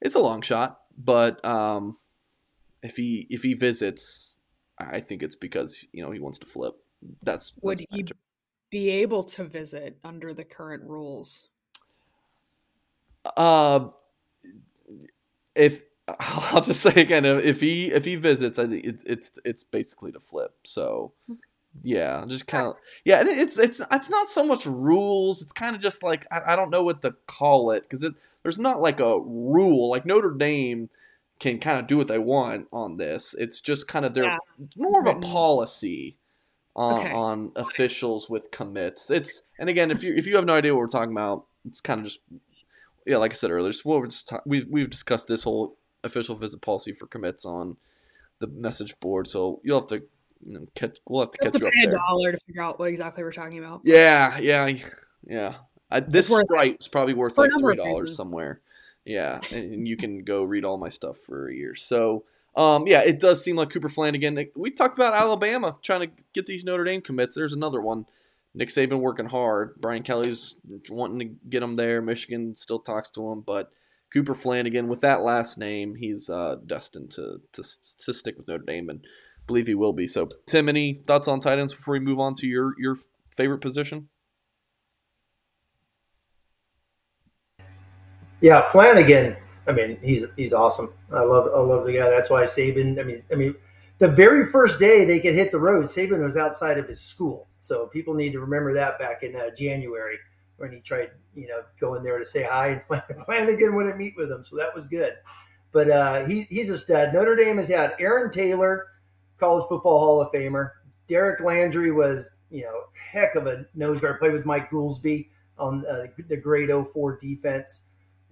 it's 0.00 0.14
a 0.14 0.20
long 0.20 0.42
shot, 0.42 0.80
but 0.98 1.42
um, 1.44 1.96
if 2.82 2.96
he 2.96 3.26
if 3.30 3.42
he 3.42 3.54
visits, 3.54 4.38
I 4.78 5.00
think 5.00 5.22
it's 5.22 5.36
because 5.36 5.86
you 5.92 6.02
know 6.02 6.10
he 6.10 6.18
wants 6.18 6.38
to 6.40 6.46
flip. 6.46 6.74
That's, 7.22 7.50
that's 7.50 7.62
would 7.62 7.78
he 7.90 8.04
be 8.70 8.90
able 8.90 9.22
to 9.22 9.44
visit 9.44 9.98
under 10.02 10.34
the 10.34 10.44
current 10.44 10.82
rules? 10.84 11.48
Uh, 13.36 13.88
if 15.56 15.82
I'll 16.20 16.60
just 16.60 16.82
say 16.82 16.92
again, 16.94 17.24
if 17.24 17.60
he 17.60 17.92
if 17.92 18.04
he 18.04 18.16
visits, 18.16 18.58
I 18.58 18.66
think 18.66 18.84
it's 18.84 19.04
it's 19.04 19.38
it's 19.44 19.64
basically 19.64 20.12
to 20.12 20.20
flip. 20.20 20.54
So 20.64 21.12
yeah, 21.82 22.24
just 22.28 22.46
kind 22.46 22.66
of 22.66 22.76
yeah. 23.04 23.20
And 23.20 23.28
It's 23.28 23.58
it's 23.58 23.80
it's 23.90 24.10
not 24.10 24.30
so 24.30 24.44
much 24.44 24.66
rules. 24.66 25.42
It's 25.42 25.52
kind 25.52 25.74
of 25.74 25.82
just 25.82 26.02
like 26.02 26.26
I, 26.30 26.52
I 26.52 26.56
don't 26.56 26.70
know 26.70 26.82
what 26.82 27.02
to 27.02 27.14
call 27.26 27.72
it 27.72 27.82
because 27.82 28.02
it 28.02 28.14
there's 28.42 28.58
not 28.58 28.80
like 28.80 29.00
a 29.00 29.18
rule. 29.18 29.90
Like 29.90 30.06
Notre 30.06 30.32
Dame 30.32 30.90
can 31.38 31.58
kind 31.58 31.78
of 31.78 31.86
do 31.86 31.96
what 31.96 32.08
they 32.08 32.18
want 32.18 32.68
on 32.72 32.96
this. 32.96 33.34
It's 33.38 33.60
just 33.60 33.88
kind 33.88 34.04
of 34.04 34.14
their 34.14 34.24
yeah. 34.24 34.38
more 34.76 35.00
of 35.00 35.08
a 35.08 35.18
policy 35.20 36.16
on, 36.74 37.00
okay. 37.00 37.12
on 37.12 37.52
officials 37.56 38.30
with 38.30 38.50
commits. 38.50 39.10
It's 39.10 39.42
and 39.58 39.68
again, 39.68 39.90
if 39.90 40.04
you 40.04 40.14
if 40.14 40.26
you 40.26 40.36
have 40.36 40.44
no 40.44 40.54
idea 40.54 40.72
what 40.72 40.80
we're 40.80 40.86
talking 40.88 41.12
about, 41.12 41.46
it's 41.66 41.80
kind 41.80 41.98
of 42.00 42.04
just 42.04 42.20
yeah, 43.06 43.18
like 43.18 43.32
I 43.32 43.34
said 43.34 43.50
earlier, 43.50 43.72
what 43.84 44.00
we're 44.00 44.06
just 44.06 44.28
ta- 44.28 44.42
we've 44.44 44.66
we've 44.68 44.90
discussed 44.90 45.28
this 45.28 45.44
whole 45.44 45.76
official 46.04 46.36
visit 46.36 46.60
policy 46.60 46.92
for 46.92 47.06
commits 47.06 47.44
on 47.44 47.76
the 48.40 48.48
message 48.48 48.98
board, 49.00 49.28
so 49.28 49.60
you'll 49.64 49.80
have 49.80 49.88
to 49.88 50.02
you 50.42 50.52
know, 50.52 50.66
catch, 50.74 50.98
we'll 51.08 51.22
have 51.22 51.30
to 51.30 51.38
catch 51.38 51.60
you 51.60 51.66
up 51.66 51.72
pay 51.72 51.88
a 51.88 51.92
dollar 51.92 52.32
to 52.32 52.38
figure 52.46 52.62
out 52.62 52.78
what 52.78 52.88
exactly 52.88 53.22
we're 53.22 53.32
talking 53.32 53.58
about. 53.58 53.80
Yeah, 53.84 54.38
yeah, 54.38 54.70
yeah. 55.26 55.54
I, 55.90 56.00
this 56.00 56.28
sprite 56.28 56.78
is 56.80 56.88
probably 56.88 57.14
worth 57.14 57.38
like 57.38 57.50
three 57.58 57.76
dollars 57.76 58.16
somewhere. 58.16 58.60
Yeah, 59.04 59.40
and 59.52 59.86
you 59.86 59.96
can 59.96 60.24
go 60.24 60.42
read 60.42 60.64
all 60.64 60.78
my 60.78 60.88
stuff 60.88 61.16
for 61.18 61.48
a 61.48 61.54
year. 61.54 61.76
So, 61.76 62.24
um, 62.56 62.88
yeah, 62.88 63.02
it 63.02 63.20
does 63.20 63.42
seem 63.42 63.54
like 63.54 63.70
Cooper 63.70 63.88
Flanagan. 63.88 64.48
We 64.56 64.72
talked 64.72 64.98
about 64.98 65.14
Alabama 65.14 65.78
trying 65.80 66.00
to 66.00 66.10
get 66.32 66.46
these 66.46 66.64
Notre 66.64 66.84
Dame 66.84 67.02
commits. 67.02 67.34
There's 67.36 67.52
another 67.52 67.80
one. 67.80 68.06
Nick 68.56 68.70
Saban 68.70 69.00
working 69.00 69.26
hard. 69.26 69.74
Brian 69.78 70.02
Kelly's 70.02 70.54
wanting 70.88 71.18
to 71.18 71.36
get 71.50 71.62
him 71.62 71.76
there. 71.76 72.00
Michigan 72.00 72.56
still 72.56 72.78
talks 72.78 73.10
to 73.10 73.30
him, 73.30 73.42
but 73.42 73.70
Cooper 74.12 74.34
Flanagan 74.34 74.88
with 74.88 75.02
that 75.02 75.20
last 75.20 75.58
name, 75.58 75.94
he's 75.94 76.30
uh, 76.30 76.56
destined 76.64 77.10
to, 77.12 77.42
to 77.52 77.62
to 77.98 78.14
stick 78.14 78.36
with 78.38 78.48
Notre 78.48 78.64
Dame 78.64 78.88
and 78.88 79.04
believe 79.46 79.66
he 79.66 79.74
will 79.74 79.92
be. 79.92 80.06
So, 80.06 80.30
Tim, 80.46 80.70
any 80.70 81.02
thoughts 81.06 81.28
on 81.28 81.38
tight 81.40 81.58
ends 81.58 81.74
before 81.74 81.92
we 81.92 82.00
move 82.00 82.18
on 82.18 82.34
to 82.36 82.46
your 82.46 82.72
your 82.78 82.96
favorite 83.36 83.60
position? 83.60 84.08
Yeah, 88.40 88.62
Flanagan. 88.70 89.36
I 89.68 89.72
mean, 89.72 89.98
he's 90.00 90.24
he's 90.34 90.54
awesome. 90.54 90.94
I 91.12 91.24
love 91.24 91.46
I 91.54 91.60
love 91.60 91.84
the 91.84 91.92
guy. 91.92 92.08
That's 92.08 92.30
why 92.30 92.44
Saban. 92.44 92.98
I 92.98 93.02
mean, 93.02 93.22
I 93.30 93.34
mean, 93.34 93.54
the 93.98 94.08
very 94.08 94.46
first 94.46 94.78
day 94.78 95.04
they 95.04 95.20
could 95.20 95.34
hit 95.34 95.52
the 95.52 95.60
road, 95.60 95.84
Saban 95.86 96.24
was 96.24 96.38
outside 96.38 96.78
of 96.78 96.88
his 96.88 97.02
school. 97.02 97.48
So 97.66 97.86
people 97.86 98.14
need 98.14 98.32
to 98.32 98.40
remember 98.40 98.72
that 98.74 98.98
back 98.98 99.22
in 99.22 99.36
uh, 99.36 99.50
January 99.56 100.18
when 100.56 100.72
he 100.72 100.80
tried, 100.80 101.10
you 101.34 101.48
know, 101.48 101.62
going 101.80 102.02
there 102.02 102.18
to 102.18 102.24
say 102.24 102.42
hi, 102.42 102.68
and 102.88 103.02
Flanagan 103.26 103.74
wouldn't 103.74 103.98
meet 103.98 104.14
with 104.16 104.30
him. 104.30 104.44
So 104.44 104.56
that 104.56 104.74
was 104.74 104.86
good. 104.86 105.14
But 105.72 105.90
uh, 105.90 106.24
he's 106.24 106.46
he's 106.46 106.70
a 106.70 106.78
stud. 106.78 107.12
Notre 107.12 107.36
Dame 107.36 107.58
has 107.58 107.68
had 107.68 107.94
Aaron 107.98 108.30
Taylor 108.30 108.86
College 109.38 109.66
Football 109.68 109.98
Hall 109.98 110.20
of 110.20 110.32
Famer. 110.32 110.70
Derek 111.08 111.40
Landri 111.40 111.94
was, 111.94 112.30
you 112.50 112.62
know, 112.62 112.84
heck 112.94 113.34
of 113.34 113.46
a 113.46 113.66
nose 113.74 114.00
guard. 114.00 114.18
Played 114.18 114.32
with 114.32 114.46
Mike 114.46 114.70
Goolsby 114.70 115.28
on 115.58 115.84
uh, 115.86 116.06
the 116.28 116.36
grade 116.36 116.70
04 116.70 117.18
defense. 117.18 117.82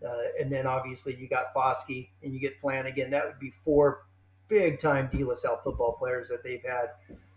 Uh, 0.07 0.25
and 0.41 0.53
then 0.53 0.67
obviously 0.67 1.15
you 1.15 1.29
got 1.29 1.55
Foskey 1.55 2.09
and 2.23 2.35
you 2.35 2.41
get 2.41 2.59
Flanagan. 2.61 3.11
That 3.11 3.27
would 3.27 3.39
be 3.39 3.53
four 3.65 4.07
big 4.49 4.79
time 4.79 5.09
De 5.13 5.25
La 5.25 5.35
Salle 5.35 5.61
football 5.65 5.93
players 5.93 6.29
that 6.29 6.43
they've 6.43 6.63
had 6.63 6.91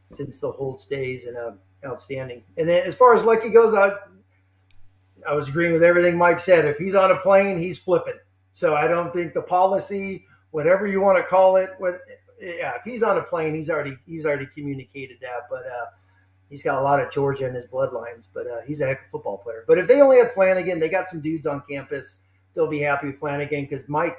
since 0.09 0.39
the 0.39 0.51
Holtz 0.51 0.85
days 0.85 1.25
and 1.25 1.37
uh, 1.37 1.51
outstanding. 1.85 2.43
And 2.57 2.67
then 2.67 2.85
as 2.85 2.95
far 2.95 3.15
as 3.15 3.23
Luckie 3.23 3.49
goes, 3.49 3.73
I, 3.73 3.93
I 5.27 5.33
was 5.33 5.47
agreeing 5.49 5.73
with 5.73 5.83
everything 5.83 6.17
Mike 6.17 6.39
said. 6.39 6.65
If 6.65 6.77
he's 6.77 6.95
on 6.95 7.11
a 7.11 7.17
plane, 7.17 7.57
he's 7.57 7.79
flipping. 7.79 8.17
So 8.51 8.75
I 8.75 8.87
don't 8.87 9.13
think 9.13 9.33
the 9.33 9.41
policy, 9.41 10.25
whatever 10.51 10.87
you 10.87 11.01
want 11.01 11.17
to 11.17 11.23
call 11.23 11.57
it, 11.57 11.69
what, 11.77 12.01
yeah, 12.39 12.73
if 12.75 12.83
he's 12.83 13.03
on 13.03 13.17
a 13.17 13.23
plane, 13.23 13.53
he's 13.53 13.69
already 13.69 13.97
he's 14.05 14.25
already 14.25 14.47
communicated 14.47 15.17
that. 15.21 15.47
But 15.49 15.65
uh, 15.65 15.85
he's 16.49 16.63
got 16.63 16.79
a 16.79 16.83
lot 16.83 16.99
of 16.99 17.11
Georgia 17.11 17.47
in 17.47 17.53
his 17.53 17.67
bloodlines. 17.67 18.27
But 18.33 18.47
uh, 18.47 18.61
he's 18.65 18.81
a 18.81 18.87
heck 18.87 19.01
of 19.01 19.05
a 19.07 19.09
football 19.11 19.37
player. 19.37 19.63
But 19.67 19.77
if 19.77 19.87
they 19.87 20.01
only 20.01 20.17
had 20.17 20.31
Flanagan, 20.31 20.79
they 20.79 20.89
got 20.89 21.09
some 21.09 21.21
dudes 21.21 21.45
on 21.45 21.61
campus. 21.69 22.21
They'll 22.53 22.67
be 22.67 22.79
happy 22.79 23.07
with 23.07 23.19
Flanagan 23.19 23.63
because 23.63 23.87
Mike. 23.87 24.17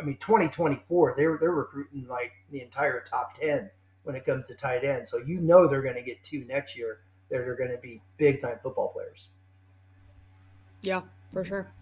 I 0.00 0.02
mean, 0.02 0.16
2024, 0.16 1.14
they're 1.16 1.36
they're 1.38 1.50
recruiting 1.50 2.06
like 2.08 2.32
the 2.50 2.62
entire 2.62 3.00
top 3.02 3.34
ten 3.34 3.70
when 4.04 4.16
it 4.16 4.24
comes 4.24 4.46
to 4.48 4.54
tight 4.54 4.84
end. 4.84 5.06
So 5.06 5.18
you 5.18 5.40
know 5.40 5.66
they're 5.66 5.82
going 5.82 5.94
to 5.94 6.02
get 6.02 6.22
two 6.22 6.44
next 6.46 6.76
year 6.76 7.00
that 7.30 7.40
are 7.40 7.56
going 7.56 7.70
to 7.70 7.78
be 7.78 8.00
big 8.16 8.40
time 8.40 8.58
football 8.62 8.88
players. 8.88 9.30
Yeah, 10.82 11.02
for 11.32 11.44
sure. 11.44 11.72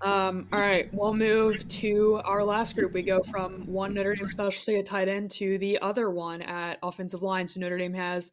Um, 0.00 0.48
all 0.52 0.60
right, 0.60 0.88
we'll 0.94 1.14
move 1.14 1.66
to 1.68 2.20
our 2.24 2.44
last 2.44 2.76
group. 2.76 2.92
We 2.92 3.02
go 3.02 3.22
from 3.22 3.66
one 3.66 3.94
Notre 3.94 4.14
Dame 4.14 4.28
specialty 4.28 4.76
at 4.76 4.86
tight 4.86 5.08
end 5.08 5.30
to 5.32 5.58
the 5.58 5.78
other 5.80 6.10
one 6.10 6.40
at 6.42 6.78
offensive 6.82 7.22
line. 7.22 7.48
So 7.48 7.60
Notre 7.60 7.78
Dame 7.78 7.94
has 7.94 8.32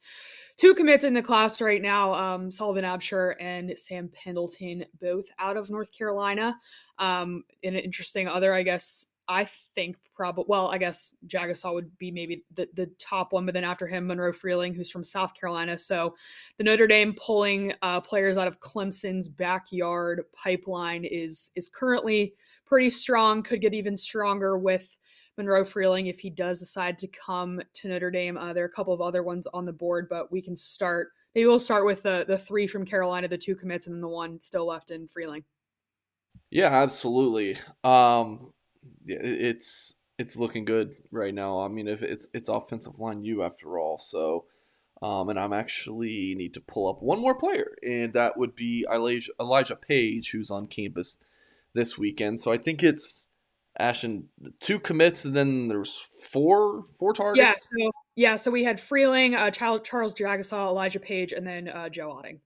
two 0.57 0.75
commits 0.75 1.03
in 1.03 1.15
the 1.15 1.23
class 1.23 1.59
right 1.59 1.81
now 1.81 2.13
um, 2.13 2.51
Sullivan 2.51 2.83
Absher 2.83 3.33
and 3.39 3.73
Sam 3.77 4.09
Pendleton, 4.13 4.85
both 5.01 5.25
out 5.39 5.57
of 5.57 5.71
North 5.71 5.91
Carolina. 5.91 6.59
Um, 6.99 7.43
an 7.63 7.75
interesting 7.75 8.27
other, 8.27 8.53
I 8.53 8.61
guess, 8.61 9.07
I 9.27 9.45
think 9.45 9.97
probably 10.15 10.45
well, 10.47 10.67
I 10.69 10.77
guess 10.77 11.15
Jagusztyn 11.27 11.73
would 11.73 11.97
be 11.97 12.11
maybe 12.11 12.43
the, 12.53 12.67
the 12.73 12.87
top 12.99 13.33
one, 13.33 13.45
but 13.45 13.53
then 13.53 13.63
after 13.63 13.87
him, 13.87 14.07
Monroe 14.07 14.33
Freeling, 14.33 14.73
who's 14.73 14.89
from 14.89 15.03
South 15.03 15.33
Carolina. 15.33 15.77
So 15.77 16.15
the 16.57 16.63
Notre 16.63 16.87
Dame 16.87 17.13
pulling 17.13 17.73
uh, 17.81 18.01
players 18.01 18.37
out 18.37 18.47
of 18.47 18.59
Clemson's 18.59 19.27
backyard 19.27 20.23
pipeline 20.33 21.05
is 21.05 21.51
is 21.55 21.69
currently 21.69 22.33
pretty 22.65 22.89
strong. 22.89 23.43
Could 23.43 23.61
get 23.61 23.73
even 23.73 23.95
stronger 23.95 24.57
with 24.57 24.95
Monroe 25.37 25.63
Freeling 25.63 26.07
if 26.07 26.19
he 26.19 26.29
does 26.29 26.59
decide 26.59 26.97
to 26.99 27.07
come 27.07 27.61
to 27.73 27.87
Notre 27.87 28.11
Dame. 28.11 28.37
Uh, 28.37 28.53
there 28.53 28.63
are 28.63 28.67
a 28.67 28.71
couple 28.71 28.93
of 28.93 29.01
other 29.01 29.23
ones 29.23 29.47
on 29.53 29.65
the 29.65 29.73
board, 29.73 30.07
but 30.09 30.31
we 30.31 30.41
can 30.41 30.55
start. 30.55 31.09
Maybe 31.33 31.47
we'll 31.47 31.59
start 31.59 31.85
with 31.85 32.03
the 32.03 32.25
the 32.27 32.37
three 32.37 32.67
from 32.67 32.85
Carolina, 32.85 33.27
the 33.27 33.37
two 33.37 33.55
commits, 33.55 33.87
and 33.87 33.95
then 33.95 34.01
the 34.01 34.07
one 34.07 34.39
still 34.39 34.65
left 34.65 34.91
in 34.91 35.07
Freeling. 35.07 35.43
Yeah, 36.49 36.67
absolutely. 36.67 37.57
Um, 37.83 38.51
it's 39.05 39.95
it's 40.17 40.35
looking 40.37 40.65
good 40.65 40.95
right 41.11 41.33
now. 41.33 41.61
I 41.61 41.67
mean, 41.67 41.87
if 41.87 42.01
it's 42.01 42.27
it's 42.33 42.49
offensive 42.49 42.99
line 42.99 43.23
you 43.23 43.43
after 43.43 43.77
all, 43.79 43.97
so. 43.97 44.45
Um, 45.03 45.29
and 45.29 45.39
I'm 45.39 45.51
actually 45.51 46.35
need 46.37 46.53
to 46.53 46.61
pull 46.61 46.87
up 46.87 47.01
one 47.01 47.19
more 47.19 47.33
player, 47.33 47.75
and 47.81 48.13
that 48.13 48.37
would 48.37 48.55
be 48.55 48.85
Elijah, 48.93 49.31
Elijah 49.39 49.75
Paige, 49.75 50.29
who's 50.29 50.51
on 50.51 50.67
campus 50.67 51.17
this 51.73 51.97
weekend. 51.97 52.39
So 52.39 52.51
I 52.51 52.57
think 52.57 52.83
it's 52.83 53.29
Ashton 53.79 54.29
two 54.59 54.79
commits, 54.79 55.25
and 55.25 55.35
then 55.35 55.69
there's 55.69 55.99
four 56.29 56.83
four 56.99 57.13
targets. 57.13 57.71
Yeah, 57.75 57.85
so 57.85 57.91
yeah, 58.15 58.35
so 58.35 58.51
we 58.51 58.63
had 58.63 58.79
Freeling, 58.79 59.33
uh, 59.33 59.49
Charles 59.49 59.81
Jagusztyn, 59.81 60.67
Elijah 60.67 60.99
Paige, 60.99 61.31
and 61.31 61.47
then 61.47 61.67
uh, 61.67 61.89
Joe 61.89 62.09
Otting. 62.09 62.37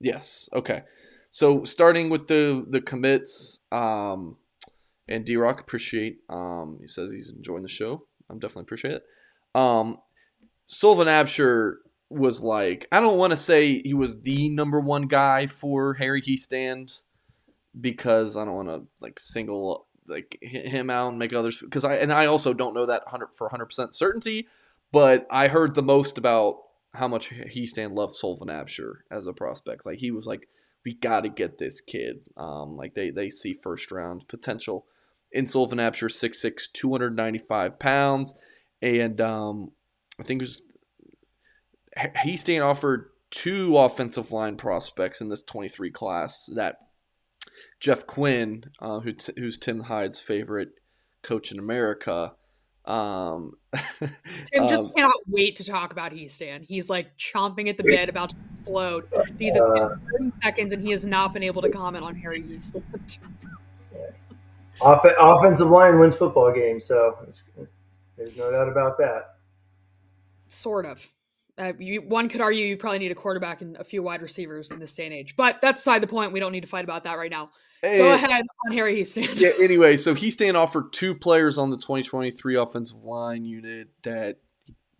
Yes. 0.00 0.48
Okay. 0.52 0.82
So 1.30 1.64
starting 1.64 2.10
with 2.10 2.26
the 2.26 2.64
the 2.68 2.80
commits, 2.80 3.60
um, 3.70 4.36
and 5.08 5.24
D 5.24 5.36
Rock 5.36 5.60
appreciate. 5.60 6.18
Um, 6.28 6.78
he 6.80 6.86
says 6.86 7.12
he's 7.12 7.32
enjoying 7.34 7.62
the 7.62 7.68
show. 7.68 8.06
I'm 8.30 8.38
definitely 8.38 8.62
appreciate 8.62 8.94
it. 8.94 9.04
Um, 9.54 9.98
Sullivan 10.66 11.08
Absher 11.08 11.76
was 12.10 12.42
like, 12.42 12.86
I 12.92 13.00
don't 13.00 13.18
want 13.18 13.32
to 13.32 13.36
say 13.36 13.80
he 13.82 13.94
was 13.94 14.20
the 14.22 14.48
number 14.48 14.80
one 14.80 15.02
guy 15.02 15.46
for 15.46 15.94
Harry 15.94 16.22
Hiestand 16.22 17.02
because 17.78 18.36
I 18.36 18.44
don't 18.44 18.54
want 18.54 18.68
to 18.68 18.82
like 19.00 19.18
single 19.18 19.86
like 20.06 20.38
him 20.42 20.90
out 20.90 21.08
and 21.08 21.18
make 21.18 21.32
others 21.32 21.58
because 21.58 21.84
I 21.84 21.96
and 21.96 22.12
I 22.12 22.26
also 22.26 22.52
don't 22.52 22.74
know 22.74 22.86
that 22.86 23.04
hundred 23.06 23.28
for 23.34 23.48
hundred 23.48 23.66
percent 23.66 23.94
certainty, 23.94 24.48
but 24.92 25.26
I 25.30 25.48
heard 25.48 25.74
the 25.74 25.82
most 25.82 26.18
about 26.18 26.58
how 26.94 27.08
much 27.08 27.30
Hiestand 27.30 27.94
loved 27.94 28.14
Sullivan 28.14 28.48
Absher 28.48 28.98
as 29.10 29.26
a 29.26 29.32
prospect. 29.32 29.84
Like 29.84 29.98
he 29.98 30.10
was 30.10 30.26
like, 30.26 30.48
we 30.84 30.94
got 30.94 31.22
to 31.22 31.28
get 31.28 31.58
this 31.58 31.80
kid. 31.80 32.28
Um, 32.36 32.76
like 32.76 32.94
they 32.94 33.10
they 33.10 33.30
see 33.30 33.54
first 33.54 33.90
round 33.90 34.28
potential 34.28 34.86
in 35.34 35.46
Sullivan 35.46 35.78
Absher, 35.78 36.08
6'6", 36.08 36.72
295 36.72 37.78
pounds. 37.78 38.34
And 38.80 39.20
um, 39.20 39.72
I 40.18 40.22
think 40.22 40.40
it 40.40 40.44
was 40.44 40.62
Hiestand 41.96 42.64
offered 42.64 43.10
two 43.30 43.76
offensive 43.76 44.32
line 44.32 44.56
prospects 44.56 45.20
in 45.20 45.28
this 45.28 45.42
23 45.42 45.90
class 45.90 46.48
that 46.54 46.76
Jeff 47.80 48.06
Quinn, 48.06 48.64
uh, 48.80 49.00
who 49.00 49.12
t- 49.12 49.32
who's 49.36 49.58
Tim 49.58 49.80
Hyde's 49.80 50.20
favorite 50.20 50.70
coach 51.22 51.50
in 51.50 51.58
America. 51.58 52.32
Um, 52.84 53.52
Tim 54.00 54.68
just 54.68 54.86
um, 54.86 54.92
cannot 54.94 55.16
wait 55.26 55.56
to 55.56 55.64
talk 55.64 55.92
about 55.92 56.12
Hiestand. 56.12 56.64
He's 56.64 56.90
like 56.90 57.16
chomping 57.16 57.68
at 57.68 57.76
the 57.76 57.82
bit, 57.82 58.08
about 58.08 58.30
to 58.30 58.36
explode. 58.50 59.08
Because 59.10 59.56
it's 59.56 59.56
uh, 59.56 59.96
30 60.18 60.32
seconds 60.42 60.72
and 60.72 60.82
he 60.82 60.90
has 60.90 61.04
not 61.04 61.32
been 61.32 61.42
able 61.42 61.62
to 61.62 61.70
comment 61.70 62.04
on 62.04 62.14
Harry 62.14 62.42
Hiestand. 62.42 63.18
Off- 64.80 65.04
offensive 65.18 65.68
line 65.68 65.98
wins 65.98 66.16
football 66.16 66.52
games, 66.52 66.84
so 66.84 67.16
there's 68.16 68.36
no 68.36 68.50
doubt 68.50 68.68
about 68.68 68.98
that. 68.98 69.36
Sort 70.48 70.86
of. 70.86 71.06
Uh, 71.56 71.72
you, 71.78 72.02
one 72.02 72.28
could 72.28 72.40
argue 72.40 72.66
you 72.66 72.76
probably 72.76 72.98
need 72.98 73.12
a 73.12 73.14
quarterback 73.14 73.60
and 73.60 73.76
a 73.76 73.84
few 73.84 74.02
wide 74.02 74.22
receivers 74.22 74.72
in 74.72 74.80
this 74.80 74.94
day 74.94 75.04
and 75.04 75.14
age, 75.14 75.36
but 75.36 75.60
that's 75.62 75.80
beside 75.80 76.02
the 76.02 76.06
point. 76.06 76.32
We 76.32 76.40
don't 76.40 76.52
need 76.52 76.62
to 76.62 76.68
fight 76.68 76.84
about 76.84 77.04
that 77.04 77.16
right 77.16 77.30
now. 77.30 77.50
Hey, 77.80 77.98
Go 77.98 78.12
ahead 78.12 78.44
on 78.66 78.72
Harry 78.72 78.96
Hiestand. 78.96 79.40
Yeah, 79.40 79.52
anyway, 79.62 79.96
so 79.96 80.14
Hiestand 80.14 80.54
offered 80.54 80.92
two 80.92 81.14
players 81.14 81.58
on 81.58 81.70
the 81.70 81.76
2023 81.76 82.56
offensive 82.56 83.04
line 83.04 83.44
unit 83.44 83.88
that 84.02 84.38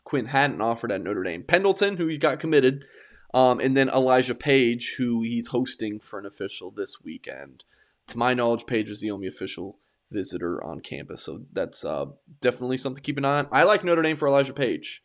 Quinn 0.04 0.26
hadn't 0.26 0.60
offered 0.60 0.92
at 0.92 1.02
Notre 1.02 1.22
Dame. 1.22 1.42
Pendleton, 1.42 1.96
who 1.96 2.06
he 2.06 2.18
got 2.18 2.38
committed, 2.38 2.84
um, 3.32 3.58
and 3.58 3.76
then 3.76 3.88
Elijah 3.88 4.34
Paige, 4.34 4.94
who 4.96 5.22
he's 5.22 5.48
hosting 5.48 5.98
for 5.98 6.18
an 6.18 6.26
official 6.26 6.70
this 6.70 7.02
weekend 7.02 7.64
to 8.08 8.18
my 8.18 8.34
knowledge, 8.34 8.66
Paige 8.66 8.90
is 8.90 9.00
the 9.00 9.10
only 9.10 9.26
official 9.26 9.78
visitor 10.10 10.62
on 10.62 10.80
campus. 10.80 11.22
So 11.22 11.42
that's 11.52 11.84
uh, 11.84 12.06
definitely 12.40 12.78
something 12.78 13.02
to 13.02 13.06
keep 13.06 13.18
an 13.18 13.24
eye 13.24 13.40
on. 13.40 13.48
I 13.50 13.64
like 13.64 13.84
Notre 13.84 14.02
Dame 14.02 14.16
for 14.16 14.28
Elijah 14.28 14.52
Paige. 14.52 15.02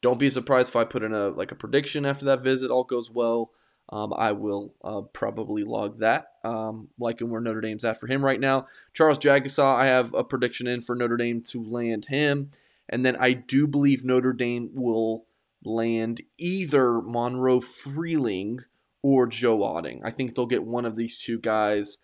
Don't 0.00 0.18
be 0.18 0.30
surprised 0.30 0.68
if 0.68 0.76
I 0.76 0.84
put 0.84 1.02
in 1.02 1.12
a 1.12 1.28
like 1.28 1.52
a 1.52 1.56
prediction 1.56 2.04
after 2.04 2.24
that 2.26 2.42
visit. 2.42 2.70
All 2.70 2.84
goes 2.84 3.10
well. 3.10 3.50
Um, 3.88 4.12
I 4.16 4.32
will 4.32 4.74
uh, 4.82 5.02
probably 5.12 5.64
log 5.64 5.98
that, 5.98 6.28
um, 6.44 6.88
liking 6.98 7.30
where 7.30 7.40
Notre 7.40 7.60
Dame's 7.60 7.84
at 7.84 8.00
for 8.00 8.06
him 8.06 8.24
right 8.24 8.40
now. 8.40 8.66
Charles 8.94 9.18
Jagusztyn, 9.18 9.64
I 9.64 9.86
have 9.86 10.14
a 10.14 10.24
prediction 10.24 10.66
in 10.66 10.80
for 10.82 10.94
Notre 10.94 11.16
Dame 11.16 11.42
to 11.48 11.62
land 11.62 12.06
him. 12.06 12.50
And 12.88 13.04
then 13.04 13.16
I 13.16 13.32
do 13.32 13.66
believe 13.66 14.04
Notre 14.04 14.32
Dame 14.32 14.70
will 14.72 15.26
land 15.64 16.22
either 16.38 17.02
Monroe 17.02 17.60
Freeling 17.60 18.60
or 19.02 19.26
Joe 19.26 19.58
Otting. 19.58 20.00
I 20.04 20.10
think 20.10 20.34
they'll 20.34 20.46
get 20.46 20.64
one 20.64 20.84
of 20.84 20.96
these 20.96 21.18
two 21.18 21.38
guys 21.38 21.98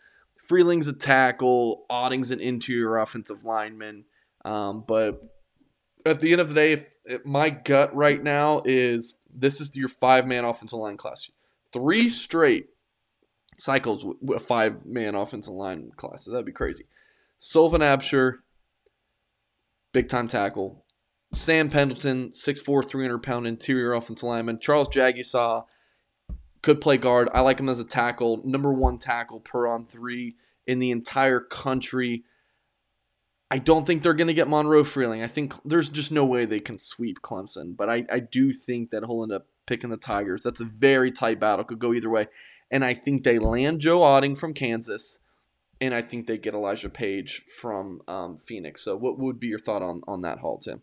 Freeling's 0.49 0.89
a 0.89 0.95
tackle, 0.95 1.85
Otting's 1.91 2.31
an 2.31 2.41
interior 2.41 2.97
offensive 2.97 3.45
lineman. 3.45 4.05
Um, 4.45 4.83
but 4.87 5.23
at 6.07 6.21
the 6.21 6.33
end 6.33 6.41
of 6.41 6.49
the 6.49 6.55
day, 6.55 6.73
if, 6.73 6.87
if 7.05 7.27
my 7.27 7.51
gut 7.51 7.95
right 7.95 8.23
now 8.23 8.63
is 8.65 9.17
this 9.33 9.61
is 9.61 9.77
your 9.77 9.89
five 9.89 10.27
man 10.27 10.45
offensive 10.45 10.79
line 10.79 10.97
class. 10.97 11.31
Three 11.73 12.09
straight 12.09 12.69
cycles 13.59 14.07
with 14.23 14.43
five 14.43 14.87
man 14.87 15.15
offensive 15.15 15.53
line 15.53 15.93
classes. 15.97 16.33
That'd 16.33 16.47
be 16.47 16.53
crazy. 16.53 16.87
Sullivan 17.39 17.83
Absher, 17.83 18.39
big 19.93 20.09
time 20.09 20.29
tackle. 20.29 20.85
Sam 21.35 21.69
Pendleton, 21.69 22.31
6'4, 22.31 22.89
300 22.89 23.23
pound 23.23 23.47
interior 23.47 23.93
offensive 23.93 24.27
lineman. 24.27 24.59
Charles 24.61 24.89
Jagusztyn, 24.89 25.65
could 26.69 26.83
play 26.83 26.99
guard. 26.99 27.31
I 27.33 27.41
like 27.41 27.59
him 27.59 27.71
as 27.71 27.81
a 27.81 27.85
tackle, 27.85 28.43
number 28.45 28.71
one 28.71 28.99
tackle 28.99 29.41
per 29.41 29.67
on 29.67 29.87
three 29.87 30.37
in 30.67 30.81
the 30.81 30.91
entire 30.91 31.41
country. 31.41 32.25
I 33.51 33.57
don't 33.57 33.87
think 33.87 34.03
they're 34.03 34.13
going 34.13 34.27
to 34.27 34.35
get 34.35 34.51
Monroe 34.51 34.85
Freeling. 34.85 35.23
I 35.23 35.29
think 35.29 35.55
there's 35.65 35.89
just 35.89 36.13
no 36.13 36.27
way 36.27 36.45
they 36.45 36.61
can 36.61 36.77
sweep 36.77 37.23
Clemson, 37.23 37.75
but 37.75 37.89
I, 37.89 38.05
I 38.13 38.21
do 38.21 38.53
think 38.53 38.91
that 38.91 39.03
he'll 39.07 39.23
end 39.23 39.33
up 39.33 39.47
picking 39.67 39.89
the 39.89 39.97
Tigers. 39.97 40.43
That's 40.43 40.61
a 40.61 40.67
very 40.67 41.11
tight 41.11 41.41
battle, 41.41 41.65
could 41.65 41.79
go 41.79 41.95
either 41.95 42.11
way. 42.11 42.27
And 42.71 42.85
I 42.85 42.93
think 42.93 43.25
they 43.25 43.39
land 43.39 43.81
Joe 43.81 44.01
Otting 44.01 44.37
from 44.37 44.53
Kansas, 44.53 45.21
and 45.81 45.95
I 45.95 46.03
think 46.03 46.27
they 46.27 46.37
get 46.37 46.53
Elijah 46.53 46.91
Paige 46.91 47.45
from 47.59 48.03
um, 48.07 48.37
Phoenix. 48.37 48.83
So, 48.83 48.95
what 48.95 49.19
would 49.19 49.41
be 49.41 49.47
your 49.47 49.59
thought 49.59 49.81
on, 49.81 50.03
on 50.07 50.21
that 50.21 50.41
haul, 50.41 50.59
Tim? 50.59 50.83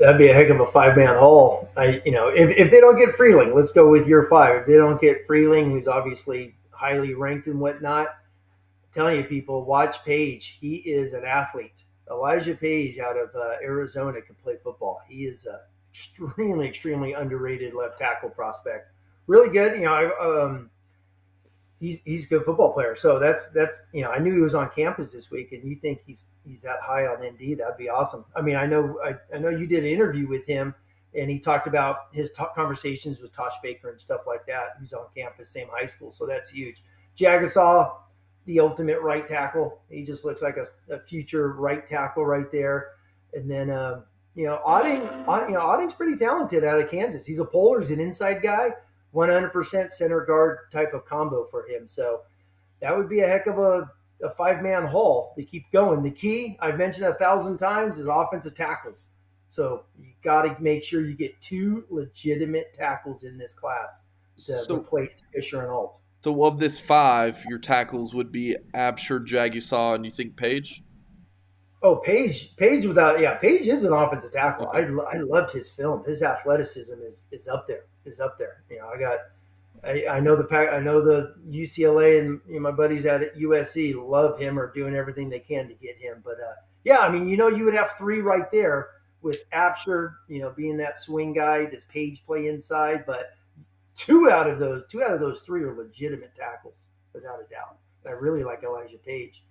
That'd 0.00 0.16
be 0.16 0.28
a 0.28 0.34
heck 0.34 0.48
of 0.48 0.60
a 0.60 0.66
five 0.66 0.96
man 0.96 1.14
haul. 1.14 1.68
I, 1.76 2.00
you 2.06 2.10
know, 2.10 2.28
if, 2.28 2.56
if 2.56 2.70
they 2.70 2.80
don't 2.80 2.98
get 2.98 3.10
Freeling, 3.14 3.54
let's 3.54 3.70
go 3.70 3.90
with 3.90 4.08
your 4.08 4.26
five. 4.28 4.62
If 4.62 4.66
they 4.66 4.78
don't 4.78 4.98
get 4.98 5.26
Freeling, 5.26 5.70
who's 5.70 5.86
obviously 5.86 6.56
highly 6.70 7.12
ranked 7.12 7.48
and 7.48 7.60
whatnot, 7.60 8.08
I'm 8.08 8.92
telling 8.94 9.18
you, 9.18 9.24
people, 9.24 9.66
watch 9.66 10.02
Paige. 10.02 10.56
He 10.58 10.76
is 10.76 11.12
an 11.12 11.26
athlete. 11.26 11.74
Elijah 12.10 12.54
Paige 12.54 12.98
out 12.98 13.18
of 13.18 13.28
uh, 13.36 13.56
Arizona 13.62 14.22
can 14.22 14.34
play 14.36 14.56
football. 14.64 15.02
He 15.06 15.26
is 15.26 15.44
an 15.44 15.58
extremely, 15.92 16.66
extremely 16.66 17.12
underrated 17.12 17.74
left 17.74 17.98
tackle 17.98 18.30
prospect. 18.30 18.92
Really 19.26 19.52
good. 19.52 19.78
You 19.78 19.84
know, 19.84 19.92
I, 19.92 20.44
um, 20.44 20.70
he's 21.80 22.02
he's 22.04 22.26
a 22.26 22.28
good 22.28 22.44
football 22.44 22.72
player. 22.72 22.94
So 22.94 23.18
that's 23.18 23.50
that's 23.50 23.86
you 23.92 24.02
know 24.02 24.10
I 24.10 24.18
knew 24.18 24.34
he 24.34 24.40
was 24.40 24.54
on 24.54 24.70
campus 24.70 25.12
this 25.12 25.30
week, 25.30 25.52
and 25.52 25.64
you 25.64 25.76
think 25.76 26.02
he's 26.06 26.26
he's 26.46 26.62
that 26.62 26.80
high 26.82 27.06
on 27.06 27.24
ND? 27.24 27.58
That'd 27.58 27.78
be 27.78 27.88
awesome. 27.88 28.24
I 28.36 28.42
mean, 28.42 28.56
I 28.56 28.66
know 28.66 28.98
I, 29.04 29.14
I 29.34 29.38
know 29.38 29.48
you 29.48 29.66
did 29.66 29.80
an 29.80 29.90
interview 29.90 30.28
with 30.28 30.46
him, 30.46 30.74
and 31.14 31.30
he 31.30 31.40
talked 31.40 31.66
about 31.66 32.08
his 32.12 32.32
conversations 32.54 33.20
with 33.20 33.32
Tosh 33.32 33.54
Baker 33.62 33.90
and 33.90 34.00
stuff 34.00 34.22
like 34.26 34.46
that. 34.46 34.76
Who's 34.78 34.92
on 34.92 35.06
campus, 35.16 35.48
same 35.48 35.68
high 35.72 35.86
school, 35.86 36.12
so 36.12 36.26
that's 36.26 36.50
huge. 36.50 36.82
Jagusztyn, 37.18 37.92
the 38.44 38.60
ultimate 38.60 39.00
right 39.00 39.26
tackle. 39.26 39.80
He 39.90 40.04
just 40.04 40.24
looks 40.24 40.42
like 40.42 40.58
a, 40.58 40.66
a 40.94 41.00
future 41.00 41.52
right 41.54 41.86
tackle 41.86 42.24
right 42.24 42.50
there. 42.52 42.92
And 43.32 43.50
then 43.50 43.70
um, 43.70 44.04
you 44.34 44.46
know, 44.46 44.60
Otting, 44.66 45.00
you 45.48 45.54
know, 45.54 45.60
Otting's 45.60 45.94
pretty 45.94 46.16
talented 46.16 46.64
out 46.64 46.80
of 46.80 46.90
Kansas. 46.90 47.26
He's 47.26 47.38
a 47.38 47.44
polar. 47.44 47.80
He's 47.80 47.90
an 47.90 48.00
inside 48.00 48.42
guy. 48.42 48.70
100% 49.14 49.90
center 49.90 50.24
guard 50.24 50.70
type 50.72 50.94
of 50.94 51.04
combo 51.04 51.46
for 51.50 51.66
him. 51.66 51.86
So 51.86 52.22
that 52.80 52.96
would 52.96 53.08
be 53.08 53.20
a 53.20 53.26
heck 53.26 53.46
of 53.46 53.58
a, 53.58 53.90
a 54.22 54.30
five 54.30 54.62
man 54.62 54.86
haul 54.86 55.34
to 55.36 55.44
keep 55.44 55.70
going. 55.72 56.02
The 56.02 56.10
key, 56.10 56.56
I've 56.60 56.78
mentioned 56.78 57.06
a 57.06 57.14
thousand 57.14 57.58
times, 57.58 57.98
is 57.98 58.06
offensive 58.06 58.54
tackles. 58.54 59.10
So 59.48 59.84
you 59.98 60.12
got 60.22 60.42
to 60.42 60.56
make 60.60 60.84
sure 60.84 61.00
you 61.04 61.14
get 61.14 61.40
two 61.40 61.84
legitimate 61.90 62.72
tackles 62.74 63.24
in 63.24 63.36
this 63.36 63.52
class 63.52 64.06
to 64.46 64.58
So- 64.58 64.76
replace 64.76 65.26
Fisher 65.32 65.62
and 65.62 65.70
Alt. 65.70 66.00
So 66.22 66.44
of 66.44 66.58
this 66.58 66.78
five, 66.78 67.42
your 67.48 67.58
tackles 67.58 68.14
would 68.14 68.30
be 68.30 68.54
Absher, 68.74 69.20
Jagusztyn, 69.20 69.94
and 69.94 70.04
you 70.04 70.10
think 70.10 70.36
Paige? 70.36 70.82
Oh, 71.82 71.96
Paige, 71.96 72.54
Paige 72.58 72.84
without, 72.84 73.20
yeah, 73.20 73.36
Paige 73.36 73.66
is 73.66 73.84
an 73.84 73.94
offensive 73.94 74.32
tackle. 74.32 74.68
I, 74.68 74.80
I 74.80 75.16
loved 75.16 75.52
his 75.52 75.70
film. 75.70 76.04
His 76.04 76.22
athleticism 76.22 77.00
is 77.02 77.26
is 77.32 77.48
up 77.48 77.66
there. 77.66 77.86
Is 78.04 78.20
up 78.20 78.38
there. 78.38 78.62
You 78.70 78.78
know, 78.78 78.88
I 78.88 78.98
got, 78.98 79.18
I, 79.84 80.16
I 80.16 80.20
know 80.20 80.36
the 80.36 80.44
pack. 80.44 80.72
I 80.72 80.80
know 80.80 81.02
the 81.02 81.34
UCLA 81.50 82.20
and 82.20 82.40
you 82.48 82.54
know, 82.54 82.60
my 82.60 82.70
buddies 82.70 83.06
at 83.06 83.36
USC 83.36 83.94
love 83.94 84.38
him 84.38 84.58
or 84.58 84.72
doing 84.72 84.94
everything 84.94 85.28
they 85.28 85.38
can 85.38 85.68
to 85.68 85.74
get 85.74 85.96
him. 85.98 86.22
But 86.24 86.40
uh, 86.40 86.54
yeah, 86.84 87.00
I 87.00 87.10
mean, 87.10 87.28
you 87.28 87.36
know, 87.36 87.48
you 87.48 87.64
would 87.64 87.74
have 87.74 87.92
three 87.92 88.20
right 88.20 88.50
there 88.50 88.88
with 89.22 89.48
Absher, 89.50 90.14
you 90.28 90.40
know, 90.40 90.50
being 90.50 90.76
that 90.78 90.96
swing 90.96 91.32
guy. 91.32 91.66
Does 91.66 91.84
Paige 91.84 92.24
play 92.24 92.48
inside? 92.48 93.04
But 93.06 93.32
two 93.96 94.30
out 94.30 94.48
of 94.48 94.58
those, 94.58 94.84
two 94.88 95.02
out 95.02 95.12
of 95.12 95.20
those 95.20 95.42
three 95.42 95.62
are 95.62 95.74
legitimate 95.74 96.34
tackles, 96.34 96.86
without 97.12 97.40
a 97.40 97.50
doubt. 97.50 97.76
I 98.06 98.12
really 98.12 98.44
like 98.44 98.62
Elijah 98.62 98.98
Paige. 98.98 99.44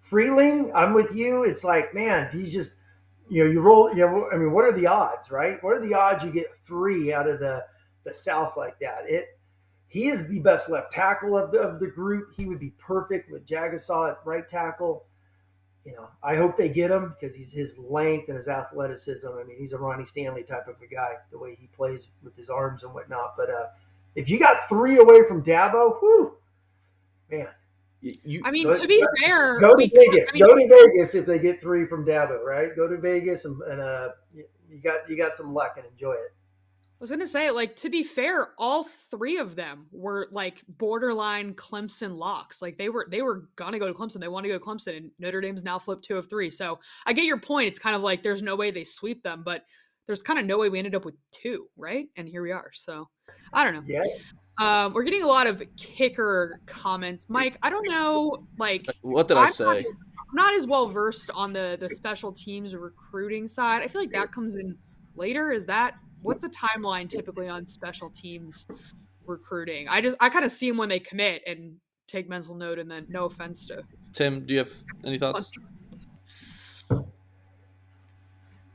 Freeling, 0.00 0.72
I'm 0.74 0.92
with 0.92 1.14
you. 1.14 1.44
It's 1.44 1.62
like, 1.62 1.94
man, 1.94 2.28
you 2.36 2.48
just, 2.48 2.74
you 3.28 3.44
know, 3.44 3.50
you 3.50 3.60
roll, 3.60 3.90
you 3.90 4.04
know, 4.04 4.28
I 4.32 4.36
mean, 4.36 4.50
what 4.50 4.64
are 4.64 4.72
the 4.72 4.88
odds, 4.88 5.30
right? 5.30 5.62
What 5.62 5.76
are 5.76 5.80
the 5.80 5.94
odds 5.94 6.24
you 6.24 6.32
get 6.32 6.48
three 6.66 7.12
out 7.12 7.28
of 7.28 7.38
the 7.38 7.64
the 8.04 8.12
South 8.14 8.56
like 8.56 8.78
that? 8.80 9.08
It, 9.08 9.38
he 9.88 10.08
is 10.08 10.28
the 10.28 10.38
best 10.40 10.70
left 10.70 10.90
tackle 10.92 11.36
of 11.36 11.52
the 11.52 11.58
of 11.60 11.78
the 11.80 11.86
group. 11.86 12.32
He 12.34 12.46
would 12.46 12.58
be 12.60 12.70
perfect 12.78 13.30
with 13.30 13.46
Jagusztyn 13.46 14.10
at 14.12 14.18
right 14.24 14.48
tackle. 14.48 15.04
You 15.84 15.92
know, 15.94 16.08
I 16.22 16.36
hope 16.36 16.56
they 16.56 16.68
get 16.68 16.90
him 16.90 17.14
because 17.20 17.34
he's 17.36 17.52
his 17.52 17.76
length 17.78 18.28
and 18.28 18.38
his 18.38 18.46
athleticism. 18.48 19.26
I 19.28 19.42
mean, 19.44 19.56
he's 19.58 19.72
a 19.72 19.78
Ronnie 19.78 20.04
Stanley 20.04 20.44
type 20.44 20.68
of 20.68 20.76
a 20.80 20.86
guy, 20.86 21.14
the 21.32 21.38
way 21.38 21.56
he 21.60 21.66
plays 21.66 22.08
with 22.22 22.36
his 22.36 22.48
arms 22.48 22.84
and 22.84 22.94
whatnot. 22.94 23.34
But 23.36 23.50
uh, 23.50 23.66
if 24.14 24.30
you 24.30 24.38
got 24.38 24.68
three 24.68 24.98
away 24.98 25.24
from 25.26 25.42
Dabo, 25.42 25.98
whew, 26.00 26.36
man, 27.30 27.48
Y- 28.04 28.14
You, 28.24 28.42
I 28.44 28.50
mean, 28.50 28.64
Go- 28.64 28.72
to 28.78 28.88
be 28.88 29.00
go- 29.00 29.06
fair, 29.20 29.60
Go 29.60 29.70
to 29.70 29.76
we- 29.76 29.88
Vegas. 29.94 30.30
I 30.30 30.32
mean, 30.34 30.46
go 30.46 30.56
to 30.56 30.68
Vegas 30.68 31.14
if 31.14 31.24
they 31.26 31.38
get 31.38 31.60
three 31.60 31.86
from 31.86 32.04
Dabo, 32.06 32.42
right? 32.44 32.74
Go 32.74 32.88
to 32.88 32.96
Vegas 32.98 33.44
and, 33.44 33.60
and 33.62 33.80
uh, 33.80 34.08
you, 34.34 34.44
you 34.70 34.78
got 34.78 35.08
you 35.10 35.16
got 35.16 35.36
some 35.36 35.52
luck 35.54 35.74
and 35.76 35.86
enjoy 35.86 36.12
it. 36.14 36.32
I 37.02 37.04
was 37.04 37.10
gonna 37.10 37.26
say, 37.26 37.50
like, 37.50 37.74
to 37.76 37.90
be 37.90 38.04
fair, 38.04 38.50
all 38.58 38.84
three 39.10 39.38
of 39.38 39.56
them 39.56 39.86
were 39.90 40.28
like 40.30 40.62
borderline 40.68 41.52
Clemson 41.54 42.16
locks. 42.16 42.62
Like 42.62 42.78
they 42.78 42.90
were 42.90 43.08
they 43.10 43.22
were 43.22 43.48
gonna 43.56 43.80
go 43.80 43.88
to 43.88 43.92
Clemson. 43.92 44.20
They 44.20 44.28
want 44.28 44.44
to 44.44 44.48
go 44.48 44.56
to 44.56 44.64
Clemson, 44.64 44.96
and 44.96 45.10
Notre 45.18 45.40
Dame's 45.40 45.64
now 45.64 45.80
flipped 45.80 46.04
two 46.04 46.16
of 46.16 46.30
three. 46.30 46.48
So 46.48 46.78
I 47.04 47.12
get 47.12 47.24
your 47.24 47.40
point. 47.40 47.66
It's 47.66 47.80
kind 47.80 47.96
of 47.96 48.02
like 48.02 48.22
there's 48.22 48.40
no 48.40 48.54
way 48.54 48.70
they 48.70 48.84
sweep 48.84 49.20
them, 49.24 49.42
but 49.44 49.64
there's 50.06 50.22
kind 50.22 50.38
of 50.38 50.46
no 50.46 50.58
way 50.58 50.68
we 50.68 50.78
ended 50.78 50.94
up 50.94 51.04
with 51.04 51.16
two, 51.32 51.66
right? 51.76 52.06
And 52.16 52.28
here 52.28 52.40
we 52.40 52.52
are. 52.52 52.70
So 52.72 53.08
I 53.52 53.64
don't 53.64 53.74
know. 53.74 53.82
Yeah. 53.84 54.04
Um, 54.60 54.92
we're 54.92 55.02
getting 55.02 55.24
a 55.24 55.26
lot 55.26 55.48
of 55.48 55.60
kicker 55.76 56.60
comments. 56.66 57.26
Mike, 57.28 57.58
I 57.64 57.70
don't 57.70 57.88
know, 57.88 58.46
like 58.58 58.86
what 59.02 59.26
did 59.26 59.38
I 59.38 59.46
I'm 59.46 59.50
say? 59.50 59.64
Not, 59.64 59.84
not 60.34 60.54
as 60.54 60.68
well 60.68 60.86
versed 60.86 61.32
on 61.34 61.52
the 61.52 61.76
the 61.80 61.90
special 61.90 62.30
teams 62.30 62.76
recruiting 62.76 63.48
side. 63.48 63.82
I 63.82 63.88
feel 63.88 64.00
like 64.00 64.12
that 64.12 64.30
comes 64.30 64.54
in 64.54 64.78
later. 65.16 65.50
Is 65.50 65.66
that 65.66 65.94
what's 66.22 66.42
the 66.42 66.48
timeline 66.50 67.08
typically 67.08 67.48
on 67.48 67.66
special 67.66 68.10
teams 68.10 68.66
recruiting? 69.26 69.88
I 69.88 70.00
just 70.00 70.16
I 70.20 70.28
kind 70.28 70.44
of 70.44 70.52
see 70.52 70.68
them 70.68 70.76
when 70.78 70.88
they 70.88 70.98
commit 71.00 71.42
and 71.46 71.76
take 72.06 72.28
mental 72.28 72.54
note, 72.54 72.78
and 72.78 72.90
then 72.90 73.06
no 73.08 73.24
offense 73.26 73.66
to 73.66 73.82
Tim, 74.12 74.44
do 74.46 74.54
you 74.54 74.58
have 74.60 74.72
any 75.04 75.18
thoughts? 75.18 75.50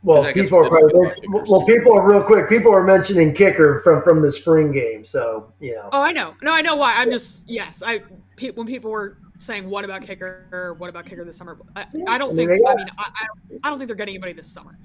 Well, 0.03 0.17
'Cause 0.17 0.25
I 0.25 0.31
guess 0.33 0.45
people 0.45 0.59
are 0.59 0.69
probably 0.69 0.93
talk 0.93 1.15
well. 1.49 1.65
People 1.65 1.97
are 1.97 2.07
real 2.07 2.23
quick. 2.23 2.47
People 2.47 2.73
are 2.73 2.83
mentioning 2.83 3.33
kicker 3.33 3.79
from 3.79 4.01
from 4.03 4.21
the 4.21 4.31
spring 4.31 4.71
game. 4.71 5.03
So 5.03 5.51
you 5.59 5.75
know, 5.75 5.89
Oh, 5.91 6.01
I 6.01 6.11
know. 6.11 6.35
No, 6.41 6.53
I 6.53 6.61
know 6.61 6.75
why. 6.75 6.93
I'm 6.95 7.09
just 7.09 7.49
yes. 7.49 7.83
I 7.85 8.03
pe- 8.35 8.51
when 8.51 8.67
people 8.67 8.91
were 8.91 9.17
saying 9.39 9.69
what 9.69 9.85
about 9.85 10.03
kicker 10.03 10.45
or 10.51 10.75
what 10.75 10.89
about 10.89 11.05
kicker 11.05 11.25
this 11.25 11.37
summer, 11.37 11.59
I, 11.75 11.85
I 12.07 12.17
don't 12.17 12.35
think. 12.35 12.49
mean, 12.49 12.61
I 12.67 12.75
mean, 12.75 12.87
I, 12.97 13.03
I, 13.03 13.25
don't, 13.27 13.59
I 13.63 13.69
don't 13.69 13.79
think 13.79 13.87
they're 13.87 13.95
getting 13.97 14.15
anybody 14.15 14.33
this 14.33 14.47
summer. 14.51 14.77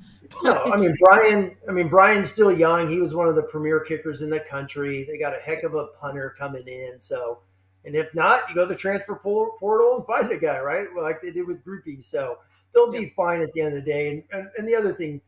No, 0.43 0.63
I 0.73 0.77
mean 0.77 0.97
Brian. 1.01 1.57
I 1.69 1.73
mean 1.73 1.89
Brian's 1.89 2.31
still 2.31 2.53
young. 2.53 2.89
He 2.89 2.99
was 2.99 3.15
one 3.15 3.29
of 3.29 3.37
the 3.37 3.43
premier 3.43 3.81
kickers 3.81 4.23
in 4.23 4.31
the 4.31 4.41
country. 4.41 5.05
They 5.05 5.19
got 5.19 5.37
a 5.37 5.41
heck 5.41 5.63
of 5.63 5.75
a 5.75 5.89
punter 6.01 6.35
coming 6.39 6.67
in. 6.67 6.95
So, 6.99 7.41
and 7.85 7.95
if 7.95 8.15
not, 8.15 8.49
you 8.49 8.55
go 8.55 8.63
to 8.63 8.69
the 8.69 8.77
transfer 8.77 9.15
portal 9.17 9.97
and 9.97 10.07
find 10.07 10.31
a 10.31 10.39
guy, 10.39 10.61
right? 10.61 10.87
Like 10.97 11.23
they 11.23 11.31
did 11.31 11.47
with 11.47 11.65
Grupe. 11.65 12.05
So 12.05 12.39
they'll 12.75 12.91
be 12.91 13.11
fine 13.11 13.43
at 13.43 13.53
the 13.53 13.61
end 13.61 13.77
of 13.77 13.85
the 13.85 13.91
day. 13.91 14.09
And 14.09 14.23
and, 14.33 14.51
and 14.59 14.69
the 14.69 14.75
other 14.75 14.93
thing, 14.93 15.21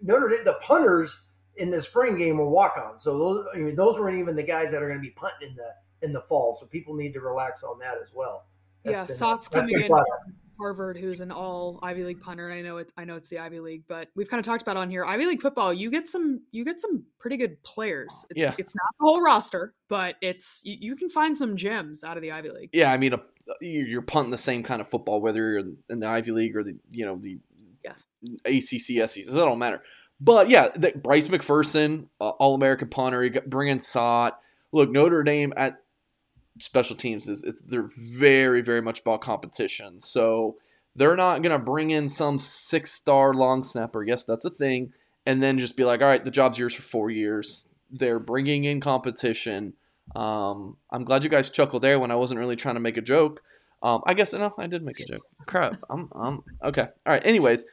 Notre 0.00 0.28
Dame, 0.28 0.44
the 0.44 0.54
punters 0.54 1.26
in 1.56 1.70
the 1.70 1.80
spring 1.80 2.16
game 2.16 2.38
were 2.38 2.48
walk 2.48 2.76
on. 2.76 2.98
So 2.98 3.18
those, 3.18 3.46
I 3.54 3.58
mean, 3.58 3.76
those 3.76 3.98
weren't 3.98 4.18
even 4.18 4.36
the 4.36 4.42
guys 4.42 4.70
that 4.70 4.82
are 4.82 4.88
going 4.88 4.98
to 4.98 5.02
be 5.02 5.10
punting 5.10 5.50
in 5.50 5.56
the 5.56 5.74
in 6.02 6.12
the 6.12 6.22
fall. 6.22 6.54
So 6.54 6.66
people 6.66 6.94
need 6.94 7.12
to 7.14 7.20
relax 7.20 7.62
on 7.62 7.78
that 7.78 7.98
as 8.00 8.12
well. 8.14 8.46
That's 8.84 8.92
yeah, 8.92 9.04
been- 9.04 9.16
Sot's 9.16 9.48
coming 9.48 9.80
in 9.80 9.86
from 9.86 10.04
Harvard, 10.58 10.96
who's 10.96 11.20
an 11.20 11.30
all 11.32 11.78
Ivy 11.82 12.04
League 12.04 12.20
punter, 12.20 12.48
and 12.48 12.58
I 12.58 12.62
know 12.62 12.76
it. 12.78 12.90
I 12.96 13.04
know 13.04 13.16
it's 13.16 13.28
the 13.28 13.38
Ivy 13.38 13.60
League, 13.60 13.84
but 13.88 14.08
we've 14.14 14.28
kind 14.28 14.38
of 14.38 14.44
talked 14.46 14.62
about 14.62 14.76
on 14.76 14.90
here 14.90 15.04
Ivy 15.04 15.26
League 15.26 15.42
football. 15.42 15.72
You 15.72 15.90
get 15.90 16.08
some, 16.08 16.40
you 16.52 16.64
get 16.64 16.80
some 16.80 17.02
pretty 17.18 17.36
good 17.36 17.62
players. 17.62 18.24
It's, 18.30 18.40
Yeah. 18.40 18.54
it's 18.58 18.74
not 18.74 18.94
the 18.98 19.04
whole 19.04 19.20
roster, 19.22 19.74
but 19.88 20.16
it's 20.22 20.62
you, 20.64 20.76
you 20.80 20.96
can 20.96 21.08
find 21.08 21.36
some 21.36 21.56
gems 21.56 22.04
out 22.04 22.16
of 22.16 22.22
the 22.22 22.32
Ivy 22.32 22.50
League. 22.50 22.70
Yeah, 22.72 22.92
I 22.92 22.96
mean, 22.98 23.12
a, 23.14 23.20
you're 23.60 23.86
you're 23.86 24.02
punting 24.02 24.30
the 24.30 24.38
same 24.38 24.62
kind 24.62 24.80
of 24.80 24.88
football, 24.88 25.20
whether 25.20 25.50
you're 25.50 25.64
in 25.90 26.00
the 26.00 26.06
Ivy 26.06 26.32
League 26.32 26.56
or 26.56 26.62
the 26.62 26.76
you 26.90 27.04
know 27.04 27.16
the 27.16 27.38
Yes. 27.84 28.06
ACC, 28.44 29.08
SEC. 29.10 29.24
That 29.26 29.34
don't 29.44 29.58
matter. 29.58 29.82
But 30.20 30.48
yeah, 30.48 30.68
the, 30.68 30.92
Bryce 30.94 31.26
McPherson, 31.26 32.06
uh, 32.20 32.28
All 32.30 32.54
American 32.54 32.88
punter, 32.88 33.24
you 33.24 33.30
got 33.30 33.50
bringing 33.50 33.80
Sot. 33.80 34.38
Look, 34.70 34.88
Notre 34.90 35.24
Dame 35.24 35.52
at 35.56 35.81
special 36.58 36.96
teams 36.96 37.28
is 37.28 37.42
it's, 37.42 37.60
they're 37.62 37.90
very 37.96 38.60
very 38.60 38.82
much 38.82 39.00
about 39.00 39.20
competition. 39.20 40.00
So 40.00 40.56
they're 40.94 41.16
not 41.16 41.42
gonna 41.42 41.58
bring 41.58 41.90
in 41.90 42.08
some 42.08 42.38
six 42.38 42.92
star 42.92 43.34
long 43.34 43.62
snapper. 43.62 44.02
Yes, 44.02 44.24
that's 44.24 44.44
a 44.44 44.50
thing, 44.50 44.92
and 45.26 45.42
then 45.42 45.58
just 45.58 45.76
be 45.76 45.84
like, 45.84 46.02
all 46.02 46.08
right, 46.08 46.24
the 46.24 46.30
job's 46.30 46.58
yours 46.58 46.74
for 46.74 46.82
four 46.82 47.10
years. 47.10 47.66
They're 47.90 48.18
bringing 48.18 48.64
in 48.64 48.80
competition. 48.80 49.74
Um, 50.14 50.76
I'm 50.90 51.04
glad 51.04 51.24
you 51.24 51.30
guys 51.30 51.50
chuckled 51.50 51.82
there 51.82 51.98
when 51.98 52.10
I 52.10 52.16
wasn't 52.16 52.40
really 52.40 52.56
trying 52.56 52.74
to 52.74 52.80
make 52.80 52.96
a 52.96 53.02
joke. 53.02 53.42
Um, 53.82 54.02
I 54.06 54.14
guess 54.14 54.32
no, 54.32 54.54
I 54.58 54.66
did 54.66 54.82
make 54.82 55.00
a 55.00 55.06
joke. 55.06 55.26
Crap. 55.46 55.76
I'm, 55.90 56.08
I'm 56.14 56.42
okay. 56.62 56.82
All 56.82 57.12
right. 57.12 57.22
Anyways, 57.24 57.64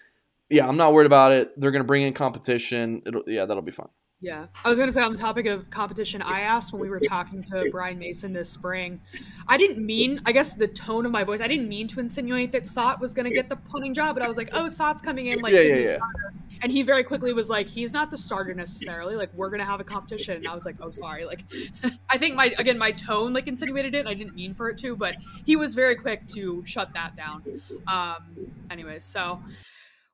yeah, 0.50 0.68
I'm 0.68 0.78
not 0.78 0.94
worried 0.94 1.06
about 1.06 1.32
it. 1.32 1.60
They're 1.60 1.72
gonna 1.72 1.84
bring 1.84 2.04
in 2.04 2.14
competition. 2.14 3.02
It'll, 3.06 3.24
yeah, 3.28 3.46
that'll 3.46 3.62
be 3.62 3.72
fine. 3.72 3.90
Yeah. 4.22 4.48
I 4.66 4.70
was 4.70 4.78
going 4.78 4.90
to 4.90 4.94
say 4.94 5.02
on 5.02 5.14
the 5.14 5.18
topic 5.18 5.46
of 5.46 5.70
competition, 5.70 6.22
I 6.22 6.42
asked 6.42 6.74
when 6.74 6.82
we 6.82 6.90
were 6.90 7.00
talking 7.00 7.42
to 7.44 7.70
Brian 7.72 7.98
Mason 7.98 8.34
this 8.34 8.50
spring. 8.50 9.00
I 9.48 9.58
didn't 9.58 9.86
mean, 9.86 10.22
I 10.26 10.34
guess 10.34 10.54
the 10.54 10.68
tone 10.68 11.06
of 11.06 11.12
my 11.12 11.24
voice, 11.24 11.40
I 11.40 11.48
didn't 11.48 11.70
mean 11.70 11.88
to 11.90 12.02
insinuate 12.02 12.52
that 12.52 12.68
Sot 12.68 13.00
was 13.00 13.14
going 13.14 13.30
to 13.30 13.34
get 13.34 13.48
the 13.48 13.56
punting 13.56 13.94
job, 13.94 14.16
but 14.16 14.24
I 14.24 14.28
was 14.28 14.36
like, 14.36 14.50
oh, 14.52 14.68
Sot's 14.68 15.02
coming 15.02 15.28
in 15.28 15.40
like 15.40 15.54
Yeah, 15.54 15.62
yeah, 15.62 15.76
yeah. 15.76 15.96
starter. 15.96 16.34
And 16.62 16.70
he 16.70 16.82
very 16.82 17.04
quickly 17.04 17.32
was 17.32 17.48
like, 17.48 17.68
he's 17.68 17.94
not 17.94 18.12
the 18.12 18.18
starter 18.18 18.54
necessarily. 18.54 19.16
Like, 19.16 19.34
we're 19.34 19.50
going 19.50 19.62
to 19.62 19.66
have 19.66 19.80
a 19.80 19.86
competition. 19.86 20.36
And 20.36 20.48
I 20.50 20.54
was 20.54 20.66
like, 20.66 20.76
oh, 20.82 20.92
sorry. 20.92 21.24
Like, 21.24 21.46
I 22.10 22.18
think 22.18 22.36
my, 22.36 22.54
again, 22.58 22.78
my 22.78 22.92
tone 22.92 23.32
like 23.32 23.48
insinuated 23.48 23.96
it. 23.96 24.06
I 24.06 24.14
didn't 24.14 24.36
mean 24.36 24.54
for 24.54 24.70
it 24.70 24.78
to, 24.80 24.98
but 24.98 25.16
he 25.46 25.56
was 25.56 25.74
very 25.74 25.96
quick 25.96 26.28
to 26.28 26.62
shut 26.66 26.94
that 26.94 27.16
down. 27.16 27.62
Um, 27.88 28.52
anyways, 28.70 29.06
so 29.06 29.40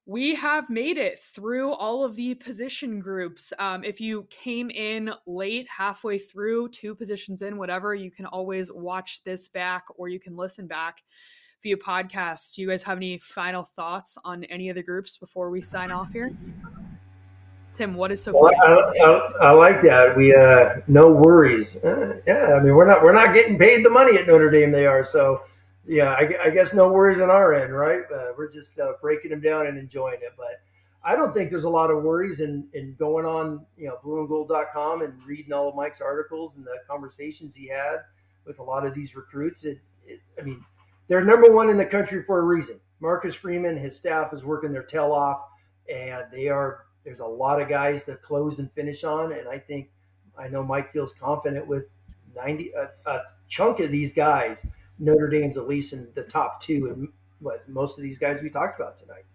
we 0.07 0.35
have 0.35 0.69
made 0.69 0.97
it 0.97 1.19
through 1.19 1.71
all 1.71 2.03
of 2.03 2.15
the 2.15 2.35
position 2.35 2.99
groups. 2.99 3.51
Um, 3.57 3.83
if 3.83 3.99
you 3.99 4.27
came 4.29 4.69
in 4.69 5.11
late, 5.25 5.67
halfway 5.67 6.19
through, 6.19 6.69
two 6.69 6.93
positions 6.93 7.41
in, 7.41 7.57
whatever, 7.57 7.95
you 7.95 8.11
can 8.11 8.27
always 8.27 8.71
watch 8.71 9.23
this 9.23 9.49
back 9.49 9.85
or 9.95 10.07
you 10.07 10.19
can 10.19 10.37
listen 10.37 10.67
back 10.67 11.01
via 11.63 11.75
podcast. 11.75 12.53
Do 12.53 12.61
you 12.61 12.69
guys 12.69 12.83
have 12.83 12.97
any 12.97 13.17
final 13.17 13.63
thoughts 13.63 14.17
on 14.23 14.43
any 14.45 14.69
of 14.69 14.75
the 14.75 14.83
groups 14.83 15.17
before 15.17 15.49
we 15.49 15.61
sign 15.61 15.91
off 15.91 16.11
here? 16.11 16.31
Tim, 17.73 17.95
what 17.95 18.11
is 18.11 18.21
so 18.23 18.31
Well, 18.31 18.53
funny? 18.53 18.99
I, 19.01 19.05
I, 19.05 19.47
I 19.47 19.51
like 19.51 19.81
that. 19.81 20.15
We 20.15 20.33
uh, 20.33 20.81
no 20.87 21.11
worries. 21.11 21.83
Uh, 21.83 22.21
yeah, 22.25 22.57
I 22.57 22.63
mean 22.63 22.73
we're 22.75 22.85
not 22.85 23.03
we're 23.03 23.11
not 23.11 23.33
getting 23.33 23.57
paid 23.57 23.83
the 23.83 23.89
money 23.89 24.17
at 24.17 24.27
Notre 24.27 24.49
Dame. 24.49 24.71
They 24.71 24.85
are 24.85 25.03
so. 25.03 25.41
Yeah, 25.87 26.11
I, 26.11 26.29
I 26.45 26.49
guess 26.49 26.73
no 26.73 26.91
worries 26.91 27.19
on 27.19 27.29
our 27.29 27.53
end, 27.53 27.75
right? 27.75 28.01
Uh, 28.13 28.31
we're 28.37 28.51
just 28.51 28.79
uh, 28.79 28.93
breaking 29.01 29.31
them 29.31 29.41
down 29.41 29.67
and 29.67 29.77
enjoying 29.77 30.19
it. 30.21 30.33
But 30.35 30.61
I 31.03 31.15
don't 31.15 31.33
think 31.33 31.51
there's 31.51 31.65
a 31.65 31.69
lot 31.69 31.91
of 31.91 32.01
worries 32.01 32.39
in, 32.39 32.67
in 32.73 32.95
going 32.97 33.25
on, 33.25 33.65
you 33.77 33.87
know, 33.87 33.97
blueandgold.com 34.03 35.03
and 35.03 35.23
reading 35.23 35.53
all 35.53 35.69
of 35.69 35.75
Mike's 35.75 36.01
articles 36.01 36.55
and 36.55 36.65
the 36.65 36.77
conversations 36.89 37.53
he 37.53 37.67
had 37.67 37.97
with 38.45 38.57
a 38.59 38.63
lot 38.63 38.85
of 38.85 38.95
these 38.95 39.15
recruits. 39.15 39.63
It, 39.63 39.79
it, 40.07 40.21
I 40.39 40.43
mean, 40.43 40.63
they're 41.07 41.23
number 41.23 41.51
one 41.51 41.69
in 41.69 41.77
the 41.77 41.85
country 41.85 42.23
for 42.23 42.39
a 42.39 42.43
reason. 42.43 42.79
Marcus 42.99 43.35
Freeman, 43.35 43.77
his 43.77 43.95
staff 43.95 44.33
is 44.33 44.43
working 44.43 44.71
their 44.71 44.83
tail 44.83 45.11
off, 45.11 45.41
and 45.93 46.23
they 46.31 46.47
are 46.47 46.85
there's 47.03 47.19
a 47.19 47.25
lot 47.25 47.61
of 47.61 47.69
guys 47.69 48.03
to 48.05 48.15
close 48.15 48.57
and 48.57 48.71
finish 48.71 49.03
on, 49.03 49.31
and 49.31 49.47
I 49.47 49.59
think 49.59 49.89
I 50.37 50.47
know 50.47 50.63
Mike 50.63 50.91
feels 50.91 51.13
confident 51.13 51.67
with 51.67 51.85
90 52.35 52.71
a, 52.71 52.89
a 53.05 53.21
chunk 53.47 53.79
of 53.79 53.91
these 53.91 54.13
guys. 54.13 54.65
Notre 54.99 55.29
Dame's 55.29 55.57
at 55.57 55.67
least 55.67 55.93
in 55.93 56.07
the 56.15 56.23
top 56.23 56.61
two, 56.61 56.89
and 56.93 57.09
what 57.39 57.67
most 57.67 57.97
of 57.97 58.03
these 58.03 58.17
guys 58.17 58.41
we 58.41 58.49
talked 58.49 58.79
about 58.79 58.97
tonight. 58.97 59.25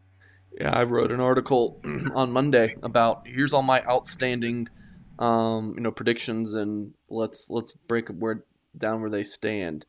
Yeah, 0.59 0.71
I 0.71 0.85
wrote 0.85 1.13
an 1.13 1.21
article 1.21 1.81
on 2.15 2.33
Monday 2.33 2.77
about 2.83 3.27
here's 3.27 3.53
all 3.53 3.63
my 3.63 3.83
outstanding, 3.83 4.69
um, 5.19 5.75
you 5.77 5.83
know, 5.83 5.91
predictions, 5.91 6.55
and 6.55 6.95
let's 7.09 7.49
let's 7.51 7.75
break 7.75 8.09
where 8.09 8.45
down 8.77 9.01
where 9.01 9.11
they 9.11 9.25
stand, 9.25 9.87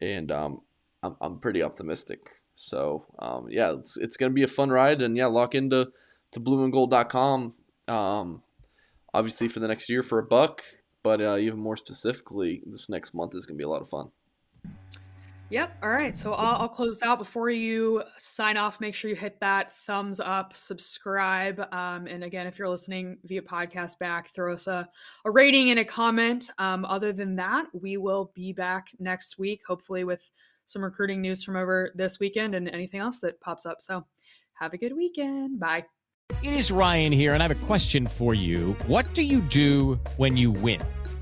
and 0.00 0.30
um, 0.30 0.60
I'm 1.02 1.16
I'm 1.20 1.38
pretty 1.38 1.62
optimistic. 1.62 2.30
So 2.54 3.06
um, 3.18 3.48
yeah, 3.50 3.72
it's 3.72 3.96
it's 3.96 4.16
gonna 4.16 4.32
be 4.32 4.44
a 4.44 4.48
fun 4.48 4.70
ride, 4.70 5.02
and 5.02 5.16
yeah, 5.16 5.26
lock 5.26 5.54
into 5.54 5.88
to 6.32 6.40
blueandgold.com. 6.40 7.54
Um, 7.86 8.42
obviously 9.12 9.48
for 9.48 9.60
the 9.60 9.68
next 9.68 9.88
year 9.88 10.02
for 10.02 10.18
a 10.18 10.24
buck, 10.24 10.62
but 11.02 11.20
uh, 11.20 11.36
even 11.36 11.58
more 11.58 11.76
specifically, 11.76 12.62
this 12.66 12.88
next 12.88 13.14
month 13.14 13.34
is 13.34 13.46
gonna 13.46 13.58
be 13.58 13.64
a 13.64 13.68
lot 13.68 13.82
of 13.82 13.88
fun. 13.88 14.10
Yep. 15.50 15.78
All 15.82 15.90
right. 15.90 16.16
So 16.16 16.32
I'll, 16.32 16.62
I'll 16.62 16.68
close 16.68 17.02
out 17.02 17.18
before 17.18 17.50
you 17.50 18.02
sign 18.16 18.56
off. 18.56 18.80
Make 18.80 18.94
sure 18.94 19.10
you 19.10 19.16
hit 19.16 19.38
that 19.40 19.72
thumbs 19.72 20.18
up, 20.18 20.56
subscribe. 20.56 21.60
Um, 21.72 22.06
and 22.06 22.24
again, 22.24 22.46
if 22.46 22.58
you're 22.58 22.68
listening 22.68 23.18
via 23.24 23.42
podcast 23.42 23.98
back, 23.98 24.28
throw 24.28 24.54
us 24.54 24.66
a, 24.66 24.88
a 25.24 25.30
rating 25.30 25.70
and 25.70 25.78
a 25.78 25.84
comment. 25.84 26.50
Um, 26.58 26.84
other 26.86 27.12
than 27.12 27.36
that, 27.36 27.66
we 27.72 27.98
will 27.98 28.32
be 28.34 28.52
back 28.52 28.88
next 28.98 29.38
week, 29.38 29.60
hopefully 29.66 30.02
with 30.02 30.28
some 30.66 30.82
recruiting 30.82 31.20
news 31.20 31.44
from 31.44 31.56
over 31.56 31.92
this 31.94 32.18
weekend 32.18 32.54
and 32.54 32.68
anything 32.68 33.00
else 33.00 33.20
that 33.20 33.40
pops 33.40 33.66
up. 33.66 33.80
So 33.80 34.04
have 34.54 34.72
a 34.72 34.78
good 34.78 34.96
weekend. 34.96 35.60
Bye. 35.60 35.84
It 36.42 36.54
is 36.54 36.70
Ryan 36.70 37.12
here, 37.12 37.34
and 37.34 37.42
I 37.42 37.48
have 37.48 37.62
a 37.62 37.66
question 37.66 38.06
for 38.06 38.34
you. 38.34 38.72
What 38.86 39.12
do 39.12 39.22
you 39.22 39.40
do 39.42 40.00
when 40.16 40.38
you 40.38 40.50
win? 40.50 40.80